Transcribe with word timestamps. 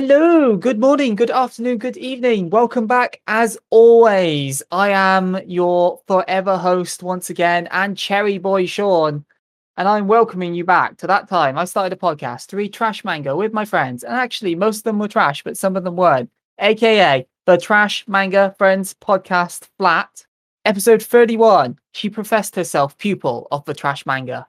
Hello, 0.00 0.56
good 0.56 0.78
morning, 0.78 1.16
good 1.16 1.32
afternoon, 1.32 1.78
good 1.78 1.96
evening. 1.96 2.50
Welcome 2.50 2.86
back 2.86 3.20
as 3.26 3.58
always. 3.70 4.62
I 4.70 4.90
am 4.90 5.40
your 5.44 6.00
forever 6.06 6.56
host 6.56 7.02
once 7.02 7.30
again 7.30 7.66
and 7.72 7.98
Cherry 7.98 8.38
Boy 8.38 8.66
Sean. 8.66 9.24
And 9.76 9.88
I'm 9.88 10.06
welcoming 10.06 10.54
you 10.54 10.62
back 10.62 10.98
to 10.98 11.08
that 11.08 11.28
time 11.28 11.58
I 11.58 11.64
started 11.64 11.92
a 11.94 12.00
podcast 12.00 12.46
to 12.46 12.56
read 12.56 12.72
trash 12.72 13.04
manga 13.04 13.34
with 13.34 13.52
my 13.52 13.64
friends. 13.64 14.04
And 14.04 14.14
actually, 14.14 14.54
most 14.54 14.76
of 14.76 14.82
them 14.84 15.00
were 15.00 15.08
trash, 15.08 15.42
but 15.42 15.56
some 15.56 15.74
of 15.74 15.82
them 15.82 15.96
weren't. 15.96 16.30
AKA 16.60 17.26
the 17.46 17.58
Trash 17.58 18.06
Manga 18.06 18.54
Friends 18.56 18.94
Podcast 18.94 19.66
Flat. 19.78 20.24
Episode 20.64 21.02
31. 21.02 21.76
She 21.90 22.08
professed 22.08 22.54
herself 22.54 22.96
pupil 22.98 23.48
of 23.50 23.64
the 23.64 23.74
trash 23.74 24.06
manga. 24.06 24.46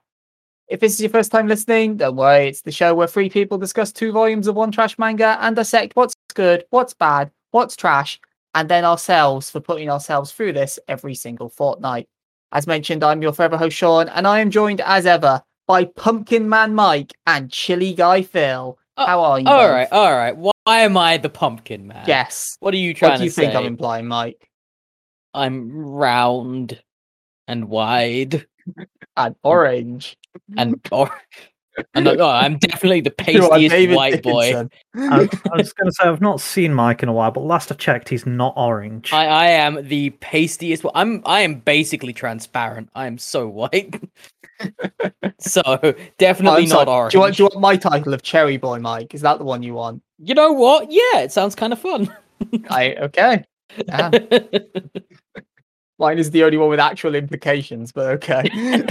If 0.70 0.78
this 0.78 0.94
is 0.94 1.00
your 1.00 1.10
first 1.10 1.32
time 1.32 1.48
listening, 1.48 1.96
don't 1.96 2.14
worry. 2.14 2.46
It's 2.46 2.62
the 2.62 2.70
show 2.70 2.94
where 2.94 3.08
three 3.08 3.28
people 3.28 3.58
discuss 3.58 3.90
two 3.90 4.12
volumes 4.12 4.46
of 4.46 4.54
one 4.54 4.70
trash 4.70 4.96
manga 5.00 5.36
and 5.40 5.56
dissect 5.56 5.96
what's 5.96 6.14
good, 6.34 6.64
what's 6.70 6.94
bad, 6.94 7.32
what's 7.50 7.74
trash, 7.74 8.20
and 8.54 8.68
then 8.68 8.84
ourselves 8.84 9.50
for 9.50 9.58
putting 9.58 9.90
ourselves 9.90 10.30
through 10.30 10.52
this 10.52 10.78
every 10.86 11.16
single 11.16 11.48
fortnight. 11.48 12.08
As 12.52 12.68
mentioned, 12.68 13.02
I'm 13.02 13.20
your 13.20 13.32
forever 13.32 13.56
host, 13.56 13.76
Sean, 13.76 14.08
and 14.10 14.28
I 14.28 14.38
am 14.38 14.52
joined 14.52 14.80
as 14.82 15.06
ever 15.06 15.42
by 15.66 15.86
Pumpkin 15.86 16.48
Man 16.48 16.76
Mike 16.76 17.14
and 17.26 17.50
Chili 17.50 17.92
Guy 17.92 18.22
Phil. 18.22 18.78
Uh, 18.96 19.06
How 19.06 19.22
are 19.24 19.40
you? 19.40 19.48
All 19.48 19.58
both? 19.66 19.72
right, 19.72 19.88
all 19.90 20.12
right. 20.12 20.36
Why 20.36 20.52
am 20.66 20.96
I 20.96 21.16
the 21.16 21.30
pumpkin 21.30 21.88
man? 21.88 22.04
Yes. 22.06 22.56
What 22.60 22.74
are 22.74 22.76
you 22.76 22.94
trying 22.94 23.12
to 23.12 23.16
say? 23.18 23.18
What 23.18 23.18
do 23.18 23.24
you 23.24 23.30
think 23.32 23.52
say? 23.54 23.58
I'm 23.58 23.66
implying, 23.66 24.06
Mike? 24.06 24.48
I'm 25.34 25.72
round 25.72 26.80
and 27.48 27.68
wide 27.68 28.46
And 29.16 29.34
orange. 29.42 30.16
And 30.56 30.80
or 30.92 31.10
and 31.94 32.06
uh, 32.06 32.16
oh, 32.18 32.28
I'm 32.28 32.58
definitely 32.58 33.00
the 33.00 33.14
You 33.28 33.44
are 33.44 33.50
pastiest 33.50 33.70
David 33.74 33.96
white 33.96 34.22
boy. 34.22 34.68
I, 34.94 35.28
I 35.52 35.56
was 35.56 35.72
going 35.72 35.86
to 35.86 35.92
say 35.92 36.04
I've 36.04 36.20
not 36.20 36.40
seen 36.40 36.74
Mike 36.74 37.02
in 37.02 37.08
a 37.08 37.12
while, 37.12 37.30
but 37.30 37.40
last 37.40 37.70
I 37.72 37.74
checked, 37.74 38.08
he's 38.08 38.26
not 38.26 38.54
orange. 38.56 39.12
I, 39.12 39.26
I 39.26 39.46
am 39.48 39.86
the 39.86 40.10
pastiest. 40.10 40.84
one- 40.84 40.92
I'm 40.94 41.22
I 41.24 41.40
am 41.40 41.56
basically 41.56 42.12
transparent. 42.12 42.90
I 42.94 43.06
am 43.06 43.18
so 43.18 43.48
white. 43.48 44.02
so 45.38 45.94
definitely 46.18 46.66
not 46.66 46.88
orange. 46.88 47.12
Do 47.12 47.18
you, 47.18 47.20
want, 47.20 47.36
do 47.36 47.42
you 47.42 47.48
want 47.52 47.60
my 47.60 47.76
title 47.76 48.12
of 48.12 48.22
Cherry 48.22 48.56
Boy, 48.56 48.78
Mike? 48.78 49.14
Is 49.14 49.22
that 49.22 49.38
the 49.38 49.44
one 49.44 49.62
you 49.62 49.74
want? 49.74 50.02
You 50.18 50.34
know 50.34 50.52
what? 50.52 50.90
Yeah, 50.90 51.20
it 51.20 51.32
sounds 51.32 51.54
kind 51.54 51.72
of 51.72 51.78
fun. 51.78 52.14
I 52.68 52.94
okay. 52.94 53.44
Yeah. 53.86 54.10
Mine 55.98 56.18
is 56.18 56.30
the 56.30 56.44
only 56.44 56.56
one 56.56 56.70
with 56.70 56.80
actual 56.80 57.14
implications, 57.14 57.92
but 57.92 58.06
okay. 58.06 58.86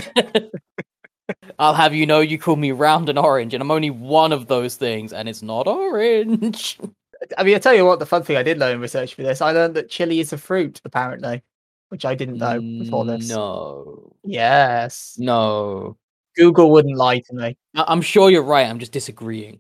I'll 1.60 1.74
have 1.74 1.94
you 1.94 2.06
know 2.06 2.22
you 2.22 2.40
call 2.40 2.56
me 2.56 2.72
round 2.72 3.10
and 3.10 3.20
orange, 3.20 3.54
and 3.54 3.62
I'm 3.62 3.70
only 3.72 3.90
one 3.90 4.32
of 4.32 4.48
those 4.48 4.76
things, 4.78 5.12
and 5.14 5.28
it's 5.28 5.42
not 5.42 5.68
orange. 5.68 6.80
I 7.38 7.44
mean, 7.44 7.54
I 7.56 7.60
tell 7.60 7.76
you 7.76 7.86
what, 7.86 8.00
the 8.00 8.06
fun 8.06 8.24
thing 8.24 8.38
I 8.38 8.44
did 8.44 8.58
learn 8.60 8.76
in 8.76 8.80
research 8.82 9.14
for 9.14 9.24
this, 9.24 9.42
I 9.42 9.52
learned 9.52 9.76
that 9.76 9.90
chili 9.90 10.22
is 10.22 10.32
a 10.32 10.38
fruit, 10.38 10.80
apparently, 10.86 11.44
which 11.90 12.06
I 12.06 12.16
didn't 12.16 12.38
know 12.38 12.62
before 12.62 13.04
this. 13.04 13.28
No, 13.30 14.14
Yes. 14.24 15.16
no. 15.20 15.98
Google 16.38 16.72
wouldn't 16.72 16.96
lie 16.96 17.20
to 17.20 17.34
me. 17.36 17.58
I- 17.76 17.86
I'm 17.90 18.02
sure 18.02 18.30
you're 18.30 18.42
right. 18.44 18.66
I'm 18.70 18.80
just 18.80 18.94
disagreeing. 18.94 19.60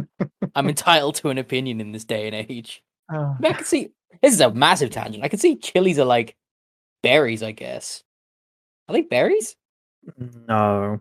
I'm 0.54 0.68
entitled 0.70 1.16
to 1.16 1.28
an 1.28 1.36
opinion 1.36 1.78
in 1.82 1.92
this 1.92 2.04
day 2.04 2.26
and 2.26 2.34
age. 2.50 2.82
Oh. 3.12 3.16
I, 3.38 3.42
mean, 3.42 3.52
I 3.52 3.54
can 3.56 3.64
see 3.66 3.90
this 4.22 4.32
is 4.32 4.40
a 4.40 4.50
massive 4.54 4.88
tangent. 4.90 5.22
I 5.24 5.28
can 5.28 5.38
see 5.38 5.56
chilies 5.56 5.98
are 5.98 6.06
like 6.06 6.36
berries, 7.02 7.42
I 7.42 7.52
guess. 7.52 8.02
Are 8.88 8.94
they 8.94 9.02
berries? 9.02 9.56
No. 10.48 11.00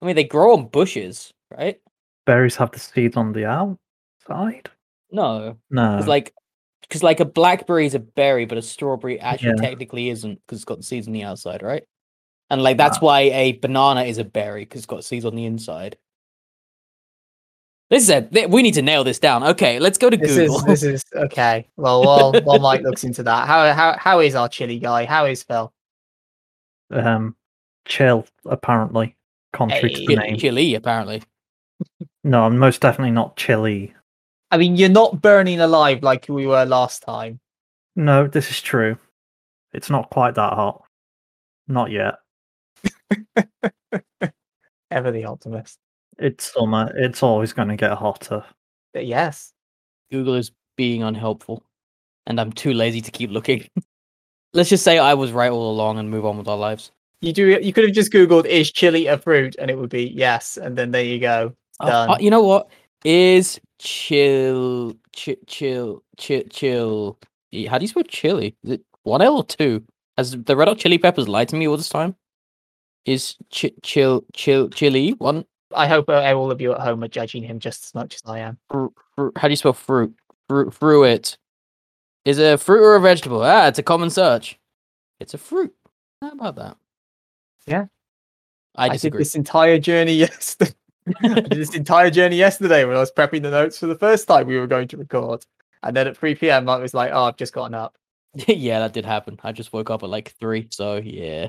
I 0.00 0.06
mean, 0.06 0.16
they 0.16 0.24
grow 0.24 0.52
on 0.54 0.68
bushes, 0.68 1.32
right? 1.50 1.80
Berries 2.26 2.56
have 2.56 2.70
the 2.70 2.78
seeds 2.78 3.16
on 3.16 3.32
the 3.32 3.46
outside? 3.46 4.70
No, 5.10 5.56
No. 5.70 5.98
it's 5.98 6.06
like 6.08 6.34
because 6.82 7.02
like 7.02 7.20
a 7.20 7.24
blackberry 7.24 7.86
is 7.86 7.94
a 7.94 7.98
berry, 7.98 8.44
but 8.46 8.58
a 8.58 8.62
strawberry 8.62 9.18
actually 9.20 9.48
Yeah. 9.50 9.54
technically 9.68 10.08
isn't 10.10 10.40
because 10.46 10.58
it's 10.58 10.64
got 10.64 10.78
the 10.78 10.82
seeds 10.84 11.06
on 11.06 11.12
the 11.12 11.22
outside, 11.24 11.62
right? 11.62 11.84
And 12.50 12.62
like 12.62 12.76
that's 12.76 13.00
Nah. 13.00 13.06
why 13.06 13.20
a 13.22 13.52
banana 13.52 14.04
is 14.04 14.18
a 14.18 14.24
berry 14.24 14.62
because 14.64 14.80
it's 14.80 14.86
got 14.86 15.04
seeds 15.04 15.24
on 15.24 15.34
the 15.34 15.44
inside. 15.44 15.98
This 17.90 18.02
is 18.04 18.10
it. 18.10 18.50
We 18.50 18.62
need 18.62 18.74
to 18.74 18.82
nail 18.82 19.02
this 19.02 19.18
down. 19.18 19.42
Okay, 19.42 19.78
let's 19.78 19.96
go 19.98 20.10
to 20.10 20.16
This 20.16 20.36
Google. 20.36 20.56
is 20.58 20.64
this 20.64 20.82
is 20.82 21.04
okay. 21.14 21.66
Well, 21.76 22.02
while 22.04 22.32
while 22.42 22.58
Mike 22.58 22.82
looks 22.82 23.02
into 23.02 23.22
that, 23.22 23.46
how 23.48 23.72
how 23.72 23.96
how 23.98 24.20
is 24.20 24.34
our 24.34 24.48
chili 24.48 24.78
guy? 24.78 25.06
How 25.06 25.24
is 25.24 25.42
Phil? 25.42 25.72
um, 26.90 27.34
chill, 27.86 28.26
apparently. 28.46 29.14
Contrary 29.52 29.92
to 29.94 30.04
the 30.06 30.16
name. 30.16 30.36
Chili, 30.36 30.74
apparently. 30.74 31.22
No, 32.24 32.44
I'm 32.44 32.58
most 32.58 32.80
definitely 32.80 33.12
not 33.12 33.36
chilly. 33.36 33.94
I 34.50 34.56
mean, 34.56 34.76
you're 34.76 34.88
not 34.88 35.20
burning 35.20 35.60
alive 35.60 36.02
like 36.02 36.26
we 36.28 36.46
were 36.46 36.64
last 36.64 37.02
time. 37.02 37.40
No, 37.96 38.26
this 38.26 38.50
is 38.50 38.60
true. 38.60 38.96
It's 39.72 39.90
not 39.90 40.10
quite 40.10 40.34
that 40.34 40.52
hot. 40.54 40.84
Not 41.66 41.90
yet. 41.90 42.14
Ever 44.90 45.10
the 45.10 45.24
optimist. 45.24 45.78
It's 46.18 46.52
summer. 46.52 46.92
It's 46.96 47.22
always 47.22 47.52
going 47.52 47.68
to 47.68 47.76
get 47.76 47.92
hotter. 47.92 48.44
But 48.94 49.06
yes. 49.06 49.52
Google 50.10 50.34
is 50.34 50.52
being 50.76 51.02
unhelpful, 51.02 51.62
and 52.26 52.40
I'm 52.40 52.52
too 52.52 52.72
lazy 52.72 53.02
to 53.02 53.10
keep 53.10 53.30
looking. 53.30 53.68
Let's 54.54 54.70
just 54.70 54.84
say 54.84 54.98
I 54.98 55.14
was 55.14 55.32
right 55.32 55.50
all 55.50 55.70
along 55.70 55.98
and 55.98 56.10
move 56.10 56.24
on 56.24 56.38
with 56.38 56.48
our 56.48 56.56
lives. 56.56 56.90
You 57.20 57.32
do. 57.32 57.46
You 57.60 57.72
could 57.72 57.84
have 57.84 57.94
just 57.94 58.12
googled 58.12 58.46
"is 58.46 58.70
chili 58.70 59.06
a 59.06 59.18
fruit" 59.18 59.56
and 59.58 59.70
it 59.70 59.78
would 59.78 59.90
be 59.90 60.04
yes, 60.04 60.56
and 60.56 60.76
then 60.76 60.92
there 60.92 61.04
you 61.04 61.18
go. 61.18 61.52
Uh, 61.80 61.86
Done. 61.86 62.10
uh, 62.10 62.16
you 62.20 62.30
know 62.30 62.42
what? 62.42 62.70
Is 63.04 63.60
chill, 63.78 64.94
chill, 65.12 65.36
chill, 65.46 66.02
chill, 66.16 66.42
chill. 66.50 67.18
How 67.68 67.78
do 67.78 67.84
you 67.84 67.88
spell 67.88 68.02
chili? 68.04 68.56
Is 68.64 68.72
it 68.72 68.82
one 69.02 69.22
L 69.22 69.36
or 69.38 69.44
two? 69.44 69.84
Has 70.16 70.32
the 70.32 70.56
Red 70.56 70.68
Hot 70.68 70.78
Chili 70.78 70.98
Peppers 70.98 71.28
lied 71.28 71.48
to 71.48 71.56
me 71.56 71.68
all 71.68 71.76
this 71.76 71.88
time? 71.88 72.14
Is 73.04 73.36
chi- 73.54 73.72
chill, 73.82 74.24
chill, 74.34 74.68
chili 74.68 75.10
one? 75.12 75.44
I 75.74 75.86
hope 75.86 76.08
uh, 76.08 76.20
all 76.34 76.50
of 76.50 76.60
you 76.60 76.72
at 76.72 76.80
home 76.80 77.02
are 77.04 77.08
judging 77.08 77.42
him 77.42 77.58
just 77.58 77.84
as 77.84 77.94
much 77.94 78.16
as 78.16 78.22
I 78.26 78.40
am. 78.40 78.58
Fru- 78.70 78.92
fru- 79.14 79.32
how 79.36 79.48
do 79.48 79.52
you 79.52 79.56
spell 79.56 79.72
fruit? 79.72 80.14
Fruit, 80.48 80.72
fruit. 80.72 81.36
Is 82.24 82.38
it 82.38 82.54
a 82.54 82.58
fruit 82.58 82.82
or 82.82 82.96
a 82.96 83.00
vegetable? 83.00 83.42
Ah, 83.42 83.68
it's 83.68 83.78
a 83.78 83.82
common 83.82 84.10
search. 84.10 84.58
It's 85.20 85.34
a 85.34 85.38
fruit. 85.38 85.74
How 86.20 86.30
about 86.30 86.56
that? 86.56 86.76
Yeah. 87.68 87.86
I 88.76 88.90
I 88.90 88.96
did 88.96 89.12
this 89.12 89.34
entire 89.34 89.78
journey 89.78 90.14
yesterday. 90.26 90.72
I 91.22 91.40
did 91.40 91.50
this 91.50 91.74
entire 91.74 92.10
journey 92.10 92.36
yesterday 92.36 92.84
when 92.84 92.96
I 92.96 93.00
was 93.00 93.12
prepping 93.12 93.42
the 93.42 93.50
notes 93.50 93.78
for 93.78 93.86
the 93.86 93.94
first 93.96 94.28
time 94.28 94.46
we 94.46 94.58
were 94.58 94.66
going 94.66 94.88
to 94.88 94.96
record. 94.96 95.44
And 95.82 95.96
then 95.96 96.06
at 96.06 96.16
3 96.16 96.34
p.m., 96.34 96.68
I 96.68 96.76
was 96.78 96.92
like, 96.94 97.12
"Oh, 97.12 97.24
I've 97.24 97.36
just 97.36 97.52
gotten 97.52 97.74
up." 97.74 97.96
yeah, 98.46 98.80
that 98.80 98.92
did 98.92 99.06
happen. 99.06 99.38
I 99.42 99.52
just 99.52 99.72
woke 99.72 99.90
up 99.90 100.02
at 100.02 100.08
like 100.08 100.34
three, 100.40 100.68
so 100.70 100.96
yeah. 100.96 101.48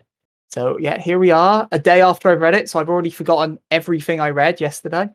So 0.49 0.77
yeah, 0.79 0.99
here 0.99 1.19
we 1.19 1.31
are, 1.31 1.67
a 1.71 1.79
day 1.79 2.01
after 2.01 2.29
I've 2.29 2.41
read 2.41 2.55
it. 2.55 2.69
So 2.69 2.79
I've 2.79 2.89
already 2.89 3.11
forgotten 3.11 3.59
everything 3.69 4.19
I 4.19 4.31
read 4.31 4.59
yesterday. 4.59 5.09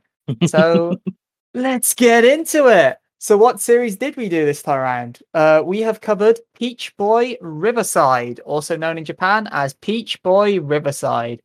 So 0.47 1.00
let's 1.54 1.94
get 1.94 2.25
into 2.25 2.69
it. 2.69 2.98
So 3.19 3.39
what 3.39 3.61
series 3.61 3.97
did 3.97 4.17
we 4.17 4.29
do 4.29 4.45
this 4.45 4.63
time 4.63 4.79
around? 4.79 5.21
Uh, 5.33 5.63
we 5.65 5.81
have 5.81 6.01
covered 6.01 6.41
Peach 6.55 6.95
Boy 6.97 7.37
Riverside, 7.41 8.41
also 8.41 8.77
known 8.77 8.99
in 8.99 9.05
Japan 9.05 9.49
as 9.51 9.73
Peach 9.75 10.23
Boy 10.23 10.61
Riverside. 10.61 11.41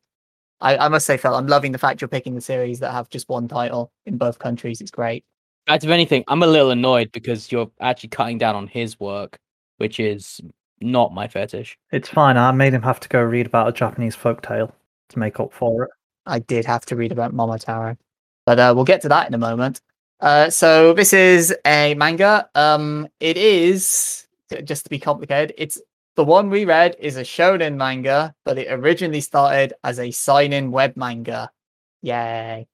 I, 0.60 0.76
I 0.76 0.88
must 0.88 1.06
say, 1.06 1.16
Phil, 1.16 1.34
I'm 1.34 1.46
loving 1.46 1.72
the 1.72 1.78
fact 1.78 2.00
you're 2.00 2.08
picking 2.08 2.34
the 2.34 2.40
series 2.40 2.80
that 2.80 2.92
have 2.92 3.08
just 3.08 3.28
one 3.28 3.48
title 3.48 3.92
in 4.04 4.18
both 4.18 4.38
countries. 4.38 4.80
It's 4.80 4.90
great. 4.90 5.24
Fact 5.66 5.84
of 5.84 5.90
anything, 5.90 6.24
I'm 6.28 6.42
a 6.42 6.46
little 6.46 6.70
annoyed 6.70 7.12
because 7.12 7.50
you're 7.50 7.70
actually 7.80 8.10
cutting 8.10 8.38
down 8.38 8.56
on 8.56 8.66
his 8.66 9.00
work, 9.00 9.38
which 9.78 10.00
is 10.00 10.40
not 10.80 11.14
my 11.14 11.28
fetish. 11.28 11.78
It's 11.92 12.08
fine. 12.08 12.36
I 12.36 12.50
made 12.52 12.74
him 12.74 12.82
have 12.82 13.00
to 13.00 13.08
go 13.08 13.22
read 13.22 13.46
about 13.46 13.68
a 13.68 13.72
Japanese 13.72 14.16
folktale 14.16 14.72
to 15.10 15.18
make 15.18 15.40
up 15.40 15.52
for 15.52 15.84
it. 15.84 15.90
I 16.26 16.40
did 16.40 16.64
have 16.66 16.84
to 16.86 16.96
read 16.96 17.12
about 17.12 17.34
Momotaro, 17.34 17.96
but 18.44 18.58
uh, 18.58 18.72
we'll 18.74 18.84
get 18.84 19.00
to 19.02 19.08
that 19.08 19.28
in 19.28 19.34
a 19.34 19.38
moment. 19.38 19.80
Uh, 20.20 20.50
so 20.50 20.92
this 20.92 21.12
is 21.12 21.54
a 21.64 21.94
manga. 21.94 22.48
Um, 22.54 23.08
it 23.20 23.36
is 23.36 24.26
just 24.64 24.84
to 24.84 24.90
be 24.90 24.98
complicated. 24.98 25.54
It's 25.56 25.80
the 26.16 26.24
one 26.24 26.50
we 26.50 26.64
read 26.64 26.96
is 26.98 27.16
a 27.16 27.22
shonen 27.22 27.76
manga, 27.76 28.34
but 28.44 28.58
it 28.58 28.68
originally 28.70 29.20
started 29.20 29.72
as 29.82 29.98
a 29.98 30.10
seinen 30.10 30.70
web 30.70 30.96
manga. 30.96 31.50
Yay! 32.02 32.66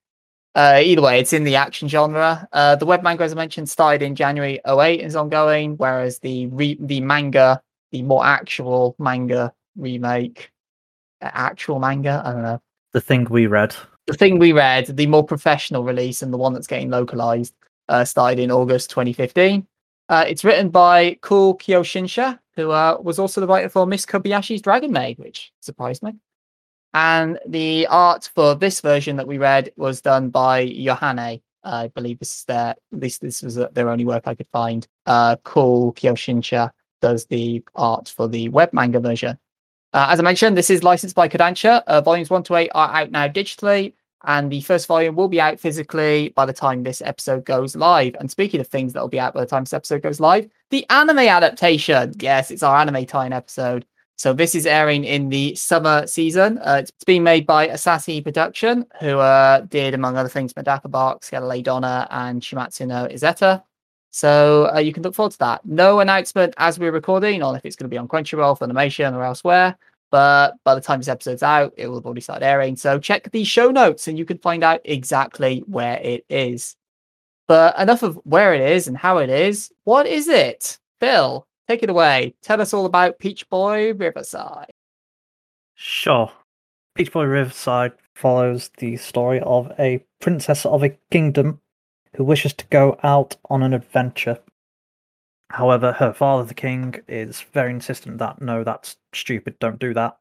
Uh, 0.55 0.81
either 0.83 1.03
way, 1.03 1.21
it's 1.21 1.35
in 1.35 1.45
the 1.45 1.55
action 1.55 1.87
genre. 1.87 2.49
Uh, 2.51 2.75
the 2.77 2.87
web 2.87 3.03
manga, 3.03 3.23
as 3.23 3.33
I 3.33 3.37
mentioned, 3.37 3.69
started 3.69 4.03
in 4.03 4.15
January 4.15 4.59
08 4.67 5.01
and 5.01 5.07
is 5.07 5.15
ongoing, 5.15 5.77
whereas 5.77 6.19
the 6.21 6.47
re- 6.47 6.79
the 6.81 7.01
manga, 7.03 7.61
the 7.93 8.03
more 8.03 8.25
actual 8.25 8.97
manga 8.99 9.53
remake, 9.77 10.51
actual 11.21 11.79
manga, 11.79 12.23
I 12.25 12.33
don't 12.33 12.43
know 12.43 12.61
The 12.93 13.01
thing 13.01 13.27
we 13.29 13.47
read. 13.47 13.77
The 14.07 14.15
thing 14.15 14.39
we 14.39 14.53
read, 14.53 14.87
the 14.87 15.07
more 15.07 15.25
professional 15.25 15.83
release 15.83 16.23
and 16.23 16.33
the 16.33 16.39
one 16.39 16.53
that's 16.53 16.67
getting 16.67 16.91
localized, 16.91 17.55
uh, 17.89 18.05
started 18.05 18.39
in 18.39 18.51
August 18.51 18.91
2015. 18.91 19.67
Uh, 20.09 20.25
it's 20.29 20.45
written 20.45 20.69
by 20.69 21.19
Cool 21.23 21.57
Kyoshinsha, 21.59 22.39
who 22.55 22.71
uh, 22.71 22.99
was 23.01 23.19
also 23.19 23.41
the 23.41 23.47
writer 23.47 23.69
for 23.69 23.87
Miss 23.87 24.07
Kobayashi's 24.07 24.63
Dragon 24.63 24.93
Maid, 24.93 25.19
which 25.19 25.53
surprised 25.61 26.03
me. 26.03 26.15
And 26.95 27.39
the 27.47 27.87
art 27.89 28.31
for 28.35 28.55
this 28.55 28.81
version 28.81 29.17
that 29.17 29.27
we 29.27 29.39
read 29.39 29.73
was 29.77 30.01
done 30.01 30.31
by 30.31 30.67
Johanne, 30.67 31.41
I 31.67 31.89
believe 31.89 32.21
this 32.21 32.39
is 32.39 32.45
their 32.45 32.77
least 32.93 33.21
this 33.21 33.43
was 33.43 33.59
uh, 33.59 33.69
their 33.73 33.89
only 33.89 34.05
work 34.05 34.25
I 34.27 34.35
could 34.35 34.49
find. 34.53 34.87
Uh, 35.05 35.37
cool 35.43 35.93
Kyoshinsha 35.95 36.71
does 37.03 37.27
the 37.27 37.63
art 37.75 38.09
for 38.09 38.29
the 38.29 38.49
web 38.51 38.73
manga 38.73 39.01
version. 39.01 39.39
Uh, 39.93 40.09
as 40.11 40.21
I 40.21 40.23
mentioned, 40.23 40.57
this 40.57 40.71
is 40.71 40.83
licensed 40.83 41.17
by 41.17 41.29
Kodansha. 41.29 41.83
Uh, 41.87 42.01
volumes 42.01 42.31
one 42.31 42.43
to 42.45 42.57
eight 42.57 42.71
are 42.75 42.89
out 42.89 43.11
now 43.11 43.29
digitally, 43.29 43.95
and 44.25 44.51
the 44.51 44.61
first 44.61 44.87
volume 44.87 45.17
will 45.17 45.29
be 45.29 45.41
out 45.41 45.61
physically 45.61 46.31
by 46.31 46.45
the 46.45 46.53
time 46.53 46.83
this 46.83 47.01
episode 47.03 47.45
goes 47.45 47.77
live. 47.77 48.15
And 48.19 48.31
speaking 48.31 48.61
of 48.61 48.67
things 48.67 48.93
that 48.93 49.01
will 49.01 49.09
be 49.09 49.21
out 49.21 49.35
by 49.35 49.41
the 49.41 49.47
time 49.47 49.65
this 49.65 49.73
episode 49.73 50.03
goes 50.03 50.21
live, 50.21 50.49
the 50.71 50.85
anime 50.91 51.19
adaptation. 51.19 52.15
Yes, 52.19 52.51
it's 52.51 52.63
our 52.63 52.77
anime 52.77 53.07
time 53.07 53.33
episode. 53.33 53.87
So 54.19 54.33
this 54.33 54.55
is 54.55 54.67
airing 54.67 55.05
in 55.05 55.29
the 55.29 55.55
summer 55.55 56.07
season. 56.07 56.59
Uh, 56.59 56.79
it's 56.81 57.05
being 57.05 57.23
made 57.23 57.47
by 57.47 57.69
Asahi 57.69 58.25
Production, 58.25 58.87
who 58.99 59.19
uh, 59.19 59.61
did, 59.61 59.93
among 59.93 60.17
other 60.17 60.31
things, 60.31 60.55
Medaka 60.55 60.91
Box, 60.91 61.27
Scala 61.27 61.61
Donna, 61.61 62.09
and 62.11 62.41
Shimatsu 62.41 62.87
no 62.87 63.07
Izetta. 63.07 63.63
So 64.17 64.71
uh, 64.75 64.79
you 64.79 64.95
can 64.95 65.03
look 65.03 65.15
forward 65.15 65.33
to 65.33 65.39
that. 65.41 65.67
No 65.67 66.01
announcement 66.01 66.55
as 66.57 66.79
we're 66.79 66.91
recording 66.91 67.43
on 67.43 67.55
if 67.55 67.67
it's 67.67 67.77
going 67.77 67.85
to 67.85 67.95
be 67.95 67.99
on 67.99 68.09
Crunchyroll, 68.09 68.59
Funimation, 68.59 69.13
or 69.13 69.23
elsewhere. 69.23 69.77
But 70.11 70.55
by 70.65 70.75
the 70.75 70.81
time 70.81 71.01
this 71.01 71.09
episode's 71.09 71.43
out, 71.43 71.75
it 71.77 71.87
will 71.87 71.97
have 71.97 72.07
already 72.07 72.23
started 72.23 72.47
airing. 72.47 72.77
So 72.77 72.99
check 72.99 73.31
the 73.31 73.45
show 73.45 73.71
notes 73.71 74.09
and 74.09 74.17
you 74.17 74.25
can 74.25 74.39
find 74.39 74.65
out 74.65 74.81
exactly 74.87 75.65
where 75.67 75.99
it 75.99 76.25
is. 76.31 76.77
But 77.47 77.79
enough 77.79 78.03
of 78.03 78.19
where 78.25 78.55
it 78.55 78.63
is 78.63 78.89
and 78.89 78.97
how 78.97 79.19
it 79.19 79.29
is. 79.29 79.71
What 79.85 80.07
is 80.07 80.29
it? 80.29 80.79
Phil, 80.99 81.47
take 81.69 81.83
it 81.83 81.91
away. 81.91 82.35
Tell 82.41 82.63
us 82.63 82.73
all 82.73 82.87
about 82.87 83.19
Peach 83.19 83.47
Boy 83.51 83.93
Riverside. 83.93 84.71
Sure. 85.75 86.33
Peach 86.95 87.13
Boy 87.13 87.25
Riverside 87.25 87.93
follows 88.15 88.71
the 88.79 88.97
story 88.97 89.41
of 89.41 89.71
a 89.79 90.03
princess 90.23 90.65
of 90.65 90.83
a 90.83 90.97
kingdom 91.11 91.61
who 92.17 92.25
wishes 92.25 92.53
to 92.55 92.67
go 92.67 92.99
out 93.03 93.37
on 93.51 93.63
an 93.63 93.75
adventure. 93.75 94.39
However, 95.51 95.93
her 95.93 96.13
father, 96.13 96.45
the 96.45 96.55
king, 96.55 96.97
is 97.09 97.43
very 97.53 97.71
insistent 97.71 98.19
that 98.19 98.41
no, 98.41 98.65
that's 98.65 98.97
stupid, 99.13 99.59
don't 99.59 99.79
do 99.79 99.95
that. 99.95 100.17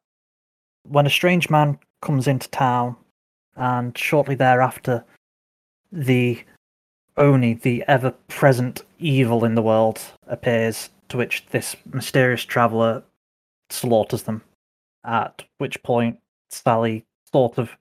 When 0.83 1.07
a 1.07 1.09
strange 1.09 1.49
man 1.49 1.79
comes 2.01 2.27
into 2.27 2.49
town, 2.49 2.95
and 3.55 3.97
shortly 3.97 4.35
thereafter, 4.35 5.03
the 5.91 6.43
Oni, 7.17 7.53
the 7.53 7.83
ever 7.87 8.11
present 8.27 8.83
evil 8.99 9.45
in 9.45 9.55
the 9.55 9.61
world, 9.61 10.01
appears, 10.27 10.89
to 11.09 11.17
which 11.17 11.45
this 11.51 11.75
mysterious 11.93 12.43
traveller 12.43 13.03
slaughters 13.69 14.23
them. 14.23 14.41
At 15.05 15.43
which 15.57 15.81
point, 15.81 16.19
Sally 16.49 17.05
sort 17.31 17.57
of 17.57 17.71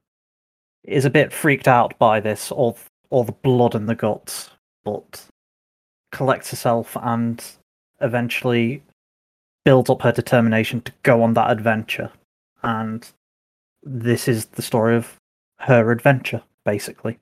is 0.84 1.04
a 1.04 1.10
bit 1.10 1.32
freaked 1.32 1.66
out 1.66 1.98
by 1.98 2.20
this, 2.20 2.52
all, 2.52 2.78
all 3.14 3.22
the 3.22 3.30
blood 3.30 3.76
and 3.76 3.88
the 3.88 3.94
guts, 3.94 4.50
but 4.84 5.24
collects 6.10 6.50
herself 6.50 6.96
and 7.00 7.44
eventually 8.00 8.82
builds 9.64 9.88
up 9.88 10.02
her 10.02 10.10
determination 10.10 10.80
to 10.80 10.92
go 11.04 11.22
on 11.22 11.34
that 11.34 11.50
adventure. 11.52 12.10
And 12.64 13.08
this 13.84 14.26
is 14.26 14.46
the 14.46 14.62
story 14.62 14.96
of 14.96 15.16
her 15.60 15.92
adventure, 15.92 16.42
basically. 16.64 17.18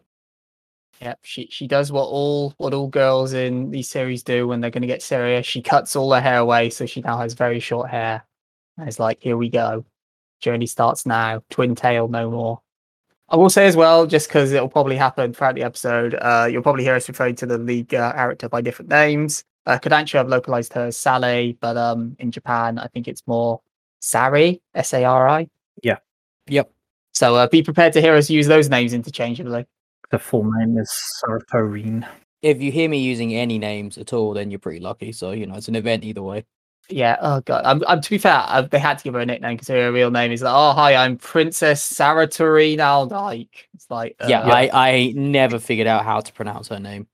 Yep, 1.03 1.19
she 1.25 1.49
she 1.51 1.67
does 1.67 1.93
what 1.93 2.05
all 2.05 2.55
what 2.57 2.73
all 2.73 2.89
girls 2.89 3.35
in 3.35 3.71
these 3.71 3.89
series 3.89 4.23
do 4.23 4.49
when 4.49 4.61
they're 4.61 4.71
going 4.71 4.83
to 4.83 4.87
get 4.89 5.03
serious. 5.03 5.45
She 5.45 5.61
cuts 5.61 5.95
all 5.95 6.13
her 6.15 6.21
hair 6.23 6.39
away, 6.39 6.71
so 6.71 6.87
she 6.87 7.03
now 7.03 7.19
has 7.19 7.35
very 7.35 7.61
short 7.61 7.91
hair. 7.91 8.25
And 8.79 8.89
it's 8.89 8.99
like, 8.99 9.19
here 9.21 9.37
we 9.37 9.51
go, 9.51 9.85
journey 10.41 10.67
starts 10.67 11.05
now. 11.05 11.43
Twin 11.51 11.75
tail, 11.75 12.09
no 12.09 12.31
more. 12.31 12.63
I 13.33 13.37
will 13.37 13.49
say 13.49 13.67
as 13.67 13.77
well, 13.77 14.07
just 14.07 14.29
because 14.29 14.53
it'll 14.53 14.69
probably 14.69 14.97
happen 14.97 15.33
throughout 15.33 15.55
the 15.55 15.63
episode, 15.63 16.15
uh, 16.21 16.47
you'll 16.51 16.63
probably 16.63 16.85
hear 16.85 16.95
us 16.95 17.09
referring 17.09 17.35
to 17.37 17.47
the 17.47 17.57
league 17.57 17.95
uh, 17.95 18.13
character 18.13 18.47
by 18.47 18.61
different 18.61 18.91
names. 18.91 19.43
Uh, 19.65 19.79
Kodansha 19.79 20.19
have 20.19 20.29
localized 20.29 20.75
her 20.75 20.87
as 20.89 20.99
Sally, 20.99 21.57
but 21.61 21.79
um, 21.79 22.15
in 22.19 22.31
Japan, 22.31 22.79
I 22.79 22.89
think 22.89 23.09
it's 23.09 23.23
more 23.27 23.63
Sari, 24.01 24.61
S 24.75 24.93
A 24.93 25.05
R 25.05 25.29
I. 25.29 25.49
Yeah. 25.83 25.97
Yep. 26.49 26.71
So 27.15 27.37
uh, 27.37 27.49
be 27.49 27.63
prepared 27.63 27.95
to 27.95 28.03
hear 28.03 28.15
us 28.15 28.29
use 28.29 28.49
those 28.49 28.69
names 28.69 28.93
interchangeably. 28.93 29.65
The 30.11 30.19
full 30.19 30.45
name 30.45 30.77
is 30.77 30.93
Saratorine. 31.25 32.07
If 32.43 32.61
you 32.61 32.71
hear 32.71 32.89
me 32.89 32.99
using 32.99 33.35
any 33.35 33.59
names 33.59 33.97
at 33.97 34.13
all, 34.13 34.35
then 34.35 34.51
you're 34.51 34.59
pretty 34.59 34.81
lucky. 34.81 35.11
So 35.13 35.31
you 35.31 35.47
know 35.47 35.55
it's 35.55 35.69
an 35.69 35.77
event 35.77 36.05
either 36.05 36.23
way. 36.23 36.45
Yeah. 36.89 37.17
Oh 37.21 37.41
god. 37.41 37.65
I'm, 37.65 37.83
I'm 37.87 38.01
to 38.01 38.11
be 38.11 38.19
fair, 38.19 38.43
I, 38.47 38.61
they 38.63 38.79
had 38.79 38.99
to 38.99 39.05
give 39.05 39.15
her 39.15 39.21
a 39.21 39.27
nickname 39.27 39.55
because 39.57 39.69
her 39.69 39.91
real 39.93 40.11
name 40.11 40.31
is 40.33 40.43
like, 40.43 40.53
oh 40.55 40.73
hi, 40.73 40.95
I'm 40.95 41.17
Princess 41.17 41.91
Saratorine 41.93 42.79
Aldike. 42.79 43.49
It's 43.75 43.87
like, 43.91 44.17
uh, 44.21 44.27
yeah, 44.29 44.43
I 44.43 44.71
I 44.73 45.13
never 45.17 45.59
figured 45.59 45.87
out 45.87 46.05
how 46.05 46.21
to 46.21 46.33
pronounce 46.33 46.69
her 46.69 46.81
name, 46.81 47.07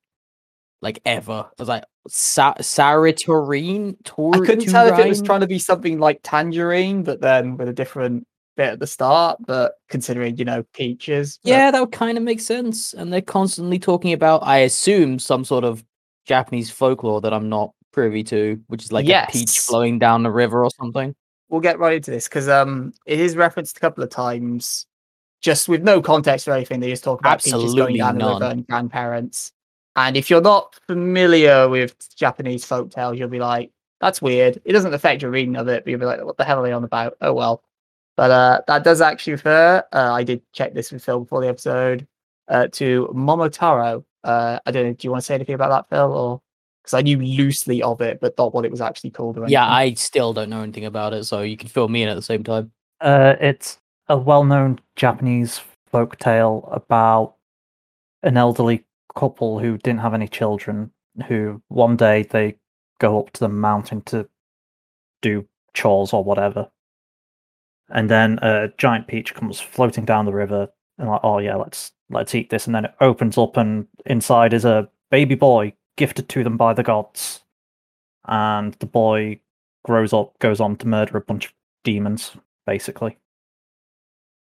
like 0.82 1.00
ever. 1.06 1.46
I 1.48 1.52
was 1.58 1.68
like 1.68 1.84
Sa- 2.08 2.54
Saratorine. 2.54 3.96
I 4.34 4.38
couldn't 4.46 4.64
tell 4.72 4.86
if 4.86 4.98
it 4.98 5.08
was 5.08 5.22
trying 5.22 5.40
to 5.40 5.46
be 5.46 5.58
something 5.58 5.98
like 5.98 6.20
tangerine, 6.22 7.02
but 7.02 7.20
then 7.20 7.56
with 7.56 7.68
a 7.68 7.72
different 7.72 8.26
bit 8.56 8.70
at 8.70 8.80
the 8.80 8.86
start. 8.86 9.38
But 9.46 9.74
considering 9.88 10.36
you 10.38 10.44
know 10.44 10.64
peaches, 10.72 11.38
but- 11.44 11.50
Yeah, 11.50 11.70
that 11.70 11.80
would 11.80 11.92
kind 11.92 12.16
of 12.18 12.24
make 12.24 12.40
sense. 12.40 12.94
And 12.94 13.12
they're 13.12 13.20
constantly 13.20 13.78
talking 13.78 14.12
about, 14.12 14.42
I 14.44 14.58
assume, 14.58 15.18
some 15.18 15.44
sort 15.44 15.64
of 15.64 15.84
Japanese 16.26 16.70
folklore 16.70 17.20
that 17.20 17.32
I'm 17.34 17.48
not 17.48 17.72
privy 17.98 18.22
to, 18.22 18.60
which 18.68 18.84
is 18.84 18.92
like 18.92 19.08
a 19.08 19.26
peach 19.28 19.58
flowing 19.58 19.98
down 19.98 20.22
the 20.22 20.30
river 20.30 20.64
or 20.64 20.70
something. 20.70 21.14
we'll 21.48 21.60
get 21.60 21.78
right 21.78 21.96
into 21.96 22.10
this 22.10 22.28
because 22.28 22.48
um 22.48 22.92
it 23.06 23.18
is 23.18 23.34
referenced 23.36 23.76
a 23.76 23.80
couple 23.80 24.04
of 24.04 24.10
times, 24.10 24.86
just 25.40 25.68
with 25.68 25.82
no 25.82 26.00
context 26.00 26.46
or 26.46 26.52
anything. 26.52 26.78
They 26.80 26.90
just 26.90 27.02
talk 27.02 27.20
about 27.20 27.42
peaches 27.42 27.74
going 27.74 27.98
Absolutely 27.98 27.98
down 27.98 28.18
the 28.18 28.26
river 28.26 28.44
and 28.44 28.66
grandparents. 28.66 29.52
And 29.96 30.16
if 30.16 30.30
you're 30.30 30.40
not 30.40 30.76
familiar 30.86 31.68
with 31.68 31.96
Japanese 32.14 32.64
folk 32.64 32.90
tales, 32.92 33.18
you'll 33.18 33.28
be 33.28 33.40
like, 33.40 33.72
"That's 34.00 34.22
weird." 34.22 34.60
It 34.64 34.72
doesn't 34.72 34.94
affect 34.94 35.22
your 35.22 35.32
reading 35.32 35.56
of 35.56 35.66
it, 35.66 35.84
but 35.84 35.90
you'll 35.90 35.98
be 35.98 36.06
like, 36.06 36.24
"What 36.24 36.36
the 36.36 36.44
hell 36.44 36.60
are 36.60 36.62
they 36.62 36.72
on 36.72 36.84
about?" 36.84 37.16
Oh 37.20 37.32
well. 37.32 37.64
But 38.16 38.30
uh, 38.30 38.60
that 38.68 38.84
does 38.84 39.00
actually 39.00 39.32
refer. 39.34 39.82
Uh, 39.92 40.12
I 40.12 40.22
did 40.24 40.42
check 40.52 40.74
this 40.74 40.92
with 40.92 41.04
Phil 41.04 41.20
before 41.20 41.40
the 41.40 41.48
episode 41.48 42.06
uh, 42.48 42.68
to 42.78 43.08
Momotaro. 43.12 44.04
Uh, 44.22 44.58
I 44.66 44.70
don't 44.70 44.86
know. 44.86 44.92
Do 44.92 45.06
you 45.06 45.10
want 45.10 45.22
to 45.22 45.26
say 45.26 45.34
anything 45.34 45.54
about 45.56 45.70
that, 45.70 45.88
Phil, 45.88 46.12
or 46.12 46.40
because 46.88 46.98
I 46.98 47.02
knew 47.02 47.18
loosely 47.18 47.82
of 47.82 48.00
it, 48.00 48.18
but 48.18 48.38
not 48.38 48.54
what 48.54 48.64
it 48.64 48.70
was 48.70 48.80
actually 48.80 49.10
called? 49.10 49.36
Or 49.36 49.46
Yeah. 49.46 49.68
I 49.68 49.92
still 49.92 50.32
don't 50.32 50.48
know 50.48 50.62
anything 50.62 50.86
about 50.86 51.12
it, 51.12 51.24
so 51.24 51.42
you 51.42 51.56
can 51.56 51.68
fill 51.68 51.88
me 51.88 52.02
in 52.02 52.08
at 52.08 52.14
the 52.14 52.22
same 52.22 52.42
time. 52.42 52.72
Uh, 53.02 53.34
it's 53.40 53.78
a 54.08 54.16
well-known 54.16 54.80
Japanese 54.96 55.60
folk 55.90 56.16
tale 56.16 56.66
about 56.72 57.34
an 58.22 58.38
elderly 58.38 58.86
couple 59.14 59.58
who 59.58 59.76
didn't 59.76 60.00
have 60.00 60.14
any 60.14 60.28
children. 60.28 60.90
Who 61.26 61.60
one 61.68 61.96
day 61.96 62.22
they 62.22 62.56
go 63.00 63.20
up 63.20 63.32
to 63.32 63.40
the 63.40 63.48
mountain 63.48 64.00
to 64.02 64.26
do 65.20 65.46
chores 65.74 66.14
or 66.14 66.24
whatever, 66.24 66.70
and 67.90 68.08
then 68.08 68.38
a 68.40 68.68
giant 68.78 69.08
peach 69.08 69.34
comes 69.34 69.60
floating 69.60 70.06
down 70.06 70.24
the 70.24 70.32
river, 70.32 70.68
and 70.96 71.08
like, 71.08 71.20
oh 71.22 71.38
yeah, 71.38 71.56
let's 71.56 71.92
let's 72.08 72.34
eat 72.34 72.48
this, 72.48 72.66
and 72.66 72.74
then 72.74 72.86
it 72.86 72.94
opens 73.00 73.36
up, 73.36 73.56
and 73.58 73.86
inside 74.06 74.54
is 74.54 74.64
a 74.64 74.88
baby 75.10 75.34
boy 75.34 75.72
gifted 75.98 76.28
to 76.30 76.42
them 76.42 76.56
by 76.56 76.72
the 76.72 76.82
gods, 76.82 77.42
and 78.26 78.72
the 78.74 78.86
boy 78.86 79.40
grows 79.84 80.14
up, 80.14 80.38
goes 80.38 80.60
on 80.60 80.76
to 80.76 80.88
murder 80.88 81.18
a 81.18 81.20
bunch 81.20 81.46
of 81.46 81.52
demons, 81.84 82.32
basically. 82.66 83.18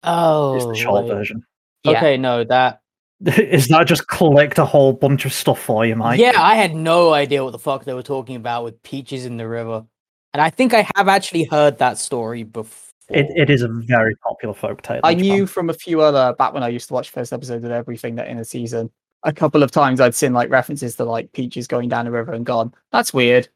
Oh, 0.04 0.56
is 0.56 0.66
the 0.66 0.74
short 0.74 1.06
wait. 1.06 1.14
version. 1.14 1.44
Yeah. 1.82 1.98
Okay, 1.98 2.16
no, 2.16 2.44
that. 2.44 2.80
Is 3.26 3.68
that 3.68 3.86
just 3.86 4.08
collect 4.08 4.58
a 4.58 4.66
whole 4.66 4.92
bunch 4.92 5.24
of 5.24 5.32
stuff 5.32 5.58
for 5.58 5.86
you, 5.86 5.96
Mike? 5.96 6.20
Yeah, 6.20 6.34
I 6.36 6.54
had 6.54 6.74
no 6.74 7.14
idea 7.14 7.42
what 7.42 7.52
the 7.52 7.58
fuck 7.58 7.86
they 7.86 7.94
were 7.94 8.02
talking 8.02 8.36
about 8.36 8.62
with 8.62 8.82
peaches 8.82 9.24
in 9.24 9.38
the 9.38 9.48
river, 9.48 9.86
and 10.34 10.42
I 10.42 10.50
think 10.50 10.74
I 10.74 10.86
have 10.94 11.08
actually 11.08 11.44
heard 11.44 11.78
that 11.78 11.96
story 11.96 12.42
before. 12.42 12.92
It, 13.08 13.26
it 13.34 13.48
is 13.48 13.62
a 13.62 13.68
very 13.68 14.14
popular 14.16 14.52
folk 14.52 14.82
tale. 14.82 15.00
I 15.02 15.14
knew 15.14 15.46
from 15.46 15.70
a 15.70 15.74
few 15.74 16.02
other 16.02 16.34
back 16.34 16.52
when 16.52 16.62
I 16.62 16.68
used 16.68 16.88
to 16.88 16.94
watch 16.94 17.08
first 17.08 17.32
episode 17.32 17.64
of 17.64 17.70
everything 17.70 18.16
that 18.16 18.28
in 18.28 18.38
a 18.38 18.44
season. 18.44 18.90
A 19.26 19.32
couple 19.32 19.62
of 19.62 19.70
times 19.70 20.00
I'd 20.00 20.14
seen 20.14 20.32
like 20.32 20.48
references 20.50 20.96
to 20.96 21.04
like 21.04 21.32
peaches 21.32 21.66
going 21.66 21.88
down 21.88 22.06
the 22.06 22.10
river 22.10 22.32
and 22.32 22.46
gone. 22.46 22.72
That's 22.92 23.12
weird. 23.12 23.48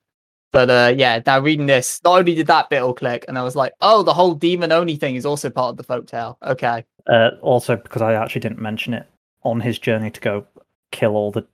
But 0.52 0.68
uh 0.68 0.94
yeah, 0.96 1.20
now 1.24 1.40
reading 1.40 1.66
this, 1.66 2.00
not 2.04 2.18
only 2.18 2.34
did 2.34 2.48
that 2.48 2.68
bit 2.68 2.82
all 2.82 2.92
click, 2.92 3.24
and 3.28 3.38
I 3.38 3.42
was 3.42 3.56
like, 3.56 3.72
oh, 3.80 4.02
the 4.02 4.12
whole 4.12 4.34
demon 4.34 4.72
only 4.72 4.96
thing 4.96 5.14
is 5.16 5.24
also 5.24 5.48
part 5.48 5.70
of 5.70 5.76
the 5.76 5.84
folktale. 5.84 6.36
Okay. 6.42 6.84
Uh, 7.06 7.30
also, 7.40 7.76
because 7.76 8.02
I 8.02 8.14
actually 8.14 8.42
didn't 8.42 8.60
mention 8.60 8.92
it, 8.94 9.06
on 9.42 9.60
his 9.60 9.78
journey 9.78 10.10
to 10.10 10.20
go 10.20 10.46
kill 10.92 11.16
all 11.16 11.30
the 11.30 11.46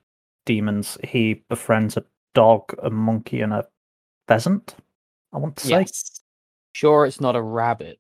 demons, 0.45 0.99
he 1.05 1.43
befriends 1.49 1.97
a 1.97 2.05
dog, 2.35 2.75
a 2.83 2.91
monkey, 2.91 3.41
and 3.41 3.53
a 3.53 3.67
pheasant. 4.29 4.75
I 5.33 5.39
want 5.39 5.57
to 5.57 5.67
say 5.67 5.71
Yes. 5.71 6.21
Sure, 6.73 7.07
it's 7.07 7.21
not 7.21 7.37
a 7.37 7.43
rabbit. 7.43 7.99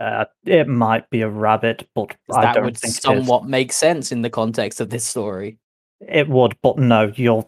Uh, 0.00 0.24
it 0.44 0.68
might 0.68 1.08
be 1.10 1.22
a 1.22 1.28
rabbit, 1.28 1.88
but 1.94 2.16
I 2.32 2.42
that 2.42 2.54
don't 2.56 2.64
would 2.66 2.76
think 2.78 2.92
it 2.94 2.96
is. 2.98 3.02
somewhat 3.02 3.46
make 3.46 3.72
sense 3.72 4.12
in 4.12 4.22
the 4.22 4.30
context 4.30 4.80
of 4.80 4.90
this 4.90 5.04
story. 5.06 5.58
It 6.00 6.28
would, 6.28 6.56
but 6.62 6.78
no, 6.78 7.12
you're 7.16 7.46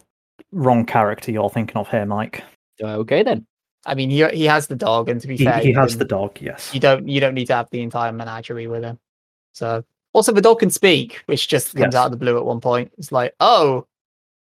wrong 0.52 0.84
character. 0.86 1.30
You're 1.32 1.50
thinking 1.50 1.76
of 1.76 1.88
here, 1.88 2.06
Mike. 2.06 2.42
Okay 2.82 3.22
then. 3.22 3.46
I 3.84 3.94
mean 3.94 4.10
he 4.10 4.26
he 4.28 4.44
has 4.44 4.66
the 4.68 4.76
dog, 4.76 5.08
and 5.08 5.20
to 5.20 5.26
be 5.26 5.36
He, 5.36 5.44
fair, 5.44 5.58
he 5.60 5.68
you 5.70 5.74
has 5.78 5.92
can- 5.92 5.98
the 6.00 6.04
dog. 6.04 6.38
Yes. 6.40 6.72
you 6.72 6.80
don't 6.80 7.08
you 7.08 7.20
don't 7.20 7.34
need 7.34 7.46
to 7.46 7.54
have 7.54 7.68
the 7.70 7.82
entire 7.82 8.12
menagerie 8.12 8.66
with 8.68 8.82
him. 8.84 8.98
So 9.54 9.84
Also, 10.14 10.30
the 10.32 10.40
dog 10.42 10.60
can 10.60 10.70
speak, 10.70 11.22
which 11.26 11.48
just 11.48 11.74
comes 11.74 11.94
Yes. 11.94 11.94
out 11.94 12.06
of 12.06 12.10
the 12.12 12.16
blue 12.18 12.36
at 12.36 12.44
one 12.44 12.60
point. 12.60 12.92
It's 12.98 13.10
like, 13.12 13.34
oh, 13.40 13.86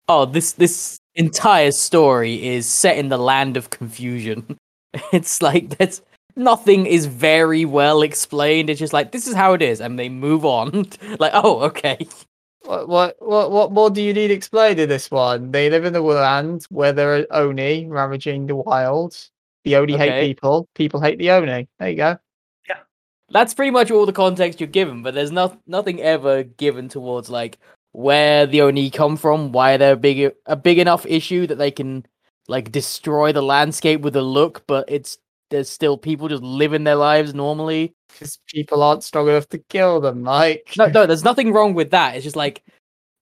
Oh, 0.07 0.25
this 0.25 0.53
this 0.53 0.99
entire 1.15 1.71
story 1.71 2.45
is 2.55 2.65
set 2.65 2.97
in 2.97 3.09
the 3.09 3.17
land 3.17 3.57
of 3.57 3.69
confusion. 3.69 4.57
It's 5.13 5.41
like 5.41 5.77
that's 5.77 6.01
nothing 6.35 6.85
is 6.85 7.05
very 7.05 7.65
well 7.65 8.01
explained. 8.01 8.69
It's 8.69 8.79
just 8.79 8.93
like 8.93 9.11
this 9.11 9.27
is 9.27 9.35
how 9.35 9.53
it 9.53 9.61
is, 9.61 9.81
and 9.81 9.97
they 9.97 10.09
move 10.09 10.45
on. 10.45 10.87
like, 11.19 11.31
oh, 11.33 11.61
okay. 11.63 11.97
what, 12.65 12.87
what, 12.87 13.15
what, 13.19 13.51
what 13.51 13.71
more 13.71 13.89
do 13.89 14.01
you 14.01 14.13
need 14.13 14.31
explained 14.31 14.79
in 14.79 14.89
this 14.89 15.09
one? 15.09 15.51
They 15.51 15.69
live 15.69 15.85
in 15.85 15.93
the 15.93 16.01
land 16.01 16.65
where 16.69 16.93
there 16.93 17.15
are 17.15 17.25
Oni 17.31 17.87
ravaging 17.87 18.47
the 18.47 18.55
wild. 18.55 19.17
The 19.63 19.75
Oni 19.75 19.97
hate 19.97 20.21
people. 20.21 20.67
People 20.75 21.01
hate 21.01 21.19
the 21.19 21.31
Oni. 21.31 21.67
There 21.79 21.89
you 21.89 21.97
go. 21.97 22.17
Yeah, 22.67 22.79
that's 23.29 23.53
pretty 23.53 23.71
much 23.71 23.91
all 23.91 24.05
the 24.05 24.13
context 24.13 24.59
you're 24.59 24.67
given, 24.67 25.03
but 25.03 25.13
there's 25.13 25.31
not 25.31 25.57
nothing 25.67 26.01
ever 26.01 26.43
given 26.43 26.89
towards 26.89 27.29
like 27.29 27.57
where 27.91 28.45
the 28.45 28.61
Oni 28.61 28.89
come 28.89 29.17
from, 29.17 29.51
why 29.51 29.77
they're 29.77 29.95
big 29.95 30.33
a 30.45 30.55
big 30.55 30.79
enough 30.79 31.05
issue 31.05 31.45
that 31.47 31.57
they 31.57 31.71
can 31.71 32.05
like 32.47 32.71
destroy 32.71 33.31
the 33.31 33.43
landscape 33.43 34.01
with 34.01 34.15
a 34.15 34.21
look, 34.21 34.63
but 34.67 34.85
it's 34.87 35.17
there's 35.51 35.69
still 35.69 35.97
people 35.97 36.27
just 36.27 36.41
living 36.41 36.83
their 36.83 36.95
lives 36.95 37.35
normally. 37.35 37.93
Because 38.09 38.39
people 38.47 38.81
aren't 38.81 39.03
strong 39.03 39.27
enough 39.29 39.47
to 39.49 39.59
kill 39.59 40.01
them. 40.01 40.23
Like, 40.23 40.73
No, 40.77 40.87
no, 40.87 41.05
there's 41.05 41.23
nothing 41.23 41.53
wrong 41.53 41.75
with 41.75 41.91
that. 41.91 42.15
It's 42.15 42.23
just 42.23 42.35
like 42.35 42.63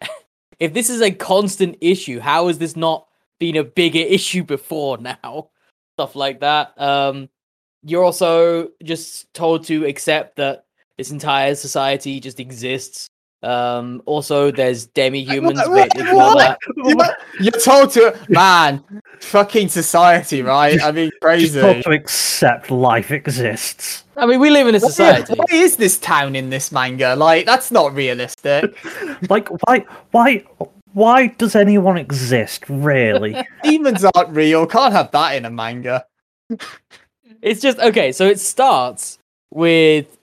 if 0.60 0.74
this 0.74 0.90
is 0.90 1.02
a 1.02 1.12
constant 1.12 1.78
issue, 1.82 2.20
how 2.20 2.48
has 2.48 2.58
this 2.58 2.76
not 2.76 3.08
been 3.40 3.58
a 3.58 3.64
bigger 3.64 4.00
issue 4.08 4.44
before 4.44 4.98
now? 4.98 5.50
Stuff 5.98 6.16
like 6.16 6.40
that. 6.40 6.80
Um 6.80 7.30
you're 7.84 8.04
also 8.04 8.70
just 8.84 9.34
told 9.34 9.64
to 9.66 9.86
accept 9.86 10.36
that 10.36 10.66
this 10.98 11.12
entire 11.12 11.56
society 11.56 12.20
just 12.20 12.40
exists. 12.40 13.10
Um 13.42 14.02
also 14.06 14.52
there's 14.52 14.88
demi-humans, 14.88 15.62
but 15.66 15.96
ignore 15.96 16.36
that. 16.36 16.58
You're, 16.76 16.98
you're 17.40 17.62
told 17.64 17.92
to, 17.92 18.14
man, 18.28 18.84
fucking 19.22 19.70
society, 19.70 20.42
right? 20.42 20.82
I 20.82 20.92
mean, 20.92 21.10
Just 21.10 21.22
crazy. 21.22 21.62
told 21.62 21.84
to 21.84 21.92
accept 21.92 22.70
life 22.70 23.12
exists. 23.12 24.04
I 24.18 24.26
mean 24.26 24.42
we 24.42 24.50
live 24.50 24.68
in 24.68 24.76
a 24.76 24.80
Why- 24.80 24.88
society. 24.90 25.34
Why 25.36 25.46
is 25.52 25.78
this 25.78 25.98
town 26.00 26.36
in 26.36 26.50
this 26.50 26.72
manga? 26.74 27.16
Like, 27.16 27.46
that's 27.46 27.72
not 27.72 27.94
realistic. 27.96 28.76
Like, 29.30 29.48
why, 29.66 29.86
why, 30.12 30.44
why 30.94 31.28
does 31.28 31.56
anyone 31.56 31.98
exist? 31.98 32.64
Really? 32.70 33.36
Demons 33.64 34.04
aren't 34.16 34.30
real. 34.30 34.66
Can't 34.66 34.92
have 34.94 35.12
that 35.12 35.36
in 35.36 35.46
a 35.46 35.50
manga. 35.50 36.06
It's 37.42 37.62
just 37.62 37.80
okay. 37.80 38.12
So 38.12 38.26
it 38.28 38.40
starts 38.40 39.18
with 39.52 40.18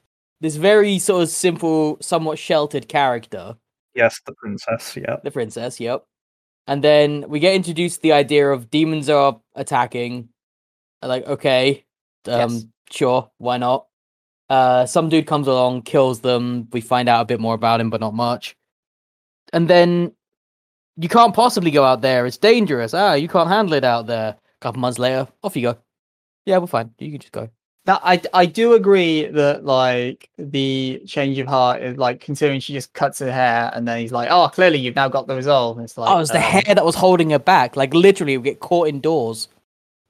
this 0.46 0.54
very 0.56 0.98
sort 1.00 1.24
of 1.24 1.28
simple, 1.28 1.98
somewhat 2.00 2.38
sheltered 2.38 2.86
character, 2.88 3.56
yes, 3.94 4.20
the 4.26 4.32
princess. 4.32 4.96
Yeah. 4.96 5.16
the 5.24 5.30
princess. 5.32 5.80
Yep. 5.80 6.04
And 6.68 6.84
then 6.84 7.28
we 7.28 7.40
get 7.40 7.54
introduced 7.54 7.96
to 7.96 8.02
the 8.02 8.12
idea 8.12 8.48
of 8.50 8.70
demons 8.70 9.08
are 9.10 9.40
attacking. 9.56 10.28
Like, 11.02 11.26
okay, 11.26 11.84
um, 12.26 12.52
Yes. 12.52 12.64
sure, 12.90 13.28
why 13.38 13.56
not? 13.58 13.86
Uh, 14.48 14.86
some 14.86 15.08
dude 15.08 15.26
comes 15.26 15.48
along, 15.48 15.82
kills 15.82 16.20
them. 16.20 16.68
We 16.72 16.80
find 16.80 17.08
out 17.08 17.22
a 17.22 17.24
bit 17.24 17.40
more 17.40 17.54
about 17.54 17.80
him, 17.80 17.90
but 17.90 18.00
not 18.00 18.14
much. 18.14 18.56
And 19.52 19.68
then 19.68 20.12
you 20.96 21.08
can't 21.08 21.34
possibly 21.34 21.72
go 21.72 21.82
out 21.82 22.02
there. 22.02 22.24
It's 22.24 22.38
dangerous. 22.38 22.94
Ah, 22.94 23.14
you 23.14 23.26
can't 23.28 23.48
handle 23.48 23.74
it 23.74 23.84
out 23.84 24.06
there. 24.06 24.28
A 24.30 24.60
couple 24.60 24.80
months 24.80 25.00
later, 25.00 25.26
off 25.42 25.56
you 25.56 25.62
go. 25.62 25.78
Yeah, 26.46 26.58
we're 26.58 26.68
fine. 26.68 26.94
You 26.98 27.10
can 27.10 27.20
just 27.20 27.32
go. 27.32 27.48
Now, 27.86 28.00
I 28.02 28.20
I 28.32 28.46
do 28.46 28.74
agree 28.74 29.26
that 29.26 29.64
like 29.64 30.28
the 30.38 31.00
change 31.06 31.38
of 31.38 31.46
heart 31.46 31.82
is 31.82 31.96
like 31.96 32.20
considering 32.20 32.58
she 32.58 32.72
just 32.72 32.92
cuts 32.94 33.20
her 33.20 33.30
hair 33.30 33.70
and 33.74 33.86
then 33.86 34.00
he's 34.00 34.10
like, 34.10 34.28
oh, 34.30 34.48
clearly 34.48 34.78
you've 34.78 34.96
now 34.96 35.08
got 35.08 35.28
the 35.28 35.36
resolve. 35.36 35.76
And 35.76 35.84
it's 35.84 35.96
like, 35.96 36.10
oh, 36.10 36.16
it 36.16 36.18
was 36.18 36.30
the 36.30 36.36
um, 36.36 36.42
hair 36.42 36.74
that 36.74 36.84
was 36.84 36.96
holding 36.96 37.30
her 37.30 37.38
back. 37.38 37.76
Like 37.76 37.94
literally, 37.94 38.34
it 38.34 38.38
would 38.38 38.44
get 38.44 38.60
caught 38.60 38.88
indoors, 38.88 39.48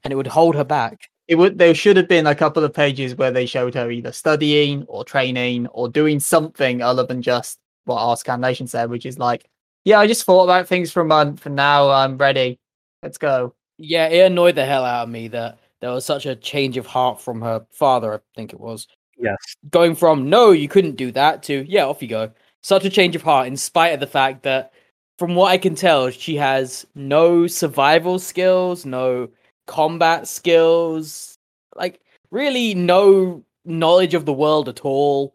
and 0.03 0.11
it 0.11 0.15
would 0.15 0.27
hold 0.27 0.55
her 0.55 0.63
back. 0.63 1.09
It 1.27 1.35
would. 1.35 1.59
There 1.59 1.75
should 1.75 1.97
have 1.97 2.07
been 2.07 2.25
a 2.25 2.33
couple 2.33 2.63
of 2.63 2.73
pages 2.73 3.15
where 3.15 3.31
they 3.31 3.45
showed 3.45 3.75
her 3.75 3.91
either 3.91 4.11
studying 4.11 4.83
or 4.87 5.03
training 5.03 5.67
or 5.67 5.87
doing 5.87 6.19
something 6.19 6.81
other 6.81 7.05
than 7.05 7.21
just 7.21 7.59
what 7.85 8.01
our 8.01 8.15
scanlation 8.15 8.67
said, 8.67 8.89
which 8.89 9.05
is 9.05 9.19
like, 9.19 9.45
yeah, 9.85 9.99
I 9.99 10.07
just 10.07 10.23
thought 10.23 10.45
about 10.45 10.67
things 10.67 10.91
for 10.91 11.01
a 11.01 11.05
month 11.05 11.45
and 11.45 11.55
now 11.55 11.91
I'm 11.91 12.17
ready. 12.17 12.59
Let's 13.03 13.17
go. 13.17 13.53
Yeah, 13.77 14.07
it 14.07 14.25
annoyed 14.25 14.55
the 14.55 14.65
hell 14.65 14.83
out 14.83 15.03
of 15.03 15.09
me 15.09 15.27
that 15.29 15.59
there 15.81 15.91
was 15.91 16.05
such 16.05 16.25
a 16.25 16.35
change 16.35 16.77
of 16.77 16.85
heart 16.85 17.21
from 17.21 17.41
her 17.41 17.65
father. 17.71 18.15
I 18.15 18.19
think 18.35 18.53
it 18.53 18.59
was 18.59 18.87
Yes. 19.19 19.37
going 19.71 19.95
from 19.95 20.29
no, 20.29 20.51
you 20.51 20.67
couldn't 20.67 20.95
do 20.95 21.11
that 21.11 21.41
to 21.43 21.65
yeah, 21.67 21.85
off 21.85 22.01
you 22.01 22.07
go. 22.07 22.31
Such 22.61 22.85
a 22.85 22.89
change 22.89 23.15
of 23.15 23.23
heart, 23.23 23.47
in 23.47 23.57
spite 23.57 23.93
of 23.93 23.99
the 23.99 24.07
fact 24.07 24.43
that, 24.43 24.73
from 25.17 25.33
what 25.35 25.51
I 25.51 25.57
can 25.57 25.73
tell, 25.75 26.09
she 26.11 26.35
has 26.35 26.85
no 26.95 27.47
survival 27.47 28.19
skills, 28.19 28.85
no 28.85 29.29
combat 29.65 30.27
skills, 30.27 31.37
like 31.75 32.01
really 32.29 32.75
no 32.75 33.43
knowledge 33.65 34.13
of 34.13 34.25
the 34.25 34.33
world 34.33 34.69
at 34.69 34.85
all. 34.85 35.33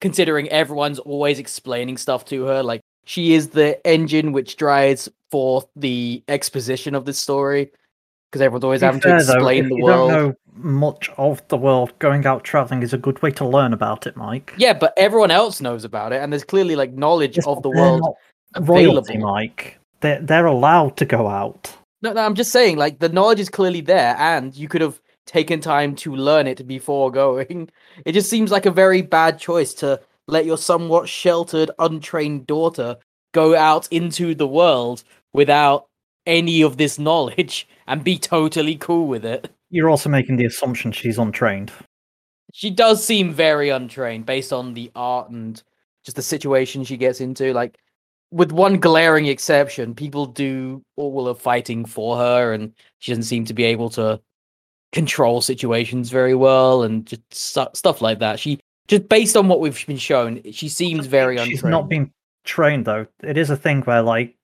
Considering 0.00 0.48
everyone's 0.48 0.98
always 0.98 1.38
explaining 1.38 1.96
stuff 1.96 2.24
to 2.24 2.44
her, 2.44 2.62
like 2.62 2.80
she 3.04 3.34
is 3.34 3.48
the 3.50 3.84
engine 3.86 4.32
which 4.32 4.56
drives 4.56 5.08
forth 5.30 5.66
the 5.76 6.22
exposition 6.28 6.94
of 6.94 7.04
this 7.04 7.18
story. 7.18 7.70
Because 8.32 8.40
everyone's 8.40 8.64
always 8.64 8.80
To 8.80 8.86
having 8.86 9.00
to 9.02 9.08
fair, 9.08 9.22
though, 9.22 9.34
explain 9.34 9.64
if 9.64 9.68
the 9.68 9.76
you 9.76 9.84
world. 9.84 10.10
don't 10.10 10.24
know 10.24 10.34
much 10.54 11.10
of 11.18 11.46
the 11.48 11.56
world, 11.58 11.92
going 11.98 12.24
out 12.24 12.44
traveling 12.44 12.82
is 12.82 12.94
a 12.94 12.98
good 12.98 13.20
way 13.20 13.30
to 13.32 13.46
learn 13.46 13.74
about 13.74 14.06
it, 14.06 14.16
Mike. 14.16 14.54
Yeah, 14.56 14.72
but 14.72 14.94
everyone 14.96 15.30
else 15.30 15.60
knows 15.60 15.84
about 15.84 16.14
it, 16.14 16.22
and 16.22 16.32
there's 16.32 16.42
clearly 16.42 16.74
like 16.74 16.94
knowledge 16.94 17.36
Yes, 17.36 17.46
of 17.46 17.62
the 17.62 17.68
world 17.68 18.00
royalty, 18.60 19.14
available. 19.14 19.16
Mike. 19.18 19.78
They're 20.00 20.20
they're 20.22 20.46
allowed 20.46 20.96
to 20.96 21.04
go 21.04 21.28
out. 21.28 21.76
No, 22.00 22.14
no, 22.14 22.22
I'm 22.22 22.34
just 22.34 22.52
saying, 22.52 22.78
like 22.78 22.98
the 23.00 23.10
knowledge 23.10 23.38
is 23.38 23.50
clearly 23.50 23.82
there, 23.82 24.16
and 24.18 24.56
you 24.56 24.66
could 24.66 24.80
have 24.80 24.98
taken 25.26 25.60
time 25.60 25.94
to 25.96 26.16
learn 26.16 26.46
it 26.46 26.66
before 26.66 27.10
going. 27.10 27.70
It 28.06 28.12
just 28.12 28.30
seems 28.30 28.50
like 28.50 28.64
a 28.64 28.70
very 28.70 29.02
bad 29.02 29.38
choice 29.38 29.74
to 29.74 30.00
let 30.26 30.46
your 30.46 30.56
somewhat 30.56 31.06
sheltered, 31.06 31.70
untrained 31.78 32.46
daughter 32.46 32.96
go 33.34 33.54
out 33.54 33.88
into 33.90 34.34
the 34.34 34.48
world 34.48 35.04
without 35.34 35.86
any 36.26 36.62
of 36.62 36.76
this 36.76 36.98
knowledge 36.98 37.68
and 37.86 38.04
be 38.04 38.18
totally 38.18 38.76
cool 38.76 39.06
with 39.06 39.24
it. 39.24 39.50
You're 39.70 39.90
also 39.90 40.08
making 40.08 40.36
the 40.36 40.44
assumption 40.44 40.92
she's 40.92 41.18
untrained. 41.18 41.72
She 42.52 42.70
does 42.70 43.04
seem 43.04 43.32
very 43.32 43.70
untrained 43.70 44.26
based 44.26 44.52
on 44.52 44.74
the 44.74 44.90
art 44.94 45.30
and 45.30 45.62
just 46.04 46.16
the 46.16 46.22
situation 46.22 46.84
she 46.84 46.96
gets 46.96 47.20
into. 47.20 47.52
Like, 47.52 47.78
with 48.30 48.52
one 48.52 48.78
glaring 48.78 49.26
exception, 49.26 49.94
people 49.94 50.26
do 50.26 50.82
all 50.96 51.28
of 51.28 51.40
fighting 51.40 51.84
for 51.84 52.16
her, 52.16 52.52
and 52.52 52.72
she 52.98 53.12
doesn't 53.12 53.24
seem 53.24 53.44
to 53.46 53.54
be 53.54 53.64
able 53.64 53.90
to 53.90 54.20
control 54.92 55.40
situations 55.40 56.10
very 56.10 56.34
well, 56.34 56.82
and 56.82 57.06
just 57.06 57.22
stu- 57.32 57.66
stuff 57.74 58.02
like 58.02 58.18
that. 58.18 58.38
She 58.38 58.58
just 58.88 59.08
based 59.08 59.36
on 59.36 59.48
what 59.48 59.60
we've 59.60 59.86
been 59.86 59.96
shown, 59.96 60.42
she 60.52 60.68
seems 60.68 61.06
very 61.06 61.36
untrained. 61.36 61.50
She's 61.50 61.64
not 61.64 61.88
been 61.88 62.10
trained 62.44 62.84
though. 62.84 63.06
It 63.22 63.38
is 63.38 63.50
a 63.50 63.56
thing 63.56 63.82
where 63.82 64.02
like 64.02 64.34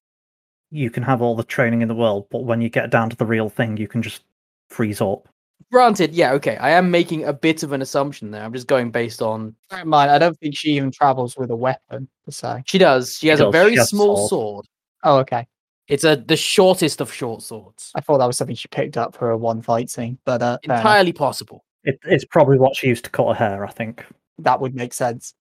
you 0.70 0.90
can 0.90 1.02
have 1.02 1.22
all 1.22 1.34
the 1.34 1.44
training 1.44 1.82
in 1.82 1.88
the 1.88 1.94
world, 1.94 2.26
but 2.30 2.44
when 2.44 2.60
you 2.60 2.68
get 2.68 2.90
down 2.90 3.10
to 3.10 3.16
the 3.16 3.26
real 3.26 3.48
thing, 3.48 3.76
you 3.76 3.88
can 3.88 4.02
just 4.02 4.22
freeze 4.68 5.00
up. 5.00 5.28
Granted, 5.72 6.14
yeah, 6.14 6.32
okay, 6.32 6.56
I 6.56 6.70
am 6.70 6.90
making 6.90 7.24
a 7.24 7.32
bit 7.32 7.62
of 7.62 7.72
an 7.72 7.82
assumption 7.82 8.30
there. 8.30 8.42
I'm 8.44 8.52
just 8.52 8.68
going 8.68 8.90
based 8.90 9.20
on 9.20 9.54
Bear 9.70 9.80
in 9.80 9.88
mind, 9.88 10.10
I 10.10 10.18
don't 10.18 10.38
think 10.38 10.56
she 10.56 10.70
even 10.70 10.90
travels 10.90 11.36
with 11.36 11.50
a 11.50 11.56
weapon 11.56 12.08
per 12.24 12.30
se. 12.30 12.62
she 12.66 12.78
does. 12.78 13.16
She 13.18 13.28
has 13.28 13.40
a 13.40 13.50
very 13.50 13.72
she 13.72 13.78
has 13.78 13.88
small 13.90 14.16
sword. 14.28 14.28
sword. 14.28 14.66
Oh, 15.04 15.18
okay. 15.18 15.46
It's 15.88 16.04
a 16.04 16.16
the 16.16 16.36
shortest 16.36 17.00
of 17.00 17.12
short 17.12 17.42
swords. 17.42 17.90
I 17.94 18.00
thought 18.00 18.18
that 18.18 18.26
was 18.26 18.36
something 18.36 18.56
she 18.56 18.68
picked 18.68 18.96
up 18.96 19.16
for 19.16 19.30
a 19.30 19.36
one 19.38 19.62
fight 19.62 19.90
scene, 19.90 20.18
but 20.24 20.42
uh, 20.42 20.58
fair 20.64 20.74
enough. 20.74 20.78
Entirely 20.78 21.12
possible. 21.12 21.64
It, 21.84 21.98
it's 22.04 22.24
probably 22.24 22.58
what 22.58 22.76
she 22.76 22.88
used 22.88 23.04
to 23.04 23.10
cut 23.10 23.28
her 23.28 23.34
hair, 23.34 23.66
I 23.66 23.70
think. 23.70 24.04
that 24.38 24.60
would 24.60 24.74
make 24.74 24.92
sense. 24.92 25.34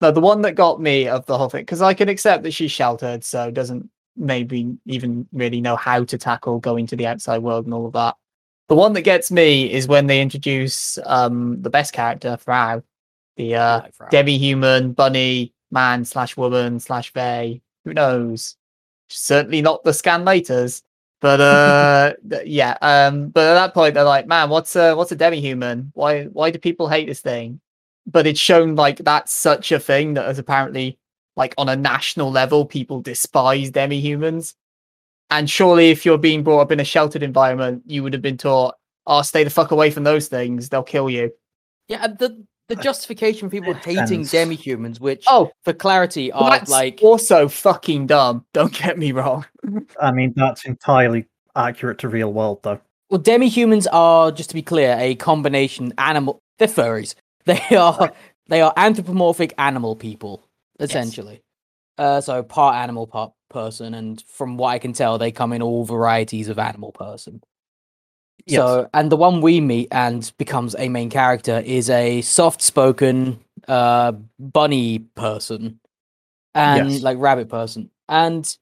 No, 0.00 0.10
the 0.10 0.20
one 0.20 0.42
that 0.42 0.52
got 0.54 0.80
me 0.80 1.08
of 1.08 1.24
the 1.26 1.38
whole 1.38 1.48
thing, 1.48 1.62
because 1.62 1.80
I 1.80 1.94
can 1.94 2.08
accept 2.08 2.42
that 2.42 2.52
she's 2.52 2.70
sheltered, 2.72 3.24
so 3.24 3.50
doesn't 3.50 3.88
maybe 4.16 4.76
even 4.86 5.26
really 5.32 5.60
know 5.60 5.76
how 5.76 6.04
to 6.04 6.18
tackle 6.18 6.58
going 6.60 6.86
to 6.86 6.96
the 6.96 7.06
outside 7.06 7.38
world 7.38 7.64
and 7.64 7.74
all 7.74 7.86
of 7.86 7.92
that. 7.92 8.16
The 8.68 8.74
one 8.74 8.92
that 8.94 9.02
gets 9.02 9.30
me 9.30 9.70
is 9.70 9.86
when 9.88 10.06
they 10.06 10.20
introduce 10.22 10.98
um 11.04 11.60
the 11.60 11.70
best 11.70 11.92
character, 11.92 12.36
Frau, 12.36 12.82
the 13.36 13.56
uh 13.56 13.80
Like, 13.80 13.94
Frau. 13.94 14.08
demi-human 14.10 14.92
bunny 14.92 15.52
man 15.70 16.04
slash 16.04 16.36
woman 16.36 16.80
slash 16.80 17.12
they. 17.12 17.60
Who 17.84 17.92
knows? 17.94 18.56
Certainly 19.08 19.60
not 19.62 19.84
the 19.84 19.90
scanlators. 19.90 20.82
But 21.20 21.40
uh 21.40 22.14
yeah, 22.44 22.76
um 22.80 23.28
but 23.28 23.48
at 23.48 23.54
that 23.54 23.74
point 23.74 23.94
they're 23.94 24.04
like, 24.04 24.26
man, 24.26 24.48
what's 24.48 24.74
a 24.76 24.94
what's 24.94 25.12
a 25.12 25.16
demi-human? 25.16 25.90
Why 25.94 26.24
why 26.24 26.50
do 26.50 26.58
people 26.58 26.88
hate 26.88 27.06
this 27.06 27.20
thing? 27.20 27.60
But 28.06 28.26
it's 28.26 28.40
shown 28.40 28.76
like 28.76 28.98
that's 28.98 29.32
such 29.32 29.72
a 29.72 29.78
thing 29.80 30.14
that 30.14 30.26
has 30.26 30.38
apparently 30.38 30.98
like 31.36 31.54
on 31.58 31.68
a 31.68 31.76
national 31.76 32.30
level, 32.30 32.64
people 32.64 33.00
despise 33.00 33.70
demi-humans. 33.70 34.54
And 35.30 35.48
surely 35.48 35.90
if 35.90 36.04
you're 36.04 36.18
being 36.18 36.42
brought 36.42 36.60
up 36.60 36.72
in 36.72 36.80
a 36.80 36.84
sheltered 36.84 37.22
environment, 37.22 37.82
you 37.86 38.02
would 38.02 38.12
have 38.12 38.22
been 38.22 38.36
taught, 38.36 38.74
oh, 39.06 39.22
stay 39.22 39.44
the 39.44 39.50
fuck 39.50 39.70
away 39.70 39.90
from 39.90 40.04
those 40.04 40.28
things, 40.28 40.68
they'll 40.68 40.82
kill 40.82 41.10
you. 41.10 41.32
Yeah, 41.88 42.04
and 42.04 42.18
the 42.18 42.44
the 42.68 42.76
justification 42.76 43.48
for 43.48 43.50
people 43.50 43.74
hating 43.74 44.24
demi-humans, 44.24 44.98
which, 44.98 45.24
Oh, 45.26 45.50
for 45.64 45.74
clarity, 45.74 46.32
are 46.32 46.50
that's 46.50 46.70
like 46.70 46.98
also 47.02 47.46
fucking 47.46 48.06
dumb. 48.06 48.46
Don't 48.54 48.72
get 48.72 48.96
me 48.96 49.12
wrong. 49.12 49.44
I 50.00 50.12
mean, 50.12 50.32
that's 50.34 50.64
entirely 50.64 51.26
accurate 51.54 51.98
to 51.98 52.08
real 52.08 52.32
world, 52.32 52.62
though. 52.62 52.80
Well, 53.10 53.20
demi-humans 53.20 53.86
are, 53.88 54.32
just 54.32 54.48
to 54.50 54.54
be 54.54 54.62
clear, 54.62 54.96
a 54.98 55.14
combination 55.16 55.92
animal. 55.98 56.40
They're 56.58 56.68
furries. 56.68 57.14
They 57.44 57.60
are 57.76 58.12
they 58.48 58.60
are 58.62 58.72
anthropomorphic 58.76 59.54
animal 59.58 59.96
people, 59.96 60.43
essentially. 60.78 61.42
Uh, 61.96 62.20
so 62.20 62.42
part 62.42 62.76
animal, 62.76 63.06
part 63.06 63.32
person, 63.50 63.94
and 63.94 64.22
from 64.28 64.56
what 64.56 64.68
I 64.70 64.78
can 64.78 64.92
tell, 64.92 65.16
they 65.18 65.30
come 65.30 65.52
in 65.52 65.62
all 65.62 65.84
varieties 65.84 66.48
of 66.48 66.58
animal 66.58 66.92
person. 66.92 67.42
Yes. 68.46 68.58
So, 68.58 68.90
and 68.92 69.10
the 69.10 69.16
one 69.16 69.40
we 69.40 69.60
meet 69.60 69.88
and 69.92 70.30
becomes 70.36 70.74
a 70.76 70.88
main 70.88 71.08
character 71.08 71.62
is 71.64 71.88
a 71.88 72.20
soft-spoken 72.22 73.40
uh 73.68 74.12
bunny 74.38 74.98
person, 74.98 75.80
and 76.54 76.90
Yes. 76.90 77.02
like 77.02 77.18
rabbit 77.18 77.48
person, 77.48 77.90
and 78.08 78.56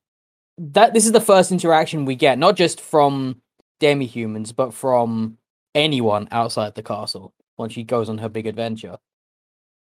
that 0.58 0.92
this 0.92 1.06
is 1.06 1.12
the 1.12 1.20
first 1.20 1.50
interaction 1.50 2.04
we 2.04 2.14
get, 2.14 2.38
not 2.38 2.56
just 2.56 2.80
from 2.80 3.40
demi-humans, 3.80 4.52
but 4.52 4.74
from 4.74 5.38
anyone 5.74 6.28
outside 6.30 6.74
the 6.74 6.82
castle 6.82 7.32
when 7.56 7.70
she 7.70 7.82
goes 7.82 8.08
on 8.08 8.18
her 8.18 8.28
big 8.28 8.46
adventure. 8.46 8.98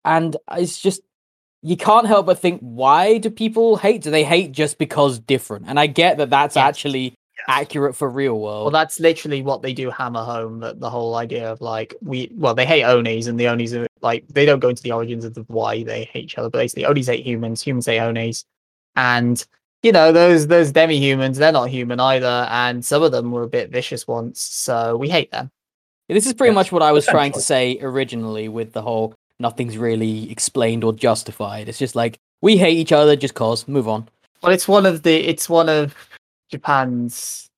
And 0.05 0.37
it's 0.51 0.79
just 0.79 1.01
you 1.65 1.75
can't 1.75 2.05
help 2.05 2.27
but 2.27 2.37
think, 2.37 2.59
why 2.61 3.17
do 3.17 3.31
people 3.31 3.75
hate? 3.75 4.03
Do 4.03 4.11
they 4.11 4.23
hate 4.23 4.51
just 4.51 4.77
because 4.77 5.17
different? 5.17 5.65
And 5.67 5.79
I 5.79 5.87
get 5.87 6.17
that 6.17 6.29
that's 6.29 6.55
Yes. 6.55 6.63
actually 6.63 7.15
accurate 7.47 7.95
for 7.95 8.07
real 8.07 8.39
world. 8.39 8.65
Well, 8.65 8.71
that's 8.71 8.99
literally 8.99 9.41
what 9.41 9.63
they 9.63 9.73
do 9.73 9.89
hammer 9.89 10.23
home 10.23 10.59
that 10.59 10.79
the 10.79 10.91
whole 10.91 11.15
idea 11.15 11.51
of 11.51 11.61
like 11.61 11.95
we 12.03 12.31
well 12.35 12.53
they 12.53 12.67
hate 12.67 12.83
Onis 12.83 13.25
and 13.25 13.39
the 13.39 13.47
Onis 13.47 13.73
are 13.73 13.87
like 14.01 14.27
they 14.27 14.45
don't 14.45 14.59
go 14.59 14.69
into 14.69 14.83
the 14.83 14.91
origins 14.91 15.25
of 15.25 15.33
the 15.33 15.41
why 15.47 15.81
they 15.83 16.03
hate 16.03 16.25
each 16.25 16.37
other, 16.37 16.51
but 16.51 16.59
basically 16.59 16.85
Onis 16.85 17.07
hate 17.07 17.25
humans, 17.25 17.63
humans 17.63 17.87
hate 17.87 17.99
Onis, 17.99 18.45
and 18.95 19.43
you 19.81 19.91
know 19.91 20.11
those 20.11 20.45
those 20.45 20.71
demi 20.71 20.99
humans 20.99 21.39
they're 21.39 21.51
not 21.51 21.69
human 21.69 21.99
either, 21.99 22.47
and 22.51 22.85
some 22.85 23.01
of 23.01 23.11
them 23.11 23.31
were 23.31 23.43
a 23.43 23.47
bit 23.47 23.71
vicious 23.71 24.07
once, 24.07 24.39
so 24.39 24.95
we 24.97 25.09
hate 25.09 25.31
them. 25.31 25.49
This 26.09 26.27
is 26.27 26.33
pretty 26.35 26.53
much 26.53 26.71
what 26.71 26.83
I 26.83 26.91
was 26.91 27.07
trying 27.07 27.31
to 27.31 27.41
say 27.41 27.79
originally 27.81 28.49
with 28.49 28.73
the 28.73 28.83
whole 28.83 29.15
nothing's 29.39 29.77
really 29.77 30.31
explained 30.31 30.83
or 30.83 30.93
justified. 30.93 31.69
It's 31.69 31.79
just 31.79 31.95
like 31.95 32.19
we 32.41 32.57
hate 32.57 32.77
each 32.77 32.91
other 32.91 33.15
just 33.15 33.33
cause. 33.33 33.67
Move 33.67 33.87
on. 33.87 34.07
Well, 34.41 34.51
it's 34.51 34.67
one 34.67 34.85
of 34.85 35.03
the 35.03 35.15
it's 35.15 35.49
one 35.49 35.69
of 35.69 35.95
Japan's 36.49 37.49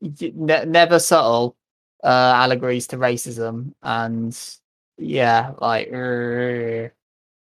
ne- 0.00 0.64
never 0.64 0.98
subtle 0.98 1.56
uh, 2.02 2.32
allegories 2.36 2.86
to 2.88 2.96
racism, 2.96 3.72
and 3.82 4.38
yeah, 4.98 5.52
like. 5.60 5.88
er, 5.92 6.92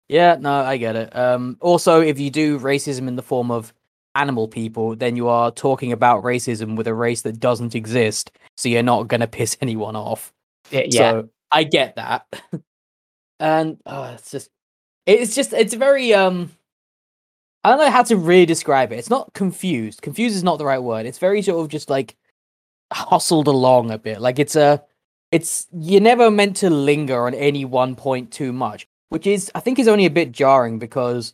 Yeah, 0.07 0.37
no, 0.39 0.53
I 0.53 0.77
get 0.77 0.95
it. 0.95 1.15
Um, 1.15 1.57
also, 1.59 2.01
if 2.01 2.19
you 2.19 2.29
do 2.29 2.59
racism 2.59 3.07
in 3.07 3.15
the 3.15 3.23
form 3.23 3.51
of 3.51 3.73
animal 4.15 4.47
people, 4.47 4.95
then 4.95 5.15
you 5.15 5.27
are 5.27 5.51
talking 5.51 5.91
about 5.91 6.23
racism 6.23 6.75
with 6.75 6.87
a 6.87 6.93
race 6.93 7.21
that 7.23 7.39
doesn't 7.39 7.75
exist. 7.75 8.31
So 8.57 8.69
you're 8.69 8.83
not 8.83 9.07
gonna 9.07 9.27
piss 9.39 9.57
anyone 9.61 9.95
off. 9.95 10.31
yeah, 10.69 10.83
yeah. 10.87 11.11
So 11.11 11.29
I 11.51 11.63
get 11.63 11.95
that. 11.95 12.27
and 13.41 13.77
uh, 13.86 14.13
it's 14.15 14.31
just 14.31 14.50
it's 15.05 15.36
just 15.36 15.51
it's 15.51 15.74
very 15.74 16.13
um 16.13 16.51
I 17.63 17.69
don't 17.69 17.79
know 17.79 17.91
how 17.91 18.03
to 18.03 18.15
really 18.15 18.45
describe 18.45 18.91
it. 18.91 18.98
It's 18.98 19.10
not 19.10 19.33
confused. 19.33 20.01
Confused 20.01 20.36
is 20.36 20.43
not 20.43 20.57
the 20.57 20.65
right 20.65 20.81
word. 20.81 21.05
It's 21.05 21.19
very 21.19 21.41
sort 21.41 21.63
of 21.63 21.69
just 21.69 21.89
like 21.89 22.15
hustled 22.91 23.48
along 23.48 23.91
a 23.91 23.98
bit. 23.98 24.21
Like 24.21 24.39
it's 24.39 24.55
a 24.55 24.83
it's 25.31 25.68
you're 25.74 26.01
never 26.01 26.31
meant 26.31 26.57
to 26.57 26.70
linger 26.70 27.27
on 27.27 27.33
any 27.33 27.65
one 27.65 27.96
point 27.96 28.31
too 28.31 28.53
much, 28.53 28.87
which 29.09 29.27
is 29.27 29.51
I 29.55 29.59
think 29.59 29.79
is 29.79 29.87
only 29.87 30.05
a 30.05 30.11
bit 30.11 30.31
jarring 30.31 30.79
because 30.79 31.33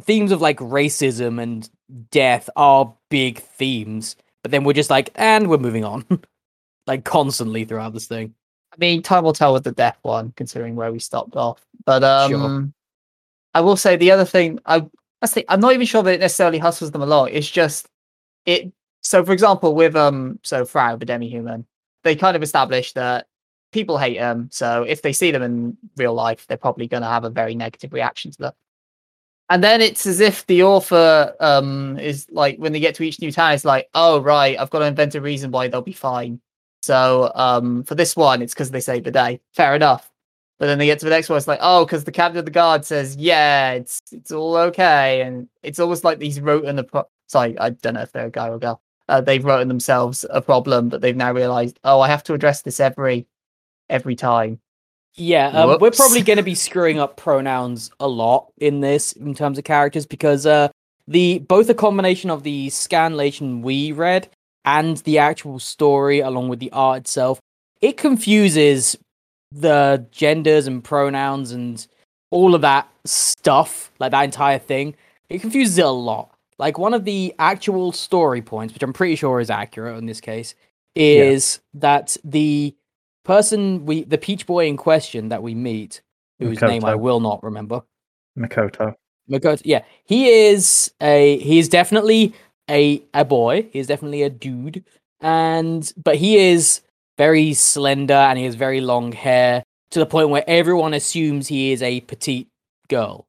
themes 0.00 0.32
of 0.32 0.40
like 0.40 0.58
racism 0.58 1.40
and 1.40 1.68
death 2.10 2.48
are 2.56 2.94
big 3.10 3.38
themes, 3.38 4.16
but 4.42 4.50
then 4.50 4.64
we're 4.64 4.72
just 4.72 4.90
like 4.90 5.10
and 5.14 5.48
we're 5.48 5.58
moving 5.58 5.84
on. 5.84 6.04
like 6.86 7.04
constantly 7.04 7.64
throughout 7.64 7.92
this 7.92 8.06
thing. 8.06 8.34
I 8.72 8.76
mean, 8.78 9.02
time 9.02 9.24
will 9.24 9.34
tell 9.34 9.52
with 9.52 9.64
the 9.64 9.72
death 9.72 9.98
one, 10.02 10.32
considering 10.36 10.76
where 10.76 10.90
we 10.90 10.98
stopped 10.98 11.36
off. 11.36 11.60
But 11.84 12.02
um, 12.02 12.30
Sure. 12.30 12.68
I 13.54 13.60
will 13.60 13.76
say 13.76 13.96
the 13.96 14.10
other 14.10 14.24
thing. 14.24 14.58
I 14.66 14.86
think 15.26 15.46
I'm 15.48 15.60
not 15.60 15.74
even 15.74 15.86
sure 15.86 16.02
that 16.02 16.14
it 16.14 16.20
necessarily 16.20 16.58
hustles 16.58 16.90
them 16.90 17.02
along. 17.02 17.30
It's 17.32 17.50
just 17.50 17.86
it. 18.46 18.72
So, 19.02 19.24
for 19.24 19.32
example, 19.32 19.74
with 19.74 19.94
um, 19.96 20.38
so 20.42 20.64
Frau, 20.64 20.96
the 20.96 21.04
demi-human, 21.04 21.66
they 22.04 22.16
kind 22.16 22.36
of 22.36 22.42
established 22.42 22.94
that 22.94 23.26
people 23.72 23.98
hate 23.98 24.18
them. 24.18 24.48
So, 24.50 24.84
if 24.84 25.02
they 25.02 25.12
see 25.12 25.30
them 25.30 25.42
in 25.42 25.76
real 25.96 26.14
life, 26.14 26.46
they're 26.46 26.56
probably 26.56 26.86
going 26.86 27.02
to 27.02 27.08
have 27.08 27.24
a 27.24 27.30
very 27.30 27.54
negative 27.54 27.92
reaction 27.92 28.30
to 28.32 28.38
them. 28.38 28.52
And 29.48 29.62
then 29.62 29.82
it's 29.82 30.06
as 30.06 30.20
if 30.20 30.46
the 30.46 30.62
author 30.62 31.34
um 31.40 31.98
is 31.98 32.26
like 32.30 32.56
when 32.56 32.72
they 32.72 32.80
get 32.80 32.94
to 32.96 33.02
each 33.02 33.20
new 33.20 33.30
town, 33.32 33.52
it's 33.52 33.64
like, 33.64 33.88
oh 33.94 34.20
right, 34.20 34.58
I've 34.58 34.70
got 34.70 34.78
to 34.78 34.86
invent 34.86 35.14
a 35.14 35.20
reason 35.20 35.50
why 35.50 35.68
they'll 35.68 35.82
be 35.82 35.92
fine. 35.92 36.40
So 36.82 37.30
um, 37.34 37.84
for 37.84 37.94
this 37.94 38.16
one, 38.16 38.42
it's 38.42 38.54
because 38.54 38.70
they 38.70 38.80
saved 38.80 39.06
the 39.06 39.10
day. 39.10 39.40
Fair 39.54 39.74
enough. 39.74 40.10
But 40.58 40.66
then 40.66 40.78
they 40.78 40.86
get 40.86 41.00
to 41.00 41.06
the 41.06 41.10
next 41.10 41.28
one, 41.28 41.38
it's 41.38 41.48
like, 41.48 41.58
oh, 41.60 41.84
because 41.84 42.04
the 42.04 42.12
captain 42.12 42.38
of 42.38 42.44
the 42.44 42.52
guard 42.52 42.84
says, 42.84 43.16
yeah, 43.16 43.72
it's 43.72 44.00
it's 44.12 44.30
all 44.30 44.56
okay, 44.56 45.22
and 45.22 45.48
it's 45.64 45.80
almost 45.80 46.04
like 46.04 46.20
these 46.20 46.40
wrote 46.40 46.66
in 46.66 46.76
the 46.76 46.84
pro- 46.84 47.08
sorry, 47.26 47.58
I 47.58 47.70
don't 47.70 47.94
know 47.94 48.02
if 48.02 48.12
they're 48.12 48.26
a 48.26 48.30
guy 48.30 48.48
or 48.48 48.54
a 48.54 48.60
girl. 48.60 48.80
Uh, 49.08 49.20
they've 49.20 49.44
written 49.44 49.66
themselves 49.66 50.24
a 50.30 50.40
problem, 50.40 50.88
but 50.88 51.00
they've 51.00 51.16
now 51.16 51.32
realized, 51.32 51.80
oh, 51.82 52.00
I 52.00 52.08
have 52.08 52.22
to 52.24 52.34
address 52.34 52.62
this 52.62 52.78
every 52.78 53.26
every 53.90 54.14
time. 54.14 54.60
Yeah, 55.14 55.48
um, 55.48 55.78
we're 55.80 55.90
probably 55.90 56.22
going 56.22 56.36
to 56.36 56.42
be 56.42 56.54
screwing 56.54 57.00
up 57.00 57.16
pronouns 57.16 57.90
a 58.00 58.06
lot 58.06 58.52
in 58.58 58.80
this 58.80 59.12
in 59.12 59.34
terms 59.34 59.58
of 59.58 59.64
characters 59.64 60.06
because 60.06 60.46
uh, 60.46 60.68
the 61.08 61.40
both 61.40 61.68
a 61.68 61.74
combination 61.74 62.30
of 62.30 62.44
the 62.44 62.68
scanlation 62.68 63.62
we 63.62 63.90
read 63.92 64.28
and 64.64 64.98
the 64.98 65.18
actual 65.18 65.58
story, 65.58 66.20
along 66.20 66.48
with 66.48 66.60
the 66.60 66.72
art 66.72 66.98
itself, 66.98 67.40
it 67.80 67.96
confuses 67.96 68.96
the 69.50 70.06
genders 70.10 70.66
and 70.66 70.82
pronouns 70.82 71.52
and 71.52 71.86
all 72.30 72.54
of 72.54 72.60
that 72.62 72.88
stuff, 73.04 73.90
like 73.98 74.12
that 74.12 74.22
entire 74.22 74.58
thing. 74.58 74.94
It 75.28 75.40
confuses 75.40 75.78
it 75.78 75.84
a 75.84 75.90
lot. 75.90 76.30
Like 76.58 76.78
one 76.78 76.94
of 76.94 77.04
the 77.04 77.34
actual 77.38 77.92
story 77.92 78.40
points, 78.40 78.72
which 78.72 78.82
I'm 78.82 78.92
pretty 78.92 79.16
sure 79.16 79.40
is 79.40 79.50
accurate 79.50 79.98
in 79.98 80.06
this 80.06 80.20
case, 80.20 80.54
is 80.94 81.60
that 81.74 82.16
the 82.24 82.74
person 83.24 83.86
we 83.86 84.04
the 84.04 84.18
peach 84.18 84.46
boy 84.46 84.66
in 84.66 84.76
question 84.76 85.28
that 85.28 85.42
we 85.42 85.54
meet 85.54 86.02
whose 86.38 86.60
name 86.60 86.84
i 86.84 86.94
will 86.94 87.20
not 87.20 87.42
remember 87.42 87.80
Makoto. 88.36 88.94
Makoto, 89.30 89.62
yeah 89.64 89.82
he 90.04 90.28
is 90.28 90.92
a 91.00 91.38
he 91.38 91.58
is 91.58 91.68
definitely 91.68 92.34
a 92.70 93.02
a 93.14 93.24
boy. 93.24 93.68
He 93.72 93.78
is 93.78 93.86
definitely 93.86 94.22
a 94.22 94.30
dude. 94.30 94.84
And 95.20 95.90
but 95.96 96.16
he 96.16 96.36
is 96.36 96.80
very 97.18 97.54
slender 97.54 98.14
and 98.14 98.38
he 98.38 98.44
has 98.44 98.54
very 98.54 98.80
long 98.80 99.12
hair 99.12 99.62
to 99.90 99.98
the 99.98 100.06
point 100.06 100.30
where 100.30 100.44
everyone 100.46 100.94
assumes 100.94 101.48
he 101.48 101.72
is 101.72 101.82
a 101.82 102.00
petite 102.00 102.48
girl. 102.88 103.24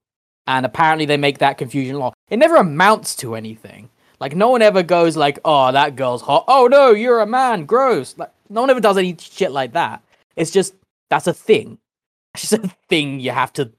And 0.47 0.65
apparently 0.65 1.05
they 1.05 1.17
make 1.17 1.37
that 1.39 1.57
confusion 1.57 1.95
a 1.95 1.99
lot 1.99 2.13
it 2.29 2.37
never 2.37 2.55
amounts 2.55 3.15
to 3.17 3.35
anything. 3.35 3.89
Like 4.19 4.35
no 4.35 4.49
one 4.49 4.61
ever 4.61 4.83
goes 4.83 5.15
like 5.17 5.39
oh 5.45 5.71
that 5.71 5.95
girl's 5.95 6.21
hot. 6.21 6.45
Oh 6.47 6.67
no 6.67 6.91
you're 6.91 7.19
a 7.19 7.27
man. 7.27 7.65
Gross. 7.65 8.17
Like 8.17 8.31
no 8.49 8.61
one 8.61 8.69
ever 8.69 8.81
does 8.81 8.97
any 8.97 9.15
shit 9.19 9.51
like 9.51 9.73
that. 9.73 10.01
It's 10.35 10.51
just 10.51 10.73
that's 11.09 11.27
a 11.27 11.33
thing. 11.33 11.77
It's 12.35 12.49
just 12.49 12.65
a 12.65 12.75
thing 12.89 13.19
you 13.19 13.29
have 13.29 13.53
to 13.53 13.71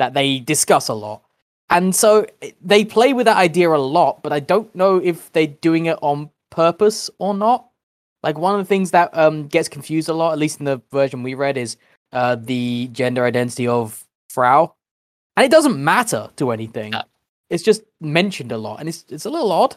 that 0.00 0.14
they 0.14 0.40
discuss 0.40 0.88
a 0.88 0.94
lot 0.94 1.22
and 1.70 1.94
so 1.94 2.26
they 2.60 2.84
play 2.84 3.12
with 3.12 3.26
that 3.26 3.36
idea 3.36 3.68
a 3.70 3.76
lot 3.76 4.22
but 4.22 4.32
i 4.32 4.40
don't 4.40 4.74
know 4.74 4.96
if 4.96 5.30
they're 5.32 5.46
doing 5.46 5.86
it 5.86 5.98
on 6.02 6.30
purpose 6.50 7.08
or 7.18 7.32
not 7.34 7.68
like 8.22 8.36
one 8.36 8.54
of 8.58 8.60
the 8.60 8.68
things 8.68 8.90
that 8.90 9.08
um 9.16 9.46
gets 9.46 9.68
confused 9.68 10.08
a 10.08 10.12
lot 10.14 10.32
at 10.32 10.38
least 10.38 10.58
in 10.58 10.64
the 10.64 10.80
version 10.90 11.22
we 11.22 11.34
read 11.34 11.56
is 11.56 11.76
uh 12.12 12.36
the 12.36 12.88
gender 12.92 13.24
identity 13.24 13.66
of 13.66 14.04
frau 14.28 14.74
and 15.36 15.44
it 15.44 15.50
doesn't 15.50 15.82
matter 15.82 16.28
to 16.36 16.50
anything 16.50 16.90
No. 16.90 17.02
it's 17.48 17.62
just 17.62 17.82
mentioned 18.00 18.52
a 18.52 18.58
lot 18.58 18.80
and 18.80 18.88
it's 18.88 19.04
it's 19.08 19.24
a 19.24 19.30
little 19.30 19.52
odd 19.52 19.76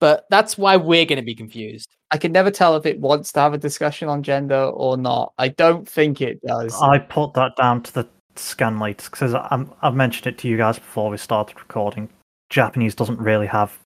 but 0.00 0.26
that's 0.30 0.58
why 0.58 0.76
we're 0.76 1.06
going 1.06 1.18
to 1.18 1.22
be 1.24 1.34
confused 1.34 1.88
I 2.10 2.16
can 2.16 2.30
never 2.30 2.50
tell 2.50 2.76
if 2.76 2.86
it 2.86 3.00
wants 3.00 3.32
to 3.32 3.40
have 3.40 3.54
a 3.54 3.58
discussion 3.58 4.08
on 4.08 4.22
gender 4.22 4.54
or 4.66 4.96
not. 4.96 5.32
I 5.36 5.48
don't 5.48 5.88
think 5.88 6.20
it 6.20 6.40
does. 6.46 6.80
I 6.80 6.98
put 7.00 7.34
that 7.34 7.56
down 7.56 7.82
to 7.84 7.92
the 7.92 8.08
scanlators 8.36 9.10
because 9.10 9.34
I've 9.34 9.94
mentioned 9.94 10.26
it 10.26 10.38
to 10.38 10.48
you 10.48 10.56
guys 10.56 10.78
before 10.78 11.10
we 11.10 11.16
started 11.16 11.58
recording. 11.58 12.08
Japanese 12.50 12.94
doesn't 12.94 13.18
really 13.18 13.46
have 13.46 13.78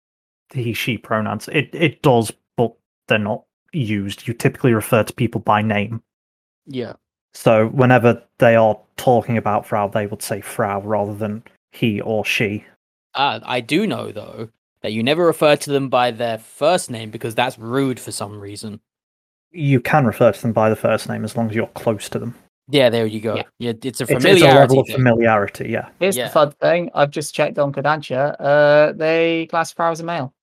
the 0.51 0.63
he 0.63 0.73
she 0.73 0.99
pronouns. 0.99 1.49
It 1.49 1.71
it 1.73 2.03
does, 2.03 2.33
but 2.57 2.75
they're 3.07 3.19
not 3.19 3.45
used. 3.73 4.27
You 4.27 4.35
typically 4.35 4.73
refer 4.73 5.03
to 5.03 5.13
people 5.13 5.41
by 5.41 5.63
name. 5.63 6.03
yeah 6.67 6.95
So 7.35 7.69
whenever 7.69 8.23
they 8.39 8.57
are 8.57 8.79
talking 8.97 9.37
about 9.37 9.67
Frau, 9.67 9.89
they 9.89 10.07
would 10.07 10.23
say 10.23 10.41
Frau 10.41 10.81
rather 10.81 11.15
than 11.15 11.43
he 11.73 12.01
or 12.01 12.25
she. 12.25 12.65
Uh, 13.15 13.41
I 13.45 13.61
do 13.61 13.87
know 13.87 14.13
though 14.13 14.49
that 14.83 14.93
you 14.93 15.03
never 15.03 15.27
refer 15.27 15.57
to 15.57 15.71
them 15.71 15.89
by 15.89 16.11
their 16.11 16.39
first 16.39 16.91
name 16.91 17.11
because 17.11 17.35
that's 17.35 17.59
rude 17.59 17.99
for 17.99 18.13
some 18.13 18.41
reason. 18.41 18.81
You 19.51 19.81
can 19.81 20.07
refer 20.07 20.33
to 20.33 20.43
them 20.43 20.53
by 20.53 20.69
the 20.71 20.77
first 20.77 21.09
name 21.09 21.25
as 21.25 21.37
long 21.37 21.49
as 21.49 21.57
you're 21.57 21.67
close 21.69 22.09
to 22.11 22.19
them. 22.19 22.35
Yeah, 22.71 22.91
there 22.91 23.07
you 23.07 23.21
go. 23.21 23.37
Yeah. 23.37 23.43
Yeah, 23.59 23.71
it's 23.83 23.85
a 23.85 23.89
It's, 23.89 24.01
it's 24.03 24.11
a 24.11 24.21
familiarity. 24.21 24.59
level 24.59 24.81
of 24.81 24.89
familiarity, 24.89 25.69
yeah. 25.71 25.89
Here's 26.01 26.17
Yeah. 26.17 26.25
the 26.27 26.31
fun 26.31 26.51
thing. 26.53 26.91
I've 26.95 27.11
just 27.11 27.35
checked 27.35 27.59
on 27.59 27.73
Kodansha. 27.73 28.37
Uh, 28.39 28.93
they 28.93 29.47
classify 29.47 29.91
as 29.91 30.01
a 30.01 30.05
male. 30.05 30.35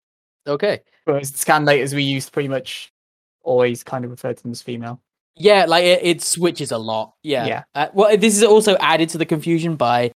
okay. 0.47 0.81
Whereas 1.05 1.31
the 1.31 1.37
scanlators 1.37 1.93
we 1.93 2.01
used 2.01 2.31
pretty 2.31 2.49
much 2.49 2.91
always 3.43 3.83
kind 3.83 4.03
of 4.05 4.09
referred 4.11 4.37
to 4.37 4.43
them 4.43 4.51
as 4.53 4.61
female. 4.63 4.99
Yeah, 5.35 5.65
like 5.67 5.83
it, 5.83 5.99
it 6.03 6.21
switches 6.23 6.71
a 6.71 6.79
lot. 6.79 7.13
Yeah. 7.21 7.45
Yeah. 7.45 7.63
Uh, 7.75 7.87
well, 7.93 8.17
this 8.17 8.35
is 8.35 8.43
also 8.43 8.75
added 8.77 9.09
to 9.09 9.19
the 9.19 9.25
confusion 9.25 9.75
by 9.75 10.11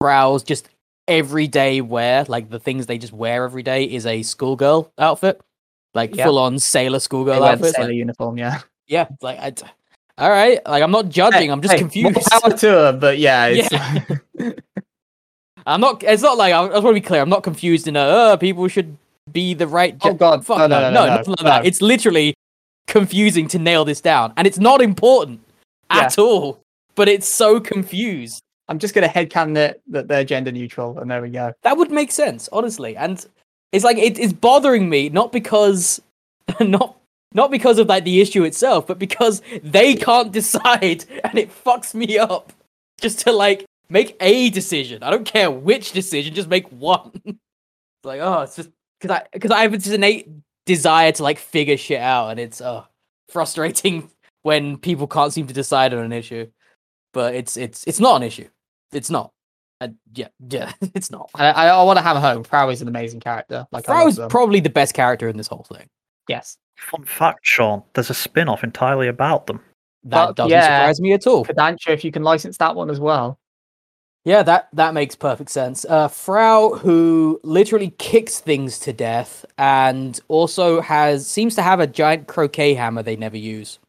Frau's 0.00 0.42
just 0.42 0.68
everyday 1.06 1.80
wear. 1.80 2.24
Like 2.26 2.50
the 2.50 2.58
things 2.58 2.86
they 2.86 2.98
just 2.98 3.12
wear 3.12 3.44
every 3.44 3.62
day 3.62 3.84
is 3.84 4.04
a 4.04 4.22
schoolgirl 4.22 4.92
outfit, 4.98 5.40
like 5.94 6.16
Yeah. 6.16 6.24
full 6.24 6.38
on 6.38 6.58
sailor 6.58 6.98
schoolgirl 6.98 7.38
wear 7.40 7.50
the 7.56 7.58
outfits. 7.58 7.76
sailor 7.76 7.88
Like, 7.88 7.96
uniform, 7.96 8.36
yeah. 8.38 8.60
yeah, 8.88 9.06
like 9.20 9.38
I. 9.38 9.52
All 10.18 10.30
right, 10.30 10.60
like 10.66 10.82
I'm 10.82 10.90
not 10.90 11.08
judging. 11.08 11.50
I'm 11.50 11.62
just 11.62 11.72
Hey, 11.72 11.78
confused. 11.78 12.14
More 12.14 12.40
power 12.40 12.56
to 12.56 12.66
her, 12.68 12.92
but 12.92 13.18
yeah, 13.18 13.46
it's, 13.50 13.74
I'm 15.66 15.80
not. 15.80 16.02
It's 16.02 16.22
not 16.22 16.36
like 16.36 16.52
I, 16.52 16.62
I 16.62 16.68
just 16.68 16.82
want 16.84 16.94
to 16.94 17.00
be 17.00 17.06
clear. 17.06 17.22
I'm 17.22 17.28
not 17.30 17.42
confused 17.42 17.88
in 17.88 17.96
a 17.96 18.00
uh, 18.00 18.36
people 18.36 18.68
should 18.68 18.96
be 19.32 19.54
the 19.54 19.66
right. 19.66 19.96
Oh, 20.02 20.12
God. 20.14 20.44
fuck 20.44 20.58
No, 20.58 20.66
no, 20.66 20.80
no, 20.80 20.90
no, 20.90 20.90
no, 20.90 21.06
no, 21.06 21.14
like 21.28 21.38
that. 21.38 21.62
no. 21.62 21.66
It's 21.66 21.80
literally 21.80 22.34
confusing 22.86 23.48
to 23.48 23.58
nail 23.58 23.84
this 23.84 24.00
down, 24.00 24.32
and 24.36 24.46
it's 24.46 24.58
not 24.58 24.82
important 24.82 25.40
at 25.90 26.18
all. 26.18 26.60
But 26.94 27.08
it's 27.08 27.28
so 27.28 27.58
confused. 27.58 28.42
I'm 28.68 28.78
just 28.78 28.94
gonna 28.94 29.08
headcanon 29.08 29.56
it 29.56 29.82
that 29.88 30.08
they're 30.08 30.24
gender 30.24 30.52
neutral, 30.52 30.98
and 30.98 31.10
there 31.10 31.22
we 31.22 31.30
go. 31.30 31.52
That 31.62 31.76
would 31.78 31.90
make 31.90 32.12
sense, 32.12 32.48
honestly. 32.52 32.96
And 32.96 33.24
it's 33.72 33.84
like 33.84 33.96
it 33.98 34.18
is 34.18 34.32
bothering 34.32 34.88
me 34.90 35.08
not 35.08 35.32
because 35.32 36.02
not 36.60 36.96
not 37.34 37.50
because 37.50 37.78
of 37.78 37.88
like 37.88 38.04
the 38.04 38.20
issue 38.20 38.44
itself, 38.44 38.86
but 38.86 38.98
because 38.98 39.42
they 39.62 39.94
can't 39.94 40.32
decide 40.40 41.04
and 41.24 41.38
it 41.38 41.50
fucks 41.64 41.94
me 41.94 42.18
up. 42.18 42.52
Just 43.00 43.20
to 43.20 43.32
like 43.32 43.66
make 43.88 44.16
a 44.20 44.50
decision. 44.50 45.02
I 45.02 45.10
don't 45.10 45.24
care 45.24 45.50
which 45.50 45.92
decision, 45.92 46.34
just 46.34 46.48
make 46.48 46.68
one. 46.68 47.12
it's 47.24 47.38
like, 48.04 48.20
oh, 48.20 48.40
it's 48.42 48.56
just 48.56 48.70
because 49.00 49.16
I 49.16 49.26
because 49.32 49.50
I 49.50 49.62
have 49.62 49.72
this 49.72 49.88
innate 49.88 50.28
desire 50.66 51.12
to 51.12 51.22
like 51.22 51.38
figure 51.38 51.76
shit 51.76 52.00
out, 52.00 52.30
and 52.30 52.40
it's 52.40 52.60
uh 52.60 52.84
frustrating 53.28 54.10
when 54.42 54.76
people 54.78 55.06
can't 55.06 55.32
seem 55.32 55.46
to 55.46 55.54
decide 55.54 55.92
on 55.94 56.04
an 56.04 56.12
issue. 56.12 56.48
But 57.12 57.34
it's 57.34 57.56
it's 57.56 57.84
it's 57.86 58.00
not 58.00 58.16
an 58.16 58.22
issue. 58.22 58.48
It's 58.92 59.10
not. 59.10 59.32
Uh, 59.80 59.88
yeah, 60.14 60.28
yeah, 60.48 60.72
it's 60.94 61.10
not. 61.10 61.28
I 61.34 61.46
I, 61.50 61.66
I 61.68 61.82
want 61.82 61.98
to 61.98 62.02
hammer 62.02 62.20
home. 62.20 62.44
Frau 62.44 62.68
is 62.70 62.82
an 62.82 62.88
amazing 62.88 63.20
character. 63.20 63.66
Like 63.72 63.84
is 63.88 64.20
probably 64.28 64.60
the 64.60 64.70
best 64.70 64.94
character 64.94 65.28
in 65.28 65.36
this 65.36 65.48
whole 65.48 65.66
thing. 65.68 65.88
yes. 66.28 66.56
Fun 66.76 67.04
fact, 67.04 67.40
Sean, 67.42 67.82
there's 67.94 68.10
a 68.10 68.14
spin 68.14 68.48
off 68.48 68.64
entirely 68.64 69.08
about 69.08 69.46
them. 69.46 69.60
That 70.04 70.28
Fuck 70.28 70.36
doesn't 70.36 70.50
yeah. 70.50 70.80
surprise 70.80 71.00
me 71.00 71.12
at 71.12 71.26
all. 71.26 71.44
Kodansha, 71.44 71.88
if 71.88 72.04
you 72.04 72.10
can 72.10 72.22
license 72.22 72.56
that 72.58 72.74
one 72.74 72.90
as 72.90 72.98
well. 72.98 73.38
Yeah, 74.24 74.44
that 74.44 74.68
that 74.72 74.94
makes 74.94 75.16
perfect 75.16 75.50
sense. 75.50 75.84
Uh, 75.88 76.06
Frau, 76.06 76.74
who 76.74 77.40
literally 77.42 77.90
kicks 77.98 78.38
things 78.38 78.78
to 78.80 78.92
death, 78.92 79.44
and 79.58 80.18
also 80.28 80.80
has 80.80 81.26
seems 81.26 81.56
to 81.56 81.62
have 81.62 81.80
a 81.80 81.88
giant 81.88 82.28
croquet 82.28 82.74
hammer 82.74 83.02
they 83.02 83.16
never 83.16 83.36
use. 83.36 83.80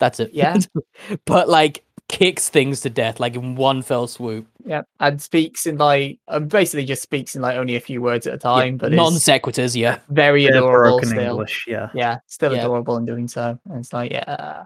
That's 0.00 0.20
it. 0.20 0.32
Yeah. 0.32 0.56
but 1.26 1.48
like 1.50 1.84
kicks 2.12 2.50
things 2.50 2.80
to 2.82 2.90
death, 2.90 3.18
like 3.18 3.34
in 3.34 3.56
one 3.56 3.80
fell 3.82 4.06
swoop. 4.06 4.46
Yeah, 4.64 4.82
and 5.00 5.20
speaks 5.20 5.66
in 5.66 5.78
like 5.78 6.18
um, 6.28 6.46
basically 6.46 6.84
just 6.84 7.02
speaks 7.02 7.34
in 7.34 7.42
like 7.42 7.56
only 7.56 7.74
a 7.74 7.80
few 7.80 8.00
words 8.02 8.26
at 8.26 8.34
a 8.34 8.36
Yeah, 8.36 8.38
time, 8.38 8.76
but 8.76 8.92
non 8.92 9.14
is 9.14 9.20
sequiturs. 9.24 9.74
Yeah, 9.74 9.98
very 10.10 10.44
They're 10.44 10.58
adorable 10.58 10.98
broken 10.98 11.08
still. 11.08 11.20
English, 11.30 11.64
yeah. 11.66 11.88
Yeah, 11.94 12.18
still 12.26 12.52
Yeah. 12.52 12.60
adorable 12.60 12.98
in 12.98 13.06
doing 13.06 13.26
so. 13.26 13.58
And 13.68 13.78
it's 13.80 13.92
like, 13.92 14.12
yeah, 14.12 14.64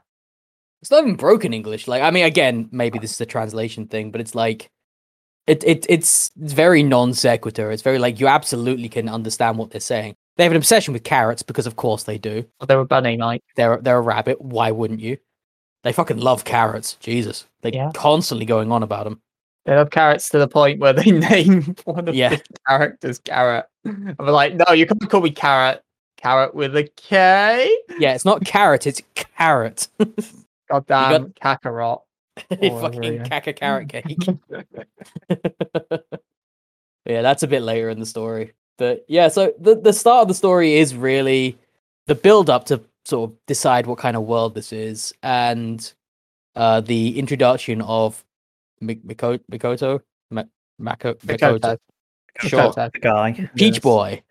it's 0.83 0.91
not 0.91 1.05
even 1.05 1.15
broken 1.15 1.55
English. 1.55 1.87
Like, 1.89 2.03
I 2.03 2.11
mean, 2.11 2.25
again, 2.27 2.69
maybe 2.73 2.99
this 2.99 3.13
is 3.13 3.21
a 3.21 3.27
translation 3.27 3.87
thing, 3.87 4.11
but 4.11 4.21
it's 4.21 4.35
like. 4.35 4.69
It, 5.47 5.63
it 5.63 5.87
it's 5.89 6.33
it's 6.37 6.55
very 6.57 6.83
non 6.83 7.15
sequitur. 7.15 7.71
It's 7.71 7.83
very 7.83 8.01
like 8.01 8.19
you 8.19 8.27
absolutely 8.27 8.89
can 8.89 9.09
understand 9.09 9.57
what 9.59 9.71
they're 9.71 9.81
saying. 9.81 10.17
They 10.37 10.43
have 10.43 10.51
an 10.53 10.57
obsession 10.57 10.93
with 10.93 11.05
carrots 11.05 11.45
because 11.45 11.69
of 11.69 11.77
course 11.77 12.03
they 12.03 12.19
do. 12.19 12.45
well, 12.59 12.67
they're 12.67 12.81
a 12.81 12.85
bunny, 12.85 13.17
Mike. 13.17 13.45
they're 13.55 13.77
they're 13.81 13.99
a 13.99 14.01
rabbit. 14.01 14.41
Why 14.41 14.73
wouldn't 14.73 14.99
you? 14.99 15.19
They 15.87 15.93
fucking 15.93 16.19
love 16.19 16.45
carrots. 16.45 16.95
Jesus, 16.99 17.47
they're 17.63 17.73
Yeah. 17.73 17.93
constantly 17.95 18.45
going 18.45 18.73
on 18.73 18.83
about 18.83 19.05
them. 19.05 19.21
They 19.67 19.77
love 19.77 19.91
carrots 19.91 20.29
to 20.31 20.39
the 20.41 20.49
point 20.49 20.81
where 20.81 20.93
they 20.93 21.11
name 21.13 21.77
one 21.85 22.09
of 22.09 22.15
Yeah. 22.17 22.31
the 22.31 22.43
characters 22.67 23.21
Carrot. 23.21 23.67
We're 23.85 24.33
like, 24.33 24.55
no, 24.57 24.73
you 24.73 24.85
can't 24.85 25.09
call 25.09 25.21
me 25.21 25.31
Carrot. 25.31 25.85
Carrot 26.17 26.57
with 26.57 26.75
a 26.77 26.83
K. 26.97 27.71
Yeah, 28.01 28.15
it's 28.15 28.25
not 28.25 28.45
carrot, 28.45 28.85
it's 28.89 29.01
carrot. 29.15 29.87
Goddamn 30.69 31.33
Kakarot. 31.41 32.01
You 32.61 32.71
Oh, 32.73 32.81
fucking 32.81 33.21
caca 33.21 33.55
carrot 33.55 33.89
cake. 33.89 34.19
yeah, 37.07 37.23
that's 37.23 37.45
a 37.45 37.47
bit 37.47 37.63
later 37.63 37.91
in 37.91 38.01
the 38.01 38.07
story. 38.07 38.55
But 38.77 39.05
yeah, 39.09 39.29
so 39.29 39.55
the 39.61 39.77
the 39.77 39.93
start 39.93 40.23
of 40.23 40.29
the 40.29 40.35
story 40.35 40.75
is 40.75 40.97
really 40.97 41.57
the 42.09 42.17
build 42.17 42.51
up 42.51 42.65
to 42.67 42.81
sort 43.07 43.31
of 43.31 43.37
decide 43.47 43.87
what 43.87 43.99
kind 43.99 44.17
of 44.17 44.25
world 44.25 44.55
this 44.55 44.73
is, 44.73 45.15
and 45.23 45.93
uh, 46.57 46.81
the 46.81 47.19
introduction 47.19 47.81
of 47.83 48.25
Mik- 48.81 49.05
Miko- 49.05 49.39
Mikoto, 49.51 50.01
Ma- 50.31 50.43
Mako- 50.79 51.15
Mikoto, 51.15 51.61
Mikoto. 51.61 51.79
Sure. 52.41 52.61
Mikoto. 52.61 52.93
The 52.93 52.99
guy. 52.99 53.33
Peach 53.55 53.75
Yes. 53.77 53.79
Boy, 53.83 54.23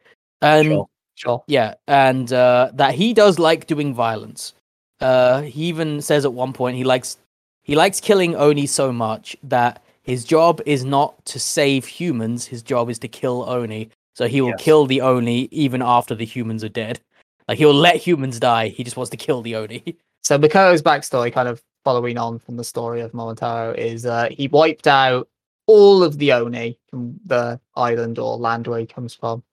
and 0.41 0.65
Sure. 0.67 0.87
Sure. 1.17 1.43
Yeah, 1.47 1.75
and 1.87 2.31
uh, 2.33 2.71
that 2.73 2.93
he 2.95 3.13
does 3.13 3.39
like 3.39 3.67
doing 3.67 3.93
violence. 3.93 4.53
Uh, 4.99 5.41
he 5.41 5.63
even 5.65 6.01
says 6.01 6.25
at 6.25 6.33
one 6.33 6.51
point 6.51 6.75
he 6.75 6.83
likes 6.83 7.17
he 7.63 7.75
likes 7.75 8.01
killing 8.01 8.35
Oni 8.35 8.67
so 8.67 8.91
much 8.91 9.35
that 9.43 9.81
his 10.03 10.25
job 10.25 10.61
is 10.65 10.83
not 10.83 11.25
to 11.27 11.39
save 11.39 11.85
humans. 11.85 12.45
His 12.45 12.61
job 12.61 12.89
is 12.89 12.99
to 12.99 13.07
kill 13.07 13.45
Oni. 13.47 13.89
So 14.13 14.27
he 14.27 14.41
will 14.41 14.49
Yes. 14.51 14.61
kill 14.61 14.85
the 14.85 15.01
Oni 15.01 15.47
even 15.51 15.81
after 15.81 16.13
the 16.15 16.25
humans 16.25 16.63
are 16.63 16.69
dead. 16.69 16.99
Like 17.47 17.57
he'll 17.57 17.73
let 17.73 17.97
humans 17.97 18.39
die. 18.39 18.69
He 18.69 18.83
just 18.83 18.97
wants 18.97 19.11
to 19.11 19.17
kill 19.17 19.41
the 19.41 19.55
Oni. 19.55 19.97
So 20.25 20.39
Mikoto's 20.39 20.81
backstory, 20.81 21.31
kind 21.31 21.47
of 21.47 21.61
following 21.83 22.17
on 22.17 22.39
from 22.39 22.57
the 22.57 22.63
story 22.63 23.01
of 23.01 23.11
Momotaro, 23.11 23.77
is 23.77 24.07
uh, 24.07 24.27
he 24.31 24.47
wiped 24.47 24.87
out 24.87 25.29
all 25.67 26.01
of 26.01 26.17
the 26.17 26.31
Oni 26.31 26.79
from 26.89 27.19
the 27.27 27.59
island 27.75 28.17
or 28.17 28.35
land 28.35 28.65
where 28.65 28.79
he 28.79 28.87
comes 28.87 29.13
from, 29.13 29.43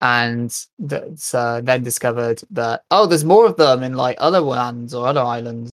and 0.00 0.52
that's, 0.80 1.32
uh, 1.32 1.60
then 1.62 1.84
discovered 1.84 2.42
that 2.50 2.82
oh, 2.90 3.06
there's 3.06 3.24
more 3.24 3.46
of 3.46 3.56
them 3.56 3.84
in 3.84 3.94
like 3.94 4.16
other 4.18 4.40
lands 4.40 4.94
or 4.94 5.06
other 5.06 5.20
islands, 5.20 5.70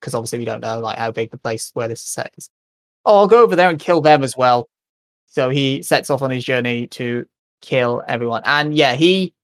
because 0.00 0.14
obviously 0.14 0.38
we 0.38 0.46
don't 0.46 0.62
know 0.62 0.80
like 0.80 0.96
how 0.96 1.10
big 1.10 1.30
the 1.30 1.36
place 1.36 1.70
where 1.74 1.86
this 1.88 2.00
is 2.00 2.06
set 2.06 2.32
is. 2.38 2.48
Oh, 3.04 3.18
I'll 3.18 3.28
go 3.28 3.42
over 3.42 3.54
there 3.54 3.68
and 3.68 3.78
kill 3.78 4.00
them 4.00 4.24
as 4.24 4.34
well. 4.34 4.70
So 5.26 5.50
he 5.50 5.82
sets 5.82 6.08
off 6.08 6.22
on 6.22 6.30
his 6.30 6.42
journey 6.42 6.86
to 6.86 7.26
kill 7.60 8.02
everyone, 8.08 8.40
and 8.46 8.74
yeah, 8.74 8.94
he 8.94 9.34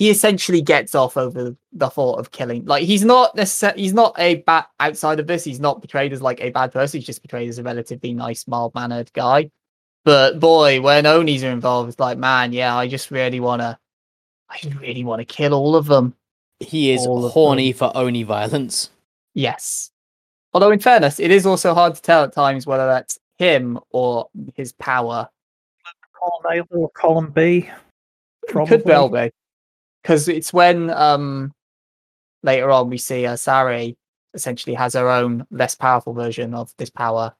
he 0.00 0.08
essentially 0.08 0.62
gets 0.62 0.94
off 0.94 1.18
over 1.18 1.54
the 1.74 1.90
thought 1.90 2.18
of 2.18 2.30
killing. 2.30 2.64
Like 2.64 2.84
he's 2.84 3.04
not 3.04 3.36
necessarily 3.36 3.82
he's 3.82 3.92
not 3.92 4.14
a 4.18 4.36
bad 4.36 4.64
outside 4.80 5.20
of 5.20 5.26
this. 5.26 5.44
He's 5.44 5.60
not 5.60 5.82
portrayed 5.82 6.14
as 6.14 6.22
like 6.22 6.40
a 6.40 6.48
bad 6.48 6.72
person. 6.72 6.98
He's 6.98 7.06
just 7.06 7.22
portrayed 7.22 7.50
as 7.50 7.58
a 7.58 7.62
relatively 7.62 8.14
nice, 8.14 8.48
mild 8.48 8.74
mannered 8.74 9.12
guy. 9.12 9.50
But 10.06 10.40
boy, 10.40 10.80
when 10.80 11.04
Onis 11.04 11.42
are 11.42 11.50
involved, 11.50 11.90
it's 11.90 12.00
like, 12.00 12.16
man, 12.16 12.54
yeah, 12.54 12.74
I 12.74 12.88
just 12.88 13.10
really 13.10 13.40
wanna, 13.40 13.78
I 14.48 14.56
just 14.56 14.74
really 14.76 15.04
want 15.04 15.20
to 15.20 15.26
kill 15.26 15.52
all 15.52 15.76
of 15.76 15.84
them. 15.84 16.14
He 16.60 16.92
is 16.92 17.06
All 17.06 17.28
horny 17.28 17.72
for 17.72 17.92
Oni 17.94 18.22
violence. 18.22 18.88
Yes. 19.34 19.90
Although, 20.54 20.70
in 20.70 20.80
fairness, 20.80 21.20
it 21.20 21.30
is 21.30 21.44
also 21.44 21.74
hard 21.74 21.94
to 21.94 22.00
tell 22.00 22.24
at 22.24 22.32
times 22.32 22.66
whether 22.66 22.86
that's 22.86 23.18
him 23.36 23.78
or 23.90 24.30
his 24.54 24.72
power. 24.72 25.28
Column 26.18 26.58
A 26.58 26.74
or 26.74 26.90
column 26.90 27.30
B? 27.30 27.68
Could 28.48 28.86
well 28.86 29.10
be, 29.10 29.30
because 30.02 30.28
it's 30.28 30.52
when 30.52 30.90
um 30.90 31.52
later 32.42 32.70
on 32.70 32.88
we 32.88 32.98
see 32.98 33.26
uh, 33.26 33.36
Sari 33.36 33.96
essentially 34.34 34.74
has 34.74 34.94
her 34.94 35.08
own 35.10 35.46
less 35.50 35.74
powerful 35.74 36.12
version 36.14 36.54
of 36.54 36.72
this 36.78 36.90
power, 36.90 37.34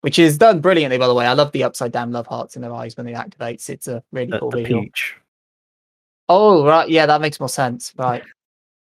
which 0.00 0.18
is 0.18 0.36
done 0.38 0.60
brilliantly. 0.60 0.98
By 0.98 1.06
the 1.06 1.14
way, 1.14 1.26
I 1.26 1.32
love 1.34 1.52
the 1.52 1.64
upside 1.64 1.92
down 1.92 2.12
love 2.12 2.26
hearts 2.26 2.56
in 2.56 2.62
her 2.64 2.72
eyes 2.72 2.96
when 2.96 3.06
it 3.06 3.14
activates. 3.14 3.68
It's 3.70 3.88
a 3.88 4.02
really 4.12 4.32
The, 4.32 4.38
cool 4.40 4.50
the 4.50 4.62
visual. 4.62 4.82
peach. 4.82 5.14
Oh 6.28 6.66
right, 6.66 6.88
yeah, 6.88 7.06
that 7.06 7.20
makes 7.20 7.38
more 7.40 7.48
sense. 7.48 7.92
Right, 7.96 8.22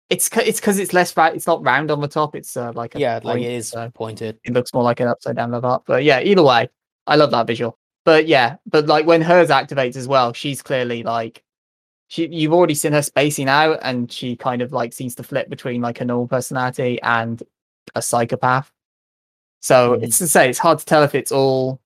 it's 0.09 0.29
it's 0.37 0.59
because 0.59 0.79
it's 0.79 0.93
less 0.93 1.15
right. 1.17 1.35
It's 1.35 1.47
not 1.47 1.63
round 1.63 1.91
on 1.91 2.01
the 2.01 2.07
top. 2.07 2.35
It's 2.35 2.55
uh, 2.55 2.71
like 2.73 2.95
a 2.95 2.99
Yeah, 2.99 3.19
like 3.23 3.41
it 3.41 3.51
is 3.51 3.69
so 3.69 3.89
pointed. 3.89 4.39
it 4.43 4.53
looks 4.53 4.73
more 4.73 4.83
like 4.83 4.99
an 4.99 5.07
upside 5.07 5.35
down 5.35 5.51
love 5.51 5.63
heart. 5.63 5.83
But 5.85 6.03
yeah, 6.03 6.21
either 6.21 6.43
way, 6.43 6.69
I 7.07 7.15
love 7.15 7.31
that 7.31 7.47
visual. 7.47 7.77
But 8.05 8.27
yeah, 8.27 8.57
but 8.65 8.87
like 8.87 9.05
when 9.05 9.21
hers 9.21 9.49
activates 9.49 9.95
as 9.95 10.07
well, 10.07 10.33
she's 10.33 10.61
clearly 10.61 11.03
like 11.03 11.43
she 12.07 12.27
you've 12.27 12.53
already 12.53 12.75
seen 12.75 12.93
her 12.93 13.01
spacing 13.01 13.49
out 13.49 13.79
and 13.81 14.11
she 14.11 14.35
kind 14.35 14.61
of 14.61 14.71
like 14.71 14.93
seems 14.93 15.15
to 15.15 15.23
flip 15.23 15.49
between 15.49 15.81
like 15.81 16.01
a 16.01 16.05
normal 16.05 16.27
personality 16.27 17.01
and 17.01 17.41
a 17.95 18.01
psychopath. 18.01 18.71
So 19.61 19.97
Mhm. 19.97 20.03
it's 20.03 20.17
to 20.19 20.27
say 20.27 20.49
it's 20.49 20.59
hard 20.59 20.79
to 20.79 20.85
tell 20.85 21.03
if 21.03 21.15
it's 21.15 21.31
all 21.31 21.79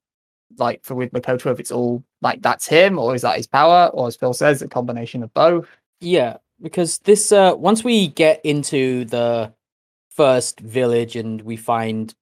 like 0.58 0.84
for 0.84 0.95
with 0.95 1.12
Makoto 1.12 1.51
if 1.51 1.60
it's 1.60 1.71
all 1.71 2.03
like 2.21 2.41
that's 2.41 2.67
him 2.67 2.97
or 2.97 3.13
is 3.15 3.21
that 3.21 3.38
his 3.38 3.47
power 3.47 3.89
or 3.93 4.08
as 4.08 4.15
Phil 4.15 4.34
says 4.34 4.62
a 4.62 4.67
combination 4.67 5.23
of 5.23 5.34
both. 5.34 5.67
Yeah, 6.01 6.38
because 6.62 6.99
this 6.99 7.32
uh 7.32 7.53
once 7.58 7.84
we 7.84 8.08
get 8.08 8.41
into 8.43 9.06
the 9.06 9.53
first 10.10 10.60
village 10.60 11.15
and 11.15 11.41
we 11.43 11.56
find 11.58 12.13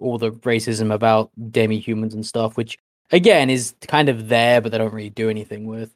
all 0.00 0.18
the 0.18 0.32
racism 0.32 0.92
about 0.92 1.30
demi-humans 1.52 2.12
and 2.12 2.26
stuff, 2.26 2.56
which 2.56 2.76
again 3.12 3.48
is 3.50 3.74
kind 3.86 4.08
of 4.08 4.28
there, 4.28 4.60
but 4.60 4.72
they 4.72 4.78
don't 4.78 4.92
really 4.92 5.10
do 5.10 5.30
anything 5.30 5.64
with. 5.66 5.94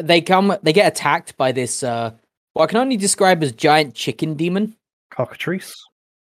They 0.00 0.20
come, 0.20 0.56
they 0.62 0.72
get 0.72 0.92
attacked 0.92 1.36
by 1.36 1.52
this, 1.52 1.82
uh, 1.82 2.12
what 2.52 2.64
I 2.64 2.66
can 2.66 2.78
only 2.78 2.96
describe 2.96 3.42
as 3.42 3.52
giant 3.52 3.94
chicken 3.94 4.34
demon. 4.34 4.76
Cockatrice. 5.10 5.74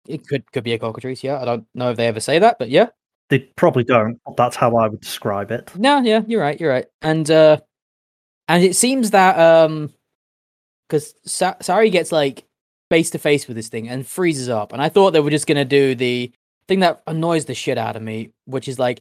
It 0.06 0.26
could 0.26 0.50
could 0.52 0.64
be 0.64 0.72
a 0.72 0.78
cockatrice, 0.78 1.22
yeah. 1.22 1.40
I 1.40 1.44
don't 1.44 1.66
know 1.74 1.90
if 1.90 1.96
they 1.96 2.06
ever 2.06 2.20
say 2.20 2.38
that, 2.38 2.58
but 2.58 2.70
yeah. 2.70 2.88
They 3.28 3.40
probably 3.56 3.84
don't. 3.84 4.20
That's 4.36 4.56
how 4.56 4.76
I 4.76 4.88
would 4.88 5.00
describe 5.00 5.50
it. 5.50 5.70
No, 5.76 6.00
yeah, 6.00 6.22
you're 6.26 6.40
right, 6.40 6.60
you're 6.60 6.70
right. 6.70 6.86
And 7.00 7.30
uh 7.30 7.58
and 8.48 8.64
it 8.64 8.76
seems 8.76 9.12
that 9.12 9.38
um 9.38 9.92
because 10.88 11.14
Sa- 11.24 11.54
Sari 11.60 11.90
gets 11.90 12.12
like 12.12 12.44
face 12.90 13.10
to 13.10 13.18
face 13.18 13.46
with 13.46 13.56
this 13.56 13.68
thing 13.68 13.88
and 13.88 14.06
freezes 14.06 14.48
up, 14.48 14.72
and 14.72 14.82
I 14.82 14.88
thought 14.88 15.12
they 15.12 15.20
were 15.20 15.30
just 15.30 15.46
gonna 15.46 15.64
do 15.64 15.94
the 15.94 16.32
thing 16.68 16.80
that 16.80 17.02
annoys 17.06 17.44
the 17.44 17.54
shit 17.54 17.78
out 17.78 17.96
of 17.96 18.02
me, 18.02 18.30
which 18.44 18.68
is 18.68 18.78
like 18.78 19.00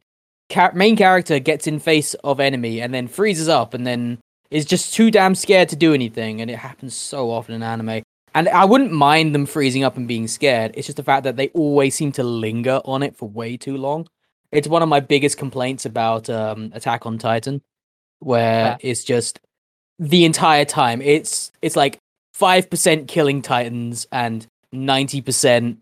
main 0.74 0.96
character 0.96 1.40
gets 1.40 1.68
in 1.68 1.80
face 1.80 2.14
of 2.24 2.40
enemy 2.40 2.82
and 2.82 2.94
then 2.94 3.08
freezes 3.08 3.48
up 3.48 3.74
and 3.74 3.88
then 3.88 4.20
is 4.52 4.66
just 4.66 4.94
too 4.94 5.10
damn 5.12 5.34
scared 5.36 5.70
to 5.70 5.76
do 5.76 5.94
anything, 5.94 6.42
and 6.42 6.52
it 6.52 6.58
happens 6.58 6.94
so 6.96 7.32
often 7.32 7.56
in 7.56 7.64
anime. 7.64 8.04
And 8.34 8.48
I 8.50 8.64
wouldn't 8.66 8.92
mind 8.94 9.34
them 9.36 9.46
freezing 9.46 9.84
up 9.84 9.98
and 9.98 10.08
being 10.08 10.28
scared. 10.28 10.72
It's 10.76 10.88
just 10.88 10.98
the 10.98 11.04
fact 11.04 11.24
that 11.24 11.36
they 11.36 11.50
always 11.50 11.96
seem 11.96 12.12
to 12.14 12.24
linger 12.24 12.80
on 12.86 13.04
it 13.04 13.16
for 13.18 13.28
way 13.28 13.58
too 13.58 13.76
long. 13.78 14.08
It's 14.52 14.68
one 14.68 14.82
of 14.84 14.90
my 14.90 15.00
biggest 15.00 15.38
complaints 15.38 15.86
about 15.86 16.30
um, 16.30 16.72
Attack 16.74 17.06
on 17.06 17.18
Titan, 17.18 17.62
where 18.20 18.66
Yeah. 18.66 18.78
it's 18.82 19.04
just 19.04 19.40
the 20.00 20.26
entire 20.26 20.66
time. 20.66 21.02
It's 21.02 21.52
it's 21.62 21.76
like 21.76 21.98
five 22.34 22.70
percent 22.70 23.08
killing 23.08 23.42
Titans 23.42 24.08
and 24.12 24.46
ninety 24.72 25.22
percent 25.22 25.80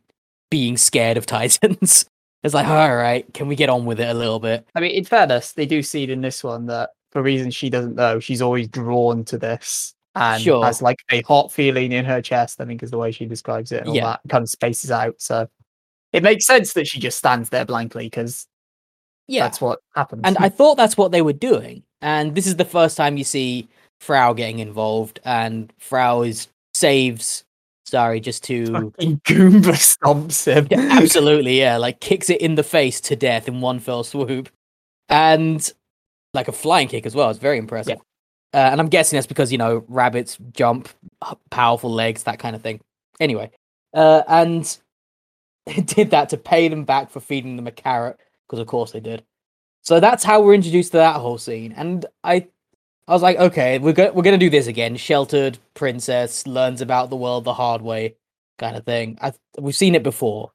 being 0.51 0.77
scared 0.77 1.17
of 1.17 1.25
Titans. 1.37 2.05
it's 2.43 2.53
like, 2.53 2.67
all 2.67 2.95
right, 2.95 3.31
can 3.33 3.47
we 3.47 3.55
get 3.55 3.69
on 3.69 3.85
with 3.85 3.99
it 3.99 4.09
a 4.09 4.13
little 4.13 4.39
bit? 4.39 4.65
I 4.75 4.79
mean, 4.79 4.91
in 4.91 5.03
fairness, 5.05 5.51
they 5.53 5.65
do 5.65 5.81
see 5.83 6.03
it 6.03 6.09
in 6.09 6.21
this 6.21 6.43
one 6.43 6.65
that 6.67 6.91
for 7.11 7.21
reasons 7.21 7.55
she 7.55 7.69
doesn't 7.69 7.95
know, 7.95 8.19
she's 8.19 8.41
always 8.41 8.67
drawn 8.67 9.23
to 9.25 9.37
this 9.37 9.93
and 10.15 10.41
Sure. 10.41 10.63
has 10.63 10.81
like 10.81 10.99
a 11.11 11.21
hot 11.21 11.51
feeling 11.51 11.91
in 11.91 12.05
her 12.05 12.21
chest, 12.21 12.59
I 12.61 12.65
think 12.65 12.83
is 12.83 12.91
the 12.91 12.97
way 12.97 13.11
she 13.11 13.25
describes 13.25 13.71
it, 13.71 13.81
and 13.81 13.89
all 13.89 13.95
Yeah. 13.95 14.05
that 14.05 14.21
kind 14.29 14.41
of 14.41 14.49
spaces 14.49 14.91
out. 14.91 15.15
So 15.19 15.47
it 16.13 16.23
makes 16.23 16.45
sense 16.45 16.73
that 16.73 16.87
she 16.87 16.99
just 16.99 17.17
stands 17.17 17.49
there 17.49 17.65
blankly 17.65 18.05
because 18.05 18.47
Yeah, 19.27 19.43
that's 19.43 19.61
what 19.61 19.79
happens. 19.95 20.21
And 20.25 20.37
I 20.39 20.49
thought 20.49 20.75
that's 20.75 20.97
what 20.97 21.11
they 21.11 21.21
were 21.21 21.33
doing. 21.33 21.83
And 22.01 22.33
this 22.33 22.47
is 22.47 22.55
the 22.55 22.65
first 22.65 22.97
time 22.97 23.17
you 23.17 23.23
see 23.23 23.67
Frau 23.99 24.33
getting 24.33 24.59
involved, 24.59 25.19
and 25.25 25.71
Frau 25.77 26.21
is 26.21 26.47
saves 26.73 27.43
Sorry, 27.85 28.19
just 28.19 28.43
to 28.43 28.67
Fucking 28.67 29.19
Goomba 29.25 29.73
stomps 29.73 30.45
him. 30.45 30.67
Yeah, 30.69 30.99
absolutely, 31.01 31.57
yeah, 31.59 31.77
like 31.77 31.99
kicks 31.99 32.29
it 32.29 32.39
in 32.39 32.53
the 32.53 32.61
face 32.63 33.01
to 33.01 33.15
death 33.15 33.47
in 33.47 33.61
one 33.61 33.79
fell 33.79 34.03
swoop, 34.03 34.49
and 35.09 35.71
like 36.33 36.47
a 36.47 36.51
flying 36.51 36.87
kick 36.87 37.05
as 37.05 37.15
well. 37.15 37.29
It's 37.29 37.39
very 37.39 37.57
impressive. 37.57 37.99
Uh, 38.53 38.57
and 38.57 38.79
I'm 38.79 38.87
guessing 38.89 39.17
that's 39.17 39.27
because 39.27 39.51
you 39.51 39.57
know 39.57 39.83
rabbits 39.87 40.37
jump, 40.53 40.89
powerful 41.51 41.91
legs, 41.91 42.23
that 42.23 42.39
kind 42.39 42.55
of 42.55 42.61
thing. 42.61 42.81
Anyway, 43.19 43.51
uh, 43.93 44.23
and 44.27 44.77
it 45.67 45.85
did 45.85 46.11
that 46.11 46.29
to 46.29 46.37
pay 46.37 46.67
them 46.67 46.83
back 46.83 47.11
for 47.11 47.19
feeding 47.19 47.55
them 47.55 47.67
a 47.67 47.71
carrot, 47.71 48.17
because 48.47 48.59
of 48.59 48.67
course 48.67 48.91
they 48.91 48.99
did. 48.99 49.23
So 49.81 49.99
that's 49.99 50.23
how 50.23 50.41
we're 50.41 50.55
introduced 50.55 50.91
to 50.91 50.97
that 50.97 51.17
whole 51.17 51.37
scene, 51.37 51.73
and 51.77 52.05
I, 52.23 52.47
I 53.07 53.13
was 53.13 53.21
like, 53.21 53.37
okay, 53.37 53.77
we're 53.79 53.93
go- 53.93 54.11
we're 54.11 54.23
gonna 54.23 54.37
do 54.37 54.49
this 54.49 54.67
again. 54.67 54.95
Sheltered 54.97 55.59
princess 55.75 56.47
learns 56.47 56.81
about 56.81 57.09
the 57.11 57.15
world 57.15 57.43
the 57.43 57.53
hard 57.53 57.83
way, 57.83 58.15
kind 58.57 58.75
of 58.75 58.83
thing. 58.83 59.17
I 59.21 59.33
we've 59.59 59.75
seen 59.75 59.93
it 59.93 60.03
before, 60.03 60.51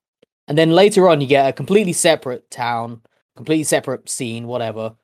and 0.48 0.58
then 0.58 0.72
later 0.72 1.08
on 1.08 1.20
you 1.20 1.28
get 1.28 1.48
a 1.48 1.52
completely 1.52 1.92
separate 1.92 2.50
town, 2.50 3.02
completely 3.37 3.64
separate 3.64 4.08
scene, 4.08 4.48
whatever. 4.48 4.96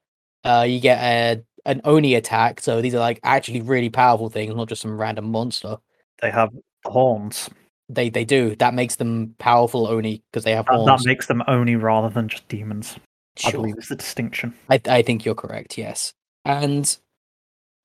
Uh, 0.44 0.64
you 0.68 0.81
get 0.81 0.98
a 0.98 1.42
an 1.66 1.81
oni 1.85 2.14
attack, 2.14 2.61
so 2.61 2.81
these 2.81 2.94
are 2.94 3.00
like 3.00 3.20
actually 3.22 3.61
really 3.61 3.90
powerful 3.90 4.31
things, 4.31 4.55
not 4.55 4.68
just 4.68 4.83
some 4.83 4.98
random 4.98 5.31
monster. 5.31 5.76
They 6.22 6.31
have 6.31 6.50
horns. 6.85 7.50
They 7.88 8.09
they 8.09 8.24
do 8.24 8.55
that 8.57 8.72
makes 8.74 8.96
them 8.96 9.35
powerful 9.38 9.87
oni 9.88 10.22
because 10.31 10.44
they 10.44 10.55
have 10.55 10.66
That, 10.66 10.74
horns. 10.76 11.03
that 11.05 11.09
makes 11.09 11.26
them 11.26 11.42
oni 11.48 11.76
rather 11.76 12.09
than 12.09 12.29
just 12.29 12.46
demons. 12.48 12.96
I 13.44 13.50
Sure. 13.50 13.61
believe 13.61 13.76
is 13.79 13.88
the 13.88 13.96
distinction. 13.96 14.55
I, 14.68 14.81
I 14.87 15.03
think 15.03 15.24
you're 15.24 15.35
correct, 15.35 15.76
yes. 15.79 16.12
And 16.44 16.96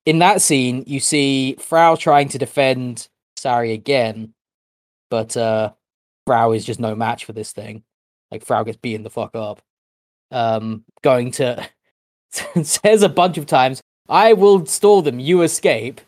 in 0.04 0.18
that 0.20 0.42
scene, 0.42 0.84
you 0.86 1.00
see 1.00 1.54
Frau 1.58 1.96
trying 1.96 2.28
to 2.30 2.38
defend 2.38 3.08
Sari 3.36 3.72
again, 3.72 4.32
but 5.10 5.36
uh 5.36 5.72
Frau 6.26 6.52
is 6.52 6.64
just 6.64 6.80
no 6.80 6.94
match 6.94 7.24
for 7.24 7.32
this 7.32 7.52
thing. 7.52 7.82
Like 8.30 8.44
Frau 8.44 8.62
gets 8.64 8.78
beaten 8.78 9.02
the 9.02 9.10
fuck 9.10 9.34
up. 9.34 9.60
Um 10.30 10.84
going 11.02 11.30
to 11.32 11.68
says 12.62 13.02
a 13.02 13.08
bunch 13.08 13.38
of 13.38 13.46
times, 13.46 13.80
I 14.08 14.32
will 14.32 14.64
stall 14.66 15.02
them, 15.02 15.18
you 15.20 15.42
escape. 15.42 16.00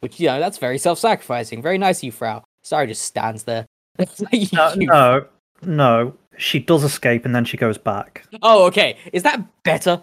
Which 0.00 0.18
you 0.18 0.26
know, 0.26 0.40
that's 0.40 0.58
very 0.58 0.78
self-sacrificing. 0.78 1.62
Very 1.62 1.78
nice 1.78 1.98
of 2.00 2.04
you, 2.04 2.12
Frau. 2.12 2.42
Sari 2.64 2.88
just 2.88 3.02
stands 3.02 3.44
there. 3.44 3.66
It's 3.98 4.20
like, 4.20 4.52
No, 4.52 4.72
you- 4.74 4.86
no, 4.86 5.24
no. 5.62 6.14
She 6.38 6.58
does 6.58 6.82
escape 6.82 7.26
and 7.26 7.34
then 7.34 7.44
she 7.44 7.58
goes 7.58 7.76
back. 7.76 8.24
Oh, 8.40 8.64
okay. 8.66 8.96
Is 9.12 9.22
that 9.22 9.38
better? 9.64 10.00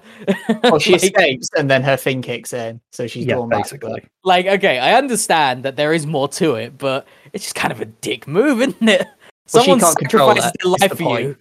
Well, 0.63 0.77
she 0.77 0.91
Like- 0.93 1.03
escapes 1.03 1.49
and 1.57 1.69
then 1.69 1.81
her 1.81 1.97
thing 1.97 2.21
kicks 2.21 2.53
in, 2.53 2.79
so 2.91 3.07
she's 3.07 3.25
yeah, 3.25 3.33
drawn 3.35 3.49
back. 3.49 3.63
basically. 3.63 4.05
like 4.23 4.45
okay 4.45 4.77
i 4.77 4.93
understand 4.93 5.63
that 5.63 5.75
there 5.75 5.91
is 5.91 6.05
more 6.05 6.27
to 6.27 6.53
it 6.55 6.77
but 6.77 7.07
it's 7.33 7.45
just 7.45 7.55
kind 7.55 7.71
of 7.71 7.81
a 7.81 7.85
dick 7.85 8.27
move 8.27 8.61
isn't 8.61 8.87
it 8.87 9.07
Well, 9.53 9.63
she 9.63 9.71
someone 9.71 9.79
can't 9.79 9.97
control 9.97 10.27
sacrifices 10.35 10.51
that, 10.51 10.57
their 10.63 10.71
life 10.71 10.89
the 10.91 10.95
for 10.95 11.03
point. 11.03 11.23
you 11.25 11.37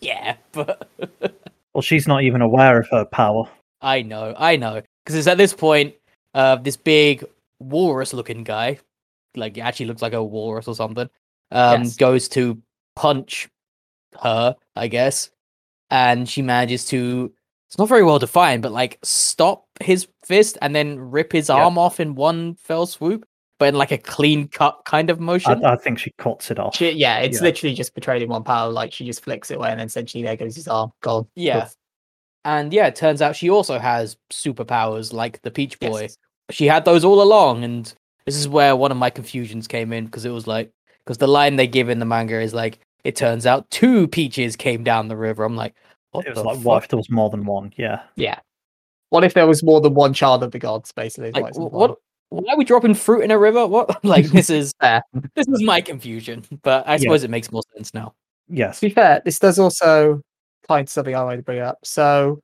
yeah 0.00 0.36
but 0.52 0.88
Well, 1.72 1.82
she's 1.82 2.08
not 2.08 2.22
even 2.24 2.40
aware 2.42 2.78
of 2.80 2.88
her 2.90 3.04
power. 3.04 3.48
I 3.84 4.02
know 4.02 4.34
i 4.38 4.56
know 4.56 4.82
because 5.04 5.16
it's 5.16 5.26
at 5.28 5.38
this 5.38 5.52
point 5.54 5.94
uh 6.34 6.56
this 6.56 6.76
big 6.76 7.24
walrus 7.60 8.12
looking 8.12 8.42
guy 8.42 8.78
like 9.36 9.56
actually 9.58 9.86
looks 9.86 10.02
like 10.02 10.12
a 10.14 10.22
walrus 10.22 10.66
or 10.66 10.74
something 10.74 11.08
um 11.52 11.82
Yes. 11.82 11.96
goes 11.96 12.28
to 12.30 12.60
punch 12.96 13.48
her 14.22 14.56
i 14.76 14.88
guess 14.88 15.30
and 15.90 16.28
she 16.28 16.40
manages 16.42 16.86
to 16.86 17.32
it's 17.68 17.78
not 17.78 17.88
very 17.88 18.02
well 18.04 18.18
defined 18.18 18.62
but 18.62 18.72
like 18.72 18.98
stop 19.02 19.64
his 19.82 20.08
fist 20.24 20.56
and 20.62 20.74
then 20.74 20.98
rip 20.98 21.32
his 21.32 21.48
Yeah. 21.48 21.56
arm 21.64 21.78
off 21.78 22.00
in 22.00 22.14
one 22.14 22.54
fell 22.54 22.86
swoop 22.86 23.26
but 23.58 23.68
in 23.68 23.74
like 23.76 23.92
a 23.92 23.98
clean 23.98 24.48
cut 24.48 24.80
kind 24.84 25.10
of 25.10 25.20
motion 25.20 25.64
I 25.64 25.76
think 25.76 25.98
she 26.00 26.10
cuts 26.18 26.50
it 26.50 26.58
off. 26.58 26.74
She, 26.74 26.90
yeah, 26.90 27.18
it's 27.20 27.38
Yeah. 27.38 27.44
literally 27.44 27.74
just 27.74 27.94
portrayed 27.94 28.20
in 28.20 28.28
one 28.28 28.42
panel. 28.42 28.72
Like 28.72 28.92
she 28.92 29.06
just 29.06 29.22
flicks 29.22 29.48
it 29.50 29.54
away, 29.58 29.70
and 29.70 29.78
then 29.78 29.86
essentially 29.86 30.24
there 30.24 30.34
goes 30.36 30.56
his 30.56 30.66
arm. 30.66 30.90
Gone. 31.02 31.28
Yeah. 31.36 31.60
Poof. 31.60 31.76
And 32.44 32.72
yeah, 32.72 32.86
it 32.86 32.96
turns 32.96 33.22
out 33.22 33.36
she 33.36 33.48
also 33.50 33.78
has 33.78 34.16
superpowers 34.32 35.12
like 35.12 35.40
the 35.42 35.50
Peach 35.50 35.78
Boy. 35.80 36.02
Yes. 36.02 36.16
She 36.50 36.66
had 36.66 36.84
those 36.84 37.04
all 37.04 37.22
along, 37.22 37.64
and 37.64 37.92
this 38.26 38.36
is 38.36 38.46
where 38.48 38.76
one 38.76 38.90
of 38.90 38.98
my 38.98 39.08
confusions 39.10 39.66
came 39.66 39.92
in 39.92 40.04
because 40.04 40.24
it 40.26 40.30
was 40.30 40.46
like, 40.46 40.70
because 41.04 41.18
the 41.18 41.26
line 41.28 41.56
they 41.56 41.66
give 41.66 41.88
in 41.88 41.98
the 42.00 42.04
manga 42.04 42.38
is 42.40 42.52
like, 42.52 42.80
it 43.02 43.16
turns 43.16 43.46
out 43.46 43.70
two 43.70 44.08
peaches 44.08 44.56
came 44.56 44.84
down 44.84 45.08
the 45.08 45.16
river. 45.16 45.44
I'm 45.44 45.56
like, 45.56 45.74
what 46.10 46.26
It 46.26 46.30
was 46.30 46.38
the 46.38 46.44
like, 46.44 46.56
fuck? 46.58 46.64
what 46.66 46.82
if 46.84 46.88
there 46.90 46.96
was 46.98 47.10
more 47.10 47.30
than 47.30 47.44
one? 47.46 47.72
Yeah. 47.76 48.02
Yeah. 48.16 48.38
What 49.10 49.24
if 49.24 49.34
there 49.34 49.46
was 49.46 49.62
more 49.62 49.80
than 49.80 49.94
one 49.94 50.12
child 50.12 50.42
of 50.42 50.50
the 50.52 50.58
gods? 50.58 50.92
Basically, 50.92 51.30
Like, 51.32 51.46
it's 51.48 51.58
what? 51.58 51.96
Why 52.30 52.52
are 52.52 52.56
we 52.58 52.64
dropping 52.64 52.94
fruit 52.94 53.22
in 53.22 53.30
a 53.30 53.38
river? 53.38 53.66
What? 53.66 54.02
Like 54.04 54.26
this 54.26 54.50
is 54.50 54.72
Fair. 54.80 55.02
this 55.34 55.46
is 55.48 55.62
my 55.62 55.80
confusion, 55.80 56.44
but 56.62 56.86
I 56.86 56.92
Yeah. 56.92 56.98
suppose 56.98 57.24
it 57.24 57.30
makes 57.30 57.50
more 57.52 57.62
sense 57.76 57.94
now. 57.94 58.14
Yes. 58.48 58.80
To 58.80 58.86
be 58.88 58.94
fair, 58.94 59.22
this 59.24 59.38
does 59.38 59.58
also 59.58 60.20
tie 60.66 60.80
into 60.80 60.92
something 60.92 61.14
I 61.14 61.22
wanted 61.22 61.38
to 61.38 61.42
bring 61.42 61.60
up. 61.60 61.78
So, 61.84 62.40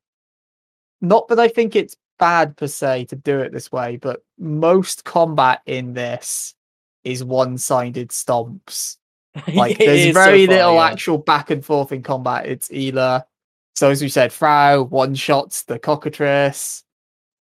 not 1.00 1.28
that 1.28 1.38
I 1.38 1.48
think 1.48 1.76
it's 1.76 1.96
bad 2.18 2.56
per 2.56 2.66
se 2.66 3.06
to 3.06 3.16
do 3.16 3.40
it 3.40 3.52
this 3.52 3.72
way, 3.72 3.96
but 3.96 4.22
most 4.38 5.04
combat 5.04 5.62
in 5.66 5.94
this 5.94 6.54
is 7.04 7.24
one-sided 7.24 8.10
stomps. 8.10 8.96
Like 9.54 9.78
there's 9.78 10.12
so 10.12 10.12
very 10.12 10.44
far, 10.44 10.56
little 10.56 10.74
yeah. 10.74 10.86
actual 10.90 11.16
back 11.16 11.50
and 11.50 11.64
forth 11.64 11.92
in 11.92 12.02
combat. 12.02 12.46
It's 12.46 12.68
either 12.72 13.24
so 13.76 13.88
as 13.88 14.02
we 14.02 14.08
said, 14.08 14.32
Frau 14.32 14.82
one 14.82 15.14
shots 15.14 15.62
the 15.62 15.78
cockatrice. 15.78 16.82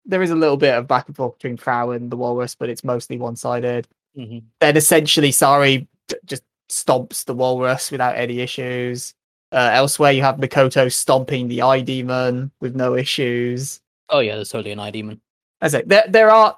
There 0.05 0.21
is 0.21 0.29
a 0.29 0.35
little 0.35 0.55
bit 0.55 0.75
of 0.75 0.87
back 0.87 1.07
and 1.07 1.15
forth 1.15 1.39
between 1.39 1.57
Frau 1.57 1.89
and 1.89 2.11
the 2.11 2.15
walrus, 2.15 2.53
but 2.53 2.69
it's 2.69 2.83
mostly 2.83 3.17
one-sided. 3.17 3.87
Mhm. 4.15 4.43
Then 4.59 4.77
essentially, 4.77 5.31
Sari 5.31 5.87
j- 6.07 6.17
just 6.25 6.43
stomps 6.69 7.25
the 7.25 7.33
walrus 7.33 7.89
without 7.89 8.15
any 8.15 8.39
issues. 8.39 9.15
Uh, 9.51 9.69
elsewhere, 9.73 10.11
you 10.11 10.21
have 10.21 10.37
Mikoto 10.37 10.91
stomping 10.91 11.47
the 11.47 11.61
eye 11.63 11.81
demon 11.81 12.51
with 12.61 12.75
no 12.75 12.95
issues. 12.95 13.81
Oh 14.09 14.19
yeah, 14.19 14.35
there's 14.35 14.49
totally 14.49 14.71
an 14.71 14.79
eye 14.79 14.91
demon. 14.91 15.19
As 15.61 15.73
I 15.75 15.79
say, 15.79 15.85
there 15.87 16.03
there 16.07 16.29
are. 16.31 16.57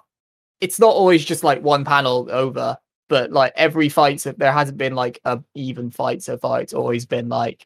It's 0.60 0.80
not 0.80 0.94
always 0.94 1.24
just 1.26 1.44
like 1.44 1.62
one 1.64 1.84
panel 1.86 2.28
over, 2.32 2.78
but 3.10 3.32
like 3.32 3.54
every 3.56 3.90
fight, 3.90 4.20
so 4.22 4.32
there 4.34 4.52
hasn't 4.52 4.78
been 4.78 4.94
like 4.94 5.20
a 5.26 5.42
even 5.56 5.90
fight 5.90 6.22
so 6.22 6.38
far. 6.38 6.62
It's 6.62 6.74
always 6.74 7.06
been 7.06 7.30
like 7.30 7.66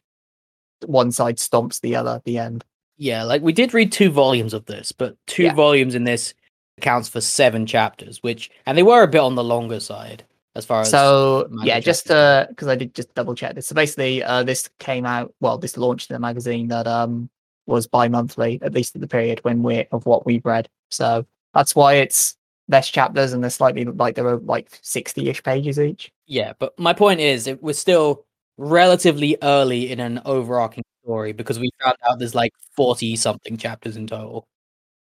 one 0.84 1.10
side 1.12 1.36
stomps 1.38 1.80
the 1.80 1.96
other 1.96 2.10
at 2.12 2.24
the 2.24 2.38
end. 2.38 2.64
Yeah, 2.96 3.24
like 3.24 3.42
we 3.42 3.52
did 3.52 3.74
read 3.74 3.92
two 3.92 4.10
volumes 4.10 4.54
of 4.54 4.64
this, 4.66 4.92
but 4.92 5.16
two 5.26 5.44
Yeah. 5.44 5.54
volumes 5.54 5.94
in 5.94 6.04
this 6.04 6.34
accounts 6.78 7.08
for 7.08 7.20
seven 7.20 7.66
chapters, 7.66 8.22
which 8.22 8.50
and 8.64 8.78
they 8.78 8.82
were 8.82 9.02
a 9.02 9.08
bit 9.08 9.20
on 9.20 9.34
the 9.34 9.44
longer 9.44 9.80
side. 9.80 10.24
As 10.56 10.64
far 10.64 10.80
as 10.80 10.90
So 10.90 11.48
yeah, 11.62 11.78
just 11.80 12.06
chapters 12.06 12.48
because 12.48 12.68
I 12.68 12.74
did 12.74 12.94
just 12.94 13.14
double 13.14 13.34
check 13.34 13.54
this. 13.54 13.68
So 13.68 13.74
basically, 13.74 14.22
uh, 14.22 14.42
this 14.42 14.68
came 14.78 15.06
out. 15.06 15.34
Well, 15.40 15.58
this 15.58 15.76
launched 15.76 16.10
in 16.10 16.16
a 16.16 16.20
magazine 16.20 16.68
that 16.68 16.86
um 16.86 17.30
was 17.66 17.86
bi-monthly, 17.86 18.60
at 18.62 18.72
least 18.72 18.94
at 18.94 19.00
the 19.00 19.08
period 19.08 19.40
when 19.42 19.62
we're 19.62 19.86
of 19.92 20.06
what 20.06 20.24
we've 20.24 20.44
read. 20.44 20.68
So 20.90 21.26
that's 21.52 21.74
why 21.74 21.94
it's 21.94 22.36
less 22.68 22.88
chapters 22.88 23.32
and 23.32 23.42
they're 23.42 23.50
slightly 23.50 23.84
like 23.84 24.14
there 24.14 24.26
are 24.26 24.38
like 24.38 24.68
sixty-ish 24.82 25.42
pages 25.42 25.78
each. 25.78 26.10
Yeah, 26.26 26.52
but 26.58 26.78
my 26.78 26.92
point 26.92 27.20
is, 27.20 27.46
it 27.46 27.62
was 27.62 27.78
still 27.78 28.24
relatively 28.56 29.36
early 29.42 29.90
in 29.90 30.00
an 30.00 30.20
overarching 30.24 30.84
story 31.04 31.32
because 31.32 31.58
we 31.58 31.70
found 31.82 31.96
out 32.08 32.18
there's 32.18 32.34
like 32.34 32.52
forty 32.74 33.16
something 33.16 33.56
chapters 33.56 33.96
in 33.96 34.06
total. 34.06 34.46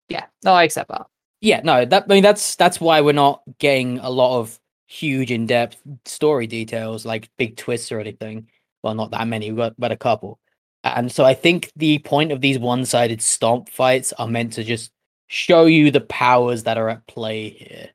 Yeah, 0.08 0.26
no, 0.44 0.52
I 0.52 0.64
accept 0.64 0.90
that. 0.90 1.06
Yeah, 1.40 1.60
no, 1.62 1.84
that 1.84 2.04
I 2.08 2.14
mean 2.14 2.22
that's 2.22 2.56
that's 2.56 2.80
why 2.80 3.00
we're 3.02 3.12
not 3.12 3.42
getting 3.58 3.98
a 3.98 4.10
lot 4.10 4.38
of 4.40 4.58
huge 4.94 5.30
in 5.30 5.46
depth 5.46 5.76
story 6.04 6.46
details 6.46 7.04
like 7.04 7.30
big 7.36 7.56
twists 7.56 7.90
or 7.90 8.00
anything. 8.00 8.48
Well, 8.82 8.94
not 8.94 9.10
that 9.10 9.26
many, 9.26 9.50
but 9.50 9.74
but 9.78 9.92
a 9.92 9.96
couple. 9.96 10.38
And 10.84 11.10
so 11.10 11.24
I 11.24 11.34
think 11.34 11.70
the 11.76 11.98
point 12.00 12.30
of 12.30 12.40
these 12.40 12.58
one 12.58 12.84
sided 12.84 13.22
stomp 13.22 13.70
fights 13.70 14.12
are 14.14 14.28
meant 14.28 14.52
to 14.54 14.64
just 14.64 14.92
show 15.28 15.64
you 15.64 15.90
the 15.90 16.02
powers 16.02 16.64
that 16.64 16.76
are 16.76 16.90
at 16.90 17.06
play 17.06 17.50
here. 17.50 17.88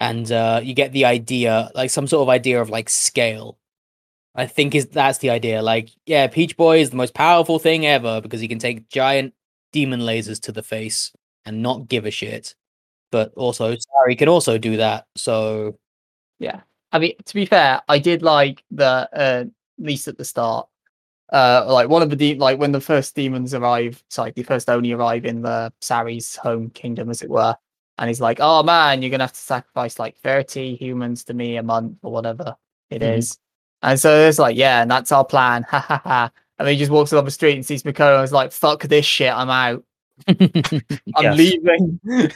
And 0.00 0.30
uh, 0.30 0.60
you 0.62 0.74
get 0.74 0.92
the 0.92 1.06
idea, 1.06 1.70
like 1.74 1.90
some 1.90 2.06
sort 2.06 2.22
of 2.22 2.28
idea 2.28 2.62
of 2.62 2.70
like 2.70 2.88
scale. 2.88 3.58
I 4.34 4.46
think 4.46 4.76
is 4.76 4.86
that's 4.86 5.18
the 5.18 5.30
idea. 5.30 5.62
Like, 5.62 5.90
yeah, 6.06 6.28
Peach 6.28 6.56
Boy 6.56 6.80
is 6.80 6.90
the 6.90 6.96
most 6.96 7.14
powerful 7.14 7.58
thing 7.58 7.84
ever 7.86 8.20
because 8.20 8.40
he 8.40 8.46
can 8.48 8.60
take 8.60 8.88
giant 8.88 9.34
demon 9.72 10.00
lasers 10.00 10.40
to 10.42 10.52
the 10.52 10.62
face 10.62 11.12
and 11.44 11.62
not 11.62 11.88
give 11.88 12.06
a 12.06 12.12
shit. 12.12 12.54
But 13.10 13.32
also, 13.34 13.74
Sari 13.74 14.14
can 14.14 14.28
also 14.28 14.58
do 14.58 14.76
that. 14.76 15.06
So 15.16 15.78
Yeah, 16.38 16.60
I 16.92 16.98
mean 16.98 17.14
to 17.24 17.34
be 17.34 17.46
fair, 17.46 17.82
I 17.88 17.98
did 17.98 18.22
like 18.22 18.64
the 18.70 18.84
uh, 19.12 19.44
at 19.44 19.50
least 19.78 20.08
at 20.08 20.18
the 20.18 20.24
start. 20.24 20.68
Uh, 21.32 21.66
like 21.68 21.88
one 21.90 22.00
of 22.02 22.08
the 22.10 22.16
de- 22.16 22.36
like 22.36 22.58
when 22.58 22.72
the 22.72 22.80
first 22.80 23.14
demons 23.14 23.52
arrive, 23.54 24.02
sorry, 24.08 24.32
the 24.32 24.42
first 24.42 24.70
only 24.70 24.92
arrive 24.92 25.26
in 25.26 25.42
the 25.42 25.70
Sari's 25.80 26.36
home 26.36 26.70
kingdom, 26.70 27.10
as 27.10 27.20
it 27.22 27.28
were, 27.28 27.54
and 27.98 28.08
he's 28.08 28.20
like, 28.20 28.38
"Oh 28.40 28.62
man, 28.62 29.02
you're 29.02 29.10
gonna 29.10 29.24
have 29.24 29.32
to 29.34 29.38
sacrifice 29.40 29.98
like 29.98 30.16
thirty 30.18 30.74
humans 30.76 31.24
to 31.24 31.34
me 31.34 31.56
a 31.56 31.62
month 31.62 31.98
or 32.02 32.12
whatever 32.12 32.56
it 32.90 33.02
is." 33.02 33.32
Mhm. 33.32 33.38
And 33.82 34.00
so 34.00 34.26
it's 34.28 34.38
like, 34.38 34.56
"Yeah, 34.56 34.80
and 34.82 34.90
that's 34.90 35.12
our 35.12 35.24
plan." 35.24 35.64
Ha 35.64 35.78
ha 35.80 36.00
ha. 36.02 36.30
And 36.58 36.66
then 36.66 36.74
he 36.74 36.78
just 36.78 36.90
walks 36.90 37.12
along 37.12 37.26
the 37.26 37.30
street 37.30 37.54
and 37.54 37.64
sees 37.66 37.82
Makoto 37.84 38.16
and 38.16 38.24
is 38.24 38.32
like, 38.32 38.50
"Fuck 38.52 38.84
this 38.84 39.04
shit, 39.06 39.32
I'm 39.32 39.50
out. 39.50 39.84
I'm 40.28 41.36
leaving." 41.36 42.00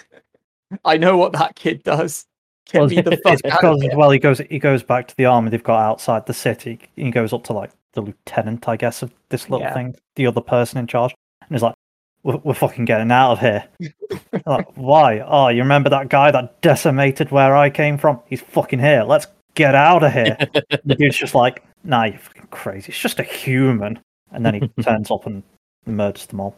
I 0.85 0.97
know 0.99 1.17
what 1.17 1.33
that 1.33 1.55
kid 1.57 1.83
does. 1.83 2.27
Get 2.73 2.79
Well, 2.81 2.89
me 2.89 3.01
the 3.01 3.17
fuck 3.25 3.35
it's 3.35 3.45
out 3.45 3.65
of 3.65 3.79
because 3.79 3.83
here. 3.83 3.97
well 3.97 4.11
he 4.11 4.19
goes 4.19 4.39
he 4.51 4.59
goes 4.59 4.83
back 4.83 5.09
to 5.09 5.17
the 5.17 5.27
army 5.27 5.51
they've 5.51 5.63
got 5.63 5.81
outside 5.81 6.27
the 6.27 6.35
city. 6.35 6.79
He 6.97 7.11
goes 7.11 7.33
up 7.33 7.45
to 7.45 7.53
like 7.53 7.71
the 7.93 8.01
lieutenant, 8.03 8.69
I 8.69 8.77
guess, 8.77 9.03
of 9.03 9.13
this 9.29 9.51
little 9.51 9.67
Yeah. 9.67 9.75
thing, 9.75 9.95
the 10.17 10.27
other 10.27 10.41
person 10.41 10.79
in 10.79 10.87
charge, 10.87 11.15
and 11.43 11.51
he's 11.51 11.63
like, 11.63 11.75
"We're, 12.23 12.39
we're 12.39 12.55
fucking 12.55 12.87
getting 12.87 13.11
out 13.13 13.33
of 13.33 13.41
here." 13.41 13.65
Like, 14.47 14.67
why? 14.77 15.21
Oh, 15.21 15.49
you 15.49 15.61
remember 15.63 15.89
that 15.91 16.09
guy 16.09 16.31
that 16.31 16.61
decimated 16.63 17.31
where 17.31 17.55
I 17.57 17.69
came 17.71 17.97
from? 17.99 18.21
He's 18.27 18.41
fucking 18.41 18.79
here. 18.81 19.03
Let's 19.05 19.27
get 19.55 19.75
out 19.75 20.03
of 20.03 20.13
here. 20.13 20.37
the 20.85 20.95
dude's 20.97 21.17
just 21.19 21.35
like, 21.35 21.63
"Nah, 21.85 22.05
you're 22.05 22.19
fucking 22.19 22.49
crazy. 22.51 22.89
It's 22.91 22.99
just 22.99 23.19
a 23.21 23.23
human." 23.23 23.99
And 24.33 24.45
then 24.45 24.55
he 24.55 24.69
turns 24.83 25.11
up 25.11 25.27
and 25.27 25.43
murders 25.87 26.27
them 26.27 26.41
all. 26.41 26.57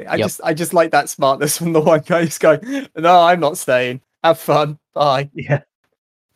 I 0.00 0.16
Yep. 0.16 0.18
just 0.18 0.40
I 0.44 0.52
just 0.54 0.74
like 0.74 0.90
that 0.90 1.08
smartness 1.08 1.56
from 1.56 1.72
the 1.72 1.80
one 1.80 2.00
guy 2.04 2.24
who's 2.24 2.36
going, 2.38 2.60
No, 2.96 3.18
I'm 3.22 3.40
not 3.40 3.56
staying. 3.56 4.02
Have 4.26 4.38
fun. 4.38 4.78
Bye. 4.92 5.30
Yeah, 5.34 5.60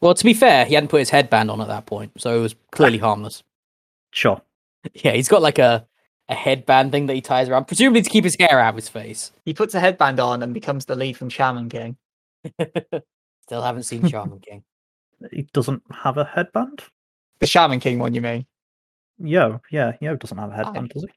well, 0.01 0.15
to 0.15 0.25
be 0.25 0.35
fair, 0.35 0.65
he 0.65 0.75
hadn't 0.75 0.89
put 0.89 1.01
his 1.01 1.11
headband 1.11 1.51
on 1.51 1.61
at 1.61 1.69
that 1.69 1.87
point, 1.87 2.13
so 2.19 2.39
it 2.39 2.41
was 2.41 2.55
clearly 2.73 3.01
ah. 3.01 3.07
harmless. 3.07 3.43
sure. 4.13 4.41
Yeah, 4.95 5.13
he's 5.13 5.29
got 5.29 5.43
like 5.43 5.59
a 5.59 5.87
a 6.31 6.35
headband 6.35 6.91
thing 6.91 7.05
that 7.07 7.15
he 7.15 7.21
ties 7.21 7.49
around, 7.49 7.67
presumably 7.67 8.01
to 8.01 8.09
keep 8.09 8.25
his 8.25 8.37
hair 8.39 8.59
out 8.59 8.71
of 8.71 8.77
his 8.77 8.89
face. 8.89 9.33
He 9.45 9.53
puts 9.53 9.75
a 9.75 9.81
headband 9.81 10.21
on 10.21 10.43
and 10.43 10.55
becomes 10.55 10.87
the 10.87 10.95
lead 10.95 11.19
from 11.19 11.29
Shaman 11.29 11.69
King. 11.69 11.97
Still 13.43 13.61
haven't 13.63 13.83
seen 13.83 14.09
Shaman 14.09 14.39
King. 14.49 14.63
He 15.33 15.43
doesn't 15.53 15.83
have 15.91 16.17
a 16.17 16.25
headband. 16.25 16.83
The 17.41 17.47
Shaman 17.47 17.81
King 17.81 17.99
one, 17.99 18.15
you 18.15 18.23
mean? 18.23 18.47
Yo, 19.19 19.61
yeah, 19.71 19.93
Yoh 20.01 20.17
doesn't 20.17 20.39
have 20.39 20.51
a 20.51 20.55
headband, 20.55 20.91
does 20.91 21.03
he? 21.03 21.09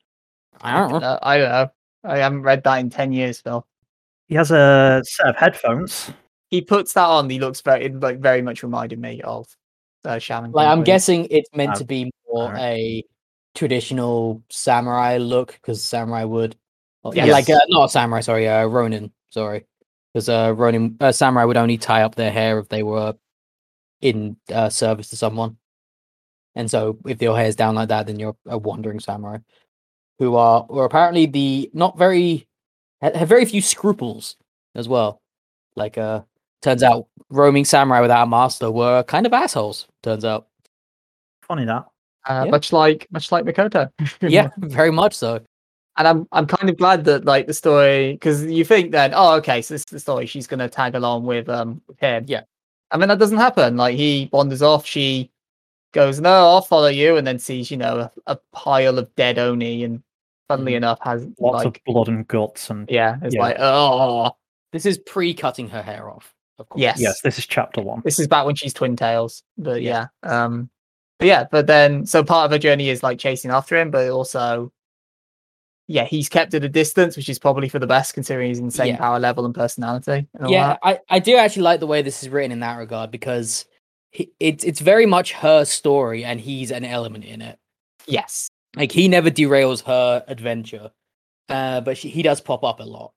I 0.62 0.90
don't 0.90 1.00
know. 1.00 1.20
I 1.22 1.38
don't 1.38 1.50
know. 1.50 1.70
I 2.04 2.18
haven't 2.18 2.42
read 2.42 2.64
that 2.64 2.80
in 2.80 2.90
ten 2.90 3.14
years, 3.14 3.40
Phil. 3.40 3.66
He 4.28 4.36
has 4.36 4.52
a 4.52 5.04
set 5.06 5.28
of 5.28 5.38
headphones. 5.38 6.12
He 6.54 6.62
puts 6.62 6.94
that 6.94 7.08
on, 7.08 7.28
he 7.32 7.40
looks 7.40 7.62
very 7.62 7.86
it 7.86 8.00
like 8.00 8.20
very 8.20 8.44
much 8.44 8.62
reminded 8.62 9.00
me 9.00 9.24
of 9.24 9.48
uh, 10.06 10.20
Shaman 10.20 10.52
Like 10.52 10.66
King. 10.66 10.72
I'm 10.72 10.78
Queen. 10.78 10.84
guessing 10.86 11.28
it's 11.32 11.50
meant 11.56 11.72
Oh, 11.74 11.80
to 11.80 11.84
be 11.84 12.12
more 12.28 12.44
alright. 12.44 12.62
a 12.62 13.04
traditional 13.56 14.44
samurai 14.52 15.18
look 15.18 15.54
because 15.54 15.84
samurai 15.84 16.26
would, 16.26 16.56
or- 17.02 17.16
yeah, 17.16 17.26
Yes. 17.26 17.34
like 17.34 17.50
uh, 17.58 17.60
not 17.70 17.90
samurai, 17.90 18.22
sorry, 18.22 18.48
uh, 18.48 18.66
Ronin, 18.66 19.12
sorry, 19.32 19.66
because 20.14 20.30
uh, 20.30 20.54
Ronin 20.56 20.96
uh, 21.00 21.12
samurai 21.12 21.44
would 21.46 21.58
only 21.58 21.80
tie 21.80 22.04
up 22.04 22.14
their 22.14 22.30
hair 22.32 22.60
if 22.60 22.70
they 22.70 22.84
were 22.84 23.16
in 24.02 24.38
uh, 24.54 24.70
service 24.70 25.10
to 25.10 25.16
someone, 25.16 25.58
and 26.54 26.70
so 26.70 27.00
if 27.08 27.20
your 27.20 27.36
hair's 27.36 27.56
down 27.56 27.74
like 27.74 27.90
that, 27.90 28.06
then 28.06 28.20
you're 28.20 28.38
a 28.46 28.60
wandering 28.60 29.00
samurai, 29.00 29.40
who 30.20 30.36
are 30.36 30.68
were 30.70 30.86
apparently 30.86 31.26
the 31.26 31.72
not 31.74 31.98
very 31.98 32.46
have 33.02 33.28
very 33.28 33.46
few 33.46 33.60
scruples 33.62 34.36
as 34.76 34.88
well, 34.88 35.20
like 35.76 35.98
uh. 35.98 36.22
Turns 36.64 36.82
out 36.82 37.08
roaming 37.30 37.66
samurai 37.66 38.00
without 38.02 38.24
a 38.24 38.28
master 38.28 38.72
were 38.72 39.04
kind 39.04 39.26
of 39.28 39.34
assholes. 39.34 39.88
Turns 40.02 40.26
out. 40.26 40.48
Funny 41.48 41.66
that. 41.66 41.86
uh, 42.28 42.44
yeah. 42.46 42.52
much 42.52 42.72
like 42.74 43.06
much 43.12 43.32
like 43.32 43.44
Makoto. 43.46 43.92
yeah, 44.22 44.50
very 44.60 44.92
much 44.92 45.14
so. 45.14 45.40
and 45.98 46.08
I'm 46.08 46.28
I'm 46.32 46.48
kind 46.48 46.70
of 46.70 46.78
glad 46.78 47.04
that 47.06 47.26
like 47.26 47.48
the 47.48 47.54
story 47.54 48.14
because 48.14 48.46
you 48.46 48.64
think 48.66 48.92
then 48.94 49.12
oh 49.14 49.36
okay 49.36 49.62
so 49.62 49.74
this 49.76 49.82
is 49.82 49.86
the 49.92 50.00
story 50.00 50.26
she's 50.26 50.48
gonna 50.48 50.70
tag 50.70 50.96
along 50.96 51.26
with 51.26 51.48
um 51.50 51.82
with 51.88 52.00
him 52.00 52.24
Yeah. 52.28 52.42
and 52.92 53.00
then 53.02 53.10
that 53.10 53.20
doesn't 53.20 53.38
happen 53.38 53.78
like 53.78 53.96
he 53.96 54.30
wanders 54.32 54.62
off 54.64 54.86
she 54.88 55.30
goes 55.94 56.20
no 56.20 56.32
I'll 56.32 56.62
follow 56.64 56.88
you 56.88 57.18
and 57.18 57.28
then 57.28 57.38
sees 57.38 57.70
you 57.70 57.78
know 57.78 58.00
a, 58.00 58.12
a 58.28 58.38
pile 58.54 58.98
of 58.98 59.14
dead 59.16 59.38
Oni 59.38 59.84
and 59.84 60.02
funnily 60.48 60.72
Mhm. 60.74 60.78
enough 60.78 61.00
has 61.02 61.28
Lots 61.40 61.66
like 61.66 61.78
of 61.78 61.84
blood 61.94 62.08
and 62.08 62.28
guts 62.28 62.70
and 62.72 62.90
yeah 62.90 63.18
it's 63.22 63.36
Yeah. 63.36 63.42
like 63.42 63.58
oh 63.60 64.32
This 64.72 64.86
is 64.88 64.98
pre-cutting 64.98 65.70
her 65.70 65.84
hair 65.84 66.10
off. 66.10 66.34
Of 66.60 66.70
course. 66.70 66.82
Yes. 66.82 67.00
yes, 67.00 67.22
this 67.22 67.38
is 67.40 67.46
chapter 67.48 67.82
one. 67.82 68.02
this 68.06 68.20
is 68.20 68.28
back 68.28 68.46
when 68.46 68.56
she's 68.56 68.74
twin 68.74 68.96
tails 68.96 69.44
but 69.58 69.82
yeah, 69.82 70.08
Yeah. 70.24 70.46
um 70.46 70.70
but 71.20 71.28
yeah 71.28 71.46
but 71.52 71.68
then 71.68 72.06
so 72.06 72.24
part 72.24 72.46
of 72.46 72.52
her 72.52 72.60
journey 72.60 72.90
is 72.90 73.02
like 73.04 73.18
chasing 73.20 73.52
after 73.52 73.76
him 73.76 73.90
but 73.92 74.10
also 74.10 74.72
yeah 75.88 76.06
he's 76.06 76.30
kept 76.30 76.54
at 76.54 76.64
a 76.64 76.70
distance 76.70 77.18
which 77.18 77.28
is 77.30 77.40
probably 77.40 77.68
for 77.70 77.80
the 77.80 77.88
best 77.88 78.14
considering 78.14 78.48
he's 78.48 78.60
in 78.60 78.66
the 78.68 78.72
same 78.72 78.90
Yeah. 78.90 78.98
power 78.98 79.20
level 79.20 79.46
and 79.46 79.54
personality 79.54 80.28
and 80.36 80.50
Yeah, 80.50 80.68
that. 80.68 80.80
I, 80.84 81.00
I 81.10 81.20
do 81.20 81.36
actually 81.36 81.64
like 81.64 81.80
the 81.80 81.88
way 81.88 82.02
this 82.02 82.24
is 82.24 82.30
written 82.30 82.52
in 82.52 82.60
that 82.62 82.78
regard 82.78 83.12
because 83.12 83.66
he, 84.12 84.32
it's 84.40 84.64
it's 84.64 84.80
very 84.80 85.06
much 85.06 85.34
her 85.34 85.66
story 85.66 86.24
and 86.24 86.40
he's 86.40 86.72
an 86.72 86.86
element 86.86 87.26
in 87.26 87.42
it. 87.42 87.58
yes 88.08 88.48
Like 88.76 88.92
he 88.92 89.08
never 89.08 89.30
derails 89.32 89.84
her 89.86 90.24
adventure, 90.28 90.92
uh, 91.50 91.82
but 91.82 91.98
she, 91.98 92.10
he 92.10 92.22
does 92.22 92.40
pop 92.42 92.64
up 92.64 92.80
a 92.80 92.84
lot. 92.84 93.12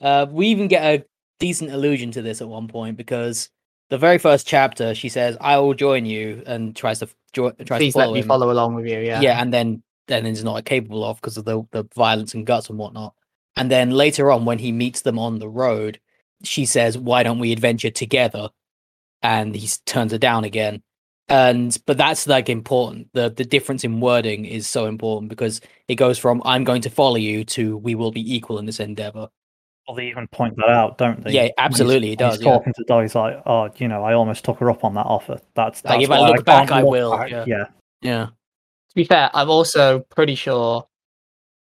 Uh, 0.00 0.26
we 0.30 0.46
even 0.48 0.68
get 0.68 0.82
a 0.84 1.04
decent 1.38 1.70
allusion 1.72 2.10
to 2.12 2.22
this 2.22 2.40
at 2.40 2.48
one 2.48 2.68
point 2.68 2.96
because 2.96 3.50
the 3.90 3.98
very 3.98 4.18
first 4.18 4.46
chapter 4.46 4.94
she 4.94 5.08
says, 5.08 5.36
"I 5.40 5.58
will 5.58 5.74
join 5.74 6.06
you," 6.06 6.42
and 6.46 6.74
tries 6.74 7.00
to 7.00 7.08
jo- 7.32 7.52
tries 7.64 7.78
please 7.80 7.92
to 7.94 7.98
let 7.98 8.04
follow 8.06 8.14
me 8.14 8.20
him. 8.20 8.28
follow 8.28 8.50
along 8.50 8.74
with 8.74 8.86
you 8.86 8.98
yeah 9.00 9.20
yeah, 9.20 9.40
and 9.40 9.52
then 9.52 9.82
then 10.08 10.26
is 10.26 10.44
not 10.44 10.64
capable 10.64 11.04
of 11.04 11.16
because 11.20 11.36
of 11.36 11.44
the 11.44 11.62
the 11.72 11.84
violence 11.94 12.34
and 12.34 12.46
guts 12.46 12.68
and 12.70 12.78
whatnot. 12.78 13.14
And 13.56 13.70
then 13.70 13.90
later 13.90 14.30
on, 14.30 14.44
when 14.46 14.58
he 14.58 14.72
meets 14.72 15.02
them 15.02 15.18
on 15.18 15.38
the 15.38 15.48
road, 15.48 16.00
she 16.42 16.64
says, 16.66 16.96
"Why 16.98 17.22
don't 17.22 17.38
we 17.38 17.52
adventure 17.52 17.90
together?" 17.90 18.48
And 19.22 19.54
he 19.54 19.68
turns 19.86 20.12
her 20.12 20.18
down 20.18 20.44
again. 20.44 20.82
And 21.28 21.76
but 21.86 21.96
that's 21.98 22.26
like 22.26 22.48
important. 22.48 23.08
The 23.12 23.30
the 23.30 23.44
difference 23.44 23.84
in 23.84 24.00
wording 24.00 24.44
is 24.44 24.66
so 24.66 24.86
important 24.86 25.28
because 25.30 25.60
it 25.88 25.96
goes 25.96 26.18
from 26.18 26.42
"I'm 26.44 26.64
going 26.64 26.82
to 26.82 26.90
follow 26.90 27.16
you" 27.16 27.44
to 27.56 27.76
"We 27.76 27.94
will 27.94 28.10
be 28.10 28.34
equal 28.34 28.58
in 28.58 28.66
this 28.66 28.80
endeavor." 28.80 29.28
Well, 29.92 29.96
they 29.98 30.08
even 30.08 30.26
point 30.28 30.56
that 30.56 30.68
out, 30.68 30.96
don't 30.98 31.22
they? 31.22 31.32
Yeah, 31.32 31.40
When 31.40 31.44
he's- 31.46 31.54
absolutely, 31.58 32.12
it 32.12 32.18
does, 32.18 32.36
He's 32.36 32.44
yeah. 32.46 32.52
talking 32.52 32.72
to 32.74 32.84
Doug, 32.84 33.02
he's 33.02 33.14
like, 33.14 33.42
"Oh, 33.46 33.68
you 33.76 33.88
know, 33.88 34.02
I 34.04 34.14
almost 34.14 34.44
took 34.44 34.58
her 34.58 34.70
up 34.70 34.84
on 34.84 34.94
that 34.94 35.04
offer. 35.06 35.38
That's, 35.54 35.80
that's 35.82 35.84
Like, 35.84 36.02
if 36.02 36.10
I 36.10 36.20
why 36.20 36.28
look 36.30 36.44
back, 36.44 36.70
I 36.70 36.82
will, 36.82 37.16
back." 37.16 37.30
yeah. 37.30 37.44
yeah. 37.46 37.64
Yeah, 38.00 38.26
to 38.26 38.94
be 38.96 39.04
fair 39.04 39.30
i'm 39.32 39.48
also 39.48 40.00
pretty 40.10 40.34
sure 40.34 40.84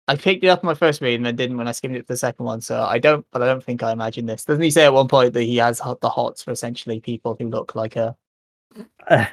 i 0.07 0.15
picked 0.15 0.43
it 0.43 0.47
up 0.47 0.61
in 0.63 0.67
my 0.67 0.75
first 0.75 1.01
read 1.01 1.15
and 1.15 1.25
then 1.25 1.35
didn't 1.35 1.57
when 1.57 1.67
i 1.67 1.71
skimmed 1.71 1.95
it 1.95 2.05
for 2.05 2.13
the 2.13 2.17
second 2.17 2.45
one 2.45 2.61
so 2.61 2.83
i 2.83 2.99
don't 2.99 3.25
but 3.31 3.41
i 3.41 3.47
don't 3.47 3.63
think 3.63 3.81
i 3.81 3.91
imagine 3.91 4.27
this 4.27 4.45
doesn't 4.45 4.61
he 4.61 4.69
say 4.69 4.85
at 4.85 4.93
one 4.93 5.07
point 5.07 5.33
that 5.33 5.41
he 5.41 5.57
has 5.57 5.79
the 6.01 6.09
hots 6.09 6.43
for 6.43 6.51
essentially 6.51 6.99
people 6.99 7.35
who 7.39 7.49
look 7.49 7.73
like 7.73 7.95
her 7.95 8.15
Uh, 9.07 9.25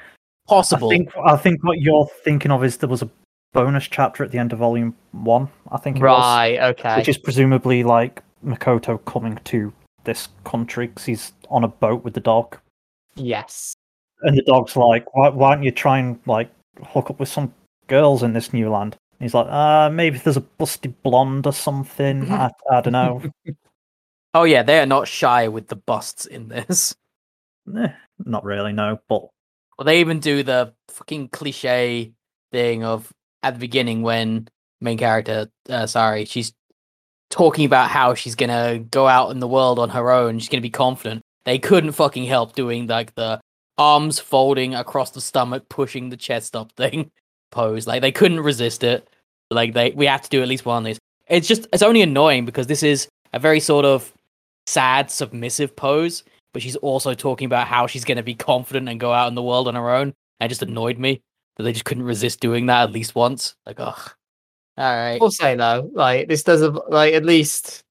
possible. 0.49 0.89
I 0.89 0.97
think 0.97 1.11
I 1.23 1.37
think 1.37 1.63
what 1.63 1.81
you're 1.81 2.09
thinking 2.25 2.51
of 2.51 2.65
is 2.65 2.79
there 2.79 2.89
was 2.89 3.03
a 3.03 3.11
bonus 3.53 3.87
chapter 3.89 4.25
at 4.25 4.31
the 4.31 4.39
end 4.39 4.55
of 4.55 4.59
volume 4.61 4.95
one. 5.13 5.49
I 5.71 5.77
think 5.77 5.99
it 5.99 6.03
was, 6.03 6.09
right 6.19 6.59
okay 6.71 6.97
which 6.97 7.09
is 7.09 7.19
presumably 7.19 7.85
like 7.85 8.23
Makoto 8.47 9.05
coming 9.05 9.39
to 9.45 9.73
this 10.05 10.29
country 10.45 10.87
because 10.87 11.05
he's 11.05 11.33
on 11.51 11.65
a 11.65 11.69
boat 11.69 12.05
with 12.05 12.15
the 12.15 12.21
dog. 12.21 12.57
yes 13.17 13.77
and 14.23 14.37
the 14.37 14.43
dog's 14.43 14.77
like, 14.77 15.15
why, 15.15 15.29
why 15.29 15.55
don't 15.55 15.65
you 15.65 15.71
try 15.71 15.99
and 15.99 16.19
like 16.27 16.51
hook 16.83 17.11
up 17.11 17.21
with 17.21 17.29
some 17.29 17.53
girls 17.87 18.23
in 18.23 18.33
this 18.33 18.53
new 18.53 18.71
land? 18.71 18.97
And 19.19 19.25
he's 19.25 19.35
like, 19.35 19.47
uh, 19.47 19.91
maybe 19.91 20.19
there's 20.19 20.37
a 20.37 20.45
busty 20.61 20.93
blonde 21.03 21.47
or 21.47 21.53
something. 21.53 22.31
I, 22.31 22.51
I 22.71 22.81
don't 22.81 22.93
know. 22.93 23.23
Oh 24.35 24.45
yeah, 24.45 24.63
they 24.63 24.79
are 24.79 24.85
not 24.85 25.09
shy 25.09 25.49
with 25.49 25.69
the 25.69 25.77
busts 25.77 26.27
in 26.27 26.49
this. 26.49 26.95
Eh, 27.75 27.89
not 28.19 28.45
really, 28.45 28.73
no. 28.75 29.01
But 29.09 29.23
Well, 29.79 29.87
they 29.87 30.01
even 30.01 30.21
do 30.21 30.43
the 30.43 30.75
fucking 30.89 31.31
cliche 31.31 32.13
thing 32.53 32.85
of 32.85 33.11
at 33.43 33.55
the 33.55 33.61
beginning 33.61 34.03
when 34.03 34.47
main 34.83 34.99
character, 34.99 35.51
uh, 35.71 35.87
sorry, 35.87 36.27
she's 36.27 36.53
talking 37.37 37.67
about 37.67 37.91
how 37.91 38.15
she's 38.15 38.35
gonna 38.35 38.79
go 38.79 39.07
out 39.07 39.31
in 39.31 39.41
the 39.41 39.49
world 39.49 39.79
on 39.79 39.91
her 39.91 40.11
own. 40.11 40.39
She's 40.39 40.49
gonna 40.49 40.63
be 40.63 40.71
confident. 40.71 41.21
They 41.45 41.59
couldn't 41.59 41.93
fucking 41.93 42.25
help 42.25 42.55
doing 42.55 42.87
like 42.87 43.15
the 43.15 43.41
arms 43.77 44.19
folding 44.19 44.75
across 44.75 45.11
the 45.11 45.21
stomach, 45.21 45.69
pushing 45.69 46.09
the 46.09 46.17
chest 46.17 46.57
up 46.57 46.73
thing 46.73 47.11
pose. 47.51 47.87
Like 47.87 48.01
they 48.01 48.11
couldn't 48.11 48.41
resist 48.41 48.83
it. 48.83 49.07
Like 49.51 49.75
they, 49.75 49.91
we 49.91 50.07
have 50.07 50.23
to 50.23 50.31
do 50.31 50.41
at 50.41 50.49
least 50.49 50.65
one 50.65 50.79
of 50.79 50.85
these. 50.85 50.99
It's 51.29 51.47
just, 51.47 51.67
it's 51.75 51.83
only 51.83 52.01
annoying 52.01 52.47
because 52.47 52.69
this 52.69 52.83
is 52.83 53.07
a 53.35 53.39
very 53.39 53.61
sort 53.61 53.85
of 53.85 54.13
sad, 54.67 55.11
submissive 55.11 55.77
pose. 55.77 56.25
But 56.55 56.63
she's 56.63 56.77
also 56.77 57.13
talking 57.13 57.45
about 57.45 57.67
how 57.67 57.87
she's 57.87 58.05
to 58.07 58.23
be 58.23 58.35
confident 58.35 58.89
and 58.89 58.99
go 58.99 59.13
out 59.13 59.29
in 59.29 59.35
the 59.35 59.43
world 59.43 59.69
on 59.69 59.75
her 59.75 59.91
own. 59.91 60.15
And 60.41 60.47
it 60.47 60.49
just 60.49 60.63
annoyed 60.63 60.99
me 60.99 61.21
that 61.57 61.65
they 61.65 61.73
just 61.73 61.85
couldn't 61.85 62.05
resist 62.05 62.41
doing 62.41 62.65
that 62.67 62.85
at 62.85 62.93
least 62.93 63.15
once. 63.15 63.57
Like, 63.67 63.79
ugh. 63.79 64.13
All 64.79 64.85
right. 64.95 65.15
I 65.15 65.19
will 65.19 65.31
say 65.31 65.55
though, 65.57 65.91
like 65.95 66.29
this 66.29 66.43
does 66.43 66.63
a 66.63 66.71
like 66.71 67.15
at 67.15 67.25
least, 67.25 67.83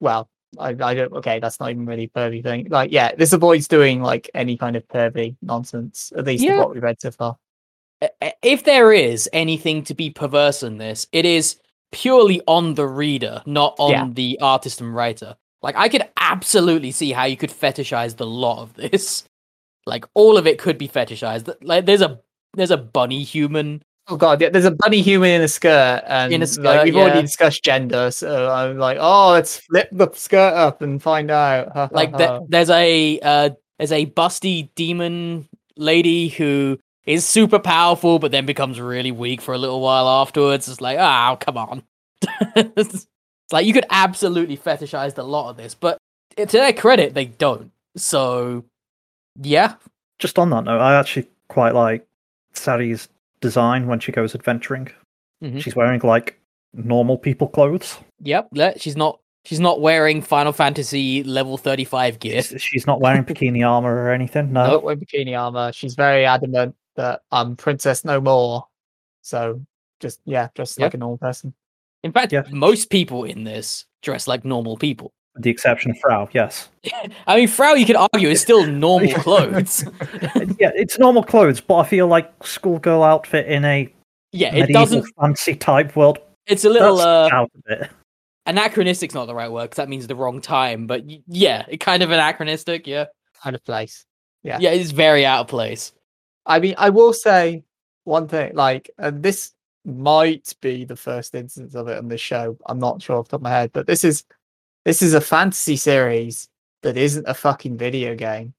well, 0.00 0.28
I, 0.58 0.68
I 0.80 0.94
don't. 0.94 1.12
Okay, 1.14 1.38
that's 1.40 1.60
not 1.60 1.70
even 1.70 1.86
really 1.86 2.08
pervy 2.08 2.42
thing. 2.42 2.68
Like, 2.70 2.92
yeah, 2.92 3.14
this 3.14 3.32
avoids 3.32 3.68
doing 3.68 4.02
like 4.02 4.30
any 4.34 4.56
kind 4.56 4.76
of 4.76 4.86
pervy 4.88 5.36
nonsense. 5.42 6.12
At 6.16 6.24
least 6.24 6.42
Yeah. 6.44 6.58
what 6.58 6.72
we've 6.74 6.82
read 6.82 7.00
so 7.00 7.10
far. 7.10 7.36
If 8.42 8.64
there 8.64 8.92
is 8.92 9.28
anything 9.32 9.84
to 9.84 9.94
be 9.94 10.10
perverse 10.10 10.62
in 10.62 10.78
this, 10.78 11.06
it 11.12 11.26
is 11.26 11.56
purely 11.92 12.40
on 12.46 12.74
the 12.74 12.86
reader, 12.86 13.42
not 13.46 13.74
on 13.78 13.90
Yeah. 13.90 14.08
the 14.12 14.38
artist 14.40 14.80
and 14.80 14.94
writer. 14.94 15.36
Like 15.62 15.76
I 15.76 15.88
could 15.88 16.08
absolutely 16.16 16.92
see 16.92 17.12
how 17.12 17.24
you 17.24 17.36
could 17.36 17.50
fetishize 17.50 18.16
the 18.16 18.26
lot 18.26 18.62
of 18.62 18.74
this. 18.74 19.24
Like 19.86 20.04
all 20.14 20.36
of 20.38 20.46
it 20.46 20.58
could 20.58 20.78
be 20.78 20.88
fetishized. 20.88 21.52
Like 21.62 21.86
there's 21.86 22.02
a 22.02 22.20
there's 22.54 22.70
a 22.70 22.76
bunny 22.76 23.22
human. 23.22 23.82
Oh 24.08 24.16
god, 24.16 24.40
yeah, 24.40 24.48
there's 24.48 24.64
a 24.64 24.70
bunny 24.72 25.02
human 25.02 25.30
in 25.30 25.42
a 25.42 25.48
skirt, 25.48 26.02
and 26.06 26.32
In 26.32 26.42
a 26.42 26.46
like 26.60 26.84
we've 26.84 26.94
yeah. 26.94 27.00
already 27.00 27.22
discussed 27.22 27.62
gender, 27.62 28.10
so 28.10 28.50
I'm 28.50 28.78
like, 28.78 28.98
oh, 29.00 29.30
let's 29.30 29.58
flip 29.58 29.88
the 29.92 30.10
skirt 30.12 30.52
up 30.54 30.82
and 30.82 31.00
find 31.00 31.30
out. 31.30 31.68
Ha, 31.68 31.72
ha, 31.86 31.88
Like 31.92 32.10
ha. 32.12 32.16
th- 32.18 32.40
there's 32.48 32.70
a 32.70 33.20
uh, 33.20 33.50
there's 33.78 33.92
a 33.92 34.06
busty 34.06 34.68
demon 34.74 35.48
lady 35.76 36.28
who 36.28 36.78
is 37.06 37.24
super 37.26 37.58
powerful, 37.58 38.18
but 38.18 38.32
then 38.32 38.46
becomes 38.46 38.80
really 38.80 39.12
weak 39.12 39.40
for 39.40 39.54
a 39.54 39.58
little 39.58 39.80
while 39.80 40.08
afterwards. 40.08 40.68
It's 40.68 40.80
like, 40.80 40.98
oh, 40.98 41.36
come 41.40 41.56
on. 41.56 41.82
it's 42.56 43.06
like 43.52 43.66
you 43.66 43.72
could 43.72 43.86
absolutely 43.90 44.56
fetishize 44.56 45.16
a 45.18 45.22
lot 45.22 45.50
of 45.50 45.56
this, 45.56 45.74
but 45.74 45.98
to 46.36 46.46
their 46.46 46.72
credit, 46.72 47.14
they 47.14 47.26
don't. 47.26 47.70
So, 47.96 48.64
yeah, 49.40 49.74
just 50.18 50.38
on 50.38 50.50
that 50.50 50.64
note, 50.64 50.80
I 50.80 50.98
actually 50.98 51.28
quite 51.48 51.74
like 51.74 52.06
Sari's 52.52 53.08
design 53.40 53.86
when 53.86 54.00
she 54.00 54.12
goes 54.12 54.34
adventuring. 54.34 54.88
Mhm. 55.42 55.60
She's 55.60 55.74
wearing 55.76 56.00
like 56.04 56.38
normal 56.74 57.18
people 57.18 57.48
clothes. 57.48 57.98
yep. 58.22 58.48
She's 58.78 58.96
not 58.96 59.20
she's 59.44 59.60
not 59.60 59.80
wearing 59.80 60.20
Final 60.22 60.52
Fantasy 60.52 61.22
level 61.24 61.56
thirty 61.56 61.84
five 61.84 62.18
gear. 62.18 62.42
She's, 62.42 62.62
she's 62.62 62.86
not 62.86 63.00
wearing 63.00 63.24
bikini 63.24 63.66
armor 63.66 63.94
or 63.94 64.10
anything. 64.12 64.52
No. 64.52 64.66
not 64.66 64.82
wearing 64.82 65.00
bikini 65.00 65.38
armor. 65.38 65.72
She's 65.72 65.94
very 65.94 66.24
adamant 66.24 66.74
that 66.96 67.22
I'm 67.32 67.56
princess 67.56 68.04
no 68.04 68.20
more. 68.20 68.66
So 69.22 69.60
just 70.00 70.20
yeah, 70.24 70.48
just 70.54 70.78
Yeah. 70.78 70.86
like 70.86 70.94
a 70.94 70.98
normal 70.98 71.18
person. 71.18 71.54
In 72.02 72.12
fact, 72.12 72.32
Yeah. 72.32 72.42
most 72.50 72.90
people 72.90 73.24
in 73.24 73.44
this 73.44 73.84
dress 74.02 74.26
like 74.28 74.44
normal 74.44 74.76
people. 74.76 75.12
With 75.34 75.44
the 75.44 75.50
exception 75.50 75.92
of 75.92 75.98
Frau, 75.98 76.28
yes. 76.32 76.68
I 77.26 77.36
mean, 77.36 77.48
Frau, 77.48 77.74
you 77.74 77.86
could 77.86 77.96
argue, 77.96 78.28
is 78.28 78.40
still 78.40 78.66
normal 78.66 79.12
clothes. 79.20 79.84
yeah, 80.58 80.70
it's 80.74 80.98
normal 80.98 81.22
clothes, 81.22 81.60
but 81.60 81.76
I 81.76 81.84
feel 81.86 82.06
like 82.08 82.32
schoolgirl 82.44 83.02
outfit 83.02 83.46
in 83.46 83.64
a 83.64 83.92
yeah, 84.32 84.54
it 84.54 84.72
doesn't. 84.72 85.04
fancy 85.20 85.54
type 85.54 85.94
world. 85.96 86.18
It's 86.46 86.64
a 86.64 86.70
little 86.70 87.00
uh, 87.00 87.28
out 87.32 87.50
of 87.54 87.62
it. 87.80 87.90
anachronistic's 88.46 89.14
not 89.14 89.26
the 89.26 89.34
right 89.34 89.50
word 89.50 89.64
because 89.64 89.76
that 89.76 89.88
means 89.88 90.06
the 90.06 90.16
wrong 90.16 90.40
time. 90.40 90.86
But 90.86 91.04
y- 91.04 91.22
yeah, 91.28 91.64
it 91.68 91.78
kind 91.78 92.02
of 92.02 92.10
anachronistic. 92.10 92.86
Yeah, 92.86 93.06
Kind 93.42 93.54
of 93.56 93.64
place. 93.64 94.04
Yeah. 94.42 94.58
yeah, 94.60 94.70
it's 94.70 94.90
very 94.90 95.24
out 95.26 95.40
of 95.42 95.48
place. 95.48 95.92
I 96.46 96.58
mean, 96.58 96.74
I 96.78 96.90
will 96.90 97.12
say 97.12 97.62
one 98.04 98.26
thing. 98.28 98.54
Like, 98.54 98.90
and 98.98 99.22
this 99.22 99.52
might 99.84 100.54
be 100.60 100.84
the 100.84 100.96
first 100.96 101.34
instance 101.34 101.74
of 101.74 101.88
it 101.88 101.98
on 101.98 102.08
this 102.08 102.20
show. 102.20 102.56
I'm 102.66 102.78
not 102.78 103.00
sure 103.02 103.16
off 103.16 103.26
the 103.26 103.30
top 103.32 103.40
of 103.40 103.42
my 103.44 103.50
head, 103.50 103.70
but 103.72 103.86
this 103.86 104.02
is 104.04 104.24
this 104.90 105.02
is 105.02 105.14
a 105.14 105.20
fantasy 105.20 105.76
series 105.76 106.48
that 106.82 106.96
isn't 106.96 107.24
a 107.28 107.32
fucking 107.32 107.78
video 107.78 108.16
game. 108.16 108.52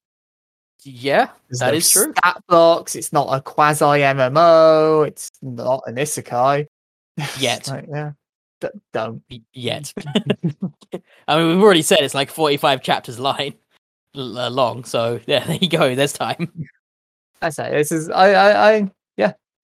Yeah, 0.81 1.27
There's 1.49 1.59
that 1.59 1.71
no 1.71 1.77
is 1.77 1.91
true. 1.91 2.13
Stat 2.17 2.41
blocks. 2.47 2.95
It's 2.95 3.11
not 3.11 3.27
a 3.35 3.41
quasi 3.41 3.83
MMO. 3.83 5.05
It's 5.05 5.29
not 5.41 5.83
an 5.87 5.95
isekai. 5.95 6.67
Yet. 7.37 7.67
like, 7.67 7.85
yeah. 7.89 8.11
D- 8.61 8.69
don't. 8.93 9.21
Yet, 9.51 9.93
I 11.27 11.37
mean, 11.37 11.47
we've 11.49 11.61
already 11.61 11.81
said 11.81 11.99
it's 11.99 12.15
like 12.15 12.29
forty-five 12.29 12.81
chapters 12.81 13.19
line 13.19 13.55
l- 14.15 14.37
uh, 14.37 14.49
long. 14.49 14.85
So 14.85 15.19
yeah, 15.27 15.43
there 15.47 15.57
you 15.57 15.67
go. 15.67 15.95
There's 15.95 16.13
time. 16.13 16.49
I 17.41 17.49
say 17.49 17.71
this 17.71 17.91
is 17.91 18.09
I 18.09 18.31
I, 18.31 18.71
I. 18.75 18.91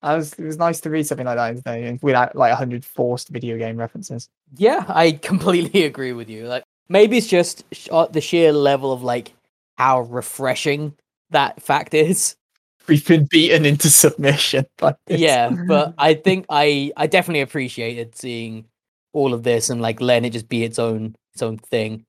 I 0.01 0.15
was 0.15 0.33
it 0.33 0.45
was 0.45 0.57
nice 0.57 0.79
to 0.81 0.89
read 0.89 1.07
something 1.07 1.25
like 1.25 1.37
that 1.37 1.55
today 1.57 1.99
without 2.01 2.35
like 2.35 2.53
hundred 2.53 2.85
forced 2.85 3.29
video 3.29 3.57
game 3.57 3.77
references. 3.77 4.29
Yeah, 4.55 4.85
I 4.87 5.11
completely 5.21 5.83
agree 5.83 6.13
with 6.13 6.29
you. 6.29 6.47
Like 6.47 6.63
maybe 6.89 7.17
it's 7.17 7.27
just 7.27 7.63
sh- 7.71 7.89
uh, 7.91 8.07
the 8.07 8.21
sheer 8.21 8.53
level 8.53 8.91
of 8.91 9.03
like 9.03 9.33
how 9.77 10.01
refreshing 10.01 10.93
that 11.31 11.61
fact 11.61 11.93
is. 11.93 12.35
We've 12.87 13.05
been 13.05 13.25
beaten 13.25 13.65
into 13.65 13.89
submission. 13.89 14.65
Yeah 15.07 15.49
but 15.67 15.93
i 15.97 16.13
think 16.13 16.45
i 16.49 16.91
i 16.97 17.07
definitely 17.07 17.41
appreciated 17.41 18.15
seeing 18.15 18.65
all 19.13 19.33
of 19.33 19.43
this 19.43 19.69
and 19.69 19.81
like 19.81 20.01
letting 20.01 20.25
it 20.25 20.33
just 20.33 20.49
be 20.49 20.63
its 20.63 20.79
own 20.79 21.15
its 21.33 21.41
own 21.41 21.57
thing 21.57 22.03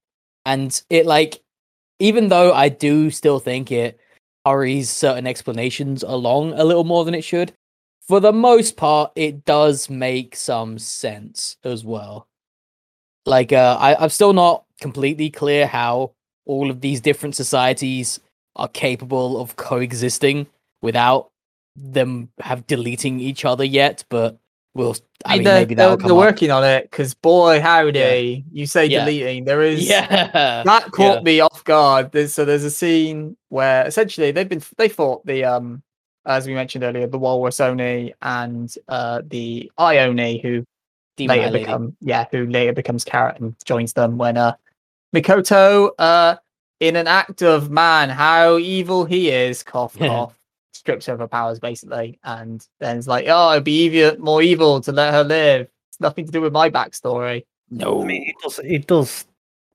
and 0.46 0.82
it 0.90 1.06
like 1.06 1.40
even 1.98 2.28
though 2.28 2.52
i 2.52 2.68
do 2.68 3.10
still 3.10 3.38
think 3.38 3.70
it 3.72 3.98
hurries 4.46 4.88
certain 4.90 5.26
explanations 5.26 6.02
along 6.02 6.52
a 6.54 6.64
little 6.64 6.84
more 6.84 7.04
than 7.04 7.14
it 7.14 7.22
should 7.24 7.52
for 8.08 8.18
the 8.20 8.32
most 8.32 8.76
part 8.76 9.12
it 9.14 9.44
does 9.44 9.88
make 9.90 10.34
some 10.34 10.78
sense 10.78 11.56
as 11.64 11.84
well 11.84 12.26
like 13.26 13.52
uh 13.52 13.76
I, 13.78 13.94
i'm 14.02 14.10
still 14.10 14.32
not 14.32 14.64
completely 14.80 15.30
clear 15.30 15.66
how 15.66 16.12
all 16.46 16.70
of 16.70 16.80
these 16.80 17.00
different 17.00 17.36
societies 17.36 18.18
are 18.56 18.68
capable 18.68 19.40
of 19.40 19.54
coexisting 19.56 20.46
without 20.82 21.30
them 21.76 22.28
have 22.40 22.66
deleting 22.66 23.20
each 23.20 23.44
other 23.44 23.62
yet, 23.64 24.04
but 24.08 24.36
we'll. 24.74 24.96
I 25.24 25.34
mean, 25.36 25.44
they're, 25.44 25.54
maybe 25.60 25.74
they're, 25.74 25.96
they're 25.96 26.10
up. 26.10 26.16
working 26.16 26.50
on 26.50 26.64
it 26.64 26.90
because 26.90 27.14
boy, 27.14 27.60
howdy, 27.60 28.44
you 28.50 28.66
say 28.66 28.86
Yeah. 28.86 29.04
deleting. 29.04 29.44
There 29.44 29.62
is 29.62 29.88
Yeah, 29.88 30.62
that 30.64 30.90
caught 30.90 31.18
yeah. 31.18 31.22
me 31.22 31.40
off 31.40 31.62
guard. 31.64 32.10
There's, 32.12 32.32
so 32.34 32.44
there's 32.44 32.64
a 32.64 32.70
scene 32.70 33.36
where 33.48 33.86
essentially 33.86 34.30
they've 34.32 34.48
been 34.48 34.62
they 34.76 34.88
fought 34.88 35.24
the 35.26 35.44
um 35.44 35.82
as 36.26 36.46
we 36.46 36.54
mentioned 36.54 36.84
earlier 36.84 37.06
the 37.06 37.18
Walrus 37.18 37.60
Oni 37.60 38.12
and 38.22 38.74
uh 38.88 39.22
the 39.26 39.70
Oni 39.78 40.38
who 40.40 40.64
Demon 41.16 41.38
later 41.38 41.50
Lady. 41.50 41.64
become 41.64 41.96
yeah 42.00 42.26
who 42.30 42.46
later 42.46 42.72
becomes 42.72 43.04
Carrot 43.04 43.40
and 43.40 43.54
joins 43.64 43.92
them 43.92 44.18
when 44.18 44.36
uh 44.36 44.52
Mikoto 45.14 45.90
uh 45.98 46.36
in 46.80 46.96
an 46.96 47.06
act 47.08 47.42
of 47.42 47.70
man 47.70 48.08
how 48.08 48.56
evil 48.58 49.04
he 49.04 49.30
is 49.30 49.62
cough 49.62 49.96
Yeah. 49.98 50.08
cough 50.08 50.38
strips 50.72 51.06
her 51.06 51.14
of 51.14 51.18
her 51.20 51.28
powers 51.28 51.58
basically 51.58 52.18
and 52.24 52.66
then 52.78 52.98
it's 52.98 53.08
like 53.08 53.26
oh 53.28 53.52
it'd 53.52 53.64
be 53.64 53.84
evil, 53.84 54.18
more 54.20 54.42
evil 54.42 54.80
to 54.82 54.92
let 54.92 55.12
her 55.12 55.24
live 55.24 55.68
it's 55.88 56.00
nothing 56.00 56.24
to 56.26 56.30
do 56.32 56.40
with 56.40 56.52
my 56.52 56.70
backstory 56.70 57.44
No, 57.70 58.02
I 58.02 58.04
mean, 58.06 58.22
it 58.28 58.36
does, 58.42 58.60
it 58.64 58.86
does 58.86 59.26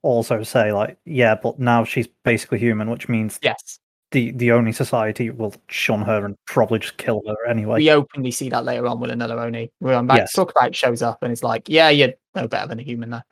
also 0.01 0.43
say, 0.43 0.71
like, 0.73 0.97
yeah, 1.05 1.35
but 1.35 1.59
now 1.59 1.83
she's 1.85 2.07
basically 2.25 2.57
human, 2.59 2.89
which 2.89 3.07
means 3.07 3.39
yes 3.43 3.79
the, 4.13 4.31
the 4.31 4.51
Oni 4.51 4.71
society 4.71 5.29
will 5.29 5.53
shun 5.67 6.01
her 6.03 6.25
and 6.25 6.37
probably 6.45 6.79
just 6.79 6.97
kill 6.97 7.21
her 7.27 7.45
anyway. 7.47 7.75
we 7.79 7.91
openly 7.91 8.31
see 8.31 8.47
that 8.49 8.63
later 8.63 8.87
on 8.87 8.99
with 9.01 9.11
another 9.11 9.37
Oni. 9.39 9.71
We're 9.81 9.95
on 9.95 10.07
back 10.07 10.19
Yes. 10.19 10.31
talk 10.33 10.51
about 10.51 10.73
shows 10.73 11.01
up 11.01 11.21
and 11.21 11.31
it's 11.31 11.43
like, 11.43 11.67
yeah, 11.67 11.89
you're 11.89 12.13
no 12.33 12.47
better 12.47 12.67
than 12.67 12.79
a 12.79 12.83
human 12.83 13.09
now. 13.09 13.23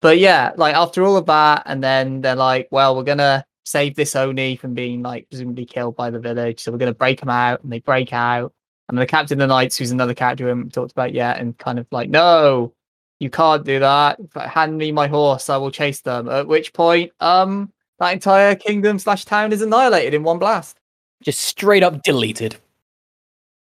But 0.00 0.18
yeah, 0.18 0.52
like 0.56 0.74
after 0.74 1.02
all 1.02 1.16
of 1.16 1.26
that, 1.26 1.64
and 1.66 1.82
then 1.82 2.20
they're 2.20 2.36
like, 2.36 2.68
well, 2.70 2.96
we're 2.96 3.02
gonna 3.02 3.44
save 3.64 3.96
this 3.96 4.16
Oni 4.16 4.56
from 4.56 4.72
being 4.74 5.02
like 5.02 5.28
presumably 5.28 5.66
killed 5.66 5.96
by 5.96 6.10
the 6.10 6.18
village. 6.20 6.60
So 6.60 6.72
we're 6.72 6.78
gonna 6.78 6.94
break 6.94 7.20
them 7.20 7.28
out, 7.28 7.62
and 7.62 7.70
they 7.72 7.80
break 7.80 8.12
out. 8.12 8.52
And 8.88 8.96
the 8.96 9.06
captain 9.06 9.40
of 9.40 9.48
the 9.48 9.54
knights, 9.54 9.76
who's 9.76 9.90
another 9.90 10.14
character 10.14 10.44
we 10.44 10.48
haven't 10.48 10.72
talked 10.72 10.92
about 10.92 11.12
yet, 11.12 11.38
and 11.38 11.56
kind 11.58 11.78
of 11.78 11.86
like, 11.90 12.08
no, 12.08 12.72
you 13.18 13.28
can't 13.28 13.62
do 13.64 13.78
that. 13.80 14.18
Hand 14.34 14.78
me 14.78 14.90
my 14.90 15.06
horse, 15.06 15.50
I 15.50 15.58
will 15.58 15.70
chase 15.70 16.00
them. 16.00 16.28
At 16.28 16.46
which 16.46 16.72
point, 16.72 17.12
um, 17.20 17.70
that 18.00 18.12
entire 18.12 18.54
kingdom 18.56 18.98
slash 18.98 19.24
town 19.24 19.52
is 19.52 19.62
annihilated 19.62 20.14
in 20.14 20.22
one 20.24 20.38
blast. 20.38 20.76
just 21.22 21.40
straight 21.40 21.82
up 21.82 22.02
deleted. 22.02 22.56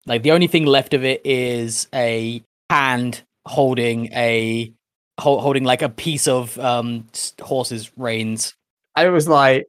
Like 0.07 0.23
the 0.23 0.33
only 0.33 0.47
thing 0.47 0.65
left 0.67 0.95
of 0.95 1.05
it 1.05 1.21
is 1.25 1.89
a 1.95 2.43
hand 2.71 3.23
holding 3.47 4.13
a 4.13 4.73
hol- 5.19 5.41
holding 5.41 5.65
like 5.65 5.83
a 5.83 5.89
piece 5.89 6.29
of 6.29 6.59
um 6.59 7.07
horse's 7.41 7.91
reins. 7.97 8.55
And 8.97 9.07
it 9.07 9.11
was 9.11 9.29
like, 9.29 9.67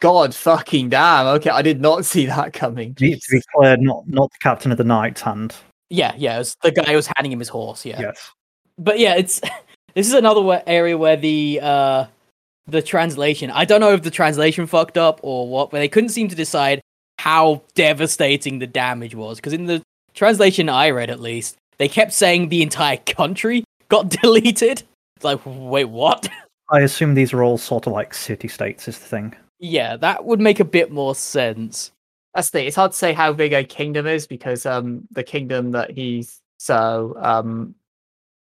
God 0.00 0.34
fucking 0.34 0.88
damn. 0.90 1.26
Okay, 1.36 1.50
I 1.50 1.62
did 1.62 1.80
not 1.80 2.04
see 2.12 2.26
that 2.26 2.52
coming. 2.52 2.94
To 2.96 3.00
be- 3.02 3.14
to 3.16 3.26
be 3.30 3.42
clear, 3.54 3.76
not 3.76 4.06
not 4.08 4.30
the 4.32 4.38
captain 4.40 4.72
of 4.72 4.78
the 4.78 4.84
knight's 4.84 5.20
hand. 5.20 5.54
Yeah, 5.90 6.14
yeah, 6.16 6.36
it 6.36 6.38
was 6.38 6.56
the 6.62 6.70
guy 6.70 6.84
who 6.90 6.96
was 6.96 7.08
handing 7.16 7.32
him 7.32 7.38
his 7.38 7.48
horse. 7.50 7.84
Yeah, 7.84 8.00
Yes. 8.00 8.30
but 8.78 8.98
yeah, 8.98 9.14
it's 9.16 9.40
this 9.94 10.06
is 10.06 10.14
another 10.14 10.62
area 10.66 10.96
where 10.96 11.16
the 11.16 11.60
uh 11.62 12.04
the 12.66 12.82
translation. 12.82 13.50
I 13.50 13.64
don't 13.64 13.80
know 13.80 13.92
if 13.92 14.02
the 14.02 14.10
translation 14.10 14.66
fucked 14.66 14.98
up 14.98 15.20
or 15.22 15.48
what, 15.48 15.70
but 15.70 15.78
they 15.78 15.88
couldn't 15.88 16.10
seem 16.10 16.28
to 16.28 16.34
decide 16.36 16.80
how 17.18 17.62
devastating 17.74 18.58
the 18.58 18.66
damage 18.66 19.14
was. 19.14 19.38
Because 19.38 19.52
in 19.52 19.66
the 19.66 19.82
translation 20.14 20.68
I 20.68 20.90
read, 20.90 21.10
at 21.10 21.20
least, 21.20 21.56
they 21.78 21.88
kept 21.88 22.12
saying 22.12 22.48
the 22.48 22.62
entire 22.62 22.98
country 22.98 23.64
got 23.88 24.08
deleted. 24.22 24.82
It's 25.16 25.24
like, 25.24 25.40
wait, 25.44 25.86
what? 25.86 26.28
I 26.70 26.80
assume 26.80 27.14
these 27.14 27.32
are 27.32 27.42
all 27.42 27.58
sort 27.58 27.86
of 27.86 27.92
like 27.92 28.14
city 28.14 28.48
states, 28.48 28.88
is 28.88 28.98
the 28.98 29.04
thing. 29.04 29.34
yeah, 29.58 29.96
that 29.96 30.24
would 30.24 30.40
make 30.40 30.58
a 30.60 30.64
bit 30.64 30.90
more 30.90 31.14
sense. 31.14 31.92
That's 32.34 32.48
the 32.48 32.58
thing. 32.60 32.66
It's 32.68 32.76
hard 32.76 32.92
to 32.92 32.96
say 32.98 33.12
how 33.12 33.32
big 33.34 33.52
a 33.52 33.62
kingdom 33.62 34.06
is 34.06 34.26
because 34.26 34.64
um 34.64 35.06
the 35.10 35.22
kingdom 35.22 35.72
that 35.72 35.90
he's 35.90 36.40
so 36.58 37.14
um 37.20 37.74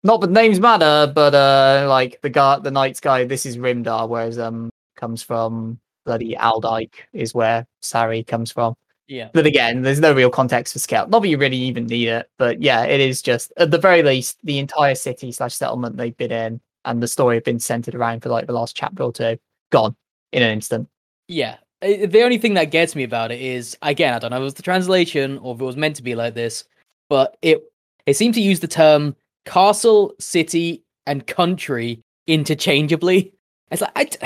not 0.04 0.20
the 0.20 0.26
names 0.28 0.60
matter, 0.60 1.10
but 1.12 1.34
uh 1.34 1.86
like 1.88 2.20
the 2.22 2.30
guy 2.30 2.58
the 2.60 2.70
knight's 2.70 3.00
guy, 3.00 3.24
this 3.24 3.44
is 3.46 3.56
Rimdar, 3.58 4.08
whereas 4.08 4.38
um 4.38 4.70
comes 4.96 5.22
from 5.22 5.80
bloody 6.04 6.36
Aldyke 6.36 7.08
is 7.12 7.34
where 7.34 7.66
Sari 7.82 8.22
comes 8.22 8.52
from. 8.52 8.74
Yeah, 9.06 9.28
But 9.34 9.44
again, 9.44 9.82
there's 9.82 10.00
no 10.00 10.14
real 10.14 10.30
context 10.30 10.72
for 10.72 10.78
scale. 10.78 11.06
Not 11.06 11.20
that 11.20 11.28
you 11.28 11.36
really 11.36 11.58
even 11.58 11.86
need 11.86 12.08
it, 12.08 12.30
but 12.38 12.62
yeah, 12.62 12.84
it 12.84 13.00
is 13.00 13.20
just 13.20 13.52
at 13.58 13.70
the 13.70 13.76
very 13.78 14.02
least 14.02 14.38
the 14.44 14.58
entire 14.58 14.94
city 14.94 15.30
slash 15.30 15.54
settlement 15.54 15.96
they've 15.98 16.16
been 16.16 16.32
in 16.32 16.60
and 16.86 17.02
the 17.02 17.08
story 17.08 17.36
have 17.36 17.44
been 17.44 17.58
centered 17.58 17.94
around 17.94 18.22
for 18.22 18.30
like 18.30 18.46
the 18.46 18.54
last 18.54 18.74
chapter 18.74 19.02
or 19.02 19.12
two, 19.12 19.38
gone 19.70 19.94
in 20.32 20.42
an 20.42 20.50
instant. 20.50 20.88
yeah. 21.28 21.56
The 21.82 22.22
only 22.22 22.38
thing 22.38 22.54
that 22.54 22.70
gets 22.70 22.96
me 22.96 23.02
about 23.02 23.30
it 23.30 23.42
is, 23.42 23.76
again, 23.82 24.14
I 24.14 24.18
don't 24.18 24.30
know 24.30 24.38
if 24.38 24.40
it 24.40 24.44
was 24.44 24.54
the 24.54 24.62
translation 24.62 25.36
or 25.38 25.54
if 25.54 25.60
it 25.60 25.64
was 25.64 25.76
meant 25.76 25.96
to 25.96 26.02
be 26.02 26.14
like 26.14 26.32
this, 26.32 26.64
but 27.10 27.36
it 27.42 27.62
it 28.06 28.14
seemed 28.16 28.34
to 28.34 28.40
use 28.40 28.60
the 28.60 28.66
term 28.66 29.14
castle, 29.44 30.14
city, 30.18 30.82
and 31.06 31.26
country 31.26 32.00
interchangeably. 32.26 33.32
It's 33.70 33.82
like, 33.82 33.92
I 33.96 34.04
d- 34.04 34.18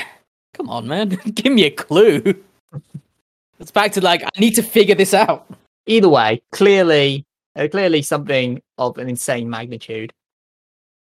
come 0.55 0.69
on, 0.69 0.87
man, 0.87 1.09
give 1.35 1.53
me 1.53 1.65
a 1.65 1.71
clue. 1.71 2.35
It's 3.61 3.71
back 3.71 3.93
to 3.93 4.01
like, 4.01 4.23
I 4.23 4.29
need 4.39 4.55
to 4.55 4.63
figure 4.63 4.95
this 4.95 5.15
out. 5.15 5.47
either 5.87 6.09
way, 6.09 6.41
clearly, 6.53 7.25
uh, 7.57 7.67
clearly 7.69 8.03
something 8.03 8.63
of 8.77 8.99
an 8.99 9.09
insane 9.09 9.49
magnitude. 9.51 10.13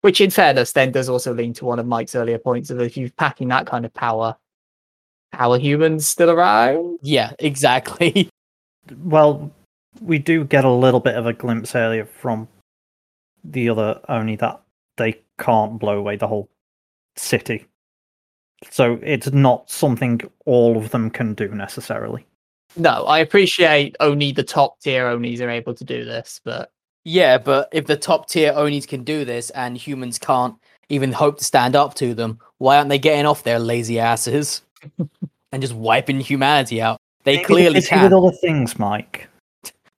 Which, 0.01 0.21
in 0.21 0.31
fairness, 0.31 0.73
then 0.73 0.93
does 0.93 1.09
also 1.09 1.35
lean 1.35 1.53
to 1.55 1.65
one 1.65 1.79
of 1.81 1.87
Mike's 1.87 2.15
earlier 2.15 2.39
points 2.39 2.71
of 2.71 2.81
if 2.81 2.97
you're 2.97 3.11
packing 3.11 3.49
that 3.49 3.67
kind 3.67 3.85
of 3.85 3.93
power, 3.95 4.37
how 5.33 5.53
are 5.53 5.59
humans 5.59 6.07
still 6.09 6.31
around? 6.31 6.99
Yeah, 7.03 7.33
exactly. 7.39 8.29
Well, 9.05 9.53
we 10.01 10.19
do 10.19 10.45
get 10.45 10.65
a 10.65 10.71
little 10.71 11.01
bit 11.01 11.15
of 11.15 11.27
a 11.27 11.35
glimpse 11.35 11.75
earlier 11.75 12.07
from 12.07 12.49
the 13.53 13.69
other 13.69 14.01
Oni 14.09 14.37
that 14.37 14.61
they 14.97 15.21
can't 15.39 15.79
blow 15.79 15.99
away 15.99 16.17
the 16.17 16.29
whole 16.29 16.49
city. 17.17 17.67
So 18.71 18.99
it's 19.03 19.31
not 19.31 19.71
something 19.71 20.21
all 20.45 20.77
of 20.77 20.91
them 20.91 21.11
can 21.11 21.35
do 21.35 21.49
necessarily. 21.49 22.27
No, 22.77 23.05
I 23.05 23.19
appreciate 23.19 23.97
only 24.01 24.33
the 24.33 24.43
top 24.43 24.81
tier 24.81 25.07
Onis 25.07 25.41
are 25.41 25.51
able 25.51 25.75
to 25.75 25.85
do 25.85 26.05
this, 26.05 26.41
but 26.45 26.71
Yeah, 27.05 27.39
but 27.39 27.69
if 27.73 27.87
the 27.87 27.97
top 27.97 28.29
tier 28.29 28.53
Onis 28.55 28.87
can 28.87 29.05
do 29.05 29.25
this 29.25 29.51
and 29.51 29.77
humans 29.77 30.19
can't 30.19 30.57
even 30.89 31.13
hope 31.13 31.39
to 31.39 31.45
stand 31.45 31.77
up 31.77 31.95
to 31.95 32.15
them, 32.15 32.39
why 32.59 32.77
aren't 32.77 32.89
they 32.89 32.99
getting 32.99 33.27
off 33.27 33.43
their 33.45 33.59
lazy 33.59 33.99
asses 33.99 34.63
and 35.53 35.63
just 35.63 35.75
wiping 35.75 36.21
humanity 36.21 36.83
out? 36.83 36.99
They 37.25 37.37
Maybe 37.37 37.47
clearly 37.47 37.75
busy 37.77 37.89
can. 37.89 38.05
with 38.05 38.13
other 38.13 38.33
things, 38.33 38.79
Mike. 38.79 39.28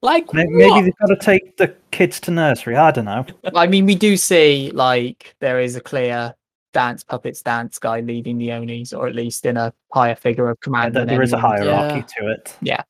Like 0.03 0.33
May- 0.33 0.45
what? 0.47 0.53
Maybe 0.53 0.83
they've 0.87 0.97
got 0.99 1.09
to 1.09 1.17
take 1.17 1.57
the 1.57 1.75
kids 1.91 2.21
to 2.21 2.31
nursery. 2.31 2.77
I 2.77 2.91
don't 2.91 3.05
know. 3.05 3.27
I 3.55 3.67
mean, 3.67 3.87
we 3.87 3.95
do 3.95 4.17
see 4.17 4.71
like 4.73 5.35
there 5.41 5.61
is 5.61 5.77
a 5.77 5.81
clear 5.81 6.35
dance 6.73 7.03
puppets 7.03 7.43
dance 7.43 7.79
guy 7.79 8.01
leading 8.01 8.39
the 8.39 8.53
Onis, 8.53 8.93
or 8.93 9.07
at 9.09 9.15
least 9.15 9.45
in 9.45 9.57
a 9.57 9.73
higher 9.93 10.15
figure 10.15 10.49
of 10.49 10.59
command. 10.61 10.95
There 10.95 11.03
than 11.05 11.09
there 11.15 11.23
is 11.23 11.33
a 11.33 11.39
hierarchy 11.39 11.97
Yeah. 11.99 12.03
to 12.03 12.31
it. 12.31 12.57
that 12.63 12.87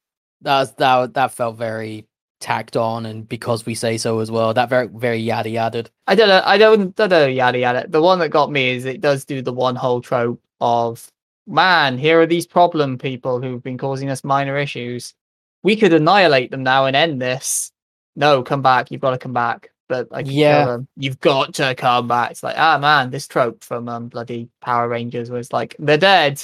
was, 0.60 0.72
that 0.74 1.14
that 1.14 1.32
felt 1.32 1.56
very 1.56 2.06
tacked 2.40 2.76
on, 2.76 3.06
and 3.06 3.28
because 3.28 3.66
we 3.66 3.74
say 3.74 3.98
so 3.98 4.20
as 4.20 4.30
well, 4.30 4.54
that 4.54 4.68
very 4.68 4.86
very 4.86 5.18
yada 5.18 5.50
yada. 5.50 5.84
I 6.06 6.14
don't 6.14 6.28
know. 6.28 6.42
I 6.44 6.58
don't, 6.58 6.94
don't 6.94 7.10
know. 7.10 7.26
Yada 7.26 7.58
yada. 7.58 7.86
The 7.88 8.02
one 8.02 8.18
that 8.20 8.28
got 8.28 8.50
me 8.52 8.70
is 8.70 8.84
it 8.84 9.00
does 9.00 9.24
do 9.24 9.42
the 9.42 9.52
one 9.52 9.76
whole 9.76 10.00
trope 10.00 10.40
of 10.60 11.10
man. 11.46 11.98
Here 11.98 12.20
are 12.20 12.26
these 12.26 12.46
problem 12.46 12.98
people 12.98 13.40
who've 13.42 13.62
been 13.62 13.78
causing 13.78 14.10
us 14.10 14.22
minor 14.22 14.56
issues. 14.56 15.12
We 15.62 15.76
could 15.76 15.92
annihilate 15.92 16.50
them 16.50 16.62
now 16.62 16.86
and 16.86 16.96
end 16.96 17.20
this. 17.20 17.72
No, 18.16 18.42
come 18.42 18.62
back. 18.62 18.90
You've 18.90 19.00
got 19.00 19.10
to 19.10 19.18
come 19.18 19.32
back. 19.32 19.70
But 19.88 20.08
can 20.10 20.26
Yeah. 20.26 20.64
kill 20.64 20.72
them. 20.72 20.88
You've 20.96 21.20
got 21.20 21.54
to 21.54 21.74
come 21.74 22.06
back. 22.06 22.30
It's 22.30 22.42
like 22.42 22.56
ah 22.56 22.78
man, 22.78 23.10
this 23.10 23.26
trope 23.26 23.64
from 23.64 23.88
um 23.88 24.08
bloody 24.08 24.48
Power 24.60 24.88
Rangers 24.88 25.30
was 25.30 25.52
like 25.52 25.74
they're 25.78 25.98
dead. 25.98 26.40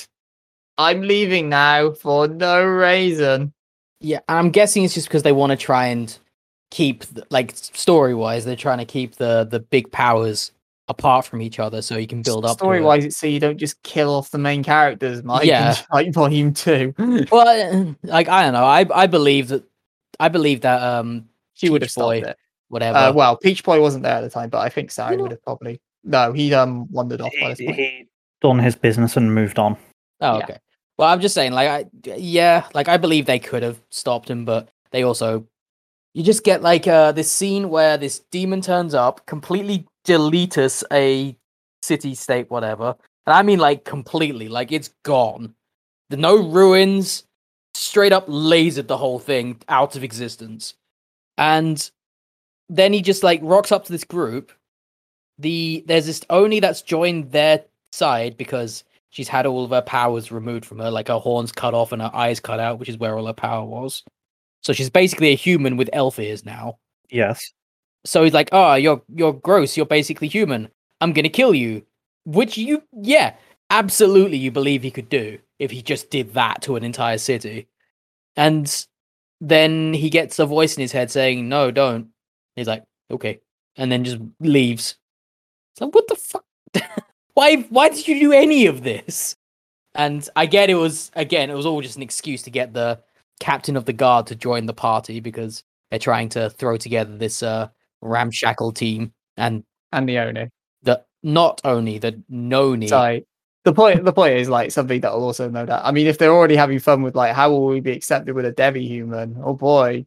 I'm 0.79 1.03
leaving 1.03 1.49
now 1.49 1.93
for 1.93 2.29
no 2.29 2.64
reason. 2.64 3.53
Yeah, 4.01 4.21
and 4.29 4.39
I'm 4.39 4.51
guessing 4.51 4.85
it's 4.85 4.95
just 4.95 5.09
because 5.09 5.23
they 5.23 5.33
want 5.33 5.51
to 5.51 5.57
try 5.57 5.87
and 5.87 6.17
keep 6.71 7.05
like 7.31 7.53
story 7.57 8.14
wise, 8.14 8.45
they're 8.45 8.57
trying 8.57 8.79
to 8.79 8.85
keep 8.85 9.17
the 9.17 9.47
the 9.49 9.61
big 9.61 9.91
powers 9.93 10.51
apart 10.89 11.26
from 11.26 11.43
each 11.43 11.59
other, 11.59 11.82
so 11.82 11.97
you 11.97 12.07
can 12.07 12.22
build 12.22 12.45
up. 12.45 12.59
story 12.59 12.80
wise 12.80 13.05
it's 13.05 13.16
so 13.16 13.26
you 13.26 13.41
don't 13.41 13.59
just 13.59 13.82
kill 13.82 14.14
off 14.14 14.30
the 14.30 14.39
main 14.39 14.62
characters, 14.62 15.22
Mike. 15.24 15.43
in, 15.43 15.49
Yeah. 15.49 15.76
like 15.93 16.12
volume 16.12 16.53
two. 16.55 16.95
Well, 17.30 17.49
uh, 17.49 17.93
like 18.05 18.28
I 18.28 18.45
don't 18.45 18.53
know. 18.53 18.64
I 18.64 18.87
I 18.95 19.07
believe 19.07 19.49
that 19.49 19.64
I 20.20 20.28
believe 20.28 20.61
that 20.62 20.82
um 20.82 21.28
she 21.55 21.70
would 21.70 21.82
have 21.82 21.87
Peach 21.89 21.93
stopped 21.93 22.07
Boy, 22.22 22.28
it. 22.28 22.37
whatever. 22.68 22.99
Uh, 22.99 23.12
well, 23.12 23.37
Peach 23.37 23.64
Boy 23.64 23.80
wasn't 23.80 24.05
there 24.05 24.14
at 24.16 24.20
the 24.20 24.30
time, 24.30 24.49
but 24.51 24.59
I 24.61 24.68
think 24.68 24.91
Sari 24.91 25.16
would 25.16 25.30
have 25.32 25.43
probably. 25.43 25.80
No, 26.05 26.32
he 26.32 26.55
um 26.55 26.87
wandered 26.93 27.20
off 27.20 27.32
by 27.41 27.49
this 27.51 27.59
He, 27.59 27.66
point. 27.66 27.78
he 27.78 28.09
done 28.41 28.59
his 28.61 28.76
business 28.76 29.16
and 29.16 29.34
moved 29.34 29.59
on. 29.59 29.76
oh, 30.20 30.39
yeah. 30.39 30.45
okay. 30.45 30.59
Well, 30.99 31.09
I'm 31.09 31.20
just 31.20 31.34
saying, 31.34 31.53
like, 31.53 31.68
I 31.68 31.84
yeah, 32.16 32.66
like 32.74 32.89
I 32.89 32.97
believe 32.97 33.26
they 33.26 33.39
could 33.41 33.62
have 33.64 33.80
stopped 33.91 34.30
him, 34.30 34.45
but 34.45 34.68
they 34.93 35.03
also 35.03 35.47
you 36.14 36.22
just 36.22 36.45
get 36.45 36.62
like 36.62 36.87
uh 36.87 37.12
this 37.12 37.30
scene 37.30 37.68
where 37.70 37.99
this 37.99 38.20
demon 38.30 38.61
turns 38.61 38.95
up, 38.95 39.26
completely 39.26 39.87
deletes 40.07 40.82
a 40.92 41.36
city 41.82 42.14
state, 42.14 42.50
whatever, 42.50 42.96
and 43.26 43.34
I 43.34 43.42
mean 43.42 43.59
like 43.59 43.84
completely, 43.84 44.48
like 44.48 44.72
it's 44.72 44.90
gone. 45.02 45.54
The 46.11 46.16
no 46.16 46.36
ruins, 46.36 47.24
straight 47.74 48.12
up 48.12 48.26
lasered 48.28 48.86
the 48.86 48.96
whole 48.96 49.18
thing 49.18 49.61
out 49.68 49.96
of 49.96 50.04
existence, 50.04 50.74
and 51.36 51.90
then 52.68 52.92
he 52.92 53.02
just 53.02 53.22
like 53.22 53.40
rocks 53.42 53.72
up 53.72 53.84
to 53.86 53.92
this 53.92 54.04
group. 54.04 54.52
The 55.38 55.84
there's 55.86 56.07
this 56.07 56.22
Oni 56.30 56.61
that's 56.61 56.82
joined 56.82 57.32
their 57.32 57.64
side 57.92 58.36
because 58.36 58.84
she's 59.11 59.28
had 59.28 59.46
all 59.46 59.64
of 59.64 59.70
her 59.70 59.82
powers 59.82 60.32
removed 60.32 60.64
from 60.64 60.78
her, 60.78 60.90
like 60.90 61.09
her 61.09 61.18
horns 61.18 61.52
cut 61.52 61.74
off 61.74 61.92
and 61.92 62.02
her 62.02 62.11
eyes 62.14 62.40
cut 62.40 62.61
out, 62.61 62.78
which 62.78 62.88
is 62.88 62.98
where 62.98 63.18
all 63.18 63.26
her 63.26 63.32
power 63.32 63.64
was. 63.64 64.02
So 64.62 64.72
she's 64.72 64.90
basically 64.90 65.28
a 65.28 65.36
human 65.36 65.76
with 65.76 65.90
elf 65.92 66.18
ears 66.18 66.44
now. 66.44 66.78
Yes. 67.11 67.52
So 68.07 68.24
he's 68.24 68.34
like, 68.34 68.48
"Oh, 68.52 68.74
you're 68.74 69.02
you're 69.14 69.32
gross. 69.34 69.76
You're 69.76 69.86
basically 69.86 70.28
human. 70.28 70.68
I'm 71.00 71.12
gonna 71.12 71.28
kill 71.28 71.54
you." 71.54 71.84
Which 72.24 72.59
you, 72.59 72.82
yeah, 72.92 73.34
absolutely, 73.70 74.38
you 74.38 74.50
believe 74.50 74.82
he 74.82 74.90
could 74.90 75.09
do 75.09 75.38
if 75.59 75.70
he 75.70 75.82
just 75.82 76.11
did 76.11 76.34
that 76.34 76.62
to 76.62 76.76
an 76.76 76.84
entire 76.84 77.18
city. 77.18 77.68
And 78.36 78.86
then 79.40 79.94
he 79.94 80.11
gets 80.11 80.38
a 80.38 80.46
voice 80.46 80.76
in 80.76 80.82
his 80.82 80.92
head 80.92 81.11
saying, 81.11 81.48
"No, 81.48 81.70
don't." 81.70 82.09
He's 82.57 82.68
like, 82.68 82.84
"Okay," 83.11 83.40
and 83.76 83.90
then 83.92 84.04
just 84.04 84.18
leaves. 84.40 84.96
It's 85.74 85.80
like, 85.82 85.94
what 85.94 86.09
the 86.09 86.16
fuck? 86.16 86.44
why? 87.34 87.57
Why 87.70 87.88
did 87.90 88.09
you 88.09 88.18
do 88.20 88.32
any 88.32 88.66
of 88.66 88.82
this? 88.82 89.36
And 89.94 90.28
I 90.36 90.46
get 90.46 90.70
it 90.70 90.74
was 90.74 91.11
again, 91.14 91.50
it 91.50 91.54
was 91.54 91.66
all 91.66 91.80
just 91.80 91.96
an 91.96 92.02
excuse 92.02 92.42
to 92.42 92.50
get 92.50 92.72
the 92.72 93.00
captain 93.40 93.76
of 93.76 93.84
the 93.84 93.92
guard 93.92 94.26
to 94.28 94.34
join 94.36 94.66
the 94.66 94.74
party 94.74 95.20
because 95.20 95.62
they're 95.90 95.98
trying 95.98 96.28
to 96.30 96.50
throw 96.50 96.76
together 96.76 97.16
this 97.16 97.42
uh 97.42 97.68
ramshackle 98.07 98.72
team 98.72 99.12
and 99.36 99.64
And 99.92 100.09
the 100.09 100.18
Oni. 100.18 100.48
the 100.82 101.02
not 101.22 101.61
only 101.64 101.98
the 101.98 102.22
noni 102.28 102.88
So 102.88 103.20
the 103.64 103.72
point 103.72 104.04
the 104.04 104.12
point 104.12 104.34
is 104.36 104.48
like 104.48 104.70
something 104.70 105.00
that 105.00 105.12
will 105.12 105.24
also 105.24 105.48
know 105.50 105.66
that. 105.66 105.84
I 105.84 105.90
mean, 105.92 106.07
if 106.07 106.18
they're 106.18 106.32
already 106.32 106.57
having 106.57 106.78
fun 106.78 107.02
with 107.02 107.14
like 107.16 107.34
how 107.34 107.50
will 107.50 107.66
we 107.66 107.80
be 107.80 107.92
accepted 107.92 108.34
with 108.34 108.44
a 108.46 108.52
demi-human? 108.52 109.36
Oh 109.42 109.54
boy. 109.54 110.07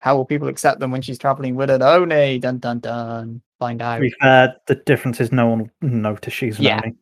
How 0.00 0.16
will 0.16 0.24
people 0.24 0.48
accept 0.48 0.80
them 0.80 0.90
when 0.90 1.00
she's 1.02 1.18
traveling 1.18 1.54
with 1.54 1.70
an 1.70 1.80
Oni? 1.82 2.38
Dun 2.38 2.58
dun 2.58 2.80
dun. 2.80 3.40
Find 3.60 3.78
To 3.78 3.84
out. 3.84 4.00
be 4.00 4.12
fair, 4.20 4.56
the 4.66 4.74
difference 4.74 5.20
is 5.20 5.30
no 5.30 5.46
one 5.46 5.70
will 5.80 5.88
notice 5.88 6.32
she's 6.34 6.58
an 6.58 6.64
Yeah. 6.64 6.80
Oni. 6.84 6.94